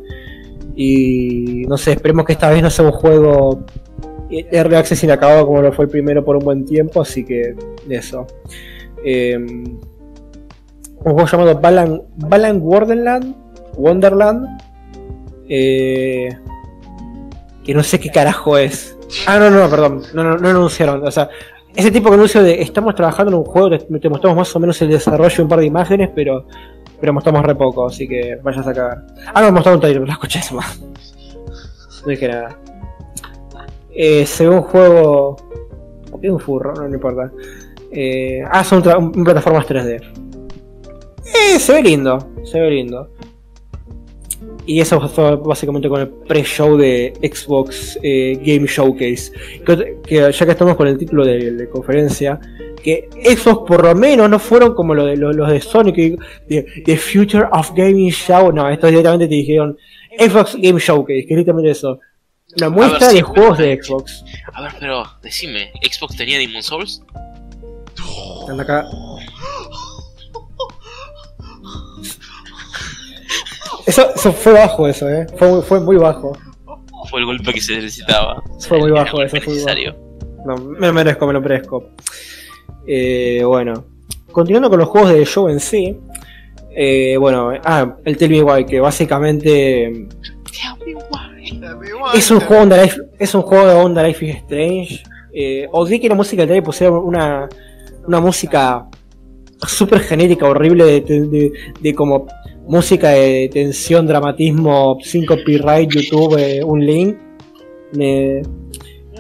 y 0.76 1.64
no 1.70 1.78
sé 1.78 1.94
esperemos 1.94 2.26
que 2.26 2.34
esta 2.34 2.50
vez 2.50 2.62
no 2.62 2.70
sea 2.70 2.84
un 2.84 2.92
juego 2.92 3.66
Early 4.30 4.76
Access 4.76 5.04
inacabado 5.06 5.46
como 5.48 5.62
lo 5.62 5.72
fue 5.72 5.86
el 5.86 5.92
primero 5.92 6.26
por 6.26 6.36
un 6.36 6.44
buen 6.44 6.66
tiempo 6.66 7.02
así 7.02 7.24
que 7.24 7.56
eso. 7.90 8.28
Eh, 9.06 9.38
un 9.38 9.80
juego 11.14 11.26
llamado 11.28 11.60
Balan, 11.62 12.02
Balan 12.18 12.60
Wonderland 12.62 13.36
Wonderland 13.78 14.48
eh, 15.50 16.30
que 17.64 17.74
no 17.74 17.84
sé 17.84 18.00
qué 18.00 18.10
carajo 18.10 18.58
es. 18.58 18.98
Ah 19.28 19.38
no 19.40 19.50
no 19.50 19.70
perdón 19.70 20.02
no 20.14 20.24
no, 20.24 20.38
no 20.38 20.50
anunciaron 20.50 21.06
o 21.06 21.12
sea 21.12 21.30
ese 21.76 21.92
tipo 21.92 22.10
de 22.10 22.16
anuncio 22.16 22.42
de 22.42 22.62
estamos 22.62 22.96
trabajando 22.96 23.32
en 23.34 23.38
un 23.40 23.44
juego 23.46 23.70
te, 23.70 23.78
te 24.00 24.10
mostramos 24.10 24.38
más 24.38 24.56
o 24.56 24.60
menos 24.60 24.82
el 24.82 24.90
desarrollo 24.90 25.36
y 25.38 25.42
un 25.42 25.48
par 25.50 25.60
de 25.60 25.66
imágenes 25.66 26.10
pero 26.16 26.48
pero 27.00 27.14
mostramos 27.14 27.44
re 27.46 27.54
poco 27.56 27.86
así 27.88 28.08
que 28.08 28.38
vayas 28.42 28.66
a 28.68 28.74
cagar. 28.74 29.06
Ah 29.34 29.42
no 29.42 29.52
mostraron 29.52 29.78
un 29.78 29.82
trailer 29.82 30.02
pero 30.02 30.08
la 30.08 30.14
escuché 30.14 30.40
eso 30.40 30.56
más 30.56 30.80
no 30.82 32.08
dije 32.12 32.28
nada. 32.28 32.58
Eh, 33.98 34.26
se 34.26 34.48
ve 34.48 34.56
un 34.56 34.62
juego 34.62 35.38
es 36.22 36.30
un 36.32 36.40
furro 36.40 36.74
no, 36.74 36.88
no 36.88 36.94
importa. 36.96 37.32
Eh, 37.92 38.42
ah 38.50 38.64
son 38.64 38.82
tra- 38.84 38.98
un- 38.98 39.24
plataformas 39.24 39.68
3D 39.68 40.02
eh, 41.26 41.60
se 41.60 41.74
ve 41.74 41.82
lindo, 41.84 42.18
se 42.44 42.60
ve 42.60 42.70
lindo. 42.72 43.10
Y 44.68 44.80
eso 44.80 45.00
fue 45.08 45.36
básicamente 45.36 45.88
con 45.90 46.02
el 46.02 46.08
pre-show 46.10 46.76
de 46.78 47.14
Xbox 47.22 48.00
eh, 48.02 48.34
Game 48.44 48.68
Showcase. 48.68 49.32
Que, 49.66 49.98
que 50.06 50.16
ya 50.32 50.46
que 50.46 50.52
estamos 50.52 50.76
con 50.76 50.88
el 50.88 50.98
título 50.98 51.24
de 51.26 51.52
la 51.52 51.66
conferencia, 51.70 52.40
que 52.84 53.08
Xbox 53.24 53.68
por 53.68 53.84
lo 53.84 53.94
menos 53.96 54.30
no 54.30 54.40
fueron 54.40 54.74
como 54.74 54.94
lo 54.96 55.06
de, 55.06 55.18
lo- 55.18 55.32
los 55.34 55.50
de 55.50 55.62
Sony, 55.62 55.94
que 55.94 56.18
de, 56.48 56.64
The 56.86 56.98
Future 56.98 57.46
of 57.52 57.72
Gaming 57.76 58.12
Show. 58.12 58.52
No, 58.52 58.68
estos 58.70 58.90
directamente 58.90 59.28
te 59.28 59.36
dijeron 59.36 59.78
Xbox 60.18 60.56
Game 60.60 60.80
Showcase, 60.80 61.26
que 61.28 61.34
es 61.34 61.38
literalmente 61.38 61.72
eso. 61.72 62.00
Una 62.58 62.70
muestra 62.70 63.10
de 63.12 63.22
juegos 63.22 63.58
pero- 63.58 63.70
de 63.70 63.84
Xbox. 63.84 64.24
A 64.54 64.62
ver, 64.64 64.72
pero 64.80 65.04
decime, 65.22 65.72
¿Xbox 65.84 66.16
tenía 66.16 66.38
Demon 66.40 66.64
Souls? 66.64 67.04
Anda 68.50 68.64
acá. 68.64 68.86
Eso, 73.86 74.14
eso 74.16 74.32
fue 74.34 74.54
bajo 74.54 74.88
eso, 74.88 75.10
eh. 75.10 75.28
Fue, 75.38 75.48
muy- 75.52 75.62
fue 75.62 75.80
muy 75.80 75.96
bajo. 75.98 76.38
Fue 77.10 77.20
el 77.20 77.26
golpe 77.26 77.54
que 77.54 77.62
se 77.62 77.76
necesitaba. 77.76 78.42
Fue 78.68 78.80
muy 78.80 78.92
bajo 78.92 79.22
eso, 79.22 79.38
fue 79.38 79.54
necesario. 79.54 79.96
No, 80.46 80.56
me 80.58 80.88
lo 80.88 80.94
merezco, 80.94 81.28
me 81.28 81.34
lo 81.34 81.42
merezco. 81.42 81.90
Eh, 82.88 83.44
bueno, 83.46 83.86
continuando 84.32 84.70
con 84.70 84.80
los 84.80 84.88
juegos 84.90 85.12
de 85.12 85.26
show 85.26 85.48
en 85.50 85.60
sí. 85.60 85.98
eh, 86.76 87.16
bueno, 87.18 87.52
ah, 87.64 87.96
el 88.06 88.18
Tell 88.18 88.30
Me 88.30 88.42
Why, 88.44 88.66
que 88.66 88.80
básicamente 88.80 90.08
es 92.14 92.32
un 92.32 92.40
juego 92.40 92.64
onda 92.64 92.82
Life, 92.82 92.98
es 93.20 93.34
un 93.36 93.42
juego 93.44 93.68
de 93.68 93.74
onda 93.76 94.04
Life 94.04 94.26
is 94.26 94.36
Strange. 94.38 95.04
Eh, 95.34 95.68
odié 95.72 96.00
que 96.00 96.10
la 96.10 96.16
música 96.16 96.42
del 96.42 96.48
trailer 96.48 96.64
pusiera 96.64 96.92
una, 96.94 97.48
una 98.08 98.20
música 98.20 98.86
súper 99.68 100.00
genérica, 100.02 100.48
horrible, 100.48 100.86
de, 100.86 101.02
de- 101.02 101.28
de- 101.28 101.52
de 101.80 101.94
como 101.96 102.28
música 102.68 103.10
de 103.10 103.50
tensión, 103.52 104.08
dramatismo, 104.08 104.98
sin 105.02 105.26
copyright, 105.26 105.90
YouTube, 105.92 106.38
eh, 106.38 106.64
un 106.64 106.86
link. 106.86 107.18
Me- 107.94 108.42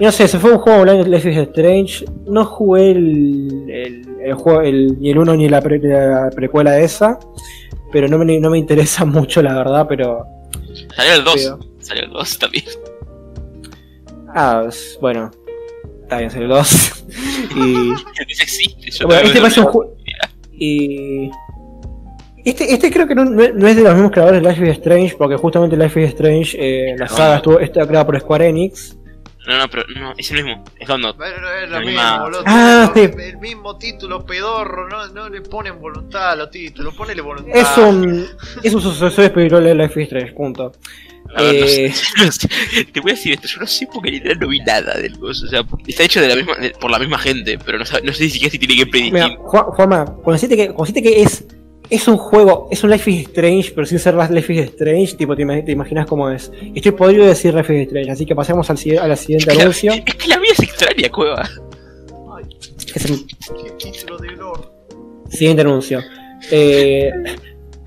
no 0.02 0.12
sé, 0.12 0.28
se 0.28 0.40
fue 0.40 0.52
un 0.52 0.58
juego 0.58 0.82
online 0.82 1.06
Life 1.06 1.32
is 1.32 1.38
Strange. 1.38 2.06
No 2.28 2.44
jugué 2.46 2.92
el, 2.92 3.66
el, 3.70 4.06
el 4.24 4.34
juego, 4.34 4.62
el- 4.62 5.00
ni 5.00 5.12
el 5.12 5.18
1 5.20 5.36
ni 5.38 5.48
la, 5.50 5.62
pre- 5.62 5.80
la 5.80 6.30
precuela 6.36 6.72
de 6.72 6.84
esa. 6.84 7.18
Pero 7.92 8.08
no 8.10 8.18
me, 8.18 8.40
no 8.40 8.50
me 8.50 8.58
interesa 8.58 9.06
mucho, 9.06 9.42
la 9.42 9.54
verdad. 9.56 9.86
Pero. 9.88 10.26
Salió 10.96 11.14
el 11.16 11.24
2. 11.24 11.34
pero- 11.36 11.60
Salió 11.80 12.04
el 12.04 12.10
2 12.12 12.40
también. 12.40 12.66
ah, 14.36 14.68
bueno. 15.02 15.32
Está 16.04 16.18
bien, 16.20 16.30
salió 16.32 16.46
el 16.48 16.50
2. 16.54 17.06
y. 17.56 17.90
Yo 18.92 19.08
Bueno, 19.08 19.22
este 19.28 19.40
parece 19.40 19.60
un 19.62 19.66
juego. 19.68 19.96
Y. 20.52 21.30
Este, 22.46 22.72
este 22.74 22.92
creo 22.92 23.08
que 23.08 23.16
no, 23.16 23.24
es 23.42 23.76
de 23.76 23.82
los 23.82 23.94
mismos 23.96 24.12
creadores 24.12 24.42
de 24.42 24.48
Life 24.50 24.64
is 24.64 24.78
Strange, 24.78 25.16
porque 25.18 25.36
justamente 25.36 25.76
Life 25.76 26.02
is 26.02 26.10
Strange, 26.10 26.56
eh, 26.60 26.96
la 26.98 27.08
saga 27.08 27.38
estuvo, 27.38 27.60
está 27.60 27.86
creada 27.88 28.06
por 28.06 28.20
Square 28.20 28.48
Enix. 28.48 28.96
No, 29.48 29.58
no, 29.60 29.70
pero 29.70 29.84
no, 29.96 30.14
es 30.18 30.32
el 30.32 30.44
mismo. 30.44 30.64
Es. 30.80 30.88
Bueno, 30.88 31.10
es 31.10 31.70
misma- 31.70 31.80
mismo, 31.82 32.20
boludo. 32.24 32.44
Ah, 32.48 32.92
el, 32.96 33.14
sí. 33.14 33.20
el 33.20 33.38
mismo 33.38 33.78
título 33.78 34.26
pedorro, 34.26 34.88
no, 34.90 35.08
no 35.10 35.30
le 35.30 35.42
ponen 35.42 35.80
voluntad 35.80 36.32
a 36.32 36.36
los 36.36 36.50
títulos, 36.50 36.96
ponele 36.96 37.22
voluntad. 37.22 37.56
Es 37.56 37.78
un, 37.78 38.26
es 38.64 38.74
un 38.74 38.82
sucesor 38.82 39.24
espiritual 39.26 39.64
de 39.64 39.76
Life 39.76 40.02
is 40.02 40.08
Strange, 40.08 40.34
punto. 40.34 40.72
A 41.36 41.42
ver, 41.44 41.56
no 41.60 41.66
Eh, 41.66 41.92
sé, 41.94 42.04
no 42.26 42.32
sé. 42.32 42.48
Te 42.92 43.00
voy 43.02 43.12
a 43.12 43.16
decir 43.16 43.34
esto, 43.34 43.48
yo 43.48 43.60
no 43.60 43.68
sé 43.68 43.88
porque 43.94 44.12
literal 44.12 44.40
no 44.40 44.48
vi 44.48 44.60
nada 44.62 44.96
del 44.96 45.18
coso. 45.20 45.46
O 45.46 45.50
sea, 45.50 45.64
está 45.88 46.04
hecho 46.04 46.22
de 46.22 46.28
la 46.28 46.36
misma, 46.36 46.56
de- 46.58 46.72
por 46.72 46.90
la 46.90 46.98
misma 47.00 47.18
gente, 47.20 47.60
pero 47.64 47.78
no, 47.78 47.86
sé 47.86 48.02
ni 48.02 48.14
siquiera 48.30 48.52
si 48.52 48.58
tiene 48.60 48.76
que 48.78 48.86
Ju- 49.38 49.76
Juanma, 49.76 50.06
cuando 50.06 50.32
deciste 50.34 50.56
que, 50.58 50.74
deciste 50.76 51.04
que 51.04 51.22
es, 51.22 51.46
es 51.90 52.08
un 52.08 52.18
juego, 52.18 52.68
es 52.72 52.84
un 52.84 52.90
Life 52.90 53.10
is 53.12 53.22
Strange, 53.28 53.72
pero 53.74 53.86
sin 53.88 54.00
ser 54.00 54.16
Life 54.32 54.54
is 54.54 54.62
Strange, 54.72 55.14
tipo, 55.16 55.36
te, 55.36 55.44
ima- 55.44 55.64
te 55.64 55.72
imaginas 55.72 56.06
cómo 56.06 56.30
es. 56.30 56.52
Estoy 56.74 56.92
podrido 56.92 57.24
de 57.24 57.30
decir 57.30 57.54
Life 57.54 57.74
is 57.82 57.88
Strange, 57.88 58.12
así 58.12 58.26
que 58.26 58.36
pasemos 58.36 58.70
al, 58.70 58.78
si- 58.78 58.98
a 58.98 59.08
la 59.08 59.16
siguiente 59.16 59.52
Es 59.52 59.58
que, 59.58 59.62
anuncio. 59.64 59.92
la, 59.92 59.98
es 60.06 60.16
que 60.16 60.28
la 60.28 60.38
vida 60.40 60.52
es 60.54 60.60
extraña, 60.60 61.10
cueva. 61.12 61.50
Ay, 62.38 62.58
es 62.96 63.06
el 63.06 63.18
de 63.18 63.26
siguiente 65.38 65.62
anuncio. 65.62 66.02
Eh, 66.52 67.12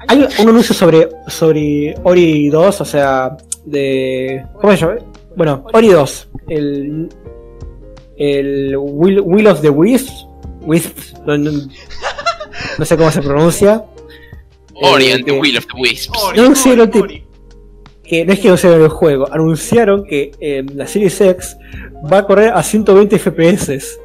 Hay 0.08 0.26
un 0.40 0.48
anuncio 0.48 0.74
sobre, 0.74 1.08
sobre 1.26 1.94
Ori 2.04 2.48
2, 2.48 2.80
o 2.80 2.84
sea, 2.84 3.36
de. 3.64 4.44
¿Cómo 4.60 4.72
se 4.72 4.78
llama? 4.80 4.96
Bueno, 5.36 5.64
Ori 5.72 5.88
2. 5.88 6.28
El. 6.48 7.08
El 8.16 8.76
Will, 8.76 9.20
Will 9.20 9.46
of 9.46 9.60
the 9.60 9.70
Wisps. 9.70 10.26
Wisps. 10.62 11.14
No, 11.26 11.38
no- 11.38 11.50
no 12.78 12.84
sé 12.84 12.96
cómo 12.96 13.10
se 13.10 13.20
pronuncia. 13.22 13.84
Ori 14.80 15.06
Eh, 15.06 15.12
and 15.14 15.24
the 15.24 15.32
que- 15.32 15.38
Will 15.40 15.56
of 15.58 15.66
the 15.66 15.80
Wisps. 15.80 16.16
Ori, 16.22 16.38
No, 16.38 16.54
que 18.04 18.24
no 18.24 18.32
es 18.32 18.38
que 18.40 18.48
no 18.48 18.56
sea 18.56 18.74
el 18.74 18.88
juego, 18.88 19.28
anunciaron 19.30 20.04
que 20.06 20.30
eh, 20.40 20.64
la 20.74 20.86
Series 20.86 21.20
X 21.20 21.56
va 22.10 22.18
a 22.18 22.26
correr 22.26 22.52
a 22.54 22.62
120 22.62 23.18
FPS. 23.18 23.98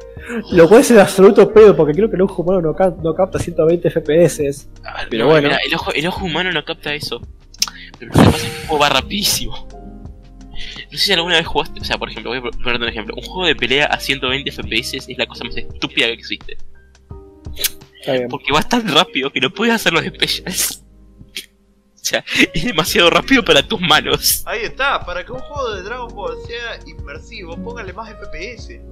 Lo 0.52 0.68
cual 0.68 0.80
es 0.80 0.90
el 0.90 1.00
absoluto 1.00 1.52
pedo, 1.52 1.76
porque 1.76 1.92
creo 1.94 2.08
que 2.10 2.16
el 2.16 2.22
ojo 2.22 2.42
humano 2.42 2.60
no, 2.62 2.74
cap- 2.74 2.96
no 3.02 3.14
capta 3.14 3.38
120 3.38 3.90
FPS. 3.90 4.68
A 4.84 4.98
ver, 4.98 5.06
Pero 5.10 5.24
no, 5.24 5.30
bueno. 5.30 5.48
mira, 5.48 5.58
el, 5.64 5.74
ojo, 5.74 5.92
el 5.92 6.06
ojo 6.06 6.24
humano 6.24 6.50
no 6.52 6.64
capta 6.64 6.94
eso. 6.94 7.20
Pero 7.98 8.10
lo 8.14 8.20
que 8.20 8.30
pasa 8.30 8.36
es 8.46 8.52
que 8.52 8.60
el 8.62 8.66
juego 8.68 8.82
va 8.82 8.88
rapidísimo. 8.88 9.68
No 10.90 10.98
sé 10.98 11.06
si 11.06 11.12
alguna 11.12 11.36
vez 11.36 11.46
jugaste, 11.46 11.80
o 11.80 11.84
sea, 11.84 11.98
por 11.98 12.08
ejemplo, 12.10 12.30
voy 12.30 12.38
a 12.38 12.42
ponerte 12.62 12.84
un 12.84 12.88
ejemplo. 12.90 13.14
Un 13.16 13.22
juego 13.24 13.46
de 13.46 13.54
pelea 13.56 13.86
a 13.86 13.98
120 14.00 14.50
FPS 14.50 14.94
es 14.96 15.18
la 15.18 15.26
cosa 15.26 15.44
más 15.44 15.56
estúpida 15.56 16.06
que 16.06 16.12
existe. 16.14 16.56
Porque 18.28 18.52
va 18.52 18.62
tan 18.62 18.86
rápido 18.88 19.30
que 19.30 19.40
no 19.40 19.50
puedes 19.50 19.74
hacer 19.74 19.92
los 19.92 20.04
specials. 20.04 20.84
O 21.94 22.06
sea, 22.06 22.22
es 22.52 22.64
demasiado 22.64 23.08
rápido 23.08 23.42
para 23.42 23.66
tus 23.66 23.80
manos. 23.80 24.42
Ahí 24.44 24.60
está, 24.64 25.00
para 25.06 25.24
que 25.24 25.32
un 25.32 25.38
juego 25.38 25.74
de 25.74 25.82
Dragon 25.82 26.14
Ball 26.14 26.36
sea 26.46 26.78
inmersivo, 26.86 27.56
póngale 27.56 27.94
más 27.94 28.10
FPS. 28.10 28.78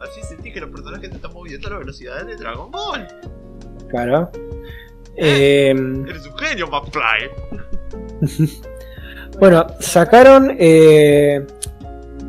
Así 0.00 0.22
sentís 0.28 0.52
que 0.52 0.60
los 0.60 0.70
personajes 0.70 1.08
te 1.08 1.16
están 1.16 1.32
moviendo 1.32 1.68
a 1.68 1.70
la 1.70 1.78
velocidad 1.78 2.24
de 2.26 2.36
Dragon 2.36 2.70
Ball. 2.70 3.08
Claro. 3.88 4.30
Eh, 5.16 5.70
Eres 5.70 6.26
un 6.26 6.36
genio, 6.38 6.66
McFly. 6.68 7.30
bueno, 9.38 9.66
sacaron 9.80 10.54
eh, 10.58 11.46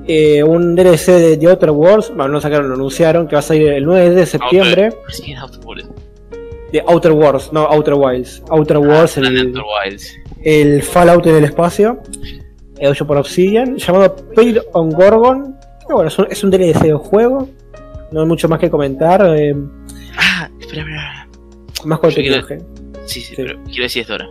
eh, 0.08 0.44
un 0.44 0.76
DLC 0.76 1.06
de 1.14 1.38
The 1.38 1.48
Outer 1.48 1.72
Worlds. 1.72 2.10
Bueno, 2.10 2.28
no 2.30 2.42
sacaron, 2.42 2.68
lo 2.70 2.76
anunciaron 2.76 3.28
que 3.28 3.36
va 3.36 3.40
a 3.40 3.44
salir 3.44 3.68
el 3.70 3.86
9 3.86 4.10
de 4.12 4.26
septiembre. 4.26 4.94
Outer 5.42 5.60
Worlds. 5.66 5.90
De 6.72 6.84
Outer 6.88 7.12
Worlds, 7.12 7.52
no 7.54 7.62
Outer 7.66 7.94
Wilds. 7.96 8.44
Outer 8.50 8.78
Worlds, 8.78 9.18
Ah, 9.18 9.22
el, 9.22 9.38
Outer 9.48 9.64
Wilds. 9.86 10.16
el 10.44 10.82
Fallout 10.84 11.26
en 11.28 11.36
el 11.36 11.44
espacio, 11.44 12.00
hecho 12.80 13.06
por 13.06 13.18
Obsidian, 13.18 13.76
llamado 13.78 14.16
Pale 14.34 14.62
on 14.74 14.90
Gorgon. 14.92 15.58
Que 15.86 15.94
bueno, 15.94 16.08
es 16.08 16.18
un, 16.18 16.28
es 16.30 16.44
un 16.44 16.50
DLC 16.52 16.84
de 16.84 16.94
juego, 16.94 17.50
no 18.12 18.22
hay 18.22 18.28
mucho 18.28 18.48
más 18.48 18.60
que 18.60 18.70
comentar, 18.70 19.22
eh, 19.38 19.54
Ah, 20.18 20.50
espera, 20.62 20.82
espera. 20.84 21.28
más 21.84 22.00
contenido. 22.00 22.46
quiero- 22.48 22.64
Sí, 23.06 23.20
sí, 23.20 23.28
Sí. 23.28 23.34
pero 23.36 23.60
quiero 23.66 23.84
decir 23.84 24.02
esto 24.04 24.14
ahora. 24.14 24.30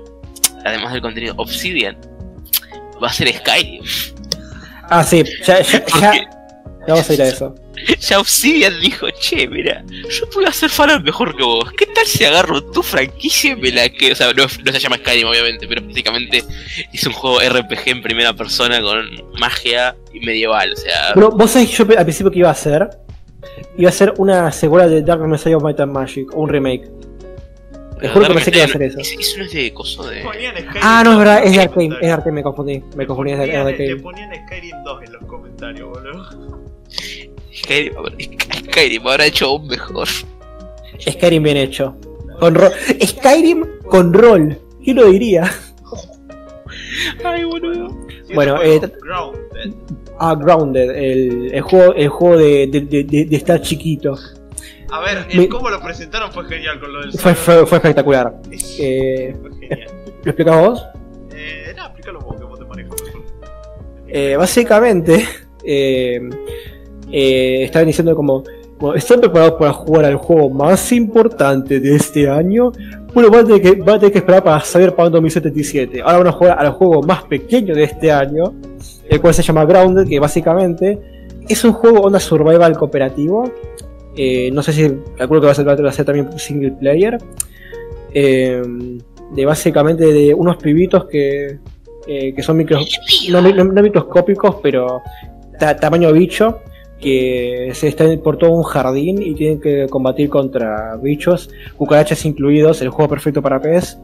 Además 0.65 0.93
del 0.95 1.03
contenido, 1.03 1.35
Obsidian 1.37 1.97
va 3.03 3.09
a 3.09 3.13
ser 3.13 3.29
Skyrim. 3.35 3.83
Ah, 4.91 5.03
sí, 5.05 5.23
ya, 5.47 5.63
ya, 5.63 5.85
¿Por 5.85 6.01
ya- 6.01 6.13
ya 6.15 6.95
vamos 6.95 7.09
a 7.11 7.15
ir 7.15 7.23
a 7.23 7.29
eso. 7.29 7.55
Ya 8.01 8.19
Obsidian 8.21 8.79
dijo, 8.81 9.07
che, 9.21 9.49
mira, 9.49 9.83
yo 9.89 10.29
puedo 10.29 10.47
hacer 10.49 10.69
Fallout 10.69 11.03
mejor 11.03 11.35
que 11.35 11.43
vos. 11.43 11.71
¿Qué 11.79 11.87
tal 11.87 12.05
si 12.05 12.25
agarro 12.27 12.63
tu 12.63 12.83
franquicia 12.83 13.53
y 13.53 13.57
me 13.57 13.71
la 13.71 13.89
que 13.89 14.13
O 14.13 14.15
sea, 14.15 14.33
no, 14.35 14.43
no 14.43 14.73
se 14.73 14.79
llama 14.79 14.97
Skyrim, 14.99 15.27
obviamente, 15.27 15.67
pero 15.67 15.81
básicamente 15.87 16.45
es 16.93 17.07
un 17.07 17.13
juego 17.15 17.39
RPG 17.41 17.89
en 17.89 18.03
primera 18.03 18.35
persona 18.35 18.83
con 18.83 19.07
magia 19.39 19.97
y 20.13 20.21
medieval. 20.21 20.73
O 20.75 20.77
sea, 20.77 21.13
Pero 21.15 21.31
vos 21.31 21.51
sabés 21.53 21.71
que 21.71 21.77
yo 21.77 21.85
al 21.99 22.05
principio 22.05 22.31
que 22.31 22.39
iba 22.41 22.49
a 22.49 22.53
hacer, 22.53 22.91
iba 23.79 23.89
a 23.89 23.93
ser 23.93 24.13
una 24.19 24.53
secuela 24.53 24.87
de 24.87 25.01
Dark 25.01 25.23
Messiah 25.27 25.57
of 25.57 25.63
Might 25.63 25.81
and 25.81 25.93
Magic, 25.93 26.35
o 26.35 26.41
un 26.43 26.51
remake. 26.51 26.85
Te 28.01 28.09
juro 28.09 28.27
que 28.29 28.35
pensé 28.35 28.51
que 28.51 28.59
iba 28.59 28.65
a 28.65 28.69
hacer 28.69 28.83
eso. 28.83 28.99
¿Eso 29.01 29.39
no 29.39 29.45
es 29.45 29.53
de 29.53 29.73
coso 29.75 30.09
de. 30.09 30.23
Ah, 30.83 31.03
no, 31.05 31.11
es 31.13 31.17
2 31.17 31.19
verdad, 31.19 31.45
es 31.45 31.51
de 31.53 31.57
los 31.57 31.65
Arcane, 31.67 31.67
es 31.67 31.67
de 31.67 31.71
comentarios. 31.89 32.13
Arcane, 32.13 32.33
me 32.35 32.43
confundí, 32.43 32.83
me 32.97 33.07
confundí, 33.07 33.33
es 33.33 33.39
de, 33.39 33.45
Ponían- 33.47 33.65
Le 33.65 33.71
Arcane. 33.71 33.97
ponían 33.97 34.31
Skyrim 34.47 34.77
2 34.85 35.03
en 35.03 35.13
los 35.13 35.23
comentarios, 35.25 35.89
boludo. 35.89 36.61
Skyrim, 37.55 37.93
Skyrim 38.69 39.07
habrá 39.07 39.27
hecho 39.27 39.47
aún 39.47 39.67
mejor. 39.67 40.09
Skyrim 40.99 41.43
bien 41.43 41.57
hecho. 41.57 41.97
Con 42.39 42.55
ro- 42.55 42.71
Skyrim 43.05 43.65
con 43.89 44.13
rol, 44.13 44.59
¿quién 44.83 44.97
lo 44.97 45.07
diría? 45.11 45.51
Ay, 47.25 47.45
boludo. 47.45 47.89
Bueno, 48.35 48.57
juego, 48.57 48.85
eh, 48.87 48.93
Grounded. 49.03 49.75
Ah, 50.19 50.35
Grounded, 50.35 50.91
el, 50.91 51.51
el 51.55 51.61
juego, 51.63 51.95
el 51.95 52.09
juego 52.09 52.37
de- 52.39 52.67
de- 52.67 53.25
de 53.25 53.37
estar 53.37 53.61
chiquito. 53.61 54.17
A 54.93 55.01
ver, 55.01 55.27
el 55.31 55.49
cómo 55.49 55.71
lo 55.71 55.81
presentaron 55.81 56.33
fue 56.33 56.45
genial 56.47 56.81
con 56.81 56.93
lo 56.93 57.01
del 57.03 57.13
Fue, 57.13 57.35
fue, 57.35 57.67
fue 57.67 57.79
espectacular. 57.79 58.35
Es- 58.51 58.77
Eh, 58.81 59.37
fue 59.41 59.51
genial. 59.59 59.89
¿Lo 60.25 60.31
explicamos 60.31 60.69
vos? 60.69 60.87
Eh, 61.35 61.73
no, 61.77 61.85
explícalo 61.87 62.21
vos, 62.21 62.37
que 62.37 62.45
vos 62.45 62.59
te 62.59 62.65
manejas. 62.65 62.95
Eh, 64.09 64.37
básicamente, 64.37 65.25
eh, 65.65 66.21
eh, 67.13 67.63
estaban 67.65 67.87
diciendo 67.87 68.15
como, 68.17 68.43
como, 68.79 68.95
¿están 68.95 69.21
preparados 69.21 69.55
para 69.55 69.73
jugar 69.73 70.05
al 70.07 70.17
juego 70.17 70.51
más 70.51 70.91
importante 70.93 71.79
de 71.79 71.95
este 71.97 72.29
año? 72.29 72.73
Bueno, 73.15 73.31
van 73.31 73.45
a 73.45 73.47
tener 73.47 73.63
que, 73.63 73.73
van 73.81 73.97
a 73.97 73.99
tener 74.01 74.13
que 74.13 74.19
esperar 74.19 74.43
para 74.45 74.61
Cyberpunk 74.61 75.11
2077. 75.13 76.01
Ahora 76.03 76.19
van 76.19 76.27
a 76.27 76.33
jugar 76.33 76.57
al 76.59 76.71
juego 76.73 77.03
más 77.03 77.23
pequeño 77.25 77.75
de 77.75 77.85
este 77.85 78.11
año, 78.11 78.53
el 79.09 79.21
cual 79.21 79.33
se 79.35 79.43
llama 79.43 79.65
Grounded, 79.65 80.09
que 80.09 80.19
básicamente 80.19 80.99
es 81.49 81.65
un 81.65 81.73
juego 81.73 82.01
onda 82.01 82.19
survival 82.21 82.77
cooperativo. 82.77 83.51
Eh, 84.17 84.51
no 84.53 84.63
sé 84.63 84.73
si 84.73 84.91
calculo 85.17 85.41
que 85.41 85.47
va 85.47 85.53
a 85.53 85.55
ser, 85.55 85.67
va 85.69 85.89
a 85.89 85.93
ser 85.93 86.05
también 86.05 86.39
single 86.39 86.73
player. 86.73 87.19
Eh, 88.13 88.63
de 89.33 89.47
básicamente 89.47 90.13
de 90.13 90.35
unos 90.35 90.57
pibitos 90.57 91.05
que, 91.07 91.59
eh, 92.07 92.35
que 92.35 92.43
son 92.43 92.57
micros, 92.57 92.85
no, 93.31 93.41
no- 93.41 93.65
no 93.65 93.83
microscópicos, 93.83 94.57
pero 94.63 95.03
ta- 95.59 95.77
tamaño 95.77 96.13
bicho, 96.13 96.59
que 97.01 97.71
se 97.75 97.89
están 97.89 98.19
por 98.19 98.37
todo 98.37 98.51
un 98.51 98.65
jardín 98.65 99.23
y 99.23 99.35
tienen 99.35 99.61
que 99.61 99.87
combatir 99.89 100.29
contra 100.29 100.97
bichos, 100.97 101.49
cucarachas 101.77 102.25
incluidos, 102.25 102.83
el 102.83 102.91
juego 102.91 103.09
perfecto 103.09 103.41
para 103.41 103.61
PS. 103.61 103.97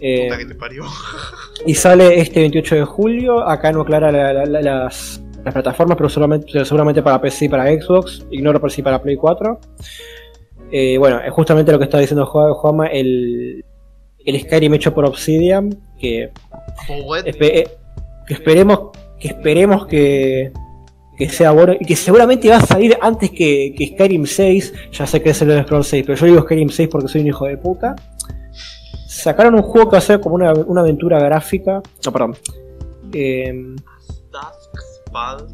Eh, 0.00 0.24
Puta 0.26 0.38
que 0.38 0.44
te 0.46 0.54
parió. 0.56 0.82
y 1.66 1.74
sale 1.74 2.20
este 2.20 2.40
28 2.40 2.74
de 2.74 2.84
julio, 2.84 3.48
acá 3.48 3.70
no 3.72 3.82
aclara 3.82 4.10
la- 4.12 4.32
la- 4.32 4.44
la- 4.46 4.60
las, 4.62 5.22
las 5.44 5.54
plataformas, 5.54 5.96
pero 5.96 6.08
solamente, 6.08 6.64
seguramente 6.64 7.02
para 7.02 7.20
PC 7.20 7.46
y 7.46 7.48
para 7.48 7.66
Xbox, 7.72 8.26
ignoro 8.30 8.60
por 8.60 8.70
si 8.70 8.82
para 8.82 9.00
Play 9.00 9.16
4. 9.16 9.60
Eh, 10.70 10.98
bueno, 10.98 11.20
es 11.20 11.32
justamente 11.32 11.72
lo 11.72 11.78
que 11.78 11.84
está 11.84 11.98
diciendo 11.98 12.26
Ju- 12.26 12.54
Juanma, 12.54 12.86
el, 12.88 13.64
el 14.24 14.40
Skyrim 14.40 14.74
hecho 14.74 14.92
por 14.92 15.06
Obsidian, 15.06 15.70
que. 15.98 16.30
Espe- 17.24 17.50
eh, 17.54 17.68
que 18.26 18.34
esperemos 18.34 18.90
que 19.18 19.28
esperemos 19.28 19.86
que, 19.86 20.52
que 21.16 21.28
sea 21.28 21.50
bueno 21.52 21.72
y 21.80 21.84
que 21.86 21.96
seguramente 21.96 22.48
va 22.50 22.56
a 22.58 22.60
salir 22.60 22.96
antes 23.00 23.30
que, 23.30 23.74
que 23.76 23.86
Skyrim 23.94 24.26
6 24.26 24.72
ya 24.92 25.06
sé 25.06 25.20
que 25.22 25.30
es 25.30 25.42
el 25.42 25.62
Scroll 25.64 25.82
6 25.82 26.04
pero 26.06 26.16
yo 26.18 26.26
digo 26.26 26.42
Skyrim 26.42 26.68
6 26.68 26.88
porque 26.88 27.08
soy 27.08 27.22
un 27.22 27.26
hijo 27.28 27.46
de 27.46 27.56
puta 27.56 27.96
sacaron 29.08 29.54
un 29.56 29.62
juego 29.62 29.88
que 29.88 29.94
va 29.94 29.98
a 29.98 30.02
ser 30.02 30.20
como 30.20 30.34
una, 30.36 30.52
una 30.52 30.82
aventura 30.82 31.18
gráfica 31.18 31.82
no 32.04 32.12
perdón 32.12 32.36
Em, 33.12 33.74
Dusk 34.30 34.77
Falls. 35.10 35.52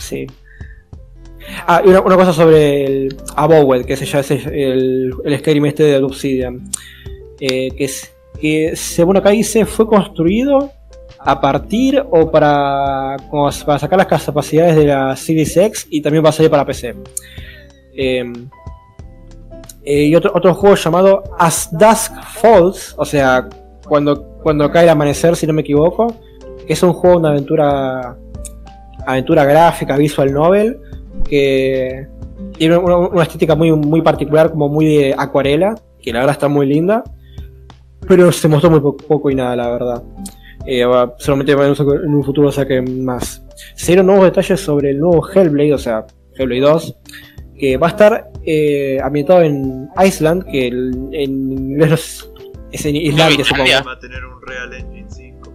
sí 0.00 0.26
ah 1.66 1.82
y 1.84 1.88
una, 1.88 2.02
cosa 2.02 2.32
sobre 2.32 2.84
el 2.84 3.16
Abowed 3.34 3.84
que 3.84 3.96
se 3.96 4.06
llama 4.06 4.24
el, 4.52 5.14
el 5.24 5.38
Skyrim 5.38 5.66
este 5.66 5.84
de 5.84 6.02
Obsidian 6.02 6.70
eh, 7.40 7.70
que 7.76 7.84
es 7.84 8.12
que 8.40 8.76
según 8.76 9.16
acá 9.16 9.30
dice 9.30 9.64
fue 9.64 9.86
construido 9.86 10.70
a 11.18 11.40
partir 11.40 12.04
o 12.10 12.30
para, 12.30 13.16
para 13.30 13.78
sacar 13.78 13.98
las 13.98 14.06
capacidades 14.06 14.76
de 14.76 14.86
la 14.86 15.16
Series 15.16 15.56
X 15.56 15.86
y 15.90 16.00
también 16.00 16.24
va 16.24 16.28
a 16.28 16.32
salir 16.32 16.50
para 16.50 16.64
PC. 16.64 16.94
Eh, 17.96 18.32
eh, 19.82 20.04
y 20.04 20.14
otro, 20.14 20.30
otro 20.34 20.54
juego 20.54 20.76
llamado 20.76 21.24
As 21.36 21.68
Dusk 21.72 22.12
Falls, 22.40 22.94
o 22.96 23.04
sea, 23.04 23.48
cuando, 23.88 24.38
cuando 24.42 24.70
cae 24.70 24.84
el 24.84 24.90
amanecer, 24.90 25.34
si 25.34 25.46
no 25.46 25.52
me 25.52 25.62
equivoco, 25.62 26.14
que 26.66 26.72
es 26.72 26.82
un 26.82 26.92
juego, 26.92 27.18
una 27.18 27.30
aventura, 27.30 28.16
aventura 29.06 29.44
gráfica, 29.44 29.96
visual 29.96 30.32
novel, 30.32 30.78
que 31.28 32.06
tiene 32.58 32.76
una, 32.76 32.96
una 32.98 33.22
estética 33.22 33.54
muy, 33.54 33.72
muy 33.72 34.02
particular, 34.02 34.50
como 34.50 34.68
muy 34.68 34.86
de 34.86 35.14
acuarela, 35.16 35.74
que 36.00 36.12
la 36.12 36.20
verdad 36.20 36.34
está 36.34 36.48
muy 36.48 36.66
linda, 36.66 37.02
pero 38.06 38.30
se 38.32 38.48
mostró 38.48 38.70
muy 38.70 38.80
po- 38.80 38.96
poco 38.96 39.30
y 39.30 39.34
nada, 39.34 39.56
la 39.56 39.68
verdad. 39.70 40.02
Eh, 40.66 40.84
solamente 41.18 41.52
en 41.52 42.14
un 42.14 42.24
futuro 42.24 42.50
saquen 42.50 43.04
más. 43.04 43.42
Se 43.74 43.86
dieron 43.92 44.06
nuevos 44.06 44.24
detalles 44.24 44.60
sobre 44.60 44.90
el 44.90 44.98
nuevo 45.00 45.26
Hellblade, 45.28 45.74
o 45.74 45.78
sea, 45.78 46.06
Hellblade 46.36 46.60
2, 46.60 46.96
que 47.58 47.76
va 47.76 47.86
a 47.86 47.90
estar 47.90 48.30
eh, 48.44 48.98
ambientado 49.02 49.42
en 49.42 49.88
Iceland, 50.04 50.44
que 50.44 50.68
el- 50.68 51.08
en 51.12 51.52
inglés 51.52 52.28
es 52.72 52.84
en 52.86 52.96
Islandia, 52.96 53.44
supongo. 53.44 53.64
Islandia. 53.66 53.82
Va 53.82 53.92
a 53.92 53.98
tener 54.00 54.24
un 54.24 54.42
Real 54.42 54.74
Engine 54.74 55.06
5. 55.10 55.52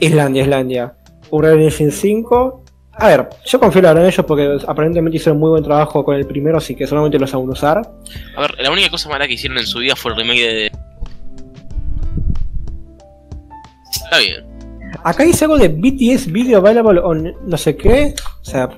Islandia, 0.00 0.42
Islandia. 0.42 0.94
Un 1.30 1.42
Real 1.42 1.60
Engine 1.60 1.90
5, 1.90 2.63
A 2.96 3.08
ver, 3.08 3.28
yo 3.44 3.58
confío 3.58 3.82
la 3.82 3.88
verdad 3.88 4.04
en 4.04 4.12
ellos 4.12 4.24
porque 4.26 4.56
aparentemente 4.68 5.16
hicieron 5.16 5.38
muy 5.38 5.50
buen 5.50 5.64
trabajo 5.64 6.04
con 6.04 6.14
el 6.16 6.26
primero, 6.26 6.58
así 6.58 6.74
que 6.76 6.86
solamente 6.86 7.18
los 7.18 7.32
van 7.32 7.42
a 7.42 7.44
usar. 7.44 7.78
A 8.36 8.40
ver, 8.40 8.54
la 8.60 8.70
única 8.70 8.88
cosa 8.90 9.08
mala 9.08 9.26
que 9.26 9.34
hicieron 9.34 9.58
en 9.58 9.66
su 9.66 9.80
vida 9.80 9.96
fue 9.96 10.12
el 10.12 10.18
remake 10.18 10.40
de. 10.40 10.72
Está 13.92 14.18
bien. 14.18 14.44
Acá 15.02 15.24
dice 15.24 15.44
algo 15.44 15.58
de 15.58 15.68
BTS 15.68 16.30
Video 16.30 16.58
Available 16.58 17.00
on 17.00 17.34
no 17.46 17.56
sé 17.58 17.76
qué. 17.76 18.14
O 18.40 18.44
sea, 18.44 18.68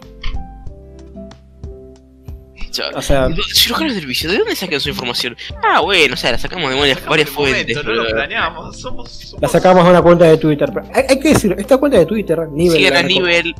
o 2.95 3.01
sea, 3.03 3.29
los 3.29 3.95
del 3.95 4.07
vicio, 4.07 4.31
¿de 4.31 4.39
dónde 4.39 4.55
sacan 4.55 4.81
su 4.81 4.89
información? 4.91 5.37
Ah, 5.63 5.81
bueno, 5.81 6.15
o 6.15 6.17
sea, 6.17 6.33
la 6.33 6.39
sacamos 6.39 6.71
de 6.71 6.79
varias, 6.79 7.05
varias 7.07 7.31
fuentes. 7.31 7.77
momento, 7.77 7.83
no 7.95 8.03
lo 8.03 8.11
planeamos. 8.11 8.79
Somos, 8.79 9.11
somos- 9.11 9.43
la 9.43 9.49
sacamos 9.49 9.85
de 9.85 9.91
una 9.91 10.03
cuenta 10.03 10.25
de 10.27 10.37
Twitter. 10.37 10.71
Pero 10.73 10.87
hay, 10.95 11.05
hay 11.09 11.19
que 11.21 11.29
decir, 11.31 11.55
esta 11.59 11.79
cuenta 11.79 11.99
de 11.99 12.07
Twitter, 12.07 12.39
nivel, 12.51 12.77
Sigan 12.79 12.97
a 12.97 13.03
nivel. 13.03 13.55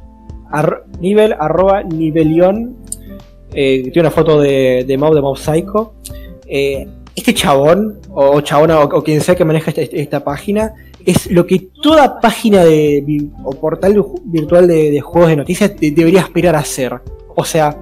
Nivel 1.01 1.35
arroba 1.39 1.83
nivelion, 1.83 2.77
eh, 3.53 3.83
tiene 3.85 4.01
una 4.01 4.11
foto 4.11 4.41
de, 4.41 4.85
de 4.87 4.99
Mau 4.99 5.15
de 5.15 5.23
Mau 5.23 5.37
Psycho. 5.37 5.95
Eh, 6.47 6.87
este 7.15 7.33
chabón, 7.33 7.99
o 8.11 8.41
chabona, 8.43 8.81
o, 8.81 8.99
o 8.99 9.03
quien 9.03 9.21
sea 9.21 9.35
que 9.35 9.45
maneja 9.45 9.71
esta, 9.71 9.83
esta 9.83 10.23
página, 10.23 10.75
es 11.07 11.31
lo 11.31 11.47
que 11.47 11.69
toda 11.83 12.21
página 12.21 12.65
de, 12.65 13.29
o 13.45 13.53
portal 13.53 14.05
virtual 14.25 14.67
de, 14.67 15.01
juegos 15.01 15.31
de 15.31 15.37
noticias 15.37 15.79
de- 15.81 15.93
debería 15.93 16.21
aspirar 16.21 16.57
a 16.57 16.65
ser. 16.65 17.01
O 17.35 17.45
sea, 17.45 17.79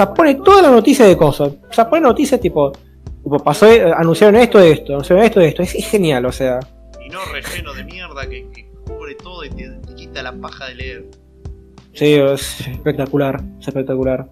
o 0.00 0.14
pone 0.14 0.36
toda 0.36 0.62
la 0.62 0.70
noticia 0.70 1.04
de 1.04 1.16
cosas. 1.16 1.52
O 1.68 1.72
sea, 1.72 1.90
pone 1.90 2.02
noticias 2.02 2.40
tipo, 2.40 2.72
pasó, 3.44 3.66
eh, 3.70 3.92
anunciaron 3.92 4.36
esto 4.36 4.60
esto, 4.60 4.92
anunciaron 4.92 5.24
esto 5.24 5.40
esto. 5.40 5.62
Es, 5.62 5.72
genial, 5.72 6.24
o 6.26 6.32
sea. 6.32 6.60
Y 7.04 7.10
no 7.10 7.18
relleno 7.26 7.74
de 7.74 7.84
mierda 7.84 8.28
que, 8.28 8.46
cubre 8.86 9.14
todo 9.16 9.44
y 9.44 9.50
te 9.50 9.70
quita 9.96 10.22
la 10.22 10.32
paja 10.32 10.66
de 10.66 10.74
leer. 10.74 11.04
Sí, 11.94 12.14
es 12.14 12.60
espectacular, 12.66 13.40
es 13.60 13.68
espectacular. 13.68 14.28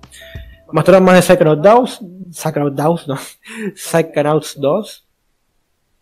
Mostraron 0.72 1.04
más 1.04 1.14
de 1.16 1.22
Psychonauts 1.22 1.62
2, 1.62 2.00
Psychonauts 2.32 2.76
2, 2.76 3.08
no, 3.08 3.18
Psychonauts 3.76 4.60
2, 4.60 5.08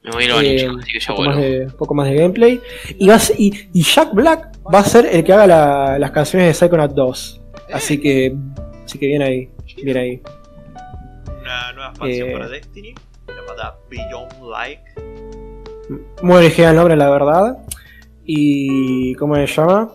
Me 0.02 0.10
voy 0.12 0.22
a 0.22 0.26
ir 0.26 0.32
a 0.32 0.42
eh, 0.42 0.56
chicos, 0.58 0.76
así 0.82 0.92
que 0.92 1.00
ya 1.00 1.12
un 1.12 1.16
poco, 1.16 1.28
más 1.28 1.36
de, 1.36 1.60
un 1.66 1.76
poco 1.76 1.94
más 1.94 2.08
de 2.08 2.14
gameplay. 2.14 2.60
Y, 2.98 3.08
va 3.08 3.18
ser- 3.18 3.36
y, 3.38 3.68
y 3.74 3.82
Jack 3.82 4.14
Black 4.14 4.58
va 4.72 4.78
a 4.78 4.84
ser 4.84 5.06
el 5.06 5.22
que 5.24 5.32
haga 5.32 5.46
la- 5.46 5.98
las 5.98 6.10
canciones 6.12 6.48
de 6.48 6.54
Psychonauts 6.54 6.94
2. 6.94 7.40
Así 7.72 8.00
que, 8.00 8.34
así 8.84 8.98
que 8.98 9.06
bien 9.06 9.22
ahí, 9.22 9.50
bien 9.82 9.96
ahí. 9.98 10.22
Una 11.42 11.72
nueva 11.72 11.90
expansión 11.90 12.28
Eh. 12.28 12.32
para 12.32 12.48
Destiny 12.48 12.94
llamada 13.28 13.76
Beyond 13.90 14.32
Like. 14.50 14.82
Muy 16.22 16.36
original 16.36 16.70
el 16.70 16.76
nombre, 16.76 16.96
la 16.96 17.10
verdad. 17.10 17.58
Y. 18.24 19.14
¿Cómo 19.16 19.34
se 19.34 19.46
llama? 19.46 19.90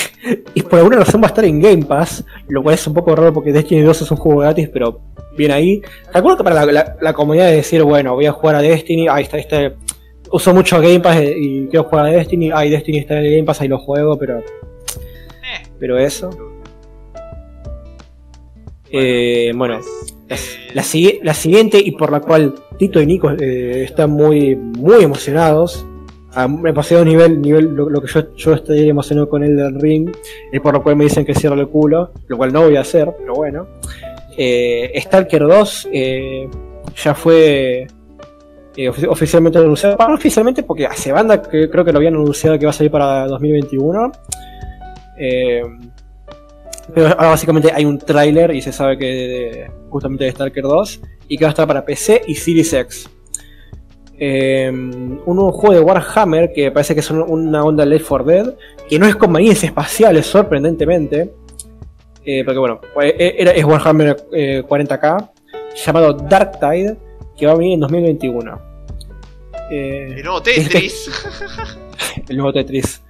y 0.54 0.62
por 0.62 0.78
alguna 0.78 0.96
razón 0.98 1.20
va 1.20 1.26
a 1.26 1.28
estar 1.28 1.44
en 1.44 1.60
Game 1.60 1.84
Pass, 1.84 2.24
lo 2.48 2.62
cual 2.62 2.74
es 2.74 2.86
un 2.86 2.94
poco 2.94 3.14
raro 3.16 3.32
porque 3.32 3.52
Destiny 3.52 3.82
2 3.82 4.02
es 4.02 4.10
un 4.10 4.16
juego 4.16 4.40
gratis, 4.40 4.68
pero 4.72 5.00
bien 5.36 5.50
ahí. 5.50 5.82
Recuerdo 6.12 6.38
que 6.38 6.44
para 6.44 6.64
la, 6.64 6.72
la- 6.72 6.96
la 7.00 7.12
comunidad 7.12 7.46
de 7.46 7.56
decir, 7.56 7.82
bueno, 7.82 8.14
voy 8.14 8.26
a 8.26 8.32
jugar 8.32 8.56
a 8.56 8.62
Destiny, 8.62 9.08
ahí 9.08 9.24
está, 9.24 9.38
este. 9.38 9.74
Uso 10.34 10.54
mucho 10.54 10.80
Game 10.80 11.00
Pass 11.00 11.20
y 11.22 11.66
quiero 11.66 11.84
jugar 11.84 12.06
a 12.06 12.10
Destiny, 12.10 12.50
ay, 12.54 12.70
Destiny 12.70 12.98
está 12.98 13.18
en 13.18 13.24
el 13.26 13.32
Game 13.32 13.44
Pass, 13.44 13.60
ahí 13.60 13.68
lo 13.68 13.78
juego, 13.78 14.16
pero. 14.18 14.38
Eh. 14.38 14.44
Pero 15.78 15.98
eso. 15.98 16.30
Eh, 18.90 19.52
bueno, 19.54 19.74
la, 19.74 19.80
pues, 20.28 20.54
eh, 20.54 20.70
la 20.74 20.82
sigui- 20.82 21.20
la 21.22 21.34
siguiente 21.34 21.78
y 21.82 21.92
por 21.92 22.10
la 22.12 22.20
cual 22.20 22.54
Tito 22.78 23.00
y 23.00 23.06
Nico 23.06 23.30
eh, 23.30 23.84
están 23.84 24.10
muy, 24.10 24.54
muy 24.56 25.02
emocionados. 25.02 25.86
Me 26.48 26.72
pasé 26.72 26.96
a 26.96 27.02
un 27.02 27.08
nivel, 27.08 27.40
nivel 27.42 27.74
lo, 27.74 28.00
que 28.00 28.06
yo, 28.06 28.34
yo 28.36 28.54
estoy 28.54 28.88
emocionado 28.88 29.28
con 29.28 29.44
el 29.44 29.54
del 29.56 29.78
ring, 29.80 30.10
y 30.52 30.58
por 30.60 30.72
lo 30.74 30.82
cual 30.82 30.96
me 30.96 31.04
dicen 31.04 31.24
que 31.26 31.34
cierro 31.34 31.54
el 31.60 31.68
culo, 31.68 32.12
lo 32.28 32.36
cual 32.38 32.52
no 32.52 32.62
voy 32.62 32.76
a 32.76 32.80
hacer, 32.80 33.12
pero 33.18 33.34
bueno. 33.34 33.66
Eh, 34.36 34.92
Stalker 35.02 35.42
2 35.42 35.88
eh, 35.92 36.48
ya 36.96 37.14
fue 37.14 37.86
eh, 38.76 38.90
ofi- 38.90 39.06
oficialmente 39.08 39.58
anunciado. 39.58 39.96
Bueno, 39.98 40.10
no 40.12 40.16
oficialmente 40.16 40.62
porque 40.62 40.86
hace 40.86 41.12
banda 41.12 41.42
que 41.42 41.68
creo 41.68 41.84
que 41.84 41.92
lo 41.92 41.98
habían 41.98 42.14
anunciado 42.14 42.58
que 42.58 42.64
va 42.64 42.70
a 42.70 42.74
salir 42.74 42.90
para 42.90 43.26
2021. 43.26 44.10
Eh, 45.18 45.62
pero 46.94 47.08
ahora 47.08 47.28
básicamente 47.28 47.70
hay 47.72 47.84
un 47.84 47.98
tráiler 47.98 48.54
y 48.54 48.62
se 48.62 48.72
sabe 48.72 48.96
que 48.96 49.70
justamente 49.90 50.24
de 50.24 50.30
Stalker 50.32 50.64
2 50.64 51.00
y 51.28 51.36
que 51.36 51.44
va 51.44 51.48
a 51.48 51.52
estar 51.52 51.66
para 51.66 51.84
PC 51.84 52.22
y 52.26 52.34
Series 52.34 52.72
X. 52.72 53.10
Eh, 54.24 54.68
un 54.70 55.20
nuevo 55.26 55.50
juego 55.50 55.74
de 55.74 55.80
Warhammer 55.80 56.52
que 56.52 56.70
parece 56.70 56.94
que 56.94 57.00
es 57.00 57.10
un- 57.10 57.22
una 57.22 57.64
onda 57.64 57.84
Left 57.84 58.06
4 58.06 58.24
Dead, 58.24 58.54
que 58.88 58.96
no 58.96 59.06
es 59.06 59.16
con 59.16 59.32
marines 59.32 59.64
espaciales, 59.64 60.26
sorprendentemente. 60.26 61.32
Eh, 62.24 62.44
porque 62.44 62.58
bueno, 62.60 62.80
eh, 63.02 63.34
era, 63.36 63.50
es 63.50 63.64
Warhammer 63.64 64.16
eh, 64.32 64.62
40k, 64.68 65.30
llamado 65.84 66.12
Dark 66.12 66.52
Tide, 66.60 66.96
que 67.36 67.46
va 67.46 67.52
a 67.52 67.56
venir 67.56 67.74
en 67.74 67.80
2021. 67.80 68.60
Eh, 69.72 70.14
El 70.16 70.22
nuevo 70.22 70.40
Tetris. 70.40 71.10
el 72.28 72.36
nuevo 72.36 72.52
Tetris. 72.52 73.02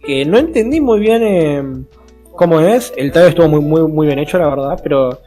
Que 0.00 0.24
no 0.24 0.36
entendí 0.38 0.80
muy 0.80 0.98
bien 0.98 1.22
eh, 1.22 1.62
cómo 2.32 2.60
es. 2.60 2.92
El 2.96 3.12
trailer 3.12 3.30
estuvo 3.30 3.48
muy, 3.48 3.60
muy, 3.60 3.82
muy 3.88 4.06
bien 4.08 4.18
hecho, 4.18 4.36
la 4.38 4.48
verdad, 4.48 4.80
pero 4.82 5.20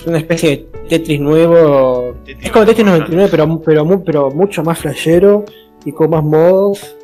es 0.00 0.06
una 0.06 0.18
especie 0.18 0.50
de 0.50 0.56
Tetris 0.88 1.20
nuevo. 1.20 2.14
Tetris 2.24 2.46
Es 2.46 2.52
como 2.52 2.66
Tetris 2.66 2.86
Battle 2.86 3.06
99, 3.06 3.28
pero, 3.30 3.60
pero, 3.60 4.04
pero 4.04 4.30
mucho 4.30 4.62
más 4.62 4.78
flashero 4.78 5.44
y 5.84 5.92
con 5.92 6.10
más 6.10 6.24
modos. 6.24 6.96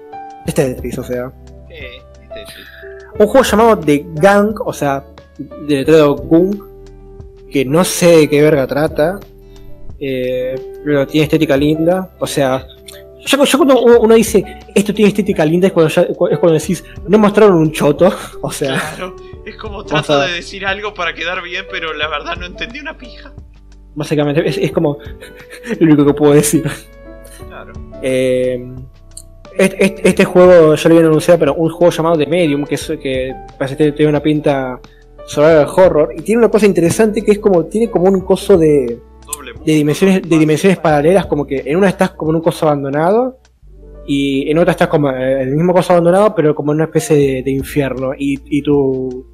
Este 0.46 0.74
Tetris, 0.74 0.98
o 0.98 1.04
sea. 1.04 1.32
Eh, 1.70 2.00
Tetris. 2.28 2.66
Un 3.18 3.26
juego 3.26 3.44
llamado 3.44 3.78
The 3.78 4.06
Gang, 4.14 4.54
o 4.64 4.72
sea, 4.72 5.04
de 5.38 5.76
letrero 5.76 6.14
Gung, 6.16 6.56
que 7.50 7.64
no 7.64 7.84
sé 7.84 8.16
de 8.16 8.28
qué 8.28 8.42
verga 8.42 8.66
trata, 8.66 9.20
eh, 10.00 10.54
pero 10.84 11.06
tiene 11.06 11.24
estética 11.24 11.56
linda, 11.56 12.10
o 12.18 12.26
sea, 12.26 12.66
yo, 13.26 13.44
yo 13.44 13.58
cuando 13.58 13.80
uno 13.82 14.14
dice 14.14 14.44
esto 14.74 14.92
tiene 14.94 15.08
estética 15.08 15.44
linda 15.44 15.66
es 15.68 15.72
cuando, 15.72 15.90
ya- 15.92 16.02
es 16.02 16.16
cuando 16.38 16.52
decís 16.52 16.84
no 17.08 17.18
mostraron 17.18 17.56
un 17.56 17.72
choto, 17.72 18.12
o 18.42 18.50
sea, 18.50 18.78
Claro, 18.96 19.16
es 19.44 19.56
como 19.56 19.84
trato 19.84 20.12
a- 20.14 20.26
de 20.26 20.32
decir 20.34 20.64
algo 20.66 20.92
para 20.94 21.14
quedar 21.14 21.42
bien, 21.42 21.64
pero 21.70 21.92
la 21.94 22.08
verdad 22.08 22.36
no 22.36 22.46
entendí 22.46 22.80
una 22.80 22.96
pija. 22.96 23.32
básicamente 23.94 24.46
es, 24.48 24.58
es 24.58 24.72
como 24.72 24.98
lo 25.80 25.86
único 25.86 26.04
que 26.06 26.14
puedo 26.14 26.32
decir. 26.34 26.64
Claro. 27.48 27.72
Eh, 28.02 28.64
este, 29.56 30.24
juego 30.24 30.74
ya 30.74 30.88
lo 30.88 30.94
habían 30.96 31.10
anunciado, 31.10 31.38
pero 31.38 31.54
un 31.54 31.70
juego 31.70 31.92
llamado 31.92 32.18
The 32.18 32.26
Medium, 32.26 32.64
que, 32.64 32.74
es, 32.74 32.92
que 33.00 33.32
parece 33.56 33.76
que 33.76 33.92
tiene 33.92 34.10
una 34.10 34.20
pinta 34.20 34.80
survival 35.26 35.66
horror, 35.76 36.14
y 36.16 36.22
tiene 36.22 36.40
una 36.40 36.50
cosa 36.50 36.66
interesante 36.66 37.22
que 37.22 37.30
es 37.32 37.38
como, 37.38 37.64
tiene 37.66 37.88
como 37.88 38.06
un 38.06 38.20
coso 38.22 38.58
de, 38.58 38.98
de 39.64 39.72
dimensiones, 39.72 40.22
de 40.22 40.38
dimensiones 40.38 40.78
paralelas, 40.78 41.26
como 41.26 41.46
que 41.46 41.62
en 41.66 41.76
una 41.76 41.88
estás 41.88 42.10
como 42.10 42.30
en 42.30 42.36
un 42.36 42.42
coso 42.42 42.66
abandonado, 42.66 43.38
y 44.06 44.50
en 44.50 44.58
otra 44.58 44.72
estás 44.72 44.88
como 44.88 45.10
en 45.10 45.16
el 45.48 45.54
mismo 45.56 45.72
coso 45.72 45.92
abandonado, 45.94 46.34
pero 46.34 46.54
como 46.54 46.72
en 46.72 46.76
una 46.76 46.84
especie 46.84 47.16
de, 47.16 47.42
de 47.42 47.50
infierno, 47.50 48.12
y, 48.18 48.38
y 48.46 48.62
tu 48.62 49.26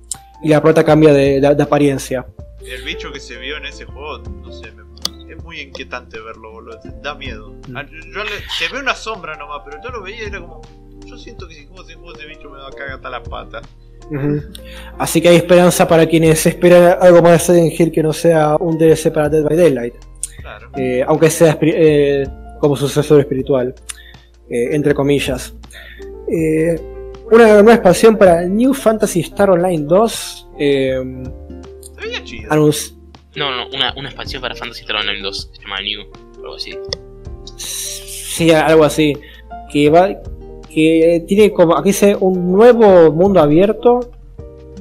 y 0.43 0.49
la 0.49 0.63
prota 0.63 0.85
cambia 0.85 1.13
de, 1.13 1.41
de- 1.41 1.55
de 1.55 1.63
apariencia. 1.63 2.27
El 2.65 2.83
bicho 2.85 3.13
que 3.13 3.21
se 3.21 3.37
vio 3.39 3.57
en 3.57 3.67
ese 3.67 3.85
juego, 3.85 4.19
no 4.19 4.53
sé, 4.53 4.71
me- 4.73 5.33
es 5.35 5.43
muy 5.45 5.61
inquietante 5.61 6.21
verlo, 6.21 6.53
boludo. 6.53 6.79
Da 7.03 7.15
miedo. 7.15 7.55
Mm. 7.69 7.77
Ah, 7.77 7.83
yo- 7.85 7.99
yo 8.15 8.25
le- 8.25 8.31
se 8.59 8.73
ve 8.73 8.81
una 8.81 8.95
sombra 8.95 9.37
nomás, 9.37 9.63
pero 9.65 9.79
yo 9.83 9.91
lo 9.91 10.03
veía 10.03 10.25
y 10.25 10.27
era 10.29 10.41
como. 10.41 10.61
Yo 11.05 11.17
siento 11.19 11.49
que 11.49 11.55
si 11.55 11.67
juego 11.67 11.83
ese 11.83 11.95
juego, 11.95 12.15
ese 12.17 12.27
bicho 12.27 12.49
me 12.51 12.59
va 12.59 12.69
a 12.69 12.71
cagar 12.71 12.95
hasta 12.95 13.11
las 13.11 13.29
patas. 13.29 13.63
Así 14.99 15.21
que 15.21 15.29
hay 15.29 15.37
esperanza 15.37 15.87
para 15.87 16.07
quienes 16.07 16.45
esperan 16.47 16.97
algo 17.01 17.23
más 17.23 17.33
de 17.47 17.55
Silent 17.55 17.79
Hill 17.81 17.93
que 17.93 18.03
no 18.03 18.13
sea 18.13 18.57
un 18.57 18.77
DLC 18.79 19.13
para 19.13 19.29
Dead 19.29 19.43
by 19.45 19.57
Daylight. 19.57 19.95
Claro. 20.41 20.71
eh, 20.77 21.05
aunque 21.07 21.29
sea 21.31 21.59
eh, 21.61 22.27
como 22.61 22.75
sucesor 22.77 23.21
espiritual, 23.21 23.75
eh, 24.49 24.69
entre 24.73 24.95
comillas. 24.95 25.55
Eh, 26.29 26.81
una 27.31 27.47
nueva 27.55 27.75
expansión 27.75 28.17
para 28.17 28.43
New 28.47 28.73
Fantasy 28.75 29.21
Star 29.21 29.51
Online 29.51 29.85
2. 29.85 30.49
eh, 30.59 31.01
Se 31.95 32.01
veía 32.01 32.25
chido. 32.25 32.51
anunci- 32.51 32.97
No, 33.37 33.51
no, 33.55 33.69
una, 33.69 33.95
una 33.97 34.09
expansión 34.09 34.43
para 34.43 34.55
Fantasy 34.57 34.81
Star 34.83 34.97
Online 34.97 35.21
2, 35.23 35.51
se 35.53 35.63
llama 35.63 35.81
New, 35.81 36.01
algo 36.43 36.57
así. 36.57 36.77
sí, 37.57 38.51
algo 38.51 38.85
así. 38.85 39.17
Que 39.73 39.89
va. 39.91 40.09
Que 40.73 41.25
tiene 41.27 41.51
como. 41.53 41.77
Aquí 41.77 41.89
dice 41.91 42.17
un 42.19 42.53
nuevo 42.53 43.11
mundo 43.13 43.41
abierto. 43.41 44.01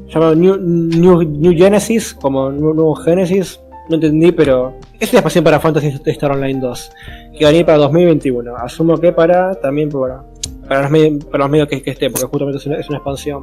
Llamado 0.08 0.36
New, 0.36 1.54
Genesis. 1.58 2.14
Como 2.14 2.50
nuevo 2.52 2.96
Genesis. 2.96 3.60
No 3.90 3.96
entendí, 3.96 4.32
pero. 4.32 4.74
Es 5.00 5.12
una 5.12 5.20
expansión 5.20 5.44
para 5.44 5.60
Fantasy 5.60 6.00
Star 6.06 6.32
Online 6.32 6.60
2. 6.60 6.92
Que 7.38 7.44
va 7.46 7.50
a 7.50 7.52
venir 7.52 7.66
para 7.66 7.78
2021. 7.80 8.56
Asumo 8.56 8.98
que 8.98 9.12
para. 9.12 9.56
También 9.56 9.90
para. 9.90 10.24
Para 10.68 10.84
los, 10.84 10.92
medios, 10.92 11.26
para 11.26 11.40
los 11.46 11.50
medios 11.50 11.68
que, 11.68 11.82
que 11.82 11.90
esté, 11.92 12.12
porque 12.12 12.28
justamente 12.28 12.58
es 12.60 12.66
una, 12.90 12.98
expansión. 12.98 13.42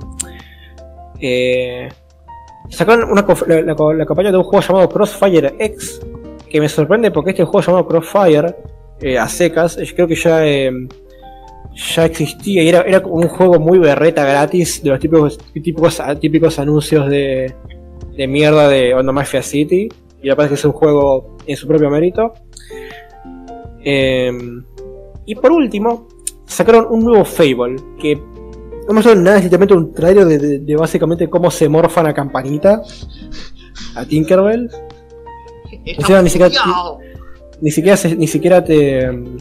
Eh, 1.20 1.88
sacaron 2.68 3.10
una, 3.10 3.24
la, 3.48 3.62
la- 3.94 4.06
campaña 4.06 4.30
de 4.30 4.36
un 4.38 4.44
juego 4.44 4.64
llamado 4.64 4.88
Crossfire 4.88 5.54
X. 5.58 6.00
Que 6.48 6.60
me 6.60 6.68
sorprende 6.68 7.10
porque 7.10 7.30
este 7.30 7.44
juego 7.44 7.66
llamado 7.66 7.88
Crossfire. 7.88 8.54
eh, 9.00 9.18
a 9.18 9.26
secas. 9.28 9.76
eh, 9.78 9.86
Creo 9.94 10.06
que 10.06 10.14
ya. 10.14 10.46
eh, 10.46 10.70
ya 11.94 12.04
existía 12.06 12.62
y 12.62 12.68
era, 12.68 12.80
era 12.82 13.02
como 13.02 13.16
un 13.16 13.28
juego 13.28 13.58
muy 13.60 13.78
berreta 13.78 14.24
gratis 14.24 14.82
de 14.82 14.90
los 14.90 14.98
típicos, 15.00 15.38
típicos, 15.52 16.00
típicos 16.20 16.58
anuncios 16.58 17.08
de, 17.10 17.54
de 18.16 18.26
mierda 18.26 18.68
de 18.68 18.94
Onda 18.94 19.12
Mafia 19.12 19.42
City. 19.42 19.88
Y 20.22 20.28
la 20.28 20.34
verdad 20.34 20.46
es 20.46 20.48
que 20.50 20.54
es 20.54 20.64
un 20.64 20.72
juego 20.72 21.36
en 21.46 21.56
su 21.56 21.68
propio 21.68 21.90
mérito. 21.90 22.32
Em, 23.84 24.64
y 25.26 25.34
por 25.34 25.52
último, 25.52 26.08
sacaron 26.46 26.86
un 26.90 27.04
nuevo 27.04 27.24
Fable 27.24 27.76
que 28.00 28.16
no 28.88 28.94
me 28.94 29.02
suena 29.02 29.20
nada, 29.20 29.36
es 29.38 29.44
literalmente 29.44 29.74
un 29.74 29.92
trailer 29.92 30.24
de, 30.26 30.38
de- 30.38 30.58
de 30.60 30.76
básicamente 30.76 31.28
cómo 31.28 31.50
se 31.50 31.68
morfan 31.68 32.06
a 32.06 32.14
Campanita, 32.14 32.82
a 33.94 34.04
Tinkerbell. 34.04 34.70
Ni 36.22 36.30
siquiera- 36.30 36.48
bugueado. 36.48 36.98
Ni 37.60 37.70
siquiera, 37.70 37.96
se- 37.96 38.16
ni 38.16 38.26
siquiera 38.26 38.64
te. 38.64 39.10
mm, 39.10 39.36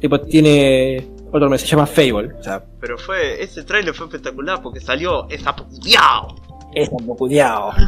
Tipo, 0.00 0.20
tiene 0.20 1.06
otro 1.36 1.46
nombre, 1.46 1.58
se 1.58 1.66
llama 1.66 1.86
Fable. 1.86 2.32
O 2.38 2.42
sea, 2.42 2.62
Pero 2.80 2.96
fue, 2.98 3.42
ese 3.42 3.62
trailer 3.64 3.92
fue 3.94 4.06
espectacular 4.06 4.60
porque 4.62 4.80
salió 4.80 5.28
esa 5.28 5.52
bugueado. 5.52 6.36
es 6.74 6.88
un 6.90 7.06
poco 7.06 7.16
cuidado. 7.26 7.72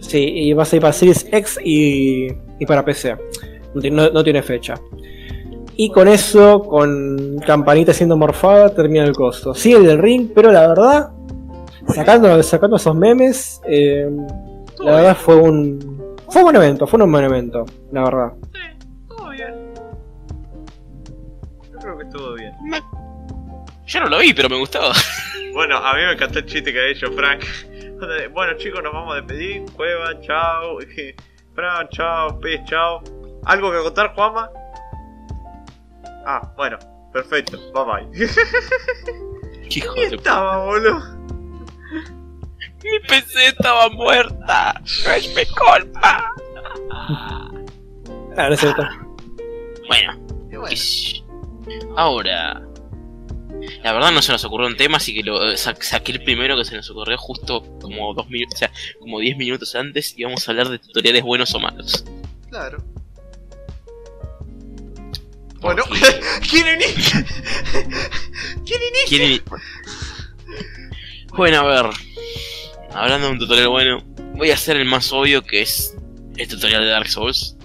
Sí, 0.00 0.18
y 0.18 0.52
va 0.52 0.64
a 0.64 0.66
salir 0.66 0.82
para 0.82 0.92
Series 0.92 1.26
X 1.32 1.58
y, 1.64 2.26
y 2.58 2.66
para 2.66 2.84
PC. 2.84 3.16
No, 3.74 3.80
tiene- 3.80 3.96
no- 3.96 4.10
no 4.10 4.22
tiene 4.22 4.42
fecha. 4.42 4.74
Y 5.76 5.88
con 5.90 6.08
eso, 6.08 6.60
con 6.60 7.38
Campanita 7.46 7.94
siendo 7.94 8.14
morfada, 8.14 8.68
termina 8.74 9.04
el 9.04 9.14
costo. 9.14 9.54
Sigue 9.54 9.76
el 9.78 9.86
del 9.86 9.98
ring, 9.98 10.28
pero 10.34 10.52
la 10.52 10.68
verdad, 10.68 11.08
sacando, 11.88 12.42
sacando 12.42 12.76
esos 12.76 12.94
memes, 12.94 13.62
eh, 13.66 14.06
la 14.80 14.96
verdad 14.96 15.16
fue 15.16 15.36
un. 15.36 15.78
Fue 16.28 16.42
un 16.42 16.44
buen 16.52 16.56
evento, 16.56 16.86
fue 16.86 17.02
un 17.02 17.10
buen 17.10 17.24
evento, 17.24 17.64
la 17.90 18.04
verdad. 18.04 18.32
Estuvo 22.14 22.34
bien. 22.34 22.54
Yo 23.86 24.00
no 24.00 24.08
lo 24.08 24.18
vi, 24.18 24.32
pero 24.32 24.48
me 24.48 24.56
gustó. 24.58 24.80
Bueno, 25.54 25.76
a 25.76 25.94
mí 25.94 26.00
me 26.00 26.10
encantó 26.14 26.40
el 26.40 26.46
chiste 26.46 26.72
que 26.72 26.80
ha 26.80 26.86
hecho 26.88 27.12
Frank. 27.12 27.44
Bueno 28.32 28.54
chicos, 28.58 28.82
nos 28.82 28.92
vamos 28.92 29.12
a 29.14 29.16
despedir. 29.18 29.64
Cueva, 29.76 30.20
chao. 30.20 30.78
Frank, 31.54 31.90
chao. 31.90 32.40
Pez, 32.40 32.60
chao. 32.64 33.00
¿Algo 33.44 33.70
que 33.70 33.78
contar, 33.78 34.12
Juanma? 34.16 34.50
Ah, 36.26 36.52
bueno. 36.56 36.76
Perfecto. 37.12 37.56
Bye 37.72 37.84
bye. 37.84 38.26
Hijo 39.70 39.94
¿Qué 39.94 40.00
de 40.00 40.06
puta. 40.06 40.16
estaba, 40.16 40.64
boludo? 40.64 41.00
Mi 42.82 42.98
PC 43.08 43.46
estaba 43.46 43.88
muerta. 43.90 44.74
No 45.06 45.12
es 45.12 45.36
mi 45.36 45.46
culpa. 45.46 46.34
Ah, 46.90 47.48
no 48.36 48.48
es 48.54 48.58
cierto. 48.60 48.82
Bueno, 49.86 50.18
bueno. 50.50 51.23
Ahora. 51.96 52.62
La 53.82 53.92
verdad 53.92 54.12
no 54.12 54.20
se 54.20 54.32
nos 54.32 54.44
ocurrió 54.44 54.66
un 54.66 54.76
tema, 54.76 54.98
así 54.98 55.14
que 55.14 55.22
lo 55.22 55.50
eh, 55.52 55.56
sa- 55.56 55.76
saqué 55.80 56.12
el 56.12 56.22
primero 56.22 56.56
que 56.56 56.64
se 56.64 56.76
nos 56.76 56.90
ocurrió 56.90 57.16
justo 57.16 57.62
como 57.80 58.12
dos 58.12 58.28
minutos, 58.28 58.54
o 58.56 58.58
sea, 58.58 58.70
como 59.00 59.20
10 59.20 59.36
minutos 59.38 59.74
antes 59.74 60.14
y 60.18 60.24
vamos 60.24 60.46
a 60.46 60.50
hablar 60.50 60.68
de 60.68 60.78
tutoriales 60.78 61.22
buenos 61.22 61.54
o 61.54 61.60
malos. 61.60 62.04
claro. 62.50 62.82
Bueno. 65.60 65.82
¿quién 66.50 66.66
inicia? 66.74 67.24
¿Quién 68.66 68.80
inicia? 68.82 69.08
¿Quién 69.08 69.22
ini- 69.22 69.42
Bueno, 71.34 71.60
a 71.60 71.64
ver. 71.82 71.90
Hablando 72.92 73.28
de 73.28 73.32
un 73.32 73.38
tutorial 73.38 73.68
bueno, 73.68 74.04
voy 74.34 74.50
a 74.50 74.54
hacer 74.54 74.76
el 74.76 74.84
más 74.84 75.10
obvio 75.12 75.42
que 75.42 75.62
es 75.62 75.96
el 76.36 76.48
tutorial 76.48 76.82
de 76.82 76.90
Dark 76.90 77.08
Souls. 77.08 77.56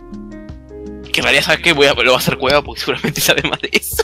Que 1.11 1.21
en 1.21 1.23
realidad, 1.23 1.43
¿sabes? 1.43 1.75
Voy 1.75 1.87
a, 1.87 1.93
lo 1.93 2.11
va 2.11 2.17
a 2.17 2.19
hacer 2.19 2.37
Cueva 2.37 2.61
porque 2.61 2.81
seguramente 2.81 3.21
sabe 3.21 3.41
más 3.49 3.61
de 3.61 3.69
eso. 3.73 4.03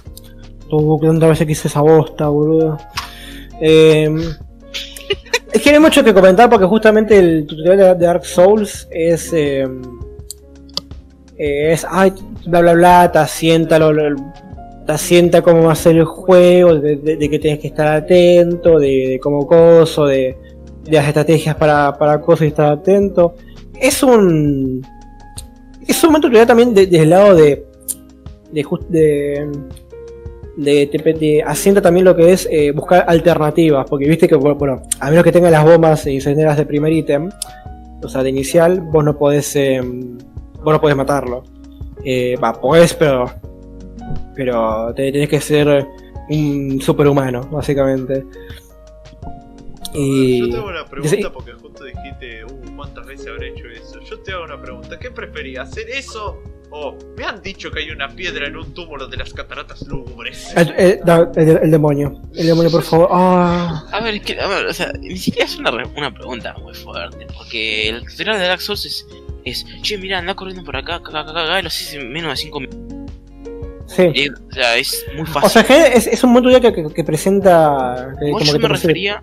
Tuvo 0.70 1.00
que 1.00 1.08
tantas 1.08 1.30
veces 1.30 1.46
que 1.46 1.52
hice 1.54 1.68
esa 1.68 1.82
bosta, 1.82 2.28
boludo. 2.28 2.78
Eh, 3.62 4.10
es 5.54 5.62
que 5.62 5.70
hay 5.70 5.80
mucho 5.80 6.04
que 6.04 6.14
comentar 6.14 6.50
porque 6.50 6.66
justamente 6.66 7.18
el 7.18 7.46
tutorial 7.48 7.78
de 7.98 8.06
Dark 8.06 8.26
Souls 8.26 8.88
es. 8.92 9.32
eh, 9.34 9.68
es. 11.38 11.86
Ay, 11.90 12.14
bla 12.46 12.62
bla 12.62 12.74
bla, 12.74 13.12
te 13.12 13.20
asienta, 13.20 13.78
lo, 13.80 13.94
lo- 13.94 14.16
cómo 15.44 15.64
va 15.64 15.72
a 15.72 15.76
ser 15.76 15.96
el 15.98 16.06
juego, 16.06 16.76
de, 16.76 16.98
que 17.30 17.40
tienes 17.40 17.60
que 17.60 17.68
estar 17.68 17.88
atento, 17.88 18.78
de, 18.80 19.20
cómo 19.22 19.48
coso, 19.48 20.06
de, 20.06 20.38
de 20.84 20.92
las 20.92 21.08
estrategias 21.08 21.56
para, 21.56 21.98
para 21.98 22.22
cosas 22.22 22.46
y 22.46 22.48
estar 22.50 22.72
atento. 22.72 23.36
Es 23.80 24.04
un. 24.04 24.86
Es 25.88 26.04
un 26.04 26.14
tutorial 26.16 26.48
también 26.48 26.74
de- 26.74 26.88
desde 26.88 27.04
el 27.04 27.10
lado 27.10 27.36
de. 27.36 27.66
de, 28.52 28.64
just- 28.64 28.88
de 28.90 29.48
de, 30.58 30.88
te 30.88 31.44
asienta 31.44 31.82
también 31.82 32.06
lo 32.06 32.16
que 32.16 32.32
es 32.32 32.48
eh, 32.50 32.72
buscar 32.72 33.04
alternativas, 33.10 33.86
porque 33.90 34.08
viste 34.08 34.26
que, 34.28 34.36
bueno, 34.36 34.84
a 35.02 35.10
menos 35.10 35.24
que 35.26 35.32
tengas 35.34 35.52
las 35.52 35.66
bombas 35.66 36.08
incendiarias 36.08 36.56
de 36.58 36.66
primer 36.66 36.94
ítem, 36.94 37.30
o 38.02 38.08
sea, 38.08 38.24
de 38.24 38.30
inicial, 38.30 38.80
vos 38.80 39.04
no 39.04 39.18
podés, 39.18 39.54
eh, 39.58 39.82
vos 39.84 40.74
no 40.74 40.80
podés 40.80 40.96
matarlo. 40.96 41.44
Eh, 42.06 42.38
Va, 42.42 42.54
podés, 42.54 42.94
pero, 42.94 43.26
pero 44.34 44.94
te, 44.96 45.12
tenés 45.12 45.28
que 45.28 45.42
ser 45.42 45.86
un 46.30 46.80
superhumano, 46.82 47.42
básicamente. 47.52 48.24
Y... 49.94 50.40
Yo 50.40 50.50
tengo 50.56 50.68
una 50.70 50.86
pregunta 50.86 51.32
porque 51.34 51.52
justo 51.54 51.84
dijiste, 51.84 52.46
uh, 52.46 52.76
¿cuántas 52.76 53.06
veces 53.06 53.28
habré 53.28 53.50
hecho 53.50 53.68
eso? 53.68 53.95
Yo 54.10 54.20
te 54.20 54.32
hago 54.34 54.44
una 54.46 54.62
pregunta, 54.62 54.98
¿qué 55.00 55.10
preferías, 55.12 55.70
hacer 55.70 55.90
eso 55.90 56.42
o 56.72 56.98
me 57.18 57.24
han 57.24 57.42
dicho 57.42 57.72
que 57.72 57.80
hay 57.80 57.90
una 57.92 58.10
piedra 58.10 58.48
en 58.48 58.58
un 58.58 58.74
túmulo 58.74 59.08
de 59.08 59.18
las 59.18 59.34
cataratas 59.34 59.82
lúgubres? 59.88 60.54
El, 60.56 60.74
el- 60.78 61.00
da- 61.04 61.32
el- 61.36 61.58
el 61.64 61.72
demonio, 61.72 62.22
el 62.36 62.48
demonio, 62.48 62.70
por 62.72 62.84
favor. 62.84 63.10
Ah, 63.12 63.86
A 63.92 64.00
ver, 64.02 64.16
es 64.16 64.22
que, 64.22 64.40
a 64.40 64.48
ver, 64.48 64.66
o 64.68 64.74
sea, 64.74 64.92
ni 65.00 65.18
siquiera 65.18 65.46
es 65.48 65.58
una, 65.58 65.72
re- 65.72 65.88
una 65.96 66.14
pregunta 66.14 66.54
muy 66.62 66.74
fuerte, 66.76 67.26
porque 67.36 67.90
el 67.90 68.06
tutorial 68.06 68.40
de 68.40 68.48
Dark 68.48 68.62
Souls 68.62 68.86
es, 68.86 69.08
es 69.44 69.66
che, 69.82 69.98
mira, 69.98 70.20
anda 70.20 70.36
corriendo 70.36 70.64
por 70.64 70.76
acá, 70.76 70.96
acá, 70.96 71.10
acá, 71.22 71.32
acá, 71.32 71.44
acá, 71.46 71.60
y 71.60 71.62
lo 71.64 71.68
haces 71.68 71.94
en 71.96 72.12
menos 72.12 72.32
de 72.32 72.36
5 72.38 72.60
minutos. 72.60 73.12
sí. 73.88 74.04
Y, 74.14 74.30
O 74.30 74.34
sea, 74.52 74.76
es 74.78 75.06
muy 75.14 75.22
O 75.24 75.26
fácil. 75.26 75.50
sea, 75.50 75.64
que 75.64 75.98
es, 75.98 76.08
es 76.08 76.24
un 76.24 76.34
tutorial 76.36 76.62
que, 76.62 76.74
que, 76.74 76.94
que 76.94 77.04
presenta. 77.04 78.14
que- 78.20 78.32
como 78.32 78.44
yo 78.44 78.54
que 78.54 78.60
me 78.60 78.68
refería, 78.68 79.20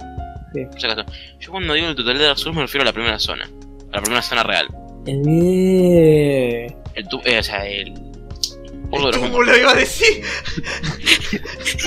Sí. 0.54 0.64
por 0.66 0.80
si 0.80 0.86
acaso, 0.86 1.06
yo 1.40 1.50
cuando 1.50 1.72
digo 1.74 1.88
el 1.88 1.94
tutorial 1.94 2.18
de 2.18 2.24
Dark 2.26 2.38
Souls 2.38 2.54
me 2.56 2.62
refiero 2.62 2.82
a 2.82 2.86
la 2.86 2.92
primera 2.92 3.18
zona, 3.18 3.48
la 3.93 4.01
primera 4.01 4.23
zona 4.23 4.43
real. 4.43 4.66
Eh, 5.06 6.66
El 6.94 7.09
tu, 7.09 7.19
eh, 7.24 7.39
o 7.39 7.43
sea, 7.43 7.66
el... 7.66 7.93
De 7.94 8.98
los 8.98 9.16
¿Cómo 9.16 9.43
lo 9.43 9.56
iba 9.56 9.70
a 9.73 9.74
decir? 9.74 10.06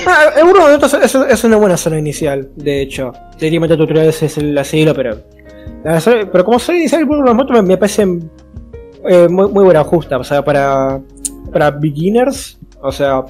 Ah, 0.06 0.24
el 0.36 0.44
Burgo 0.44 0.66
de 0.66 0.72
Notas 0.72 0.94
es, 0.94 1.14
es 1.14 1.44
una 1.44 1.56
buena 1.56 1.76
zona 1.76 1.98
inicial, 1.98 2.50
de 2.56 2.82
hecho. 2.82 3.12
Técnicamente 3.38 3.76
tutoriales 3.76 4.20
es 4.24 4.36
el 4.38 4.56
asilo, 4.58 4.92
pero. 4.94 5.16
la 5.84 6.00
zona- 6.00 6.28
pero 6.30 6.44
como 6.44 6.58
zona 6.58 6.78
inicial, 6.78 7.00
el 7.02 7.06
Burgo 7.06 7.22
de 7.22 7.28
los 7.28 7.36
Motos 7.36 7.56
me, 7.56 7.62
me 7.62 7.76
parece 7.76 8.02
eh, 9.08 9.28
muy, 9.28 9.48
muy 9.48 9.64
buena, 9.64 9.84
justa. 9.84 10.18
O 10.18 10.24
sea, 10.24 10.44
para, 10.44 11.00
para 11.52 11.70
beginners, 11.70 12.58
o 12.82 12.90
sea, 12.90 13.20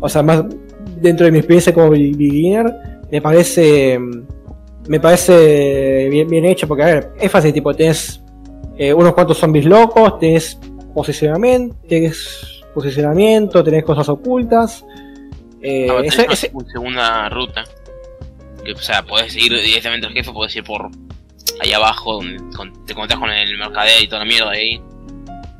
o, 0.00 0.08
sea, 0.08 0.22
más 0.22 0.44
dentro 1.00 1.24
de 1.26 1.32
mi 1.32 1.38
experiencia 1.38 1.72
como 1.72 1.88
be- 1.90 2.12
beginner, 2.14 2.70
me 3.10 3.22
parece. 3.22 3.98
Me 4.88 4.98
parece 5.00 6.08
bien, 6.10 6.28
bien 6.28 6.44
hecho, 6.46 6.66
porque 6.66 6.82
a 6.82 6.86
ver, 6.86 7.10
es 7.20 7.30
fácil, 7.30 7.52
tipo, 7.52 7.72
tenés 7.74 8.20
eh, 8.78 8.92
unos 8.94 9.12
cuantos 9.14 9.38
zombies 9.38 9.64
locos, 9.66 10.18
tenés 10.18 10.58
posicionamiento, 10.94 11.76
tenés 11.88 12.62
posicionamiento, 12.74 13.62
tenés 13.62 13.84
cosas 13.84 14.08
ocultas. 14.08 14.84
Eh, 15.60 15.86
eso- 15.86 16.16
tenés 16.22 16.44
ese- 16.44 16.50
una 16.54 16.68
segunda 16.70 17.28
ruta. 17.28 17.64
Que, 18.64 18.72
o 18.72 18.78
sea, 18.78 19.02
podés 19.02 19.36
ir 19.36 19.52
directamente 19.52 20.06
al 20.06 20.12
jefe, 20.12 20.32
podés 20.32 20.54
ir 20.56 20.64
por 20.64 20.88
ahí 21.60 21.72
abajo, 21.72 22.14
donde 22.14 22.36
con- 22.56 22.72
te 22.86 22.92
encontrás 22.92 23.18
con 23.20 23.30
el 23.30 23.58
mercader 23.58 24.02
y 24.02 24.06
toda 24.06 24.20
la 24.20 24.24
mierda 24.24 24.50
ahí. 24.50 24.80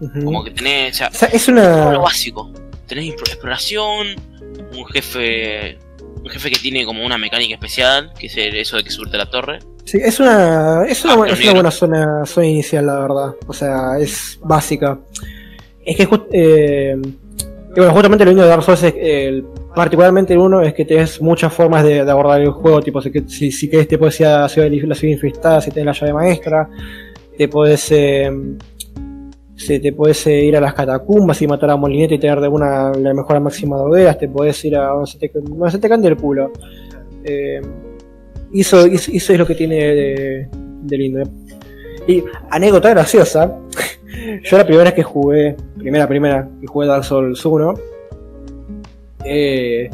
Ujú. 0.01 0.25
Como 0.25 0.45
que 0.45 0.53
tenés, 0.53 0.95
o 0.95 0.99
sea, 0.99 1.09
O 1.09 1.15
sea, 1.15 1.29
es 1.29 1.45
todo 1.47 1.55
lo 1.57 1.61
una. 1.91 1.99
básico. 1.99 2.51
Tenés 2.87 3.11
exploración, 3.11 4.07
un 4.77 4.87
jefe. 4.87 5.77
Un 6.23 6.29
jefe 6.31 6.51
que 6.51 6.59
tiene 6.59 6.85
como 6.85 7.05
una 7.05 7.17
mecánica 7.19 7.55
especial, 7.55 8.13
que 8.19 8.27
es 8.27 8.37
el- 8.37 8.57
eso 8.57 8.77
de 8.77 8.85
que 8.85 8.91
subirte 8.91 9.17
a 9.17 9.21
la 9.21 9.31
torre. 9.31 9.59
sí, 9.85 9.99
es 10.03 10.21
una. 10.21 10.85
Es 10.87 11.03
una, 11.05 11.15
Ah, 11.15 11.17
buena, 11.17 11.33
es 11.35 11.41
una 11.43 11.53
buena 11.55 11.71
zona, 11.71 12.27
zona 12.27 12.47
inicial, 12.47 12.87
la 12.87 12.99
verdad. 13.01 13.35
O 13.47 13.53
sea, 13.53 13.99
es 13.99 14.39
básica. 14.43 14.99
Es 15.85 15.97
que 15.97 16.05
just- 16.05 16.27
eh, 16.33 16.97
bueno, 17.75 17.93
justamente 17.93 18.25
lo 18.25 18.31
lindo 18.33 18.43
de 18.43 18.49
Dark 18.51 18.63
Souls 18.63 18.83
es 18.83 18.95
el- 18.99 19.45
particularmente 19.75 20.33
el 20.35 20.41
uno 20.41 20.61
es 20.61 20.75
que 20.75 20.85
tenés 20.85 21.21
muchas 21.23 21.53
formas 21.53 21.85
de, 21.85 22.05
de 22.05 22.11
abordar 22.11 22.41
el 22.41 22.51
juego, 22.51 22.81
tipo 22.83 23.01
si, 23.01 23.51
si, 23.53 23.71
querés 23.71 23.87
te 23.89 23.97
puedes 23.97 24.19
ir 24.21 24.27
a 24.27 24.41
la 24.41 24.49
ciudad, 24.49 24.69
la 24.71 24.95
ciudad 24.95 25.13
infestada 25.13 25.61
si 25.61 25.71
tenés 25.71 25.87
la 25.87 25.93
llave 25.93 26.13
maestra, 26.13 26.69
te 27.37 27.49
puedes 27.49 27.91
eh, 27.93 28.31
si 29.59 29.79
te 29.81 29.93
puedes 29.93 30.27
eh, 30.29 30.45
ir 30.45 30.57
a 30.57 30.61
las 30.61 30.73
catacumbas 30.73 31.43
y 31.43 31.47
matar 31.47 31.71
a 31.71 31.77
Molinete 31.77 32.15
y 32.15 32.19
tener 32.19 32.41
de 32.41 32.49
una 32.49 32.93
la 32.93 33.13
mejora 33.13 33.41
máxima 33.41 33.77
de 33.77 33.83
hogueras, 33.83 34.17
te 34.19 34.29
puedes 34.29 34.65
ir 34.65 34.77
a 34.77 34.87
donde 34.87 35.11
se 35.11 35.19
te, 35.19 35.31
donde 35.35 35.71
se 35.71 35.79
te 35.79 35.89
cante 35.89 36.09
el 36.09 36.17
culo. 36.17 36.53
Eh, 37.25 37.61
eso, 38.55 38.87
eso- 38.87 39.13
es 39.33 39.39
lo 39.39 39.45
que 39.47 39.55
tiene 39.57 39.75
de, 39.77 40.49
de 40.83 40.97
lindo. 40.97 41.23
Y 42.07 42.23
anécdota 42.51 42.91
graciosa, 42.91 43.59
yo 44.45 44.57
la 44.59 44.65
primera 44.65 44.85
vez 44.85 44.95
que 44.95 45.03
jugué, 45.03 45.57
primera, 45.77 46.07
primera, 46.09 46.49
que 46.61 46.67
jugué 46.67 46.87
Dark 46.87 47.05
Souls 47.05 47.45
1, 47.45 47.75
eh, 49.25 49.91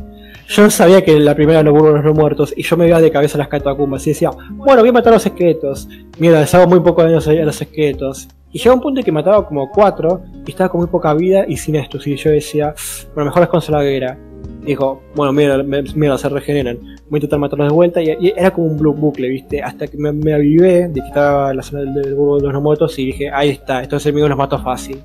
Yo 0.49 0.63
no 0.63 0.71
sabía 0.71 1.03
que 1.03 1.19
la 1.19 1.35
primera 1.35 1.63
no 1.63 1.73
hubo 1.73 1.91
los 1.91 2.05
no 2.05 2.13
muertos 2.13 2.53
y 2.57 2.63
yo 2.63 2.77
me 2.77 2.87
iba 2.87 3.01
de 3.01 3.11
cabeza 3.11 3.37
a 3.37 3.41
las 3.41 3.49
catacumbas 3.49 4.07
y 4.07 4.11
decía, 4.11 4.31
bueno, 4.51 4.81
voy 4.83 4.91
a 4.91 4.93
matar 4.93 5.13
a 5.13 5.17
los 5.17 5.27
esqueletos. 5.27 5.89
Mira, 6.19 6.41
les 6.41 6.55
hago 6.55 6.69
muy 6.69 6.81
poco 6.81 7.03
daño 7.03 7.19
a 7.19 7.33
los 7.45 7.61
esqueletos. 7.63 8.29
Y 8.53 8.59
llegó 8.59 8.75
un 8.77 8.81
punto 8.83 9.01
en 9.01 9.05
que 9.05 9.11
mataba 9.11 9.47
como 9.49 9.69
cuatro 9.71 10.23
y 10.47 10.51
estaba 10.51 10.69
con 10.69 10.81
muy 10.83 10.89
poca 10.89 11.13
vida 11.15 11.45
y 11.49 11.57
sin 11.57 11.75
esto. 11.77 11.99
Y 12.05 12.15
yo 12.17 12.31
decía, 12.31 12.75
bueno, 13.15 13.31
mejor 13.31 13.43
es 13.43 13.49
con 13.49 13.61
la 13.69 13.85
Y 14.63 14.67
dijo, 14.67 15.03
bueno, 15.17 15.33
mira, 15.33 15.61
mira, 15.63 16.17
se 16.19 16.29
regeneran. 16.29 16.77
Voy 16.79 17.15
a 17.15 17.17
intentar 17.17 17.39
matarlos 17.41 17.69
de 17.69 17.75
vuelta. 17.75 18.01
Y, 18.01 18.11
y 18.21 18.33
era 18.37 18.53
como 18.53 18.69
un 18.69 18.79
bu- 18.79 18.95
bucle, 18.95 19.29
¿viste? 19.29 19.61
Hasta 19.61 19.89
que 19.89 19.97
me, 19.97 20.13
me 20.13 20.35
avivé 20.35 20.87
de 20.89 21.01
que 21.01 21.07
estaba 21.09 21.51
en 21.51 21.57
la 21.57 21.63
zona 21.65 21.81
del, 21.81 21.95
del 21.95 22.15
burgo 22.15 22.37
de 22.39 22.45
los 22.45 22.53
no 22.53 22.61
muertos 22.61 22.97
y 22.99 23.07
dije, 23.07 23.29
ahí 23.33 23.49
está, 23.51 23.83
estos 23.83 24.07
enemigos 24.07 24.29
los 24.29 24.39
mato 24.39 24.59
fácil. 24.63 25.03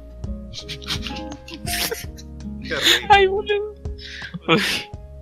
Ay, 3.09 3.25
boludo. 3.25 3.73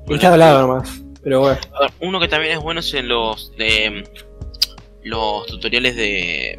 Uy. 0.08 0.14
Y 0.14 0.16
estaba 0.16 0.34
al 0.36 0.40
lado 0.40 0.68
nomás. 0.68 1.02
Pero 1.24 1.42
bueno. 1.42 1.60
A 1.76 1.82
ver, 1.82 1.92
uno 2.02 2.20
que 2.20 2.28
también 2.28 2.54
es 2.54 2.60
bueno 2.60 2.80
es 2.80 2.94
en 2.94 3.08
los 3.08 3.52
de 3.58 4.04
los 5.04 5.46
tutoriales 5.48 5.96
de 5.96 6.58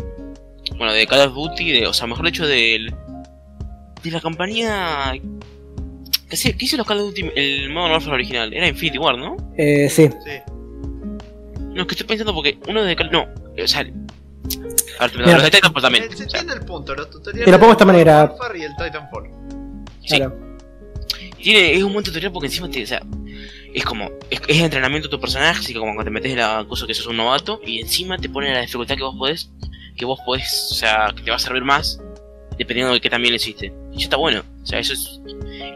bueno 0.77 0.93
de 0.93 1.07
Call 1.07 1.27
of 1.29 1.35
Duty, 1.35 1.73
de, 1.81 1.87
o 1.87 1.93
sea, 1.93 2.07
mejor 2.07 2.27
dicho 2.27 2.47
del 2.47 2.95
de 4.03 4.11
la 4.11 4.21
compañía 4.21 5.13
que 6.29 6.37
se 6.37 6.57
que 6.57 6.65
hizo 6.65 6.77
los 6.77 6.87
Call 6.87 6.99
of 7.01 7.07
Duty 7.09 7.31
el 7.35 7.71
Modern 7.71 7.93
Warfare 7.93 8.15
original, 8.15 8.53
era 8.53 8.69
Infinity 8.69 8.99
War, 8.99 9.17
¿no? 9.19 9.37
Eh, 9.57 9.89
sí. 9.91 10.09
Sí. 10.25 10.53
No, 11.75 11.83
es 11.83 11.87
que 11.89 11.95
estoy 11.95 12.07
pensando 12.07 12.35
porque 12.35 12.59
uno 12.69 12.83
de 12.85 12.95
Call 12.97 13.11
no, 13.11 13.23
o 13.63 13.67
sea, 13.67 13.81
a 13.81 15.07
ver, 15.07 15.17
Mira. 15.19 15.33
los 15.35 15.43
de 15.45 15.51
Titanfall 15.51 15.83
también. 15.83 16.05
Eh, 16.05 16.09
Se 16.09 16.25
o 16.25 16.29
sea, 16.31 16.41
entiende 16.41 16.55
el 16.55 16.67
punto, 16.67 16.95
los 16.95 17.09
tutoriales. 17.11 17.45
Te 17.47 17.51
lo 17.53 17.59
pongo 17.59 17.69
de 17.69 17.73
esta 17.73 17.85
manera. 17.85 18.25
Warfare 18.25 18.59
y 18.59 18.63
el 18.63 18.77
Titanfall. 18.77 19.31
sí, 20.05 20.17
Claro. 20.17 20.37
tiene 21.37 21.75
es 21.75 21.83
un 21.83 21.93
buen 21.93 22.05
tutorial 22.05 22.33
porque 22.33 22.47
encima 22.47 22.69
te, 22.71 22.83
o 22.83 22.87
sea, 22.87 23.01
es 23.79 23.85
como 23.85 24.11
es, 24.31 24.41
es 24.47 24.61
entrenamiento 24.61 25.09
de 25.09 25.13
tu 25.13 25.21
personaje, 25.21 25.59
así 25.61 25.73
que 25.73 25.79
como 25.79 25.93
cuando 25.95 26.05
te 26.05 26.11
metes 26.11 26.33
en 26.33 26.39
la 26.39 26.65
cosa 26.69 26.87
que 26.87 26.95
sos 26.95 27.07
un 27.07 27.17
novato 27.17 27.61
y 27.65 27.81
encima 27.81 28.19
te 28.19 28.29
pone 28.29 28.53
la 28.53 28.61
dificultad 28.61 28.97
que 28.97 29.03
vos 29.03 29.17
podés 29.17 29.51
que 29.97 30.05
vos 30.05 30.21
podés, 30.25 30.69
o 30.71 30.75
sea, 30.75 31.13
que 31.17 31.23
te 31.23 31.31
va 31.31 31.37
a 31.37 31.41
servir 31.41 31.65
más 31.65 32.01
dependiendo 32.57 32.93
de 32.93 33.01
qué 33.01 33.09
también 33.11 33.33
le 33.33 33.37
hiciste. 33.37 33.67
Y 33.93 33.97
eso 33.97 34.05
está 34.05 34.17
bueno. 34.17 34.43
O 34.63 34.67
sea, 34.67 34.79
eso 34.79 34.93
es 34.93 35.21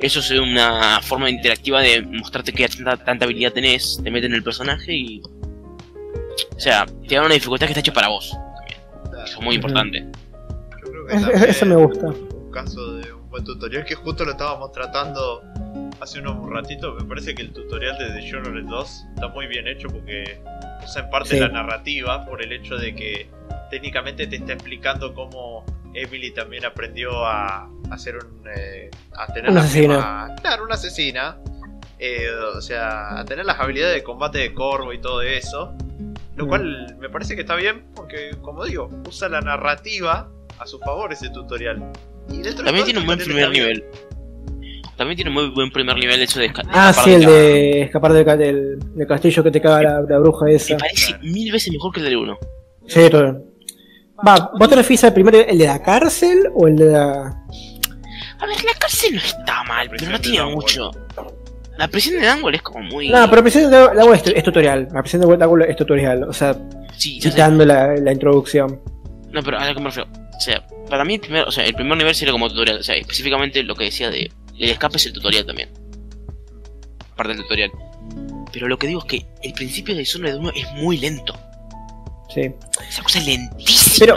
eso 0.01 0.19
es 0.21 0.31
una 0.33 1.01
forma 1.03 1.29
interactiva 1.31 1.81
de 1.81 2.03
mostrarte 2.03 2.53
que 2.53 2.69
tanta, 2.69 2.97
tanta 2.99 3.25
habilidad 3.25 3.53
tenés, 3.53 4.01
te 4.03 4.11
meten 4.11 4.31
en 4.33 4.37
el 4.37 4.43
personaje 4.45 4.93
y 4.95 5.23
o 6.57 6.61
sea, 6.61 6.87
te 7.09 7.15
da 7.15 7.23
una 7.25 7.35
dificultad 7.35 7.67
que 7.67 7.73
está 7.73 7.81
hecha 7.81 7.93
para 7.93 8.09
vos. 8.09 8.33
Eso 9.25 9.39
es 9.39 9.41
muy 9.41 9.55
importante. 9.57 10.05
Yo 10.85 10.91
creo 10.91 11.07
que 11.07 11.17
Es- 11.47 11.57
eso 11.57 11.67
me 11.67 11.77
gusta. 11.77 12.07
Un 12.07 12.51
caso 12.53 12.95
de 12.95 13.13
un 13.13 13.29
buen 13.31 13.45
tutorial 13.45 13.85
que 13.85 13.95
justo 13.95 14.25
lo 14.25 14.33
estábamos 14.33 14.73
tratando 14.73 15.43
hace 16.03 16.19
unos 16.19 16.51
ratitos. 16.51 17.01
Me 17.01 17.09
parece 17.09 17.35
que 17.35 17.43
el 17.43 17.53
tutorial 17.53 17.97
de 17.99 18.11
The 18.21 18.29
Journal 18.31 18.67
2 18.67 19.05
está 19.15 19.29
muy 19.29 19.47
bien 19.47 19.69
hecho 19.69 19.89
porque 19.89 20.41
usa 20.85 21.03
en 21.05 21.11
parte 21.11 21.31
Sí. 21.31 21.41
la 21.41 21.49
narrativa 21.49 22.25
por 22.27 22.43
el 22.43 22.53
hecho 22.53 22.77
de 22.77 22.95
que 22.95 23.29
técnicamente 23.71 24.27
te 24.27 24.37
está 24.37 24.53
explicando 24.55 25.15
cómo 25.15 25.65
Emily 25.95 26.33
también 26.33 26.65
aprendió 26.65 27.25
a 27.25 27.69
hacer 27.91 28.17
un. 28.17 28.43
eh, 28.55 28.91
a 29.17 29.33
tener 29.33 29.51
Una 29.51 29.61
asesina. 29.61 30.35
Claro, 30.43 30.65
una 30.65 30.75
asesina. 30.75 31.37
Eh, 31.99 32.27
o 32.57 32.61
sea, 32.61 33.21
a 33.21 33.25
tener 33.25 33.45
las 33.47 33.61
habilidades 33.61 33.95
de 33.95 34.03
combate 34.03 34.39
de 34.39 34.53
corvo 34.55 34.93
y 34.93 35.01
todo 35.01 35.23
eso. 35.23 35.73
Lo 36.35 36.47
Mm. 36.47 36.49
cual 36.49 36.97
me 36.99 37.09
parece 37.11 37.35
que 37.37 37.43
está 37.43 37.55
bien 37.55 37.85
porque, 37.95 38.31
como 38.41 38.65
digo, 38.65 38.89
usa 39.07 39.29
la 39.29 39.41
narrativa 39.41 40.29
a 40.59 40.67
su 40.67 40.79
favor 40.81 41.13
ese 41.13 41.29
tutorial. 41.31 41.93
Y 42.29 42.43
dentro 42.43 42.51
de 42.51 42.65
También 42.65 42.77
todo 42.79 42.85
tiene 42.87 43.01
un 43.01 43.07
buen 43.07 43.19
tutorial 43.19 43.51
primer 43.53 43.77
bien. 43.77 43.85
También 45.03 45.17
tiene 45.17 45.31
muy 45.33 45.49
buen 45.51 45.69
primer 45.73 45.97
nivel 45.97 46.23
eso 46.23 46.39
de 46.39 46.47
Ah, 46.47 46.91
escapar 46.91 46.95
sí, 47.05 47.13
el 47.13 47.23
la- 47.23 47.29
de 47.31 47.83
escapar 47.83 48.13
del, 48.13 48.39
del, 48.39 48.79
del 48.95 49.07
castillo 49.09 49.43
que 49.43 49.51
te 49.51 49.61
caga 49.61 49.83
la, 49.83 50.01
la 50.09 50.19
bruja 50.21 50.49
esa. 50.49 50.75
Me 50.75 50.79
parece 50.79 51.19
mil 51.23 51.51
veces 51.51 51.73
mejor 51.73 51.93
que 51.93 51.99
el 52.01 52.07
del 52.07 52.17
1. 52.19 52.39
Sí, 52.87 53.01
todo. 53.11 53.45
Va, 54.25 54.53
¿vos 54.57 54.69
te 54.69 54.77
refieres 54.77 55.03
al 55.03 55.13
primero, 55.13 55.39
el 55.41 55.59
de 55.59 55.67
la 55.67 55.83
cárcel 55.83 56.49
o 56.55 56.69
el 56.69 56.77
de 56.77 56.85
la. 56.93 57.11
A 58.39 58.47
ver, 58.47 58.65
la 58.65 58.75
cárcel 58.79 59.15
no 59.17 59.21
está 59.21 59.65
mal, 59.65 59.89
pero 59.91 60.09
no 60.13 60.21
tiene 60.21 60.45
mucho. 60.45 60.91
La 61.79 61.89
prisión 61.89 62.21
de 62.21 62.29
Dunwall 62.29 62.55
es 62.55 62.63
como 62.63 62.81
muy. 62.85 63.09
No, 63.09 63.29
pero 63.29 63.43
prisión 63.43 63.71
de 63.73 63.77
agua 63.79 64.15
es, 64.15 64.23
es 64.25 64.45
tutorial. 64.45 64.87
La 64.93 65.01
prisión 65.03 65.23
de 65.23 65.43
agua 65.43 65.65
es 65.67 65.75
tutorial. 65.77 66.23
O 66.25 66.33
sea, 66.33 66.55
Sí, 66.97 67.19
quitando 67.19 67.65
la, 67.65 67.97
la 67.97 68.13
introducción. 68.13 68.81
No, 69.33 69.43
pero 69.43 69.59
a 69.59 69.67
lo 69.69 69.75
que 69.75 69.81
me 69.81 69.87
refiero. 69.87 70.09
O 70.37 70.41
sea, 70.41 70.65
para 70.89 71.05
mí 71.05 71.15
el 71.15 71.21
primer, 71.21 71.43
o 71.49 71.51
sea, 71.51 71.65
el 71.65 71.75
primer 71.75 71.99
nivel 71.99 72.15
sería 72.15 72.31
como 72.31 72.49
tutorial. 72.49 72.79
O 72.79 72.83
sea, 72.85 72.95
específicamente 72.95 73.65
lo 73.65 73.75
que 73.75 73.85
decía 73.87 74.09
de. 74.11 74.31
El 74.59 74.71
escape 74.71 74.97
es 74.97 75.07
el 75.07 75.13
tutorial 75.13 75.47
también. 75.47 75.69
Parte 77.17 77.33
del 77.35 77.43
tutorial. 77.43 77.71
Pero 78.53 78.69
lo 78.69 78.79
que 78.79 78.87
digo 78.87 79.01
es 79.01 79.07
que 79.07 79.27
el 79.43 79.53
principio 79.55 79.95
de 79.95 80.01
Dishonored 80.01 80.37
1 80.37 80.51
es 80.55 80.73
muy 80.75 80.99
lento. 80.99 81.35
Sí. 82.35 82.51
Esa 82.89 83.03
cosa 83.03 83.19
es 83.19 83.27
lentísima. 83.27 84.07
Pero 84.07 84.17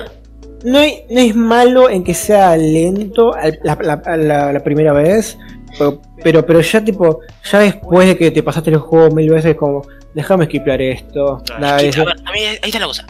no, 0.64 0.80
no 0.80 1.20
es 1.22 1.36
malo 1.36 1.90
en 1.90 2.04
que 2.04 2.14
sea 2.14 2.56
lento 2.58 3.34
la, 3.64 3.78
la- 3.82 4.18
la- 4.18 4.54
la 4.54 4.64
primera 4.64 4.94
vez. 4.94 5.38
Pero, 5.78 6.02
pero, 6.24 6.46
pero 6.46 6.62
ya 6.62 6.84
tipo, 6.84 7.20
ya 7.52 7.60
después 7.60 8.08
de 8.08 8.18
que 8.18 8.32
te 8.32 8.42
pasaste 8.44 8.70
el 8.70 8.78
juego 8.78 9.14
mil 9.14 9.30
veces 9.30 9.56
como, 9.56 9.86
déjame 10.14 10.46
skipear 10.46 10.82
esto. 10.82 11.44
Que, 11.82 11.92
ver, 12.06 12.16
a 12.26 12.32
mí 12.32 12.40
ahí 12.40 12.58
está 12.64 12.80
la 12.80 12.86
cosa. 12.88 13.06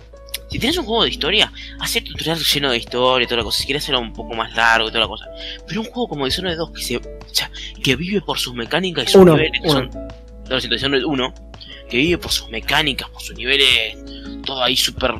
Si 0.56 0.60
tienes 0.60 0.78
un 0.78 0.86
juego 0.86 1.04
de 1.04 1.10
historia, 1.10 1.52
hacer 1.82 2.02
tutorial 2.06 2.40
lleno 2.40 2.72
de 2.72 2.78
historia 2.78 3.26
y 3.26 3.28
toda 3.28 3.40
la 3.40 3.44
cosa. 3.44 3.58
Si 3.60 3.66
quieres 3.66 3.84
hacerlo 3.84 4.00
un 4.00 4.14
poco 4.14 4.36
más 4.36 4.56
largo 4.56 4.88
y 4.88 4.90
toda 4.90 5.02
la 5.02 5.08
cosa. 5.10 5.26
Pero 5.68 5.82
un 5.82 5.88
juego 5.88 6.08
como 6.08 6.24
Dishonored 6.24 6.56
2 6.56 6.72
que 6.72 6.82
se, 6.82 6.96
o 6.96 7.02
sea, 7.34 7.52
que 7.84 7.98
vive 7.98 8.22
por 8.22 8.40
sus 8.40 8.54
mecánicas 8.54 9.04
y 9.04 9.08
sus 9.12 9.22
Uno, 9.22 9.34
niveles, 9.36 9.60
que 9.62 9.68
uno. 9.68 9.92
son. 9.92 10.08
No, 10.50 10.58
Dishonored 10.58 11.04
1, 11.04 11.34
que 11.90 11.98
vive 11.98 12.18
por 12.20 12.32
sus 12.32 12.48
mecánicas, 12.50 13.10
por 13.10 13.22
sus 13.22 13.36
niveles, 13.36 13.98
todo 14.46 14.64
ahí 14.64 14.78
súper 14.78 15.16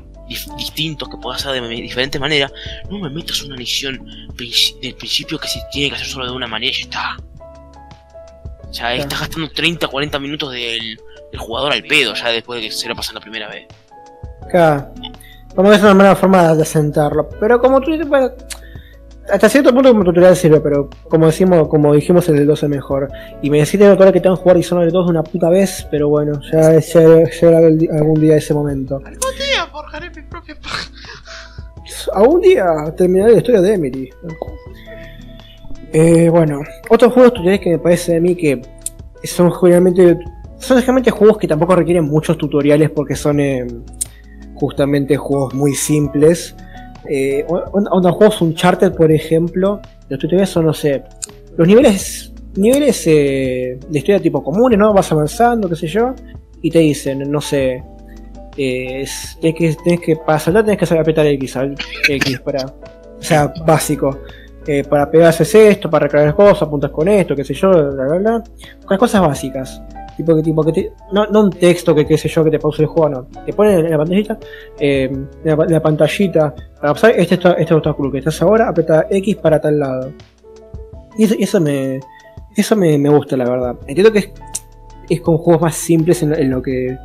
distintos 0.58 1.10
que 1.10 1.18
puedas 1.18 1.46
hacer 1.46 1.62
de 1.62 1.68
diferentes 1.68 2.22
maneras. 2.22 2.54
No 2.90 2.98
me 3.00 3.10
metas 3.10 3.42
una 3.44 3.58
misión 3.58 3.98
princi- 4.38 4.80
del 4.80 4.96
principio 4.96 5.38
que 5.38 5.50
se 5.50 5.60
tiene 5.70 5.90
que 5.90 5.96
hacer 5.96 6.08
solo 6.08 6.28
de 6.28 6.32
una 6.32 6.48
manera 6.48 6.72
y 6.72 6.76
ya 6.78 6.84
está. 6.84 7.18
O 8.70 8.74
sea, 8.74 8.86
Claro. 8.88 9.02
estás 9.02 9.20
gastando 9.20 9.50
30, 9.50 9.86
40 9.90 10.18
minutos 10.18 10.54
del, 10.54 10.98
del 11.30 11.40
jugador 11.42 11.74
al 11.74 11.84
pedo 11.84 12.14
ya 12.16 12.30
después 12.30 12.62
de 12.62 12.70
que 12.70 12.74
se 12.74 12.88
lo 12.88 12.96
pasan 12.96 13.16
la 13.16 13.20
primera 13.22 13.50
vez. 13.50 13.68
Acá. 14.48 14.92
Como 15.56 15.70
que 15.70 15.76
es 15.76 15.82
una 15.82 15.94
mala 15.94 16.16
forma 16.16 16.54
de 16.54 16.64
asentarlo. 16.64 17.30
Pero 17.40 17.60
como 17.60 17.80
tú 17.82 17.92
dices, 17.92 18.08
bueno, 18.08 18.32
hasta 19.32 19.50
cierto 19.50 19.74
punto 19.74 19.90
como 19.90 20.04
tutorial 20.04 20.36
sirve, 20.36 20.60
pero 20.60 20.90
como 21.10 21.26
decimos, 21.26 21.68
como 21.68 21.94
dijimos 21.94 22.28
el 22.30 22.36
del 22.36 22.48
12 22.48 22.68
mejor. 22.68 23.10
Y 23.42 23.50
me 23.50 23.60
decís 23.60 23.80
de 23.80 24.12
que 24.14 24.22
tengo 24.22 24.36
que 24.36 24.42
jugar 24.42 24.58
Dishonored 24.58 24.92
2 24.92 25.10
una 25.10 25.24
puta 25.24 25.50
vez, 25.50 25.88
pero 25.90 26.10
bueno, 26.10 26.40
ya 26.52 26.80
llegará 26.80 27.68
algún 27.68 28.20
día 28.20 28.38
ese 28.38 28.54
momento. 28.54 29.00
Tía, 29.00 29.66
forjaré 29.72 30.10
mi 30.10 30.22
propia. 30.24 30.56
Algún 32.14 32.42
día 32.42 32.66
terminaré 32.96 33.32
la 33.32 33.38
historia 33.38 33.62
de 33.62 33.74
Emily. 33.74 34.10
Eh, 35.94 36.30
bueno, 36.30 36.60
otros 36.90 37.14
juegos 37.14 37.34
tutoriales 37.34 37.62
que 37.62 37.70
me 37.72 37.80
parece 37.80 38.18
a 38.18 38.20
mí 38.20 38.36
que 38.36 38.62
son 39.24 39.52
generalmente 39.52 40.18
son 40.60 40.78
generalmente 40.78 41.12
juegos 41.12 41.38
que 41.38 41.48
tampoco 41.48 41.76
requieren 41.76 42.06
muchos 42.06 42.38
tutoriales 42.38 42.90
porque 42.90 43.16
son 43.16 43.40
eh, 43.40 43.66
justamente 44.56 45.16
juegos 45.18 45.54
muy 45.54 45.74
simples. 45.76 46.56
Eh, 47.08 47.46
onda 47.48 48.12
juegos 48.12 48.42
Uncharted, 48.42 48.94
por 48.94 49.12
ejemplo, 49.12 49.80
los 50.10 50.20
tutoriales 50.20 50.50
son, 50.50 50.66
no 50.66 50.74
sé, 50.74 51.04
los 51.56 51.68
niveles 51.68 52.32
niveles 52.56 53.06
eh, 53.08 53.78
de 53.90 53.98
historia 54.00 54.22
tipo 54.22 54.42
comunes, 54.42 54.80
¿no? 54.80 54.94
Vas 54.94 55.12
avanzando, 55.12 55.68
qué 55.70 55.76
sé 55.76 55.88
yo, 55.88 56.14
y 56.62 56.72
te 56.72 56.80
dicen, 56.80 57.30
no 57.30 57.42
sé, 57.42 57.84
eh, 58.58 59.02
es- 59.02 59.38
tenés 59.42 59.56
que, 59.58 59.76
tenés 59.84 60.00
que 60.00 60.16
para 60.16 60.40
saltar 60.40 60.64
tenés 60.64 60.80
que 60.80 60.86
saber 60.86 61.02
apretar 61.02 61.26
X, 61.28 61.58
X 62.10 62.40
para, 62.46 62.66
o 62.66 63.22
sea, 63.22 63.54
básico. 63.66 64.20
Eh, 64.68 64.84
para 64.84 65.12
pegar 65.12 65.28
haces 65.30 65.54
esto, 65.54 65.90
para 65.92 66.08
recargar 66.08 66.34
cosas, 66.34 66.64
apuntas 66.64 66.90
con 66.90 67.08
esto, 67.08 67.36
qué 67.36 67.44
sé 67.44 67.54
yo, 67.54 67.70
bla 67.70 68.06
bla 68.06 68.18
bla. 68.18 68.44
Las 68.90 68.98
cosas 69.00 69.22
básicas. 69.22 69.80
Tipo 70.18 70.36
que, 70.36 70.42
tipo 70.44 70.64
que 70.64 70.72
te- 70.72 70.92
no, 71.12 71.26
no 71.28 71.42
un 71.42 71.50
texto 71.50 71.94
que 71.94 72.06
qué 72.06 72.18
sé 72.18 72.30
yo 72.30 72.44
que 72.44 72.52
te 72.52 72.60
pause 72.60 72.84
el 72.84 72.88
juego, 72.88 73.10
no. 73.10 73.24
Te 73.46 73.52
ponen 73.54 73.86
en 73.86 73.92
la 73.92 73.98
pantallita, 73.98 74.40
eh, 74.80 75.10
en 75.12 75.28
la, 75.44 75.82
pantallita, 75.82 76.56
para 76.80 76.94
pasar 76.94 77.12
este, 77.18 77.36
esta- 77.36 77.54
este 77.54 77.74
obstáculo 77.74 78.12
que 78.12 78.20
estás 78.20 78.42
ahora, 78.42 78.70
aprieta 78.70 79.08
X 79.10 79.36
para 79.38 79.60
tal 79.60 79.80
lado. 79.80 80.12
Y 81.18 81.44
eso, 81.44 81.60
me. 81.62 82.00
Eso 82.56 82.76
me, 82.76 82.98
me 82.98 83.10
gusta, 83.10 83.36
la 83.36 83.50
verdad. 83.50 83.76
Entiendo 83.88 84.12
que 84.14 84.32
es, 85.10 85.22
con 85.22 85.38
juegos 85.38 85.62
más 85.62 85.76
simples 85.76 86.24
en 86.24 86.50
lo 86.50 86.62
que. 86.62 86.98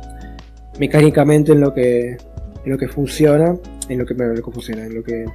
mecánicamente 0.79 1.51
en 1.51 1.61
lo 1.61 1.73
que. 1.73 2.11
en 2.11 2.71
lo 2.71 2.77
que 2.77 2.87
funciona. 2.87 3.55
En 3.89 3.99
lo 3.99 4.05
que, 4.05 4.13
en 4.13 4.29
lo 4.29 4.35
que 4.35 4.51
funciona, 4.51 4.85
en 4.85 4.95
lo 4.95 5.03
que. 5.03 5.25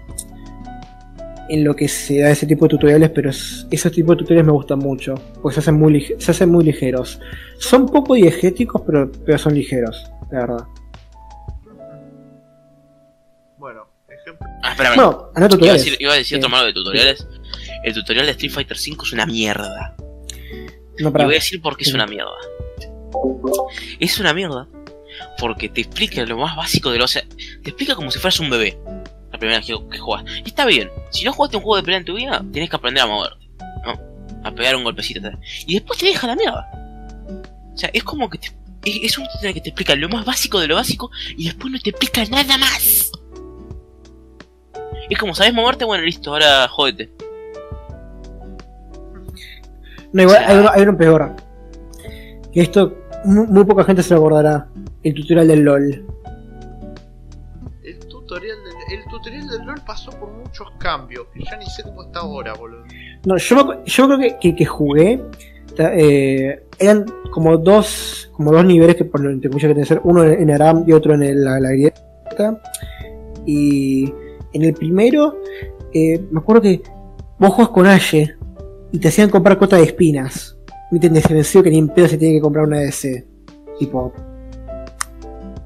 En 1.49 1.63
lo 1.65 1.77
que 1.77 1.87
se 1.89 2.21
da 2.21 2.31
ese 2.31 2.47
tipo 2.47 2.65
de 2.65 2.71
tutoriales, 2.71 3.11
pero 3.11 3.31
es- 3.31 3.67
esos 3.71 3.93
tipos 3.93 4.17
de 4.17 4.19
tutoriales 4.23 4.47
me 4.47 4.53
gustan 4.53 4.79
mucho. 4.81 5.15
Porque 5.41 5.55
se 5.55 5.61
hacen 5.61 5.77
muy, 5.79 5.93
lige- 5.93 6.19
se 6.19 6.31
hacen 6.33 6.49
muy 6.51 6.65
ligeros. 6.65 7.21
Son 7.59 7.87
poco 7.87 8.15
diegéticos, 8.15 8.83
pero, 8.85 9.11
pero 9.25 9.39
son 9.39 9.55
ligeros, 9.55 10.05
la 10.33 10.41
verdad. 10.41 10.65
Bueno, 13.59 13.87
ejemplo. 14.09 14.47
Ah, 14.63 14.73
espera, 14.73 14.91
Bueno, 14.95 15.31
no 15.35 15.39
iba, 15.39 15.47
a 15.47 15.49
tutoriales. 15.49 15.85
decir, 15.85 15.97
iba 16.01 16.13
a 16.13 16.17
decir 16.17 16.39
otro 16.39 16.49
malo 16.51 16.67
de 16.67 16.73
tutoriales. 16.73 17.27
El 17.85 17.95
tutorial 17.95 18.27
de 18.27 18.33
Street 18.33 18.53
Fighter 18.53 18.77
V 18.77 18.97
es 19.05 19.13
una 19.13 19.27
mierda. 19.27 19.95
No, 20.99 21.09
Y 21.09 21.13
para. 21.13 21.25
voy 21.27 21.35
a 21.35 21.39
decir 21.39 21.61
por 21.61 21.77
qué 21.77 21.83
es 21.85 21.89
Sí. 21.91 21.95
una 21.95 22.07
mierda. 22.07 22.31
es 24.01 24.19
una 24.21 24.35
mierda. 24.35 24.67
Porque 25.39 25.69
te 25.71 25.81
explica 25.81 26.23
lo 26.27 26.37
más 26.37 26.55
básico 26.57 26.91
de 26.91 26.99
lo. 26.99 27.05
O 27.05 27.09
sea, 27.09 27.23
te 27.63 27.71
explica 27.71 27.95
como 27.95 28.11
si 28.11 28.19
fueras 28.19 28.39
un 28.41 28.51
bebé. 28.51 28.79
La 29.37 29.39
primera 29.39 29.59
vez 29.59 29.67
que, 29.67 29.77
que 29.91 29.99
jugás. 29.99 30.25
Y 30.45 30.49
está 30.49 30.65
bien. 30.65 30.91
Si 31.11 31.25
no 31.27 31.33
jugaste 31.35 31.59
un 31.59 31.63
juego 31.63 31.77
de 31.77 31.83
pelea 31.83 31.99
en 31.99 32.05
tu 32.07 32.15
vida, 32.15 32.43
tienes 32.53 32.71
que 32.71 32.77
aprender 32.77 33.03
a 33.05 33.07
moverte. 33.07 33.47
¿no? 33.85 34.01
A 34.49 34.51
pegar 34.53 34.75
un 34.77 34.83
golpecito. 34.85 35.21
tal. 35.21 35.39
Y 35.67 35.75
después 35.75 35.99
te 35.99 36.07
deja 36.07 36.27
la 36.27 36.37
mierda. 36.37 36.67
O 37.75 37.77
sea, 37.77 37.91
es 37.93 38.03
como 38.03 38.31
que 38.31 38.39
te, 38.39 38.47
es, 38.85 39.01
es 39.03 39.19
un 39.19 39.27
tutorial 39.27 39.53
que 39.53 39.61
te 39.61 39.69
explica 39.69 39.95
lo 39.95 40.09
más 40.09 40.25
básico 40.25 40.59
de 40.59 40.69
lo 40.69 40.77
básico 40.77 41.11
y 41.37 41.45
después 41.45 41.71
no 41.71 41.79
te 41.81 41.91
explica 41.91 42.25
nada 42.25 42.57
más. 42.57 43.13
Es 45.11 45.19
como, 45.19 45.35
¿sabes 45.35 45.53
moverte? 45.53 45.85
Bueno, 45.85 46.03
listo, 46.05 46.33
ahora 46.33 46.67
jódete. 46.69 47.13
No, 50.13 50.23
igual 50.23 50.37
O 50.37 50.41
sea- 50.41 50.49
hay, 50.49 50.57
uno, 50.59 50.71
hay 50.73 50.83
uno 50.83 50.97
peor. 50.97 51.37
Que 52.53 52.63
esto, 52.63 52.97
mu- 53.25 53.47
muy, 53.47 53.65
poca 53.65 53.85
gente 53.85 54.03
se 54.03 54.15
lo 54.15 54.21
acordará. 54.21 54.69
El 55.03 55.15
tutorial 55.15 55.49
del 55.49 55.61
LOL. 55.61 56.07
El 57.85 57.99
tutorial 58.09 58.57
el 58.91 59.05
tutorial 59.11 59.49
del 59.49 59.65
LOL 59.65 59.81
pasó 59.87 60.11
por 60.13 60.31
muchos 60.31 60.71
cambios. 60.79 61.27
Que 61.33 61.43
ya 61.45 61.57
ni 61.57 61.67
sé 61.67 61.83
cómo 61.83 62.05
está 62.05 62.21
ahora, 62.21 62.55
boludo. 62.55 62.85
No, 63.25 63.37
yo, 63.37 63.65
me 63.65 63.79
yo 63.85 64.07
creo 64.07 64.39
que, 64.41 64.55
que, 64.55 64.65
jugué. 64.65 65.21
eh, 65.79 66.63
eran 66.79 67.05
como 67.31 67.57
dos 67.57 68.31
como 68.33 68.53
dos 68.53 68.65
niveles 68.65 68.97
que 68.97 69.05
por 69.05 69.23
comillas 69.23 69.51
que 69.51 69.59
tenía 69.59 69.83
que 69.83 69.89
ser 69.89 70.01
uno 70.05 70.25
en 70.25 70.51
Aram 70.51 70.85
y 70.87 70.93
otro 70.93 71.15
en 71.15 71.45
la, 71.45 71.59
grieta 71.59 72.61
y 73.47 74.13
en 74.53 74.65
el 74.65 74.75
primero 74.75 75.39
eh, 75.93 76.21
me 76.31 76.41
acuerdo 76.41 76.63
que 76.63 76.83
vos 77.39 77.51
jugás 77.51 77.71
con 77.71 77.87
Ashe 77.87 78.37
y 78.93 78.99
te 78.99 79.09
hacían 79.09 79.31
comprar 79.31 79.59
cota 79.59 79.77
de 79.77 79.85
espinas 79.85 80.57
y 80.91 80.99
te 80.99 81.09
defensivo 81.09 81.65
que 81.65 81.71
ni 81.71 81.79
en 81.79 81.89
pedo 81.89 82.09
se 82.09 82.19
tiene 82.19 82.35
que 82.35 82.41
comprar 82.41 82.67
una 82.67 82.81
DC 82.81 83.27
tipo 83.79 84.13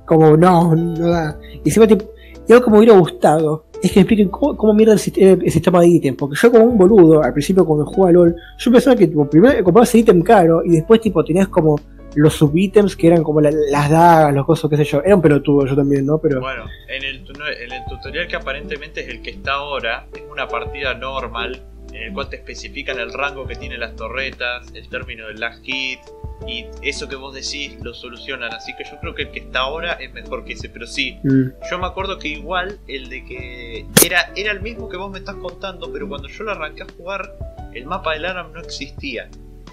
como 0.07 0.37
no 0.37 0.75
no 0.75 1.09
da 1.09 1.39
y 1.65 1.69
encima 1.69 1.87
tipo, 1.87 2.05
y 2.51 2.53
algo 2.53 2.65
que 2.65 2.71
me 2.73 2.79
hubiera 2.79 2.99
gustado 2.99 3.65
es 3.83 3.93
que 3.93 4.01
me 4.01 4.03
expliquen 4.03 4.29
cómo, 4.29 4.57
cómo 4.57 4.75
mierda 4.75 4.95
el, 4.95 5.01
el 5.43 5.51
sistema 5.51 5.81
de 5.81 5.87
ítems. 5.89 6.19
Porque 6.19 6.37
yo 6.37 6.51
como 6.51 6.65
un 6.65 6.77
boludo, 6.77 7.23
al 7.23 7.33
principio 7.33 7.65
cuando 7.65 7.87
jugaba 7.87 8.13
LOL, 8.13 8.35
yo 8.59 8.73
pensaba 8.73 8.97
que 8.97 9.07
tipo, 9.07 9.25
primero 9.31 9.63
comprabas 9.65 9.95
el 9.95 10.01
ítem 10.01 10.21
caro 10.23 10.63
y 10.65 10.71
después 10.73 11.01
tipo 11.01 11.25
tenías 11.25 11.49
como 11.49 11.79
los 12.17 12.35
subítems 12.35 12.97
que 12.97 13.07
eran 13.07 13.23
como 13.23 13.41
la- 13.41 13.53
las 13.71 13.89
dagas, 13.89 14.35
los 14.35 14.45
cosas, 14.45 14.69
qué 14.69 14.77
sé 14.77 14.85
yo. 14.85 15.01
Era 15.03 15.15
un 15.15 15.23
pelotudo 15.23 15.65
yo 15.65 15.77
también, 15.77 16.05
¿no? 16.05 16.19
Pero 16.19 16.41
Bueno, 16.41 16.65
en 16.89 17.05
el, 17.05 17.17
en 17.19 17.73
el 17.73 17.85
tutorial 17.89 18.27
que 18.27 18.35
aparentemente 18.37 19.01
es 19.03 19.09
el 19.09 19.23
que 19.23 19.31
está 19.31 19.53
ahora, 19.53 20.07
es 20.13 20.23
una 20.31 20.49
partida 20.49 20.93
normal 20.95 21.63
en 21.93 22.03
el 22.03 22.13
cual 22.13 22.29
te 22.29 22.37
especifican 22.37 22.99
el 22.99 23.13
rango 23.13 23.47
que 23.47 23.57
tienen 23.57 23.81
las 23.81 23.97
torretas, 23.97 24.67
el 24.75 24.89
término 24.89 25.27
del 25.27 25.41
last 25.41 25.65
hit, 25.65 26.01
y 26.47 26.67
eso 26.83 27.09
que 27.09 27.17
vos 27.17 27.35
decís 27.35 27.77
lo 27.83 27.93
solucionan. 27.93 28.53
Así 28.55 28.75
que 28.77 28.85
yo 28.85 28.99
creo 29.01 29.15
que 29.15 29.23
el 29.23 29.31
que 29.31 29.41
está 29.41 29.61
ahora 29.61 29.93
es 29.95 30.13
mejor 30.13 30.45
que 30.45 30.55
ese, 30.55 30.69
pero 30.69 30.87
sí. 30.87 31.19
mm, 31.23 31.49
Yo 31.71 31.79
me 31.79 31.87
acuerdo 31.87 32.19
que 32.19 32.29
igual 32.29 32.79
el 32.87 33.09
de 33.09 33.25
que 33.25 33.87
era, 34.05 34.33
era 34.37 34.53
el 34.53 34.61
mismo 34.61 34.89
que 34.89 34.97
vos 34.97 35.11
me 35.11 35.19
estás 35.19 35.37
contando, 35.37 35.93
pero 35.93 36.09
cuando 36.09 36.29
yo 36.29 36.45
lo 36.45 36.53
arranqué 36.53 36.83
a 36.83 36.87
jugar, 36.97 37.35
el 37.75 37.87
mapa 37.87 38.15
del 38.15 38.25
Aram 38.25 38.53
no 38.53 38.61
existía. 38.61 39.29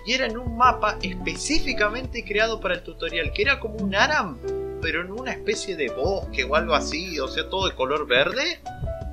Y 0.06 0.14
era 0.14 0.26
en 0.26 0.38
un 0.38 0.58
mapa 0.58 0.98
específicamente 1.02 2.24
creado 2.24 2.60
para 2.60 2.76
el 2.76 2.82
tutorial, 2.82 3.32
que 3.34 3.42
era 3.42 3.60
como 3.60 3.76
un 3.76 3.94
Aram, 3.94 4.38
pero 4.82 5.02
en 5.02 5.12
una 5.12 5.32
especie 5.32 5.76
de 5.76 5.90
bosque 5.90 6.44
o 6.44 6.56
algo 6.56 6.76
así, 6.76 7.20
o 7.20 7.28
sea, 7.28 7.50
todo 7.50 7.68
de 7.68 7.76
color 7.76 8.08
verde, 8.08 8.60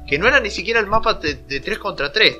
que 0.06 0.18
no 0.18 0.28
era 0.28 0.38
ni 0.40 0.50
siquiera 0.50 0.80
el 0.80 0.86
mapa 0.86 1.14
de, 1.14 1.34
de 1.34 1.60
3 1.60 1.78
contra 1.78 2.12
3. 2.12 2.36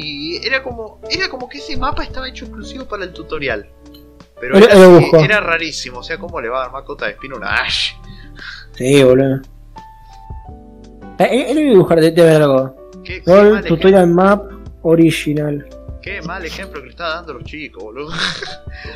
Y 0.00 0.46
era 0.46 0.62
como, 0.62 1.00
era 1.10 1.28
como 1.28 1.48
que 1.48 1.58
ese 1.58 1.76
mapa 1.76 2.04
estaba 2.04 2.28
hecho 2.28 2.44
exclusivo 2.44 2.84
para 2.84 3.04
el 3.04 3.12
tutorial. 3.12 3.68
Pero 4.40 4.56
era, 4.56 4.96
así, 4.96 5.10
era 5.24 5.40
rarísimo, 5.40 5.98
o 5.98 6.02
sea, 6.02 6.16
¿cómo 6.18 6.40
le 6.40 6.48
va 6.48 6.58
a 6.58 6.62
dar 6.62 6.72
macota 6.72 7.06
de 7.06 7.12
espina 7.12 7.34
a 7.34 7.38
una 7.38 7.54
Ash? 7.62 7.94
sí, 8.74 9.02
boludo. 9.02 9.40
Eh, 11.18 11.46
Él 11.48 11.56
debe 11.56 11.70
dibujar, 11.70 12.00
debe 12.00 12.22
haber 12.22 12.42
algo. 12.42 12.76
Qué, 13.02 13.20
Tutorial 13.66 14.06
Map 14.06 14.52
Original. 14.82 15.68
Qué 16.00 16.22
mal 16.22 16.44
ejemplo 16.44 16.80
que 16.80 16.86
le 16.86 16.90
está 16.92 17.08
dando 17.16 17.34
los 17.34 17.44
chicos, 17.44 17.82
boludo. 17.82 18.12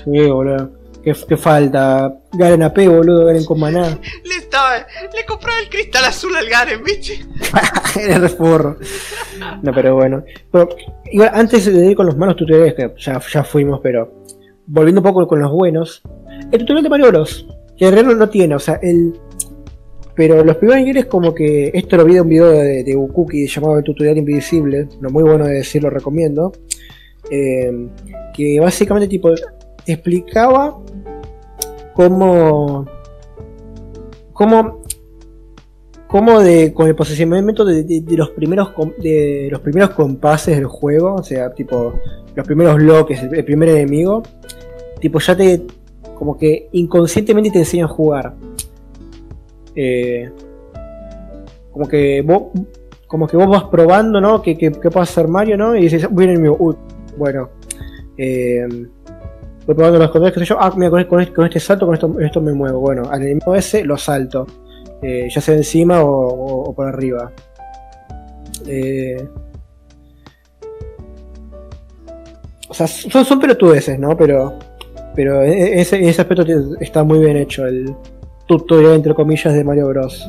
Sí, 0.04 0.26
boludo. 0.30 0.81
¿Qué, 1.02 1.14
qué 1.28 1.36
falta? 1.36 2.14
Garen 2.32 2.62
AP, 2.62 2.86
boludo, 2.86 3.26
Garen 3.26 3.44
con 3.44 3.58
maná. 3.58 3.98
Le 4.24 4.34
estaba. 4.36 4.76
Le 5.14 5.24
compraba 5.26 5.58
el 5.60 5.68
cristal 5.68 6.04
azul 6.04 6.34
al 6.36 6.48
Garen, 6.48 6.82
¿viste? 6.84 7.24
Era 8.00 8.18
reforro. 8.18 8.76
No, 9.62 9.72
pero 9.74 9.94
bueno. 9.96 10.22
Pero, 10.50 10.68
igual, 11.10 11.30
antes 11.34 11.64
de 11.66 11.86
ir 11.86 11.96
con 11.96 12.06
los 12.06 12.16
malos 12.16 12.36
tutoriales, 12.36 12.74
que 12.74 12.92
ya, 12.98 13.20
ya 13.32 13.42
fuimos, 13.44 13.80
pero 13.82 14.24
volviendo 14.66 15.00
un 15.00 15.06
poco 15.06 15.26
con 15.26 15.40
los 15.40 15.50
buenos, 15.50 16.02
el 16.52 16.60
tutorial 16.60 16.84
de 16.84 16.88
Mario 16.88 17.08
Bros. 17.08 17.46
Que 17.76 17.88
en 17.88 17.94
realidad 17.94 18.16
no 18.16 18.28
tiene, 18.28 18.54
o 18.54 18.60
sea, 18.60 18.78
el. 18.82 19.18
Pero 20.14 20.44
los 20.44 20.56
primeros 20.56 20.82
niveles, 20.82 21.06
como 21.06 21.34
que. 21.34 21.70
Esto 21.74 21.96
lo 21.96 22.04
vi 22.04 22.14
de 22.14 22.20
un 22.20 22.28
video 22.28 22.48
de, 22.50 22.84
de 22.84 22.96
Ukuki 22.96 23.48
llamado 23.48 23.78
El 23.78 23.84
Tutorial 23.84 24.18
Invisible, 24.18 24.86
no 25.00 25.10
muy 25.10 25.22
bueno 25.24 25.46
de 25.46 25.54
decir, 25.54 25.82
lo 25.82 25.90
recomiendo. 25.90 26.52
eh, 27.30 27.88
que 28.34 28.60
básicamente, 28.60 29.08
tipo, 29.08 29.30
explicaba 29.86 30.78
cómo. 31.94 32.86
cómo 34.32 34.82
como 36.12 36.40
de 36.40 36.74
con 36.74 36.88
el 36.88 36.94
posicionamiento 36.94 37.64
de, 37.64 38.04
los 38.10 38.28
primeros 38.30 38.74
de 38.98 39.48
los 39.50 39.60
primeros 39.60 39.90
compases 39.90 40.56
del 40.56 40.66
juego, 40.66 41.14
o 41.14 41.22
sea, 41.22 41.54
tipo 41.54 41.94
los 42.34 42.46
primeros 42.46 42.76
bloques, 42.76 43.22
el, 43.22 43.44
primer 43.46 43.70
enemigo, 43.70 44.22
tipo 45.00 45.18
ya 45.20 45.34
te 45.34 45.62
como 46.14 46.36
que 46.36 46.68
inconscientemente 46.72 47.50
te 47.50 47.60
enseñan 47.60 47.86
a 47.86 47.88
jugar. 47.88 48.34
Eh, 49.74 50.30
como 51.72 51.88
que 51.88 52.20
vos 52.20 52.42
como 53.06 53.26
que 53.26 53.38
vos 53.38 53.48
vas 53.48 53.64
probando, 53.64 54.20
¿no? 54.20 54.42
Que, 54.42 54.58
que, 54.58 54.70
que 54.70 54.90
puede 54.90 55.04
hacer 55.04 55.28
Mario, 55.28 55.56
¿no? 55.56 55.74
Y 55.74 55.82
dices, 55.82 56.06
bueno. 56.10 57.48
Eh, 58.18 58.68
voy 59.66 59.74
probando 59.74 59.98
los 59.98 60.10
controles, 60.10 60.34
qué 60.34 60.40
sé 60.40 60.46
yo, 60.46 60.56
ah, 60.60 60.72
mira, 60.76 60.90
con, 60.90 61.00
este- 61.00 61.08
con 61.10 61.20
este, 61.46 61.58
este 61.58 61.60
salto, 61.60 61.86
con 61.86 61.94
esto, 61.94 62.20
esto 62.20 62.40
me 62.40 62.52
muevo. 62.52 62.80
Bueno, 62.80 63.02
al 63.10 63.22
enemigo 63.22 63.54
ese 63.54 63.84
lo 63.84 63.96
salto 63.96 64.46
eh, 65.02 65.28
ya 65.34 65.40
sea 65.40 65.54
encima 65.56 66.00
o, 66.02 66.08
o- 66.08 66.70
o 66.70 66.74
por 66.74 66.86
arriba. 66.86 67.32
Eh, 68.66 69.26
o 72.68 72.74
sea, 72.74 72.86
son, 72.86 73.24
son 73.24 73.40
pelotudeces, 73.40 73.98
¿no? 73.98 74.16
Pero, 74.16 74.58
pero 75.14 75.42
en 75.42 75.52
en 75.52 75.78
ese, 75.80 75.96
en 75.96 76.04
ese 76.08 76.22
aspecto 76.22 76.44
está 76.80 77.02
muy 77.04 77.18
bien 77.18 77.36
hecho 77.36 77.66
el 77.66 77.94
tutorial, 78.46 78.94
entre 78.94 79.14
comillas, 79.14 79.52
de 79.52 79.64
Mario 79.64 79.88
Bros. 79.88 80.28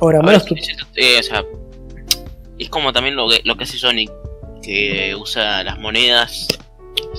Ahora, 0.00 0.20
es, 0.32 0.44
eh, 0.96 1.18
o 1.20 1.22
sea, 1.22 1.44
es 2.58 2.68
como 2.70 2.92
también 2.92 3.16
lo 3.16 3.28
que, 3.28 3.40
lo 3.44 3.56
que 3.56 3.64
hace 3.64 3.76
Sonic, 3.76 4.10
que 4.62 5.14
usa 5.14 5.62
las 5.62 5.78
monedas 5.78 6.48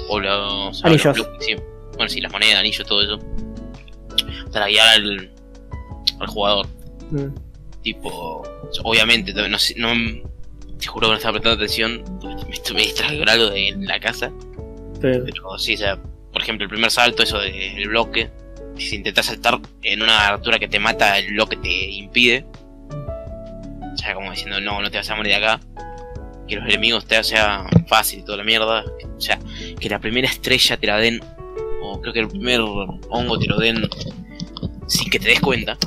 o 0.10 0.20
los, 0.20 0.84
Anillos. 0.84 1.18
los 1.18 1.28
blu- 1.28 1.38
sí. 1.40 1.56
Bueno, 1.96 2.10
sí, 2.10 2.22
las 2.22 2.32
monedas, 2.32 2.60
anillos, 2.60 2.88
todo 2.88 3.02
eso. 3.02 3.20
Para 4.52 4.68
guiar 4.68 4.88
al, 4.90 5.32
al 6.20 6.28
jugador. 6.28 6.68
Mm. 7.12 7.28
Tipo, 7.84 8.44
obviamente, 8.84 9.34
no, 9.34 9.48
no 9.48 10.30
te 10.78 10.88
juro 10.88 11.08
que 11.08 11.12
no 11.12 11.18
estaba 11.18 11.34
prestando 11.34 11.56
atención, 11.64 12.04
me, 12.24 12.74
me 12.76 12.82
distraje 12.82 13.18
con 13.20 13.30
algo 13.30 13.50
de 13.50 13.68
en 13.70 13.86
la 13.86 14.00
casa. 14.00 14.32
Pero 15.02 15.58
sí, 15.58 15.74
o 15.76 15.78
sea, 15.78 15.98
por 16.32 16.42
ejemplo, 16.42 16.64
el 16.66 16.70
primer 16.70 16.92
salto, 16.92 17.24
eso 17.24 17.40
del 17.40 17.88
bloque. 17.88 18.30
Si 18.78 18.96
intentas 18.96 19.26
saltar 19.28 19.60
en 19.84 20.02
una 20.02 20.28
altura 20.30 20.58
que 20.60 20.68
te 20.68 20.80
mata, 20.80 21.18
el 21.20 21.34
bloque 21.34 21.58
te 21.58 21.70
impide. 21.70 22.46
O 23.94 23.98
sea, 23.98 24.14
como 24.16 24.32
diciendo, 24.32 24.60
no, 24.62 24.82
no 24.82 24.90
te 24.90 24.98
vas 24.98 25.10
a 25.10 25.16
morir 25.16 25.34
de 25.34 25.38
acá. 25.46 25.60
Que 26.52 26.58
los 26.58 26.66
enemigos 26.66 27.06
te 27.06 27.24
sea 27.24 27.66
fácil 27.88 28.20
y 28.20 28.24
toda 28.24 28.40
la 28.40 28.44
mierda. 28.44 28.84
O 29.18 29.22
sea, 29.22 29.40
que 29.80 29.88
la 29.88 30.00
primera 30.00 30.28
estrella 30.28 30.76
te 30.76 30.86
la 30.86 30.98
den, 30.98 31.22
o 31.82 32.02
creo 32.02 32.12
que 32.12 32.20
el 32.20 32.28
primer 32.28 32.60
hongo 32.60 33.40
te 33.40 33.48
lo 33.48 33.58
den 33.58 33.88
sin 34.86 35.10
que 35.10 35.18
te 35.18 35.30
des 35.30 35.40
cuenta. 35.40 35.78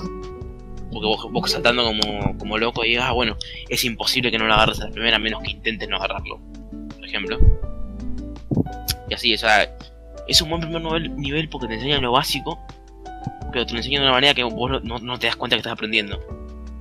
Porque 0.90 1.06
vos, 1.06 1.30
vos 1.30 1.50
saltando 1.50 1.84
como, 1.84 2.38
como 2.38 2.56
loco 2.56 2.82
y 2.82 2.92
digas, 2.92 3.04
ah, 3.08 3.12
bueno, 3.12 3.36
es 3.68 3.84
imposible 3.84 4.30
que 4.30 4.38
no 4.38 4.46
lo 4.46 4.54
agarres 4.54 4.80
a 4.80 4.86
la 4.86 4.90
primera, 4.90 5.16
a 5.16 5.18
menos 5.18 5.42
que 5.42 5.50
intentes 5.50 5.86
no 5.86 5.96
agarrarlo. 5.96 6.40
Por 6.70 7.04
ejemplo. 7.04 7.38
Y 9.10 9.12
así, 9.12 9.34
o 9.34 9.38
sea, 9.38 9.70
es 10.26 10.40
un 10.40 10.48
buen 10.48 10.62
primer 10.62 11.10
nivel, 11.10 11.50
porque 11.50 11.66
te 11.66 11.74
enseñan 11.74 12.00
lo 12.00 12.12
básico, 12.12 12.58
pero 13.52 13.66
te 13.66 13.72
lo 13.72 13.80
enseñan 13.80 14.00
de 14.00 14.06
una 14.06 14.14
manera 14.14 14.32
que 14.32 14.44
vos 14.44 14.82
no 14.82 15.18
te 15.18 15.26
das 15.26 15.36
cuenta 15.36 15.56
que 15.56 15.60
estás 15.60 15.74
aprendiendo. 15.74 16.18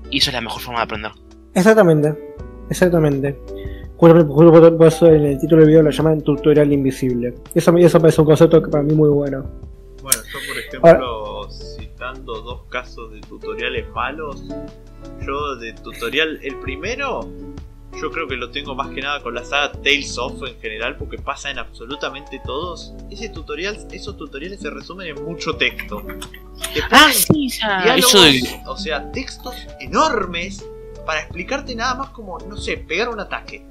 Y 0.10 0.20
eso 0.20 0.30
es 0.30 0.36
la 0.36 0.40
mejor 0.40 0.62
forma 0.62 0.80
de 0.80 0.84
aprender. 0.86 1.12
Exactamente, 1.54 2.18
exactamente. 2.70 3.38
Justo 3.98 4.78
por 4.78 4.88
eso 4.88 5.08
en 5.08 5.26
el 5.26 5.40
título 5.40 5.62
del 5.62 5.70
video 5.70 5.84
lo 5.84 5.90
llaman 5.92 6.22
tutorial 6.22 6.72
invisible. 6.74 7.34
Eso, 7.54 7.76
eso 7.78 8.00
parece 8.00 8.22
un 8.22 8.28
concepto 8.28 8.62
que 8.62 8.70
para 8.70 8.84
mí 8.84 8.94
muy 8.94 9.10
bueno. 9.10 9.46
Bueno, 10.02 10.20
yo 10.24 10.40
por 10.48 10.58
ejemplo, 10.58 11.50
citando 11.52 12.42
dos 12.42 12.64
casos 12.70 13.14
de 13.14 13.22
tutoriales 13.22 13.90
malos, 13.92 14.44
yo 15.26 15.56
de 15.56 15.74
tutorial, 15.74 16.40
el 16.44 16.56
primero 16.60 17.22
yo 18.02 18.12
creo 18.12 18.28
que 18.28 18.36
lo 18.36 18.50
tengo 18.50 18.74
más 18.76 18.90
que 18.90 19.02
nada 19.02 19.22
con 19.22 19.36
la 19.36 19.46
saga 19.46 19.72
Tales 19.72 20.18
of 20.18 20.42
en 20.48 20.60
general, 20.60 20.98
porque 20.98 21.18
pasa 21.18 21.52
en 21.52 21.60
absolutamente 21.60 22.42
todos. 22.44 22.94
Ese 23.12 23.30
tutorial, 23.30 23.78
esos 23.92 24.18
tutoriales 24.18 24.60
se 24.60 24.70
resumen 24.72 25.16
en 25.16 25.24
mucho 25.24 25.56
texto. 25.56 26.02
Te 26.74 26.82
Ah, 26.90 27.12
sí, 27.14 27.50
ya. 27.50 27.84
diálogos, 27.84 28.14
Eso 28.16 28.24
del. 28.24 28.44
o 28.68 28.78
sea, 28.78 29.12
textos 29.12 29.56
enormes 29.80 30.66
para 31.06 31.22
explicarte 31.22 31.76
nada 31.76 31.96
más 31.96 32.10
como, 32.10 32.40
no 32.40 32.58
sé, 32.58 32.78
pegar 32.78 33.10
un 33.10 33.20
ataque. 33.20 33.64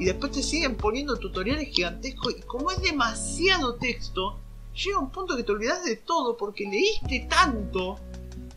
Y 0.00 0.06
después 0.06 0.32
te 0.32 0.42
siguen 0.42 0.76
poniendo 0.76 1.18
tutoriales 1.18 1.68
gigantescos 1.68 2.34
y 2.38 2.40
como 2.40 2.70
es 2.70 2.80
demasiado 2.80 3.74
texto, 3.74 4.40
llega 4.74 4.98
un 4.98 5.10
punto 5.10 5.36
que 5.36 5.42
te 5.42 5.52
olvidas 5.52 5.84
de 5.84 5.96
todo 5.96 6.38
porque 6.38 6.64
leíste 6.64 7.28
tanto 7.28 8.00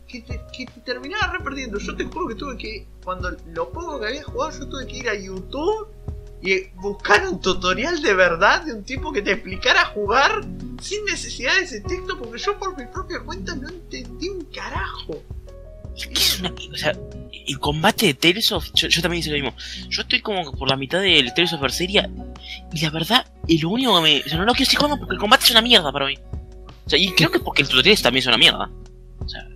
que 0.08 0.22
te, 0.22 0.40
que 0.56 0.64
te 0.64 0.94
re 0.94 1.40
perdiendo. 1.44 1.78
Yo 1.78 1.94
te 1.94 2.04
juro 2.06 2.28
que 2.28 2.34
tuve 2.34 2.56
que, 2.56 2.86
cuando 3.04 3.30
lo 3.52 3.70
poco 3.70 4.00
que 4.00 4.06
había 4.06 4.24
jugado, 4.24 4.58
yo 4.58 4.68
tuve 4.70 4.86
que 4.86 4.96
ir 4.96 5.08
a 5.10 5.14
YouTube 5.14 5.88
y 6.40 6.68
buscar 6.76 7.28
un 7.28 7.38
tutorial 7.38 8.00
de 8.00 8.14
verdad 8.14 8.62
de 8.64 8.72
un 8.72 8.82
tipo 8.82 9.12
que 9.12 9.20
te 9.20 9.32
explicara 9.32 9.84
jugar 9.86 10.46
sin 10.80 11.04
necesidad 11.04 11.56
de 11.56 11.64
ese 11.64 11.80
texto 11.82 12.18
porque 12.18 12.38
yo 12.38 12.58
por 12.58 12.74
mi 12.74 12.86
propia 12.86 13.20
cuenta 13.20 13.54
no 13.54 13.68
entendí 13.68 14.30
un 14.30 14.46
carajo. 14.46 15.22
Es 15.96 16.06
que 16.06 16.14
es 16.14 16.40
una. 16.40 16.52
O 16.72 16.76
sea, 16.76 16.92
el 17.46 17.58
combate 17.58 18.06
de 18.06 18.14
Tales 18.14 18.50
of. 18.52 18.66
Yo, 18.74 18.88
yo 18.88 19.02
también 19.02 19.20
hice 19.20 19.30
lo 19.30 19.36
mismo. 19.36 19.54
Yo 19.88 20.02
estoy 20.02 20.20
como 20.20 20.50
por 20.52 20.68
la 20.68 20.76
mitad 20.76 21.00
del 21.00 21.32
Tales 21.34 21.52
of 21.52 21.60
Berseria. 21.60 22.10
Y 22.72 22.80
la 22.80 22.90
verdad, 22.90 23.26
y 23.46 23.58
lo 23.58 23.70
único 23.70 23.96
que 23.96 24.02
me. 24.02 24.20
O 24.20 24.28
sea, 24.28 24.38
no 24.38 24.44
lo 24.44 24.52
quiero 24.52 24.66
seguir 24.66 24.78
jugando 24.78 24.98
porque 24.98 25.14
el 25.14 25.20
combate 25.20 25.44
es 25.44 25.50
una 25.50 25.62
mierda 25.62 25.92
para 25.92 26.06
mí. 26.06 26.14
O 26.86 26.90
sea, 26.90 26.98
y 26.98 27.08
creo 27.12 27.30
que 27.30 27.40
porque 27.40 27.62
el 27.62 27.68
tutorial 27.68 28.00
también 28.02 28.20
es 28.20 28.26
una 28.26 28.38
mierda. 28.38 28.70
O 29.18 29.28
sea, 29.28 29.46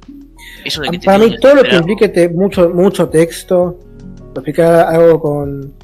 eso 0.64 0.80
de 0.80 0.88
que 0.90 0.98
te 0.98 1.04
Para 1.06 1.18
mí 1.18 1.36
todo 1.40 1.56
lo 1.56 1.62
que 1.62 1.76
implique 1.76 2.08
te- 2.08 2.28
mucho, 2.28 2.70
mucho 2.70 3.08
texto, 3.08 3.78
explicar 4.34 4.86
algo 4.94 5.20
con, 5.20 5.74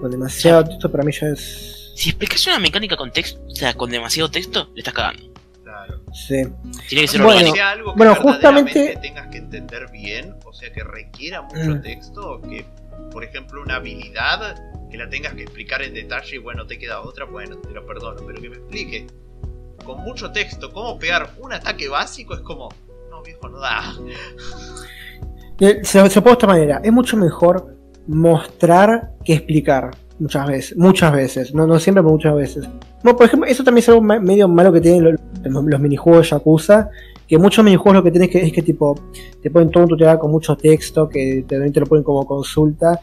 con 0.00 0.10
demasiado 0.10 0.64
texto, 0.64 0.90
para 0.90 1.04
mí 1.04 1.12
ya 1.12 1.26
es... 1.28 1.92
Si 1.94 2.08
explicas 2.08 2.46
una 2.46 2.58
mecánica 2.58 2.96
con 2.96 3.12
texto, 3.12 3.40
o 3.46 3.54
sea, 3.54 3.74
con 3.74 3.90
demasiado 3.90 4.30
texto, 4.30 4.70
le 4.74 4.80
estás 4.80 4.94
cagando. 4.94 5.33
Sí. 6.14 6.44
Tiene 6.88 7.02
que 7.02 7.08
ser 7.08 7.22
Bueno, 7.22 7.52
sea 7.52 7.70
algo 7.70 7.92
que 7.92 7.96
bueno, 7.98 8.12
verdaderamente 8.14 8.70
justamente- 8.72 8.96
tengas 9.02 9.26
que 9.28 9.38
entender 9.38 9.90
bien, 9.90 10.36
o 10.46 10.52
sea, 10.52 10.72
que 10.72 10.84
requiera 10.84 11.42
mucho 11.42 11.70
Mm. 11.76 11.82
texto, 11.82 12.40
que 12.42 12.64
por 13.10 13.24
ejemplo 13.24 13.60
una 13.60 13.76
habilidad 13.76 14.54
que 14.90 14.96
la 14.96 15.08
tengas 15.10 15.34
que 15.34 15.42
explicar 15.42 15.82
en 15.82 15.92
detalle 15.92 16.36
y 16.36 16.38
bueno, 16.38 16.66
te 16.66 16.78
queda 16.78 17.00
otra, 17.00 17.24
bueno, 17.24 17.56
te 17.58 17.70
lo 17.70 17.84
perdono, 17.84 18.22
pero 18.26 18.40
que 18.40 18.48
me 18.48 18.56
explique 18.56 19.06
con 19.84 20.00
mucho 20.02 20.30
texto 20.30 20.72
cómo 20.72 20.96
pegar 20.98 21.30
un 21.40 21.52
ataque 21.52 21.88
básico 21.88 22.34
es 22.34 22.40
como, 22.40 22.68
no 23.10 23.20
viejo, 23.22 23.48
no 23.48 23.58
da. 23.58 23.92
Eh, 25.60 25.80
Se, 25.84 26.10
se 26.10 26.20
puede 26.22 26.34
de 26.36 26.38
esta 26.38 26.46
manera, 26.46 26.80
es 26.82 26.92
mucho 26.92 27.16
mejor 27.16 27.76
mostrar 28.06 29.12
que 29.24 29.34
explicar 29.34 29.90
muchas 30.24 30.46
veces, 30.48 30.76
muchas 30.78 31.12
veces, 31.12 31.54
no, 31.54 31.66
no 31.66 31.78
siempre, 31.78 32.02
pero 32.02 32.12
muchas 32.12 32.34
veces. 32.34 32.68
No, 33.02 33.14
por 33.14 33.26
ejemplo, 33.26 33.46
eso 33.48 33.62
también 33.62 33.82
es 33.82 33.88
algo 33.90 34.00
ma- 34.00 34.18
medio 34.20 34.48
malo 34.48 34.72
que 34.72 34.80
tienen 34.80 35.04
los, 35.04 35.14
los- 35.42 35.64
los 35.64 35.80
minijuegos 35.80 36.22
de 36.24 36.30
Yakuza, 36.30 36.88
que 37.28 37.36
muchos 37.38 37.62
minijuegos 37.64 37.94
lo 37.96 38.02
que 38.02 38.10
tienes 38.10 38.30
que 38.30 38.38
es 38.46 38.52
que 38.52 38.62
tipo 38.62 38.94
te 39.42 39.50
ponen 39.50 39.70
todo 39.70 39.82
un 39.84 39.88
tutorial 39.90 40.18
con 40.18 40.30
mucho 40.30 40.56
texto, 40.56 41.08
que 41.08 41.44
te, 41.46 41.70
te 41.70 41.80
lo 41.80 41.86
ponen 41.86 42.02
como 42.04 42.26
consulta. 42.26 42.98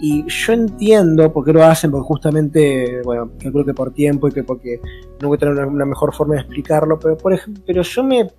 Y 0.00 0.24
yo 0.26 0.52
entiendo 0.54 1.32
por 1.32 1.44
qué 1.44 1.52
lo 1.52 1.62
hacen, 1.62 1.90
porque 1.90 2.06
justamente, 2.06 3.02
bueno, 3.04 3.30
calculo 3.38 3.64
que 3.64 3.74
por 3.74 3.92
tiempo 3.92 4.26
y 4.28 4.32
que 4.32 4.42
porque 4.42 4.80
no 5.20 5.28
voy 5.28 5.36
a 5.36 5.38
tener 5.38 5.54
una, 5.54 5.66
una 5.66 5.84
mejor 5.84 6.12
forma 6.14 6.34
de 6.34 6.40
explicarlo, 6.40 6.98
pero 6.98 7.16
por 7.18 7.32
ejemplo, 7.34 7.62
pero 7.66 7.82
yo 7.82 8.02
me, 8.02 8.24
me 8.24 8.30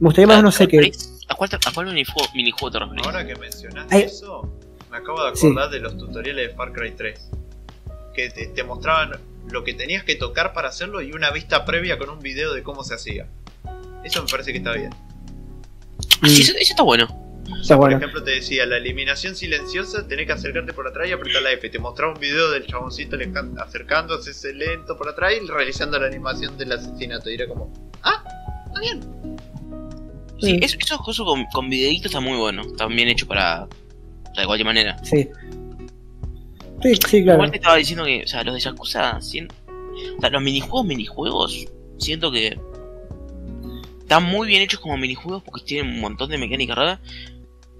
gustaría 0.00 0.26
más, 0.28 0.42
no 0.42 0.52
sé 0.52 0.68
qué. 0.68 0.92
¿A 1.28 1.34
cuál, 1.34 1.50
a 1.54 1.72
cuál 1.74 1.86
minijuego, 1.86 2.28
minijuego 2.34 2.70
te 2.70 2.78
referís? 2.78 3.06
Ahora 3.06 3.26
que 3.26 3.34
mencionaste 3.34 3.96
Ay. 3.96 4.02
eso, 4.02 4.48
me 4.90 4.98
acabo 4.98 5.24
de 5.24 5.34
Sí. 5.34 5.46
acordar 5.48 5.70
de 5.70 5.80
los 5.80 5.96
tutoriales 5.96 6.48
de 6.50 6.54
Far 6.54 6.72
Cry 6.72 6.92
3. 6.96 7.30
Que 8.14 8.30
te, 8.30 8.46
te 8.46 8.64
mostraban 8.64 9.12
lo 9.50 9.64
que 9.64 9.74
tenías 9.74 10.04
que 10.04 10.14
tocar 10.14 10.52
para 10.52 10.68
hacerlo 10.68 11.02
y 11.02 11.12
una 11.12 11.30
vista 11.30 11.64
previa 11.64 11.98
con 11.98 12.08
un 12.10 12.20
video 12.20 12.54
de 12.54 12.62
cómo 12.62 12.82
se 12.84 12.94
hacía. 12.94 13.26
Eso 14.04 14.22
me 14.22 14.28
parece 14.28 14.52
que 14.52 14.58
está 14.58 14.72
bien. 14.72 14.90
Ah, 16.22 16.28
sí, 16.28 16.42
eso, 16.42 16.52
eso 16.52 16.72
está 16.72 16.82
bueno. 16.82 17.04
Está 17.60 17.76
Por 17.76 17.84
bueno. 17.86 17.96
ejemplo, 17.98 18.22
te 18.22 18.30
decía, 18.32 18.64
la 18.66 18.78
eliminación 18.78 19.36
silenciosa, 19.36 20.06
tenés 20.08 20.26
que 20.26 20.32
acercarte 20.32 20.72
por 20.72 20.86
atrás 20.86 21.08
y 21.08 21.12
apretar 21.12 21.42
la 21.42 21.52
F. 21.52 21.68
Te 21.68 21.78
mostraba 21.78 22.12
un 22.14 22.20
video 22.20 22.50
del 22.50 22.66
chaboncito 22.66 23.16
acercándose 23.58 24.54
lento 24.54 24.96
por 24.96 25.08
atrás 25.08 25.34
y 25.42 25.46
realizando 25.46 25.98
la 25.98 26.06
animación 26.06 26.56
del 26.56 26.72
asesinato. 26.72 27.30
Y 27.30 27.34
era 27.34 27.46
como, 27.46 27.70
ah, 28.02 28.24
está 28.68 28.80
bien. 28.80 29.00
Sí, 30.40 30.54
Mm. 30.58 30.62
eso, 30.62 30.76
esos 30.80 30.98
cosas 31.02 31.24
con, 31.24 31.44
con 31.52 31.68
videitos 31.70 32.06
está 32.06 32.20
muy 32.20 32.36
bueno. 32.38 32.62
Está 32.62 32.86
bien 32.86 33.08
hecho 33.08 33.26
para. 33.26 33.64
O 33.64 34.34
sea, 34.34 34.42
de 34.42 34.46
cualquier 34.46 34.66
manera. 34.66 34.96
Sí. 35.04 35.28
Sí, 36.84 36.94
sí, 37.08 37.22
claro. 37.24 37.38
Igual 37.38 37.50
te 37.50 37.56
estaba 37.56 37.76
diciendo 37.76 38.04
que, 38.04 38.22
o 38.22 38.26
sea, 38.28 38.44
los 38.44 38.54
de 38.54 38.60
Yakuza. 38.60 39.16
O 39.18 39.20
sea, 39.22 40.30
los 40.30 40.42
minijuegos, 40.42 40.86
minijuegos. 40.86 41.66
Siento 41.98 42.30
que. 42.30 42.56
Están 44.00 44.22
muy 44.24 44.46
bien 44.46 44.62
hechos 44.62 44.80
como 44.80 44.96
minijuegos 44.98 45.42
porque 45.42 45.64
tienen 45.64 45.92
un 45.94 46.00
montón 46.00 46.30
de 46.30 46.38
mecánica 46.38 46.74
rara. 46.74 47.00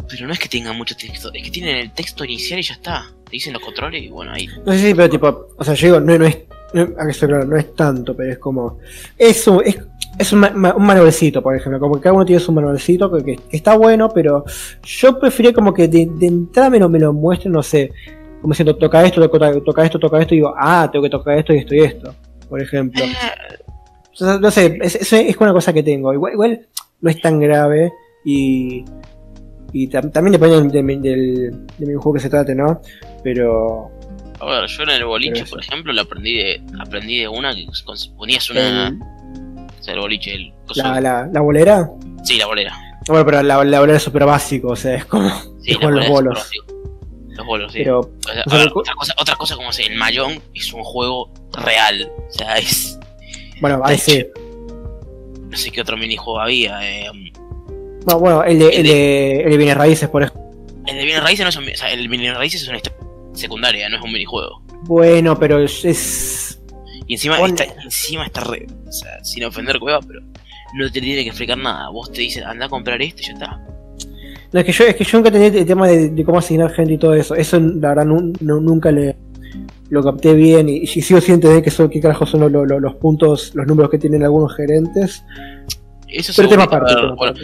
Pero 0.09 0.27
no 0.27 0.33
es 0.33 0.39
que 0.39 0.49
tengan 0.49 0.77
mucho 0.77 0.95
texto, 0.97 1.31
es 1.33 1.43
que 1.43 1.51
tienen 1.51 1.77
el 1.77 1.93
texto 1.93 2.25
inicial 2.25 2.59
y 2.61 2.63
ya 2.63 2.75
está. 2.75 3.07
Te 3.25 3.31
dicen 3.33 3.53
los 3.55 3.63
controles 3.63 4.03
y 4.03 4.09
bueno, 4.09 4.33
ahí. 4.33 4.47
No 4.67 4.73
sé 4.73 4.79
si, 4.89 4.95
pero 4.95 5.09
tipo, 5.09 5.49
o 5.57 5.65
sea, 5.65 5.73
yo 5.75 5.87
digo, 5.87 6.01
no, 6.01 6.19
no 6.19 6.27
es, 6.27 6.39
no, 6.75 6.83
a 6.83 7.07
que 7.07 7.13
claro, 7.27 7.45
no 7.47 7.57
es 7.57 7.75
tanto, 7.75 8.15
pero 8.15 8.33
es 8.33 8.39
como, 8.39 8.79
eso, 9.17 9.63
es, 9.63 9.79
es 10.19 10.33
un, 10.33 10.41
ma- 10.41 10.51
ma- 10.51 10.75
un 10.75 10.85
manualcito, 10.85 11.43
por 11.43 11.57
ejemplo, 11.57 11.81
como 11.81 11.95
que 11.95 12.03
cada 12.03 12.15
uno 12.17 12.27
tiene 12.27 12.39
su 12.41 12.53
manualcito, 12.53 13.11
que, 13.11 13.25
que- 13.25 13.37
que 13.37 13.57
está 13.57 13.77
bueno, 13.79 14.11
pero 14.11 14.45
yo 14.83 15.19
prefería 15.19 15.55
como 15.55 15.73
que 15.73 15.89
de, 15.89 16.07
de 16.07 16.27
entrada 16.27 16.69
me 16.69 16.79
lo, 16.81 16.89
me 16.91 16.99
lo 16.99 17.15
muestren, 17.15 17.53
no 17.55 17.63
sé, 17.63 17.91
como 18.45 18.53
diciendo, 18.53 18.77
toca 18.77 19.03
esto, 19.05 19.27
toca, 19.27 19.53
toca 19.65 19.85
esto, 19.87 19.99
toca 19.99 20.21
esto, 20.21 20.35
y 20.35 20.37
digo, 20.39 20.55
ah, 20.55 20.87
tengo 20.93 21.03
que 21.05 21.09
tocar 21.11 21.39
esto 21.39 21.55
y 21.55 21.59
esto 21.59 21.75
y 21.75 21.81
esto, 21.81 22.15
por 22.51 22.61
ejemplo. 22.61 23.03
O 24.13 24.17
sea, 24.17 24.39
no 24.39 24.51
sé, 24.51 24.79
es, 24.83 24.95
es, 24.97 25.13
es 25.15 25.37
una 25.39 25.53
cosa 25.55 25.73
que 25.73 25.83
tengo, 25.83 26.13
igual, 26.13 26.35
igual 26.35 26.67
no 27.01 27.11
es 27.11 27.21
tan 27.21 27.41
grave, 27.41 27.91
y... 28.25 28.85
Y 29.77 29.89
tam- 29.89 30.13
también 30.13 30.33
depende 30.33 30.57
del, 30.61 30.71
del, 30.71 31.03
del, 31.03 31.67
del 31.79 31.97
juego 31.97 32.13
que 32.15 32.21
se 32.21 32.29
trate, 32.31 32.55
¿no? 32.55 32.81
Pero 33.25 33.91
A 34.41 34.47
ver, 34.47 34.67
yo 34.69 34.83
en 34.85 34.91
el 34.91 35.05
boliche, 35.05 35.45
por 35.47 35.59
ejemplo, 35.61 35.93
lo 35.93 36.03
aprendí 36.03 36.35
de, 36.37 36.63
aprendí 36.79 37.19
de 37.21 37.29
una 37.29 37.53
que 37.55 37.67
ponías 38.17 38.49
una. 38.51 38.89
el- 38.89 38.99
O 39.01 39.83
sea, 39.83 39.95
el 39.95 40.01
boliche, 40.01 40.35
el. 40.35 40.53
la, 40.77 41.01
la, 41.01 41.27
la 41.33 41.41
bolera. 41.41 41.91
Sí, 42.23 42.37
la 42.37 42.47
bolera. 42.47 42.73
Bueno, 43.09 43.25
pero 43.27 43.43
la, 43.43 43.65
la 43.65 43.81
bolera 43.81 43.97
es 43.97 44.03
súper 44.05 44.25
básico, 44.27 44.69
o 44.69 44.77
sea, 44.77 44.95
es 44.95 45.07
como. 45.07 45.29
Sí, 45.61 45.73
Es 45.73 45.77
como 45.79 45.91
la 45.91 45.97
los 46.03 46.09
bolos. 46.09 46.51
Los 47.37 47.47
bolos, 47.47 47.73
sí. 47.73 47.79
Pero. 47.79 48.01
O 48.01 48.11
sea, 48.23 48.43
o 48.47 48.51
sea, 48.51 48.59
ver, 48.59 48.73
otra, 48.75 48.95
cosa, 48.95 49.15
otra 49.19 49.37
cosa 49.37 49.57
como 49.57 49.71
el 49.71 49.97
Mayón 49.97 50.41
es 50.55 50.73
un 50.73 50.83
juego 50.85 51.33
real. 51.53 52.11
O 52.29 52.33
sea, 52.33 52.57
es. 52.59 52.99
Bueno, 53.61 53.81
ahí 53.85 53.99
sí. 53.99 54.25
No 55.49 55.57
sé 55.57 55.71
qué 55.71 55.81
otro 55.81 55.97
minijuego 55.97 56.41
había. 56.41 56.79
Eh, 56.83 57.11
Bueno, 58.05 58.21
bueno, 58.21 58.45
el 58.45 58.59
de, 58.59 58.69
el 58.69 58.83
de, 58.83 59.41
el 59.43 59.51
de 59.51 59.57
bienes 59.57 59.77
raíces, 59.77 60.09
por 60.09 60.23
ejemplo. 60.23 60.43
el 60.87 60.97
de 60.97 61.05
Bienes 61.05 61.23
Raíces 61.23 61.45
no 61.45 61.49
es 61.49 61.57
un, 61.57 61.65
o 61.65 61.77
sea, 61.77 61.91
el 61.93 62.09
Bienes 62.09 62.37
Raíces 62.37 62.63
es 62.63 62.69
una 62.69 62.77
historia 62.79 62.99
secundaria, 63.35 63.89
no 63.89 63.97
es 63.97 64.03
un 64.03 64.13
minijuego. 64.13 64.63
Bueno, 64.83 65.39
pero 65.39 65.63
es. 65.63 66.61
Y 67.07 67.15
encima 67.15 67.39
está, 67.47 67.65
encima 67.83 68.27
está 68.27 68.41
re. 68.43 68.67
O 68.87 68.93
sea, 68.93 69.23
sin 69.25 69.45
ofender 69.45 69.79
cueva, 69.79 70.01
pero 70.01 70.21
no 70.75 70.91
te 70.91 71.01
tiene 71.01 71.23
que 71.23 71.29
explicar 71.29 71.59
nada. 71.59 71.89
Vos 71.91 72.11
te 72.13 72.21
dices, 72.21 72.45
anda 72.45 72.67
a 72.67 72.69
comprar 72.69 73.01
esto 73.03 73.23
y 73.23 73.27
ya 73.27 73.33
está. 73.35 73.61
No, 74.55 74.61
es 74.61 74.67
que 74.67 74.71
yo, 74.73 74.85
es 74.85 74.95
que 74.95 75.03
yo 75.03 75.19
nunca 75.19 75.33
tenía 75.33 75.49
el 75.49 75.67
tema 75.67 75.89
de, 75.89 76.11
de 76.11 76.25
cómo 76.25 76.39
asignar 76.39 76.71
gente 76.73 76.93
y 76.93 76.99
todo 76.99 77.13
eso. 77.13 77.35
Eso, 77.35 77.59
la 77.59 77.89
verdad, 77.89 78.05
nu- 78.05 78.33
nu- 78.41 78.61
nunca 78.61 78.93
le 78.93 79.17
lo 79.91 80.01
capté 80.03 80.33
bien. 80.33 80.69
Y, 80.69 80.77
y 80.83 80.87
sigo 80.87 81.21
sin 81.21 81.35
entender 81.35 81.61
que 81.61 81.71
son, 81.73 81.91
qué 81.91 82.01
carajo 82.01 82.25
son 82.25 82.53
los, 82.53 82.95
puntos, 82.95 83.53
los 83.57 83.67
números 83.67 83.91
que 83.91 83.99
tienen 83.99 84.23
algunos 84.23 84.55
gerentes. 84.55 85.25
Eso 86.07 86.33
Pero 86.37 86.49
tema 86.49 86.63
aparte. 86.63 86.95
bueno, 87.17 87.35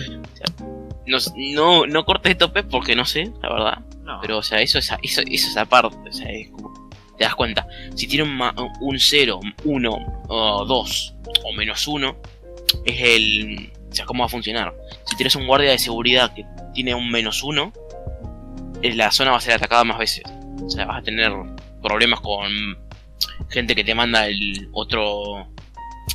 no, 1.08 1.18
no, 1.36 1.86
no 1.86 2.04
cortes 2.04 2.30
de 2.30 2.34
tope 2.36 2.62
porque 2.62 2.94
no 2.94 3.04
sé, 3.04 3.28
la 3.42 3.52
verdad. 3.52 3.78
No. 4.04 4.20
Pero, 4.22 4.38
o 4.38 4.42
sea, 4.42 4.60
eso 4.60 4.78
es, 4.78 4.88
eso, 5.02 5.22
eso 5.22 5.48
es 5.48 5.56
aparte. 5.56 5.96
O 6.08 6.12
sea, 6.12 6.30
es 6.30 6.48
como. 6.50 6.70
Te 7.18 7.24
das 7.24 7.34
cuenta. 7.34 7.66
Si 7.96 8.06
tiene 8.06 8.22
un, 8.22 8.36
ma- 8.36 8.54
un 8.80 8.98
0, 8.98 9.40
1, 9.64 10.22
o 10.28 10.64
2 10.64 11.14
o 11.44 11.52
menos 11.54 11.86
1, 11.88 12.16
es 12.84 13.00
el. 13.02 13.70
O 13.90 13.94
sea, 13.94 14.04
cómo 14.06 14.20
va 14.22 14.26
a 14.26 14.28
funcionar. 14.30 14.74
Si 15.04 15.16
tienes 15.16 15.34
un 15.36 15.46
guardia 15.46 15.70
de 15.70 15.78
seguridad 15.78 16.32
que 16.34 16.44
tiene 16.74 16.94
un 16.94 17.10
menos 17.10 17.42
1, 17.42 17.72
la 18.82 19.10
zona 19.10 19.32
va 19.32 19.38
a 19.38 19.40
ser 19.40 19.54
atacada 19.54 19.84
más 19.84 19.98
veces. 19.98 20.22
O 20.64 20.70
sea, 20.70 20.86
vas 20.86 20.98
a 21.00 21.02
tener 21.02 21.32
problemas 21.82 22.20
con 22.20 22.46
gente 23.48 23.74
que 23.74 23.84
te 23.84 23.94
manda 23.94 24.26
el 24.28 24.68
otro. 24.72 25.46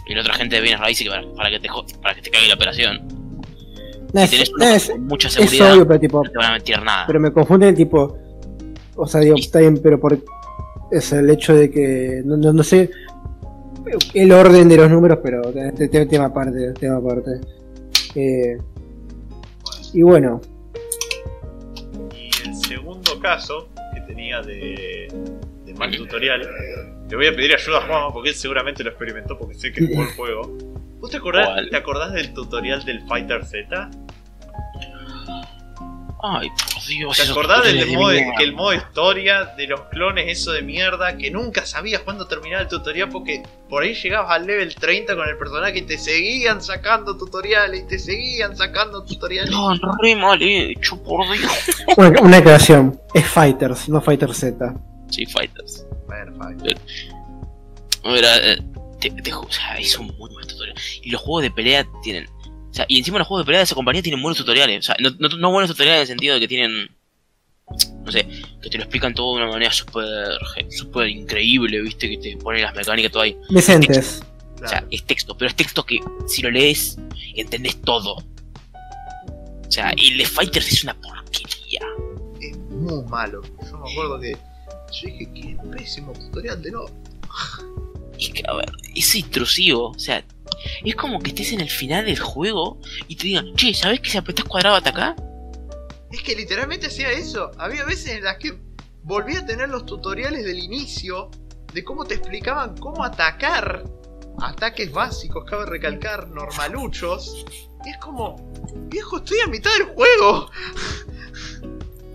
El 0.07 0.19
otro 0.19 0.33
agente 0.33 0.55
de 0.57 0.61
bienes 0.61 0.79
raíces 0.79 1.07
para, 1.07 1.23
para 1.35 1.49
que 1.49 1.59
te 1.59 1.69
para 2.01 2.13
que 2.15 2.21
te 2.21 2.29
caiga 2.29 2.47
la 2.49 2.53
operación. 2.55 3.01
No, 4.13 4.27
Si 4.27 4.35
es, 4.35 4.51
tenés 4.51 4.51
no, 4.51 4.55
uno 4.65 4.75
es, 4.75 4.99
mucha 4.99 5.27
es 5.27 5.33
seguridad, 5.33 5.73
obvio, 5.73 5.87
pero 5.87 5.99
tipo. 5.99 6.23
no 6.23 6.29
te 6.31 6.37
van 6.37 6.47
a 6.47 6.51
mentir 6.53 6.81
nada. 6.81 7.07
Pero 7.07 7.19
me 7.19 7.31
confunde 7.33 7.69
el 7.69 7.75
tipo. 7.75 8.17
O 8.95 9.07
sea, 9.07 9.21
digo, 9.21 9.35
está 9.37 9.59
bien, 9.59 9.79
pero 9.81 9.99
por. 9.99 10.17
Es 10.91 11.11
el 11.11 11.29
hecho 11.29 11.53
de 11.55 11.69
que. 11.71 12.21
No, 12.23 12.37
no, 12.37 12.53
no 12.53 12.63
sé 12.63 12.89
el 14.15 14.31
orden 14.31 14.67
de 14.67 14.77
los 14.77 14.89
números, 14.89 15.19
pero 15.21 15.41
te- 15.53 15.71
te- 15.73 15.87
te- 15.87 16.05
tema 16.07 16.25
aparte. 16.25 16.73
Tema 16.73 16.97
aparte. 16.97 17.39
Eh, 18.15 18.57
y 19.93 20.01
bueno, 20.01 20.41
Y 22.15 22.29
el 22.47 22.55
segundo 22.55 23.19
caso 23.19 23.69
que 23.93 24.01
tenía 24.01 24.41
de, 24.41 25.07
de 25.65 25.73
mal 25.75 25.95
tutorial. 25.95 26.41
Le 27.09 27.15
voy 27.15 27.27
a 27.27 27.35
pedir 27.35 27.53
ayuda 27.53 27.77
a 27.79 27.81
Juan 27.87 28.13
porque 28.13 28.29
él 28.29 28.35
seguramente 28.35 28.83
lo 28.83 28.89
experimentó 28.89 29.37
porque 29.37 29.55
sé 29.55 29.71
que 29.71 29.87
jugó 29.87 30.01
el 30.03 30.09
juego. 30.15 30.57
¿Vos 30.99 31.11
te 31.11 31.17
acordás, 31.17 31.47
¿Cuál? 31.47 31.69
te 31.69 31.77
acordás 31.77 32.13
del 32.13 32.33
tutorial 32.33 32.83
del 32.83 33.01
Fighter 33.07 33.45
Z? 33.45 33.91
Ay, 36.27 36.49
por 36.49 36.83
Dios. 36.85 37.17
¿Te 37.17 37.31
acordás 37.31 37.63
del 37.65 37.79
de 37.79 37.97
modo, 37.97 38.11
que 38.37 38.43
el 38.43 38.53
modo 38.53 38.73
historia 38.73 39.45
de 39.57 39.67
los 39.67 39.81
clones, 39.91 40.25
eso 40.27 40.51
de 40.51 40.61
mierda, 40.61 41.17
que 41.17 41.29
nunca 41.29 41.65
sabías 41.65 42.01
cuándo 42.01 42.27
terminaba 42.27 42.63
el 42.63 42.67
tutorial 42.67 43.09
porque 43.09 43.43
por 43.69 43.83
ahí 43.83 43.93
llegabas 43.93 44.31
al 44.31 44.47
level 44.47 44.73
30 44.73 45.15
con 45.15 45.27
el 45.27 45.37
personaje 45.37 45.79
y 45.79 45.81
te 45.83 45.97
seguían 45.97 46.61
sacando 46.61 47.15
tutoriales 47.17 47.81
y 47.81 47.87
te 47.87 47.99
seguían 47.99 48.57
sacando 48.57 49.03
tutoriales? 49.03 49.51
No, 49.51 49.73
re 50.01 50.15
mal 50.15 50.41
hecho, 50.41 51.01
por 51.03 51.25
Dios. 51.31 51.51
Una, 51.97 52.21
una 52.21 52.37
aclaración, 52.37 52.99
es 53.13 53.25
Fighters, 53.25 53.87
no 53.89 54.01
Fighter 54.01 54.33
Z. 54.33 54.73
Sí, 55.09 55.25
Fighters. 55.25 55.85
Fine. 56.07 56.75
Mira, 58.03 58.37
eh, 58.37 58.61
te, 58.99 59.09
te 59.09 59.33
o 59.33 59.49
sea, 59.49 59.77
es 59.77 59.97
un 59.97 60.07
muy 60.17 60.29
buen 60.29 60.47
tutorial. 60.47 60.75
Y 61.01 61.11
los 61.11 61.21
juegos 61.21 61.43
de 61.43 61.51
pelea 61.51 61.85
tienen. 62.03 62.27
O 62.75 62.77
sea, 62.77 62.85
y 62.89 62.97
encima 62.97 63.19
los 63.19 63.27
juegos 63.29 63.45
de 63.45 63.47
pelea 63.47 63.59
de 63.59 63.63
esa 63.63 63.75
compañía 63.75 64.01
tienen 64.01 64.21
buenos 64.21 64.37
tutoriales. 64.37 64.79
O 64.79 64.83
sea, 64.83 64.97
no, 64.99 65.09
no, 65.17 65.29
no 65.29 65.49
buenos 65.49 65.71
tutoriales 65.71 65.99
en 65.99 66.01
el 66.01 66.07
sentido 66.07 66.33
de 66.33 66.41
que 66.41 66.47
tienen. 66.49 66.89
No 68.03 68.11
sé, 68.11 68.27
que 68.61 68.69
te 68.69 68.77
lo 68.77 68.83
explican 68.83 69.13
todo 69.13 69.37
de 69.37 69.43
una 69.43 69.51
manera 69.53 69.71
súper 69.71 70.05
súper 70.71 71.07
increíble, 71.07 71.79
viste, 71.79 72.09
que 72.09 72.17
te 72.17 72.35
ponen 72.35 72.63
las 72.63 72.75
mecánicas 72.75 73.13
todo 73.13 73.23
ahí. 73.23 73.37
Decentes. 73.47 74.21
O 74.61 74.67
sea, 74.67 74.85
es 74.91 75.05
texto, 75.05 75.37
pero 75.37 75.47
es 75.47 75.55
texto 75.55 75.85
que 75.85 76.01
si 76.27 76.41
lo 76.41 76.51
lees, 76.51 76.97
entendés 77.35 77.79
todo. 77.81 78.15
O 78.15 79.71
sea, 79.71 79.91
el 79.91 80.17
de 80.17 80.25
Fighters 80.25 80.73
es 80.73 80.83
una 80.83 80.95
porquería. 80.95 81.79
es 82.41 82.57
muy 82.57 83.05
malo. 83.05 83.41
Yo 83.41 83.77
me 83.77 83.89
acuerdo 83.89 84.19
que 84.19 84.31
yo 84.33 85.07
dije, 85.07 85.31
qué 85.33 85.57
pésimo 85.71 86.11
tutorial 86.11 86.61
de 86.61 86.71
no. 86.71 86.87
Es 88.19 88.29
que, 88.31 88.43
a 88.45 88.53
ver, 88.53 88.69
es 88.93 89.15
intrusivo. 89.15 89.91
O 89.91 89.99
sea, 89.99 90.25
es 90.83 90.95
como 90.95 91.19
que 91.19 91.29
estés 91.29 91.51
en 91.53 91.61
el 91.61 91.69
final 91.69 92.05
del 92.05 92.19
juego 92.19 92.79
y 93.07 93.15
te 93.15 93.23
digan, 93.27 93.53
che, 93.55 93.73
¿sabes 93.73 93.99
que 93.99 94.09
si 94.09 94.17
apretás 94.17 94.45
cuadrado 94.45 94.75
atacar? 94.75 95.15
Es 96.11 96.21
que 96.21 96.35
literalmente 96.35 96.87
hacía 96.87 97.11
eso. 97.11 97.51
Había 97.57 97.83
veces 97.85 98.13
en 98.17 98.23
las 98.23 98.37
que 98.37 98.53
volví 99.03 99.35
a 99.35 99.45
tener 99.45 99.69
los 99.69 99.85
tutoriales 99.85 100.45
del 100.45 100.59
inicio 100.59 101.29
de 101.73 101.83
cómo 101.83 102.05
te 102.05 102.15
explicaban 102.15 102.77
cómo 102.77 103.03
atacar. 103.03 103.83
Ataques 104.41 104.91
básicos, 104.91 105.45
cabe 105.49 105.65
recalcar, 105.65 106.27
normaluchos. 106.29 107.45
Y 107.85 107.89
es 107.89 107.97
como, 107.97 108.35
viejo, 108.89 109.17
estoy 109.17 109.37
a 109.45 109.47
mitad 109.47 109.71
del 109.77 109.87
juego. 109.87 110.49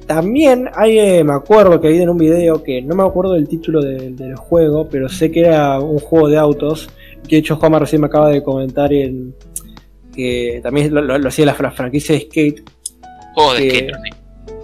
También 0.07 0.69
hay, 0.75 0.99
eh, 0.99 1.25
me 1.25 1.35
acuerdo 1.35 1.81
que 1.81 1.89
vi 1.89 2.03
en 2.03 2.09
un 2.09 2.19
video 2.19 2.63
que 2.65 2.83
no 2.83 2.97
me 2.97 3.05
acuerdo 3.05 3.35
del 3.35 3.47
título 3.49 3.81
de- 3.81 4.11
del 4.11 4.35
juego, 4.35 4.89
pero 4.89 5.09
sé 5.09 5.31
que 5.31 5.41
era 5.41 5.79
un 5.79 5.99
juego 6.01 6.29
de 6.29 6.37
autos. 6.37 6.89
Que 7.29 7.37
de 7.37 7.41
hecho 7.41 7.57
Juanma 7.57 7.79
recién 7.79 8.01
me 8.01 8.07
acaba 8.09 8.29
de 8.29 8.43
comentar 8.43 8.93
en 8.93 9.35
que 10.15 10.61
también 10.63 10.93
lo, 10.93 11.01
lo- 11.03 11.19
lo 11.19 11.29
hacía 11.29 11.47
la, 11.47 11.55
fra- 11.55 11.71
franquicia 11.71 12.15
de 12.15 12.23
Skate. 12.23 12.63
Juego 13.35 13.55
de 13.55 13.71
skater, 13.71 13.95
sí. 14.05 14.55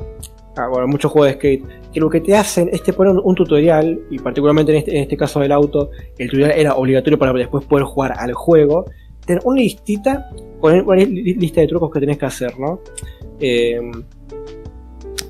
Ah, 0.56 0.68
bueno, 0.68 0.88
muchos 0.88 1.12
juegos 1.12 1.28
de 1.30 1.34
skate. 1.34 1.64
Que 1.92 2.00
lo 2.00 2.10
que 2.10 2.20
te 2.20 2.34
hacen 2.34 2.68
es 2.72 2.82
te 2.82 2.92
ponen 2.92 3.20
un 3.22 3.34
tutorial, 3.34 4.00
y 4.10 4.18
particularmente 4.18 4.72
en 4.72 4.78
este, 4.78 4.90
en 4.96 5.02
este 5.02 5.16
caso 5.16 5.40
del 5.40 5.52
auto, 5.52 5.90
el 6.18 6.28
tutorial 6.28 6.52
era 6.58 6.74
obligatorio 6.74 7.18
para 7.18 7.32
después 7.32 7.64
poder 7.64 7.84
jugar 7.84 8.14
al 8.18 8.32
juego. 8.34 8.84
Tener 9.24 9.42
una 9.44 9.60
listita 9.60 10.30
con 10.60 10.74
una 10.80 10.96
li- 10.96 11.34
lista 11.34 11.60
de 11.60 11.68
trucos 11.68 11.90
que 11.92 12.00
tenés 12.00 12.18
que 12.18 12.26
hacer, 12.26 12.58
¿no? 12.58 12.80
Eh, 13.40 13.80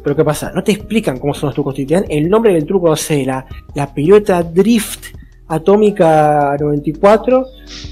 pero 0.03 0.15
¿qué 0.17 0.25
pasa? 0.25 0.53
No 0.55 0.63
te 0.63 0.73
explican 0.73 1.19
cómo 1.19 1.35
son 1.35 1.49
los 1.49 1.55
trucos, 1.55 1.75
te 1.75 1.85
dan 1.85 2.05
el 2.09 2.29
nombre 2.29 2.53
del 2.55 2.65
truco, 2.65 2.89
no 2.89 2.97
sé, 2.97 3.25
la, 3.25 3.45
la 3.75 3.93
pelota 3.93 4.43
drift 4.43 5.07
atómica 5.49 6.57
94, 6.59 7.47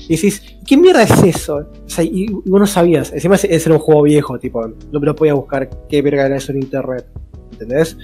y 0.09 0.17
decís, 0.17 0.43
¿qué 0.67 0.77
mierda 0.77 1.03
es 1.03 1.23
eso? 1.23 1.67
Y, 1.99 2.25
y 2.25 2.27
vos 2.27 2.61
no 2.61 2.67
sabías, 2.67 3.13
encima 3.13 3.37
ese 3.37 3.55
era 3.55 3.75
un 3.75 3.81
juego 3.81 4.03
viejo, 4.03 4.39
tipo, 4.39 4.67
no 4.67 5.01
lo 5.01 5.15
podía 5.15 5.35
buscar 5.35 5.69
qué 5.89 6.03
verga 6.03 6.27
era 6.27 6.37
eso 6.37 6.53
en 6.53 6.59
internet, 6.59 7.07
¿entendés? 7.53 7.97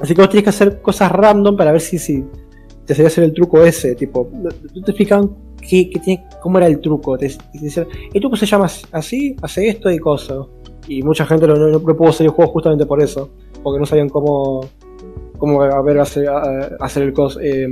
Así 0.00 0.14
que 0.14 0.20
vos 0.20 0.30
tenés 0.30 0.44
que 0.44 0.50
hacer 0.50 0.80
cosas 0.80 1.12
random 1.12 1.56
para 1.56 1.72
ver 1.72 1.80
si, 1.80 1.98
si 1.98 2.24
te 2.86 2.94
sabías 2.94 3.12
hacer 3.12 3.24
el 3.24 3.34
truco 3.34 3.62
ese, 3.62 3.94
tipo, 3.94 4.30
no, 4.32 4.50
te 4.50 4.90
explicaban 4.90 5.30
qué, 5.60 5.90
cómo 6.42 6.58
era 6.58 6.66
el 6.66 6.80
truco, 6.80 7.18
te, 7.18 7.28
te 7.28 7.58
decían, 7.60 7.86
el 8.12 8.20
truco 8.20 8.36
se 8.36 8.46
llama 8.46 8.66
así, 8.92 9.36
hace 9.42 9.68
esto 9.68 9.90
y 9.90 9.98
cosas. 9.98 10.46
Y 10.88 11.02
mucha 11.02 11.26
gente 11.26 11.46
no, 11.46 11.54
no, 11.54 11.68
no 11.68 11.80
pudo 11.80 12.08
hacer 12.08 12.26
el 12.26 12.32
juego 12.32 12.50
justamente 12.50 12.86
por 12.86 13.00
eso, 13.00 13.30
porque 13.62 13.78
no 13.78 13.86
sabían 13.86 14.08
cómo, 14.08 14.66
cómo 15.38 15.62
a 15.62 15.82
ver, 15.82 16.00
hacer, 16.00 16.28
hacer 16.80 17.02
el, 17.02 17.12
cos, 17.12 17.38
eh, 17.40 17.68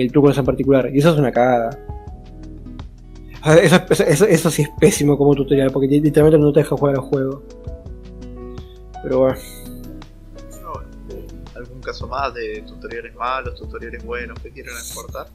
el 0.00 0.10
truco 0.12 0.30
ese 0.30 0.40
en 0.40 0.46
particular. 0.46 0.90
Y 0.92 0.98
eso 0.98 1.12
es 1.12 1.18
una 1.18 1.32
cagada. 1.32 1.78
Eso, 3.62 3.76
eso, 3.90 4.04
eso- 4.04 4.26
eso 4.26 4.50
sí 4.50 4.62
es 4.62 4.70
pésimo 4.80 5.18
como 5.18 5.34
tutorial, 5.34 5.70
porque 5.70 5.86
literalmente 5.86 6.38
no 6.38 6.52
te 6.52 6.60
deja 6.60 6.76
jugar 6.76 6.94
el 6.94 7.00
juego. 7.02 7.42
Pero 9.02 9.18
bueno. 9.18 9.38
No, 10.62 10.72
¿Algún 11.54 11.80
caso 11.82 12.06
más 12.08 12.32
de 12.32 12.62
tutoriales 12.66 13.14
malos, 13.14 13.58
tutoriales 13.60 14.02
buenos 14.04 14.38
que 14.40 14.50
quieran 14.50 14.74
aportar? 14.90 15.26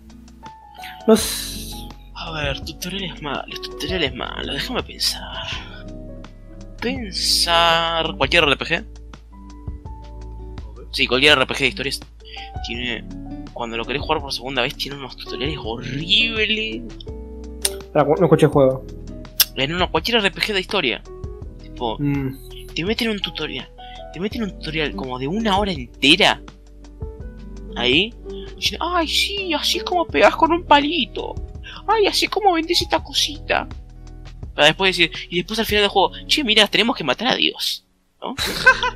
No 1.07 1.15
sé. 1.15 1.75
A 2.15 2.31
ver, 2.33 2.59
tutoriales 2.65 3.21
malos, 3.21 3.61
tutoriales 3.61 4.13
malos, 4.15 4.55
déjame 4.55 4.83
pensar. 4.83 5.47
Pensar. 6.81 8.15
¿Cualquier 8.17 8.45
RPG? 8.45 8.85
Sí, 10.91 11.05
cualquier 11.07 11.37
RPG 11.39 11.57
de 11.59 11.67
historias 11.67 11.99
tiene. 12.67 13.05
Cuando 13.59 13.75
lo 13.75 13.83
querés 13.83 14.01
jugar 14.01 14.21
por 14.21 14.31
segunda 14.31 14.61
vez, 14.61 14.73
tiene 14.73 14.95
unos 14.95 15.17
tutoriales 15.17 15.57
horribles. 15.61 16.81
Pará, 17.91 18.07
no 18.17 18.23
escuché 18.23 18.45
el 18.45 18.51
juego. 18.53 18.85
En 19.53 19.75
uno, 19.75 19.91
cualquier 19.91 20.21
RPG 20.23 20.53
de 20.53 20.59
historia. 20.61 21.03
Tipo, 21.61 21.97
Mm, 21.99 22.37
te 22.73 22.85
meten 22.85 23.09
un 23.09 23.19
tutorial. 23.19 23.69
Te 24.13 24.21
meten 24.21 24.43
un 24.43 24.51
tutorial 24.51 24.95
como 24.95 25.19
de 25.19 25.27
una 25.27 25.57
hora 25.59 25.73
entera. 25.73 26.41
Ahí. 27.75 28.13
Dicen, 28.55 28.77
ay, 28.79 29.09
sí, 29.09 29.53
así 29.53 29.79
es 29.79 29.83
como 29.83 30.07
pegas 30.07 30.37
con 30.37 30.53
un 30.53 30.63
palito. 30.63 31.35
Ay, 31.85 32.07
así 32.07 32.27
es 32.27 32.31
como 32.31 32.53
vendes 32.53 32.81
esta 32.81 33.03
cosita. 33.03 33.67
Para 34.55 34.67
después 34.67 34.95
decir, 34.95 35.11
y 35.29 35.35
después 35.35 35.59
al 35.59 35.65
final 35.65 35.83
del 35.83 35.89
juego, 35.89 36.13
che, 36.27 36.45
mira, 36.45 36.65
tenemos 36.67 36.95
que 36.95 37.03
matar 37.03 37.27
a 37.27 37.35
Dios. 37.35 37.85
¿No? 38.21 38.35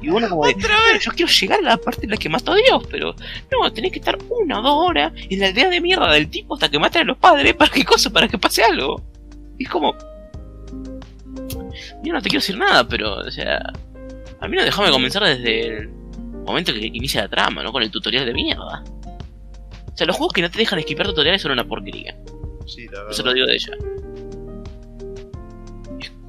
Y 0.01 0.09
uno 0.09 0.27
como 0.29 0.45
de, 0.45 0.51
¡Otra 0.55 0.75
"Pero 0.87 0.99
yo 0.99 1.11
quiero 1.11 1.31
llegar 1.31 1.59
a 1.59 1.61
la 1.61 1.77
parte 1.77 2.05
en 2.05 2.11
la 2.11 2.17
que 2.17 2.27
mato 2.29 2.51
a 2.51 2.55
Dios, 2.55 2.83
pero 2.91 3.15
no, 3.51 3.71
tenés 3.71 3.91
que 3.93 3.99
estar 3.99 4.17
una 4.29 4.59
o 4.59 4.61
dos 4.63 4.89
horas 4.89 5.13
en 5.15 5.39
la 5.39 5.47
aldea 5.47 5.69
de 5.69 5.79
mierda 5.79 6.11
del 6.11 6.29
tipo 6.29 6.55
hasta 6.55 6.69
que 6.69 6.77
maten 6.77 7.03
a 7.03 7.05
los 7.05 7.17
padres 7.17 7.53
para 7.53 7.71
qué 7.71 7.85
cosa, 7.85 8.09
para 8.09 8.27
que 8.27 8.37
pase 8.37 8.63
algo. 8.63 9.01
Y 9.57 9.63
es 9.63 9.69
como. 9.69 9.95
Yo 12.03 12.13
no 12.13 12.21
te 12.21 12.29
quiero 12.29 12.41
decir 12.41 12.57
nada, 12.57 12.85
pero, 12.87 13.15
o 13.15 13.31
sea. 13.31 13.61
A 14.41 14.47
mí 14.49 14.57
no 14.57 14.63
déjame 14.65 14.91
comenzar 14.91 15.23
desde 15.23 15.67
el 15.67 15.89
momento 16.45 16.73
que 16.73 16.79
inicia 16.85 17.21
la 17.21 17.29
trama, 17.29 17.63
¿no? 17.63 17.71
Con 17.71 17.81
el 17.81 17.89
tutorial 17.91 18.25
de 18.25 18.33
mierda. 18.33 18.83
O 19.93 19.95
sea, 19.97 20.05
los 20.05 20.17
juegos 20.17 20.33
que 20.33 20.41
no 20.41 20.51
te 20.51 20.57
dejan 20.57 20.79
esquivar 20.79 21.07
tutoriales 21.07 21.41
son 21.41 21.53
una 21.53 21.63
porquería. 21.63 22.13
Sí, 22.67 22.87
la 22.91 23.09
Eso 23.09 23.23
lo 23.23 23.31
verdad. 23.31 23.33
digo 23.35 23.47
de 23.47 23.55
ella. 23.55 23.77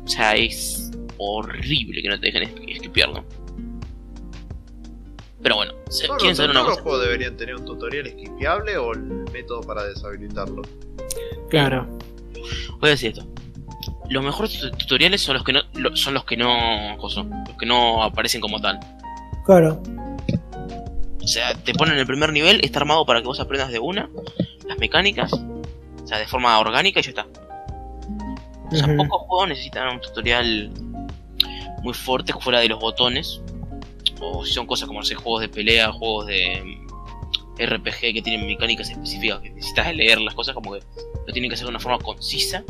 O 0.05 0.09
sea, 0.09 0.37
es 0.37 0.84
horrible 1.19 2.03
que 2.03 2.09
no 2.09 2.19
te 2.21 2.27
dejen 2.31 2.43
es- 2.45 2.77
esquipearlo. 2.77 3.25
Pero 5.43 5.57
bueno, 5.57 5.73
¿se- 5.91 6.07
Todos 6.07 6.19
¿quieren 6.19 6.31
los- 6.31 6.37
saber 6.39 6.51
una 6.51 6.61
los 6.61 6.69
cosa? 6.71 6.83
juegos 6.83 7.03
deberían 7.03 7.37
tener 7.37 7.55
un 7.57 7.65
tutorial 7.67 8.07
esquipeable 8.07 8.77
o 8.79 8.93
el 8.93 9.01
método 9.33 9.61
para 9.63 9.85
deshabilitarlo. 9.85 10.63
claro. 11.51 11.87
Voy 12.79 12.89
a 12.89 12.93
decir 12.93 13.13
esto. 13.13 13.27
Los 14.11 14.23
mejores 14.23 14.61
tut- 14.61 14.77
tutoriales 14.77 15.21
son 15.23 15.35
los 15.35 15.45
que 15.45 15.53
no 15.55 15.61
lo- 15.75 15.97
son 15.97 16.13
los 16.15 16.25
que 16.25 16.37
no 16.37 16.97
coso, 16.99 17.25
los 17.47 17.57
que 17.57 17.65
no 17.67 18.03
aparecen 18.03 18.41
como 18.41 18.61
tal. 18.61 18.79
Claro. 19.47 19.83
O 21.23 21.27
sea, 21.27 21.55
te 21.55 21.73
ponen 21.75 21.97
el 21.99 22.07
primer 22.07 22.31
nivel, 22.33 22.61
está 22.63 22.81
armado 22.81 23.07
para 23.07 23.21
que 23.23 23.27
vos 23.27 23.41
aprendas 23.41 23.71
de 23.73 23.79
una 23.79 24.11
las 24.67 24.79
mecánicas, 24.79 25.33
o 25.33 26.07
sea, 26.07 26.19
de 26.19 26.27
forma 26.27 26.59
orgánica 26.59 27.01
y 27.01 27.03
ya 27.03 27.11
está. 27.11 27.27
O 28.71 28.77
sea, 28.77 28.95
pocos 28.97 29.23
juegos 29.27 29.49
necesitan 29.49 29.89
un 29.95 30.01
tutorial 30.03 30.71
muy 31.85 31.93
fuerte 31.95 32.33
fuera 32.33 32.61
de 32.61 32.69
los 32.69 32.81
botones. 32.81 33.41
O 34.21 34.45
si 34.45 34.53
son 34.53 34.67
cosas 34.67 34.87
como, 34.89 35.01
no 35.01 35.05
sé, 35.07 35.15
juegos 35.15 35.43
de 35.43 35.49
pelea, 35.49 35.93
juegos 35.93 36.27
de 36.27 36.63
mm, 36.65 37.63
RPG 37.63 38.01
que 38.15 38.23
tienen 38.25 38.47
mecánicas 38.47 38.89
específicas 38.91 39.41
que 39.41 39.51
necesitas 39.51 39.95
leer 39.95 40.21
las 40.21 40.35
cosas, 40.35 40.55
como 40.55 40.73
que 40.73 40.81
lo 41.27 41.33
tienen 41.33 41.51
que 41.51 41.55
hacer 41.55 41.67
de 41.67 41.71
una 41.71 41.79
forma 41.81 41.99
concisa 41.99 42.65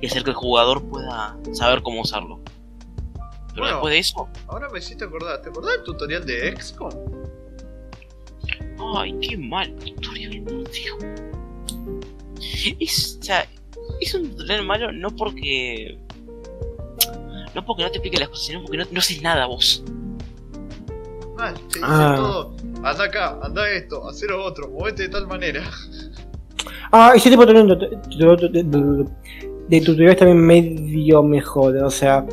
y 0.00 0.06
hacer 0.06 0.22
que 0.22 0.30
el 0.30 0.36
jugador 0.36 0.82
pueda 0.88 1.36
saber 1.52 1.82
cómo 1.82 2.00
usarlo. 2.02 2.40
Pero 3.54 3.62
Bueno. 3.64 3.76
después 3.76 3.92
de 3.92 3.98
eso, 3.98 4.28
Ahora 4.46 4.68
me 4.70 4.78
hiciste 4.78 5.04
acordar, 5.04 5.42
¿te 5.42 5.48
acordás 5.50 5.72
del 5.76 5.84
tutorial 5.84 6.24
de 6.24 6.56
XCOM? 6.56 6.90
ay, 8.96 9.14
qué 9.20 9.36
mal 9.36 9.74
tutorial, 9.76 10.44
Dios. 10.44 10.98
Es, 12.80 13.18
o 13.20 13.24
sea, 13.24 13.46
es 14.00 14.14
un 14.14 14.30
tutorial 14.30 14.64
malo 14.64 14.92
no 14.92 15.10
porque. 15.10 15.98
No 17.54 17.64
porque 17.64 17.82
no 17.82 17.90
te 17.90 17.96
explique 17.98 18.18
las 18.18 18.28
cosas, 18.28 18.46
sino 18.46 18.62
porque 18.62 18.78
no, 18.78 18.84
no 18.90 18.98
haces 18.98 19.20
nada 19.22 19.46
vos. 19.46 19.84
Mal. 21.36 21.54
Te 21.54 21.64
dicen 21.78 21.82
Ah. 21.84 22.14
todo. 22.16 22.54
Anda 22.82 23.04
acá, 23.04 23.38
anda 23.42 23.68
esto, 23.70 24.08
haz 24.08 24.22
lo 24.22 24.44
otro, 24.44 24.68
movete 24.70 25.04
de 25.04 25.08
tal 25.10 25.26
manera. 25.26 25.62
Ah, 26.94 27.12
ese 27.16 27.30
tipo 27.30 27.46
también 27.46 27.66
de, 27.68 27.74
de- 27.76 27.88
de- 28.50 28.62
de- 28.64 29.06
de 29.68 29.80
tutoriales 29.80 30.18
también 30.18 30.38
medio 30.38 31.22
mejor, 31.22 31.74
o 31.78 31.90
sea, 31.90 32.24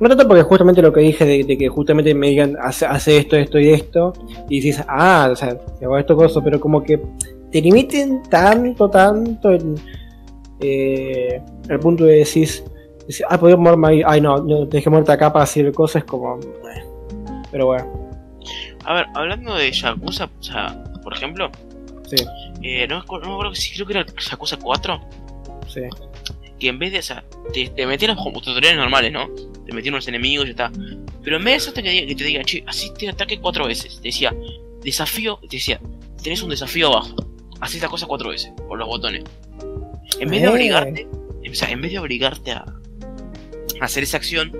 no 0.00 0.08
tanto 0.08 0.26
porque 0.26 0.42
justamente 0.42 0.80
lo 0.80 0.90
que 0.90 1.00
dije 1.00 1.24
de, 1.26 1.44
de 1.44 1.58
que 1.58 1.68
justamente 1.68 2.14
me 2.14 2.30
digan 2.30 2.56
hace, 2.58 2.86
hace 2.86 3.18
esto, 3.18 3.36
esto 3.36 3.58
y 3.60 3.68
esto, 3.68 4.14
y 4.48 4.60
dices, 4.60 4.82
ah, 4.88 5.28
o 5.30 5.36
sea, 5.36 5.58
te 5.58 5.84
hago 5.84 5.98
esto 5.98 6.16
cosas, 6.16 6.42
pero 6.42 6.58
como 6.58 6.82
que 6.82 6.98
te 7.52 7.60
limiten 7.60 8.22
tanto, 8.30 8.88
tanto 8.88 9.50
en 9.52 9.74
eh, 10.60 11.42
el 11.68 11.78
punto 11.78 12.04
de 12.04 12.14
decir, 12.20 12.48
decir, 13.06 13.26
ah, 13.28 13.38
podría 13.38 13.56
moverme 13.56 13.88
ahí, 13.88 14.02
ay 14.06 14.20
no, 14.20 14.38
no, 14.38 14.66
tenés 14.68 14.84
que 14.84 14.90
moverte 14.90 15.12
acá 15.12 15.32
para 15.32 15.44
hacer 15.44 15.72
cosas, 15.72 16.04
como, 16.04 16.38
eh, 16.40 16.84
pero 17.50 17.66
bueno, 17.66 18.10
A 18.84 18.94
ver, 18.94 19.06
hablando 19.14 19.54
de 19.54 19.70
Yakuza, 19.72 20.28
o 20.38 20.42
sea, 20.42 20.84
por 21.02 21.12
ejemplo, 21.14 21.50
sí, 22.06 22.16
eh, 22.62 22.86
no, 22.88 23.02
no 23.08 23.20
me 23.20 23.32
acuerdo 23.32 23.54
si 23.54 23.74
creo 23.74 23.86
que 23.86 23.92
era 23.94 24.06
Yakuza 24.06 24.56
4, 24.56 25.00
sí. 25.68 25.82
que 26.58 26.68
en 26.68 26.78
vez 26.78 26.92
de, 26.92 26.98
o 27.00 27.02
sea, 27.02 27.24
te, 27.52 27.68
te 27.68 27.86
metían 27.86 28.16
como 28.16 28.40
tutoriales 28.40 28.78
normales, 28.78 29.12
¿no? 29.12 29.26
Te 29.66 29.72
metían 29.72 29.94
unos 29.94 30.06
enemigos 30.08 30.46
y 30.46 30.54
ya 30.54 30.68
está. 30.68 30.72
Pero 31.22 31.36
en 31.38 31.44
vez 31.44 31.52
de 31.54 31.56
eso 31.56 31.72
te, 31.72 31.82
que, 31.82 32.14
te 32.14 32.24
digan, 32.24 32.44
che, 32.44 32.62
asiste 32.66 33.08
ataque 33.08 33.40
cuatro 33.40 33.66
veces. 33.66 33.96
Te 33.96 34.08
decía, 34.08 34.32
desafío, 34.82 35.38
te 35.48 35.56
decía, 35.56 35.80
tenés 36.22 36.40
un 36.42 36.50
desafío 36.50 36.86
abajo. 36.86 37.16
Haz 37.60 37.74
esta 37.74 37.88
cosa 37.88 38.06
cuatro 38.06 38.30
veces, 38.30 38.52
con 38.68 38.78
los 38.78 38.86
botones. 38.86 39.24
En 40.20 40.28
vez 40.30 40.40
de 40.42 40.46
Eh. 40.46 40.50
obligarte, 40.50 41.08
o 41.50 41.54
sea, 41.54 41.68
en 41.70 41.80
vez 41.82 41.90
de 41.90 41.98
obligarte 41.98 42.52
a 42.52 42.64
hacer 43.80 44.02
esa 44.02 44.16
acción, 44.16 44.52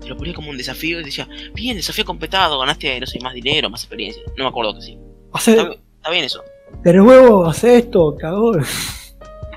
te 0.00 0.08
lo 0.08 0.16
ponía 0.16 0.34
como 0.34 0.50
un 0.50 0.56
desafío 0.56 1.00
y 1.00 1.04
decía, 1.04 1.28
bien, 1.54 1.76
desafío 1.76 2.04
completado, 2.04 2.58
ganaste, 2.58 2.98
no 3.00 3.06
sé, 3.06 3.18
más 3.20 3.34
dinero, 3.34 3.68
más 3.70 3.82
experiencia. 3.82 4.22
No 4.36 4.44
me 4.44 4.50
acuerdo 4.50 4.74
que 4.74 4.82
sí. 4.82 4.92
Está, 5.26 5.38
Hace, 5.38 5.52
bien- 5.54 5.80
está 5.96 6.10
bien 6.10 6.24
eso, 6.24 6.42
de 6.84 6.92
nuevo, 6.94 7.46
hace 7.46 7.76
esto, 7.78 8.16
cagón. 8.18 8.64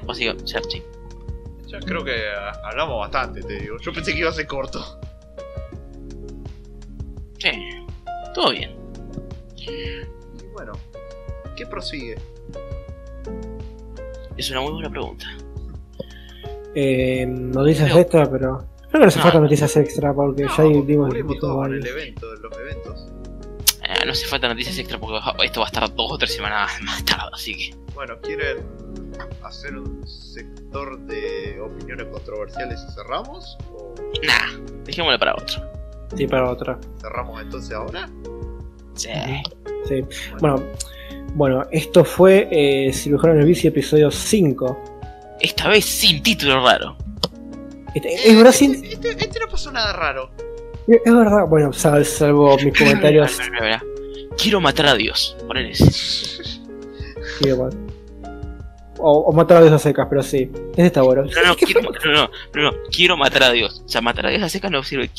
o 0.05 0.13
sea, 0.13 0.33
sí. 0.69 0.81
Ya 1.67 1.79
creo 1.79 2.03
que 2.03 2.13
ah, 2.37 2.51
hablamos 2.65 2.99
bastante, 2.99 3.41
te 3.41 3.59
digo. 3.61 3.77
Yo 3.81 3.91
pensé 3.93 4.13
que 4.13 4.19
iba 4.19 4.29
a 4.29 4.33
ser 4.33 4.45
corto. 4.47 4.99
Sí, 7.39 7.49
todo 8.33 8.51
bien. 8.51 8.75
Y 9.57 10.47
bueno, 10.53 10.73
¿qué 11.55 11.65
prosigue? 11.65 12.15
Es 14.37 14.49
una 14.51 14.61
muy 14.61 14.73
buena 14.73 14.89
pregunta. 14.89 15.25
Eh, 16.75 17.25
noticias 17.27 17.95
extra, 17.95 18.29
pero 18.29 18.65
creo 18.97 18.99
que 18.99 19.05
no 19.05 19.07
hace 19.07 19.17
No. 19.19 19.23
falta 19.23 19.39
noticias 19.39 19.77
extra 19.77 20.13
porque 20.13 20.43
ya 20.43 20.63
No, 20.63 20.81
dimos 20.83 21.13
todo 21.39 21.55
con 21.57 21.73
el 21.73 21.85
evento, 21.85 22.27
los 22.35 22.57
eventos. 22.57 23.07
Eh, 23.87 24.05
no 24.05 24.11
hace 24.13 24.25
falta 24.27 24.47
noticias 24.47 24.77
extra 24.79 24.99
porque 24.99 25.19
esto 25.45 25.59
va 25.59 25.65
a 25.67 25.69
estar 25.69 25.93
dos 25.95 26.11
o 26.11 26.17
tres 26.17 26.33
semanas 26.33 26.71
más 26.83 27.03
tarde, 27.05 27.29
así 27.33 27.55
que. 27.55 27.75
Bueno, 27.93 28.15
¿quieren 28.21 28.57
hacer 29.43 29.77
un 29.77 30.05
sector 30.07 30.99
de 31.05 31.59
opiniones 31.61 32.07
controversiales 32.07 32.81
y 32.89 32.93
cerramos? 32.93 33.57
¿O 33.71 33.93
Nah, 34.25 34.59
dejémoslo 34.83 35.19
para 35.19 35.33
otro. 35.35 35.61
Sí, 36.15 36.27
para 36.27 36.49
otra. 36.49 36.79
cerramos 37.01 37.41
entonces 37.41 37.73
ahora? 37.75 38.09
Sí. 38.95 39.09
Sí. 39.87 40.03
Bueno, 40.39 40.63
bueno, 41.35 41.63
esto 41.71 42.03
fue 42.05 42.47
eh, 42.51 42.91
Cirujano 42.93 43.33
en 43.33 43.39
el 43.41 43.45
Bici, 43.45 43.67
episodio 43.67 44.09
5. 44.09 44.83
Esta 45.41 45.67
vez 45.69 45.85
sin 45.85 46.23
título 46.23 46.63
raro. 46.63 46.95
Este- 47.95 48.29
es 48.29 48.35
verdad, 48.35 48.51
sin- 48.51 48.83
Este, 48.85 49.09
este 49.11 49.39
no 49.39 49.47
pasó 49.49 49.71
nada 49.71 49.93
raro. 49.93 50.29
es 50.87 51.01
verdad, 51.05 51.45
bueno, 51.47 51.73
sal- 51.73 52.05
salvo 52.05 52.55
mis 52.63 52.77
comentarios. 52.77 53.37
Mira, 53.39 53.49
mira, 53.51 53.63
mira. 53.63 53.83
Quiero 54.37 54.59
matar 54.61 54.87
a 54.87 54.95
Dios. 54.95 55.35
Ese. 55.55 55.85
sí, 55.91 57.51
bueno. 57.55 57.75
o, 58.97 59.11
o 59.19 59.31
matar 59.33 59.57
a 59.57 59.61
Dios 59.61 59.73
a 59.73 59.79
secas, 59.79 60.07
pero 60.09 60.21
sí. 60.23 60.51
Ese 60.73 60.87
está 60.87 61.01
bueno. 61.03 61.23
No, 61.23 61.43
no, 61.47 61.55
quiero, 61.57 61.81
no, 61.81 61.89
no, 62.13 62.29
no, 62.53 62.61
no, 62.71 62.77
quiero 62.91 63.15
matar 63.17 63.43
a 63.43 63.51
Dios. 63.51 63.81
O 63.85 63.89
sea, 63.89 64.01
matar 64.01 64.25
a 64.27 64.29
Dios 64.29 64.43
a 64.43 64.49
secas 64.49 64.71
no 64.71 64.83
sirve. 64.83 65.09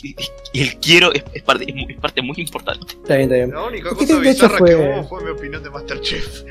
Y 0.52 0.60
el 0.62 0.76
quiero 0.80 1.12
es, 1.14 1.24
es 1.32 1.42
parte, 1.42 1.64
es, 1.68 1.74
muy- 1.74 1.92
es 1.94 1.98
parte 2.00 2.20
muy 2.22 2.36
importante. 2.38 2.86
Está 2.92 3.16
bien, 3.16 3.22
está 3.32 3.34
bien. 3.36 3.50
La 3.52 3.62
única 3.64 3.90
cosa 3.90 4.18
bizarra 4.18 4.58
fue- 4.58 4.68
que 4.70 4.76
hubo 4.76 5.04
fue 5.08 5.24
mi 5.24 5.30
opinión 5.30 5.62
de 5.62 5.70
Masterchef. 5.70 6.42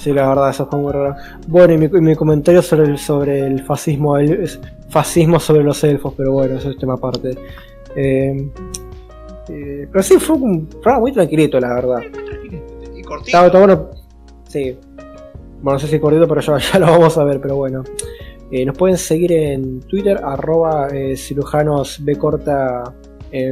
Sí, 0.00 0.14
la 0.14 0.26
verdad, 0.26 0.48
eso 0.48 0.66
fue 0.66 0.78
muy 0.78 0.92
raro. 0.92 1.14
Bueno, 1.46 1.74
y 1.74 1.76
mi, 1.76 1.84
y 1.84 2.00
mi 2.00 2.16
comentario 2.16 2.62
sobre 2.62 2.84
el, 2.84 2.96
sobre 2.96 3.40
el 3.40 3.62
fascismo, 3.62 4.16
el 4.16 4.48
fascismo 4.88 5.38
sobre 5.38 5.62
los 5.62 5.84
elfos, 5.84 6.14
pero 6.16 6.32
bueno, 6.32 6.56
eso 6.56 6.70
es 6.70 6.78
tema 6.78 6.94
aparte. 6.94 7.36
Eh, 7.94 8.50
eh, 9.50 9.88
pero 9.92 10.02
sí, 10.02 10.18
fue 10.18 10.36
un 10.36 10.64
programa 10.68 11.00
muy 11.00 11.12
tranquilito, 11.12 11.60
la 11.60 11.74
verdad. 11.74 11.98
Y 12.96 13.02
cortito. 13.02 13.26
Está, 13.26 13.46
está 13.46 13.58
bueno. 13.58 13.90
Sí. 14.48 14.78
Bueno, 15.60 15.74
no 15.74 15.78
sé 15.78 15.86
si 15.86 16.00
cortito, 16.00 16.26
pero 16.26 16.40
ya, 16.40 16.56
ya 16.72 16.78
lo 16.78 16.86
vamos 16.86 17.18
a 17.18 17.24
ver, 17.24 17.38
pero 17.38 17.56
bueno. 17.56 17.84
Eh, 18.50 18.64
nos 18.64 18.78
pueden 18.78 18.96
seguir 18.96 19.32
en 19.32 19.80
Twitter, 19.80 20.18
arroba 20.24 20.88
cirujanos 21.14 22.02
B 22.02 22.16
corta, 22.16 22.84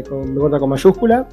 con, 0.08 0.34
B 0.34 0.40
corta 0.40 0.58
con 0.58 0.70
mayúscula. 0.70 1.28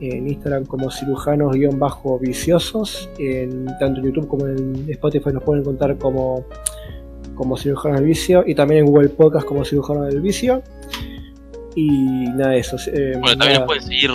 En 0.00 0.26
Instagram 0.28 0.64
como 0.64 0.90
cirujanos-viciosos. 0.90 3.10
En, 3.18 3.66
tanto 3.78 4.00
en 4.00 4.06
YouTube 4.06 4.28
como 4.28 4.46
en 4.46 4.86
Spotify 4.88 5.30
nos 5.32 5.42
pueden 5.42 5.62
encontrar 5.62 5.96
como, 5.98 6.44
como 7.34 7.56
cirujanos 7.56 7.98
del 7.98 8.06
vicio. 8.08 8.44
Y 8.46 8.54
también 8.54 8.84
en 8.84 8.90
Google 8.90 9.08
Podcast 9.10 9.46
como 9.46 9.64
cirujanos 9.64 10.06
del 10.08 10.20
vicio. 10.20 10.62
Y 11.74 11.90
nada 12.30 12.52
de 12.52 12.58
eso. 12.58 12.76
eh, 12.92 13.14
Bueno, 13.18 13.36
también 13.38 13.60
nos 13.60 13.66
pueden 13.66 13.82
seguir. 13.82 14.10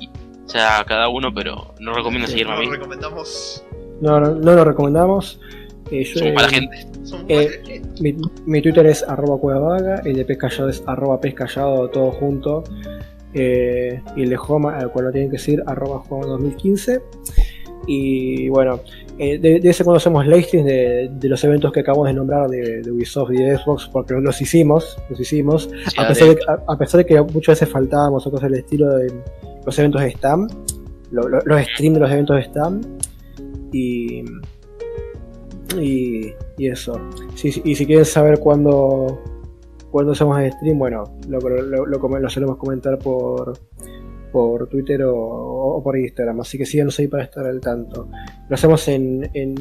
y- 0.00 0.08
O 0.44 0.48
sea, 0.52 0.84
cada 0.86 1.08
uno, 1.08 1.32
pero 1.32 1.74
no 1.78 1.92
recomiendo 1.94 2.26
Sí, 2.26 2.32
seguirme 2.32 2.54
a 2.54 2.56
Nos 2.56 2.66
mí. 2.66 2.72
recomendamos. 2.72 3.64
no, 4.00 4.18
no, 4.20 4.34
no 4.34 4.52
lo 4.54 4.64
recomendamos. 4.64 5.40
Eh, 5.92 6.04
yo, 6.04 6.18
Somos 6.20 6.34
para 6.34 6.48
eh, 6.48 6.50
gente. 6.50 6.86
Eh, 7.28 7.82
Mi, 8.00 8.16
mi 8.46 8.62
Twitter 8.62 8.86
es 8.86 9.02
arroba 9.02 9.38
cuevavaga, 9.38 10.02
el 10.04 10.14
de 10.16 10.24
pez 10.24 10.38
callado 10.38 10.68
es 10.68 10.82
arroba 10.86 11.20
pez 11.20 11.34
callado, 11.34 11.88
todo 11.90 12.10
junto. 12.12 12.62
Eh, 13.34 14.00
y 14.16 14.22
el 14.22 14.30
de 14.30 14.36
Joma, 14.36 14.76
al 14.78 14.90
cual 14.90 15.06
lo 15.06 15.12
tienen 15.12 15.30
que 15.30 15.36
decir, 15.36 15.62
arroba 15.66 16.00
Joma 16.00 16.26
2015. 16.26 17.00
Y 17.86 18.48
bueno, 18.50 18.80
eh, 19.18 19.38
de, 19.38 19.58
de 19.60 19.70
ese 19.70 19.84
cuando 19.84 19.96
hacemos 19.98 20.26
live 20.26 20.42
streams 20.42 20.66
de, 20.66 21.10
de 21.12 21.28
los 21.28 21.42
eventos 21.44 21.72
que 21.72 21.80
acabamos 21.80 22.06
de 22.08 22.14
nombrar 22.14 22.48
de, 22.48 22.82
de 22.82 22.90
Ubisoft 22.90 23.32
y 23.32 23.36
de 23.42 23.56
Xbox, 23.56 23.88
porque 23.92 24.14
los 24.14 24.40
hicimos, 24.40 24.98
los 25.08 25.18
hicimos, 25.20 25.70
a 25.96 26.08
pesar, 26.08 26.36
a, 26.48 26.72
a 26.72 26.76
pesar 26.78 26.98
de 26.98 27.06
que 27.06 27.20
muchas 27.20 27.58
veces 27.58 27.68
faltábamos 27.68 28.26
o 28.26 28.30
cosas 28.30 28.50
del 28.50 28.60
estilo 28.60 28.88
de 28.96 29.12
los 29.64 29.78
eventos 29.78 30.02
de 30.02 30.10
Stam, 30.12 30.46
lo- 31.10 31.28
lo- 31.28 31.40
los 31.44 31.62
streams 31.62 31.94
de 31.94 32.00
los 32.00 32.10
eventos 32.10 32.36
de 32.36 32.42
Stam, 32.44 32.80
y, 33.72 34.24
y, 35.80 36.32
y 36.58 36.68
eso. 36.68 37.00
Y 37.64 37.74
si 37.74 37.86
quieren 37.86 38.04
saber 38.04 38.38
cuándo, 38.40 39.22
cuándo 39.90 40.12
hacemos 40.12 40.38
el 40.40 40.52
stream, 40.52 40.78
bueno, 40.78 41.04
lo, 41.28 41.38
lo, 41.40 41.86
lo, 41.86 42.08
lo 42.18 42.30
solemos 42.30 42.56
comentar 42.56 42.98
por, 42.98 43.58
por 44.32 44.68
Twitter 44.68 45.02
o, 45.02 45.14
o 45.16 45.82
por 45.82 45.96
Instagram, 45.98 46.40
así 46.40 46.56
que 46.58 46.66
síganos 46.66 46.98
ahí 46.98 47.08
para 47.08 47.24
estar 47.24 47.44
al 47.46 47.60
tanto. 47.60 48.08
Lo 48.48 48.54
hacemos 48.54 48.86
en, 48.88 49.30
en, 49.34 49.54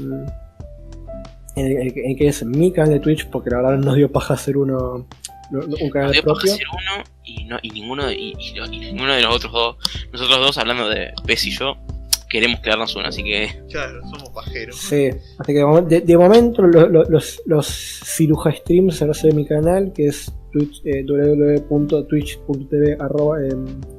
en, 1.55 1.65
el- 1.65 1.93
en 1.97 2.15
que 2.15 2.27
es 2.27 2.43
mi 2.45 2.71
canal 2.71 2.91
de 2.91 2.99
Twitch, 2.99 3.27
porque 3.29 3.49
la 3.49 3.57
verdad 3.61 3.77
nos 3.77 3.95
dio 3.95 4.11
paja 4.11 4.35
hacer 4.35 4.57
uno, 4.57 5.07
no- 5.51 5.59
no- 5.61 5.75
un 5.81 5.89
canal 5.89 6.07
Nos 6.07 6.13
dio 6.13 6.23
paja 6.23 6.35
propio. 6.41 6.53
hacer 6.53 6.65
uno 6.71 7.03
y, 7.25 7.43
no, 7.45 7.57
y, 7.61 7.69
ninguno, 7.71 8.11
y, 8.11 8.33
y 8.37 8.59
y 8.71 8.79
ninguno 8.79 9.13
de 9.13 9.21
los 9.21 9.35
otros 9.35 9.51
dos, 9.51 9.75
nosotros 10.11 10.39
dos 10.39 10.57
hablando 10.57 10.87
de 10.89 11.11
Pez 11.25 11.45
y 11.45 11.51
yo, 11.51 11.75
queremos 12.29 12.59
crearnos 12.61 12.95
uno, 12.95 13.07
así 13.07 13.23
que 13.23 13.47
Claro, 13.69 13.99
somos 14.03 14.29
pajeros. 14.29 14.75
Sí, 14.77 15.09
así 15.39 15.51
que 15.53 15.59
de, 15.59 15.65
momen- 15.65 15.87
de- 15.87 16.01
de 16.01 16.17
momento 16.17 16.61
lo- 16.61 16.87
lo- 16.87 17.03
los, 17.05 17.41
los 17.45 17.67
ciruja 17.67 18.51
streams 18.51 18.95
se 18.97 19.05
hacen 19.05 19.31
en 19.31 19.35
mi 19.37 19.45
canal, 19.45 19.91
que 19.93 20.07
es 20.07 20.31
twitch, 20.51 20.81
eh, 20.85 21.03
www.twitch.tv 21.07 22.97
arroba, 22.99 23.37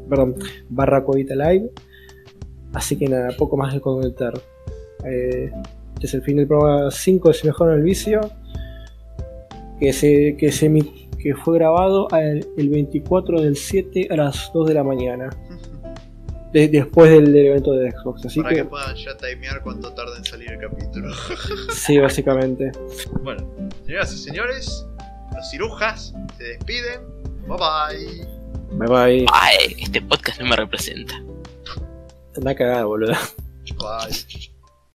perdón, 0.09 0.35
barra 0.69 1.05
Codita 1.05 1.35
Live. 1.35 1.71
Así 2.73 2.97
que 2.97 3.09
nada, 3.09 3.31
poco 3.37 3.57
más 3.57 3.75
que 3.75 3.81
comentar. 3.81 4.33
Eh, 5.05 5.51
este 5.95 6.07
es 6.07 6.15
el 6.15 6.23
fin 6.23 6.37
del 6.37 6.47
programa 6.47 6.91
5 6.91 7.29
de 7.29 7.35
Se 7.35 7.47
Mejora 7.47 7.75
el 7.75 7.83
Vicio, 7.83 8.21
que, 9.79 9.93
se, 9.93 10.37
que, 10.39 10.53
se, 10.53 10.71
que 11.19 11.35
fue 11.35 11.59
grabado 11.59 12.07
al- 12.13 12.47
el 12.57 12.69
24 12.69 13.41
del 13.41 13.57
7 13.57 14.09
a 14.11 14.17
las 14.17 14.51
2 14.55 14.69
de 14.69 14.75
la 14.75 14.85
mañana, 14.85 15.31
de- 16.53 16.69
después 16.69 17.11
del, 17.11 17.33
del 17.33 17.47
evento 17.47 17.73
de 17.73 17.91
Xbox. 17.93 18.27
Así 18.27 18.41
Para 18.41 18.55
que 18.55 18.63
que, 18.63 18.65
puedan 18.65 18.95
ya 18.97 19.17
timear 19.17 19.63
cuánto 19.63 19.93
tarda 19.93 20.17
en 20.17 20.25
salir 20.25 20.51
el 20.53 20.59
capítulo. 20.61 21.13
sí, 21.73 21.99
básicamente. 21.99 22.73
bueno, 23.23 23.47
señoras 23.87 24.13
y 24.13 24.19
señores, 24.19 24.87
los 25.35 25.51
cirujas 25.51 26.13
se 26.39 26.45
despiden. 26.45 27.01
Bye 27.47 27.57
bye. 27.57 28.27
Bye 28.79 28.89
bye. 28.89 29.27
ay, 29.33 29.77
este 29.79 30.01
podcast 30.03 30.41
no 30.41 30.47
me 30.47 30.57
representa. 30.57 31.15
Anda 32.37 32.51
a 32.53 32.55
cagar, 32.55 32.85
boludo. 32.87 33.15
Bye. 33.79 34.50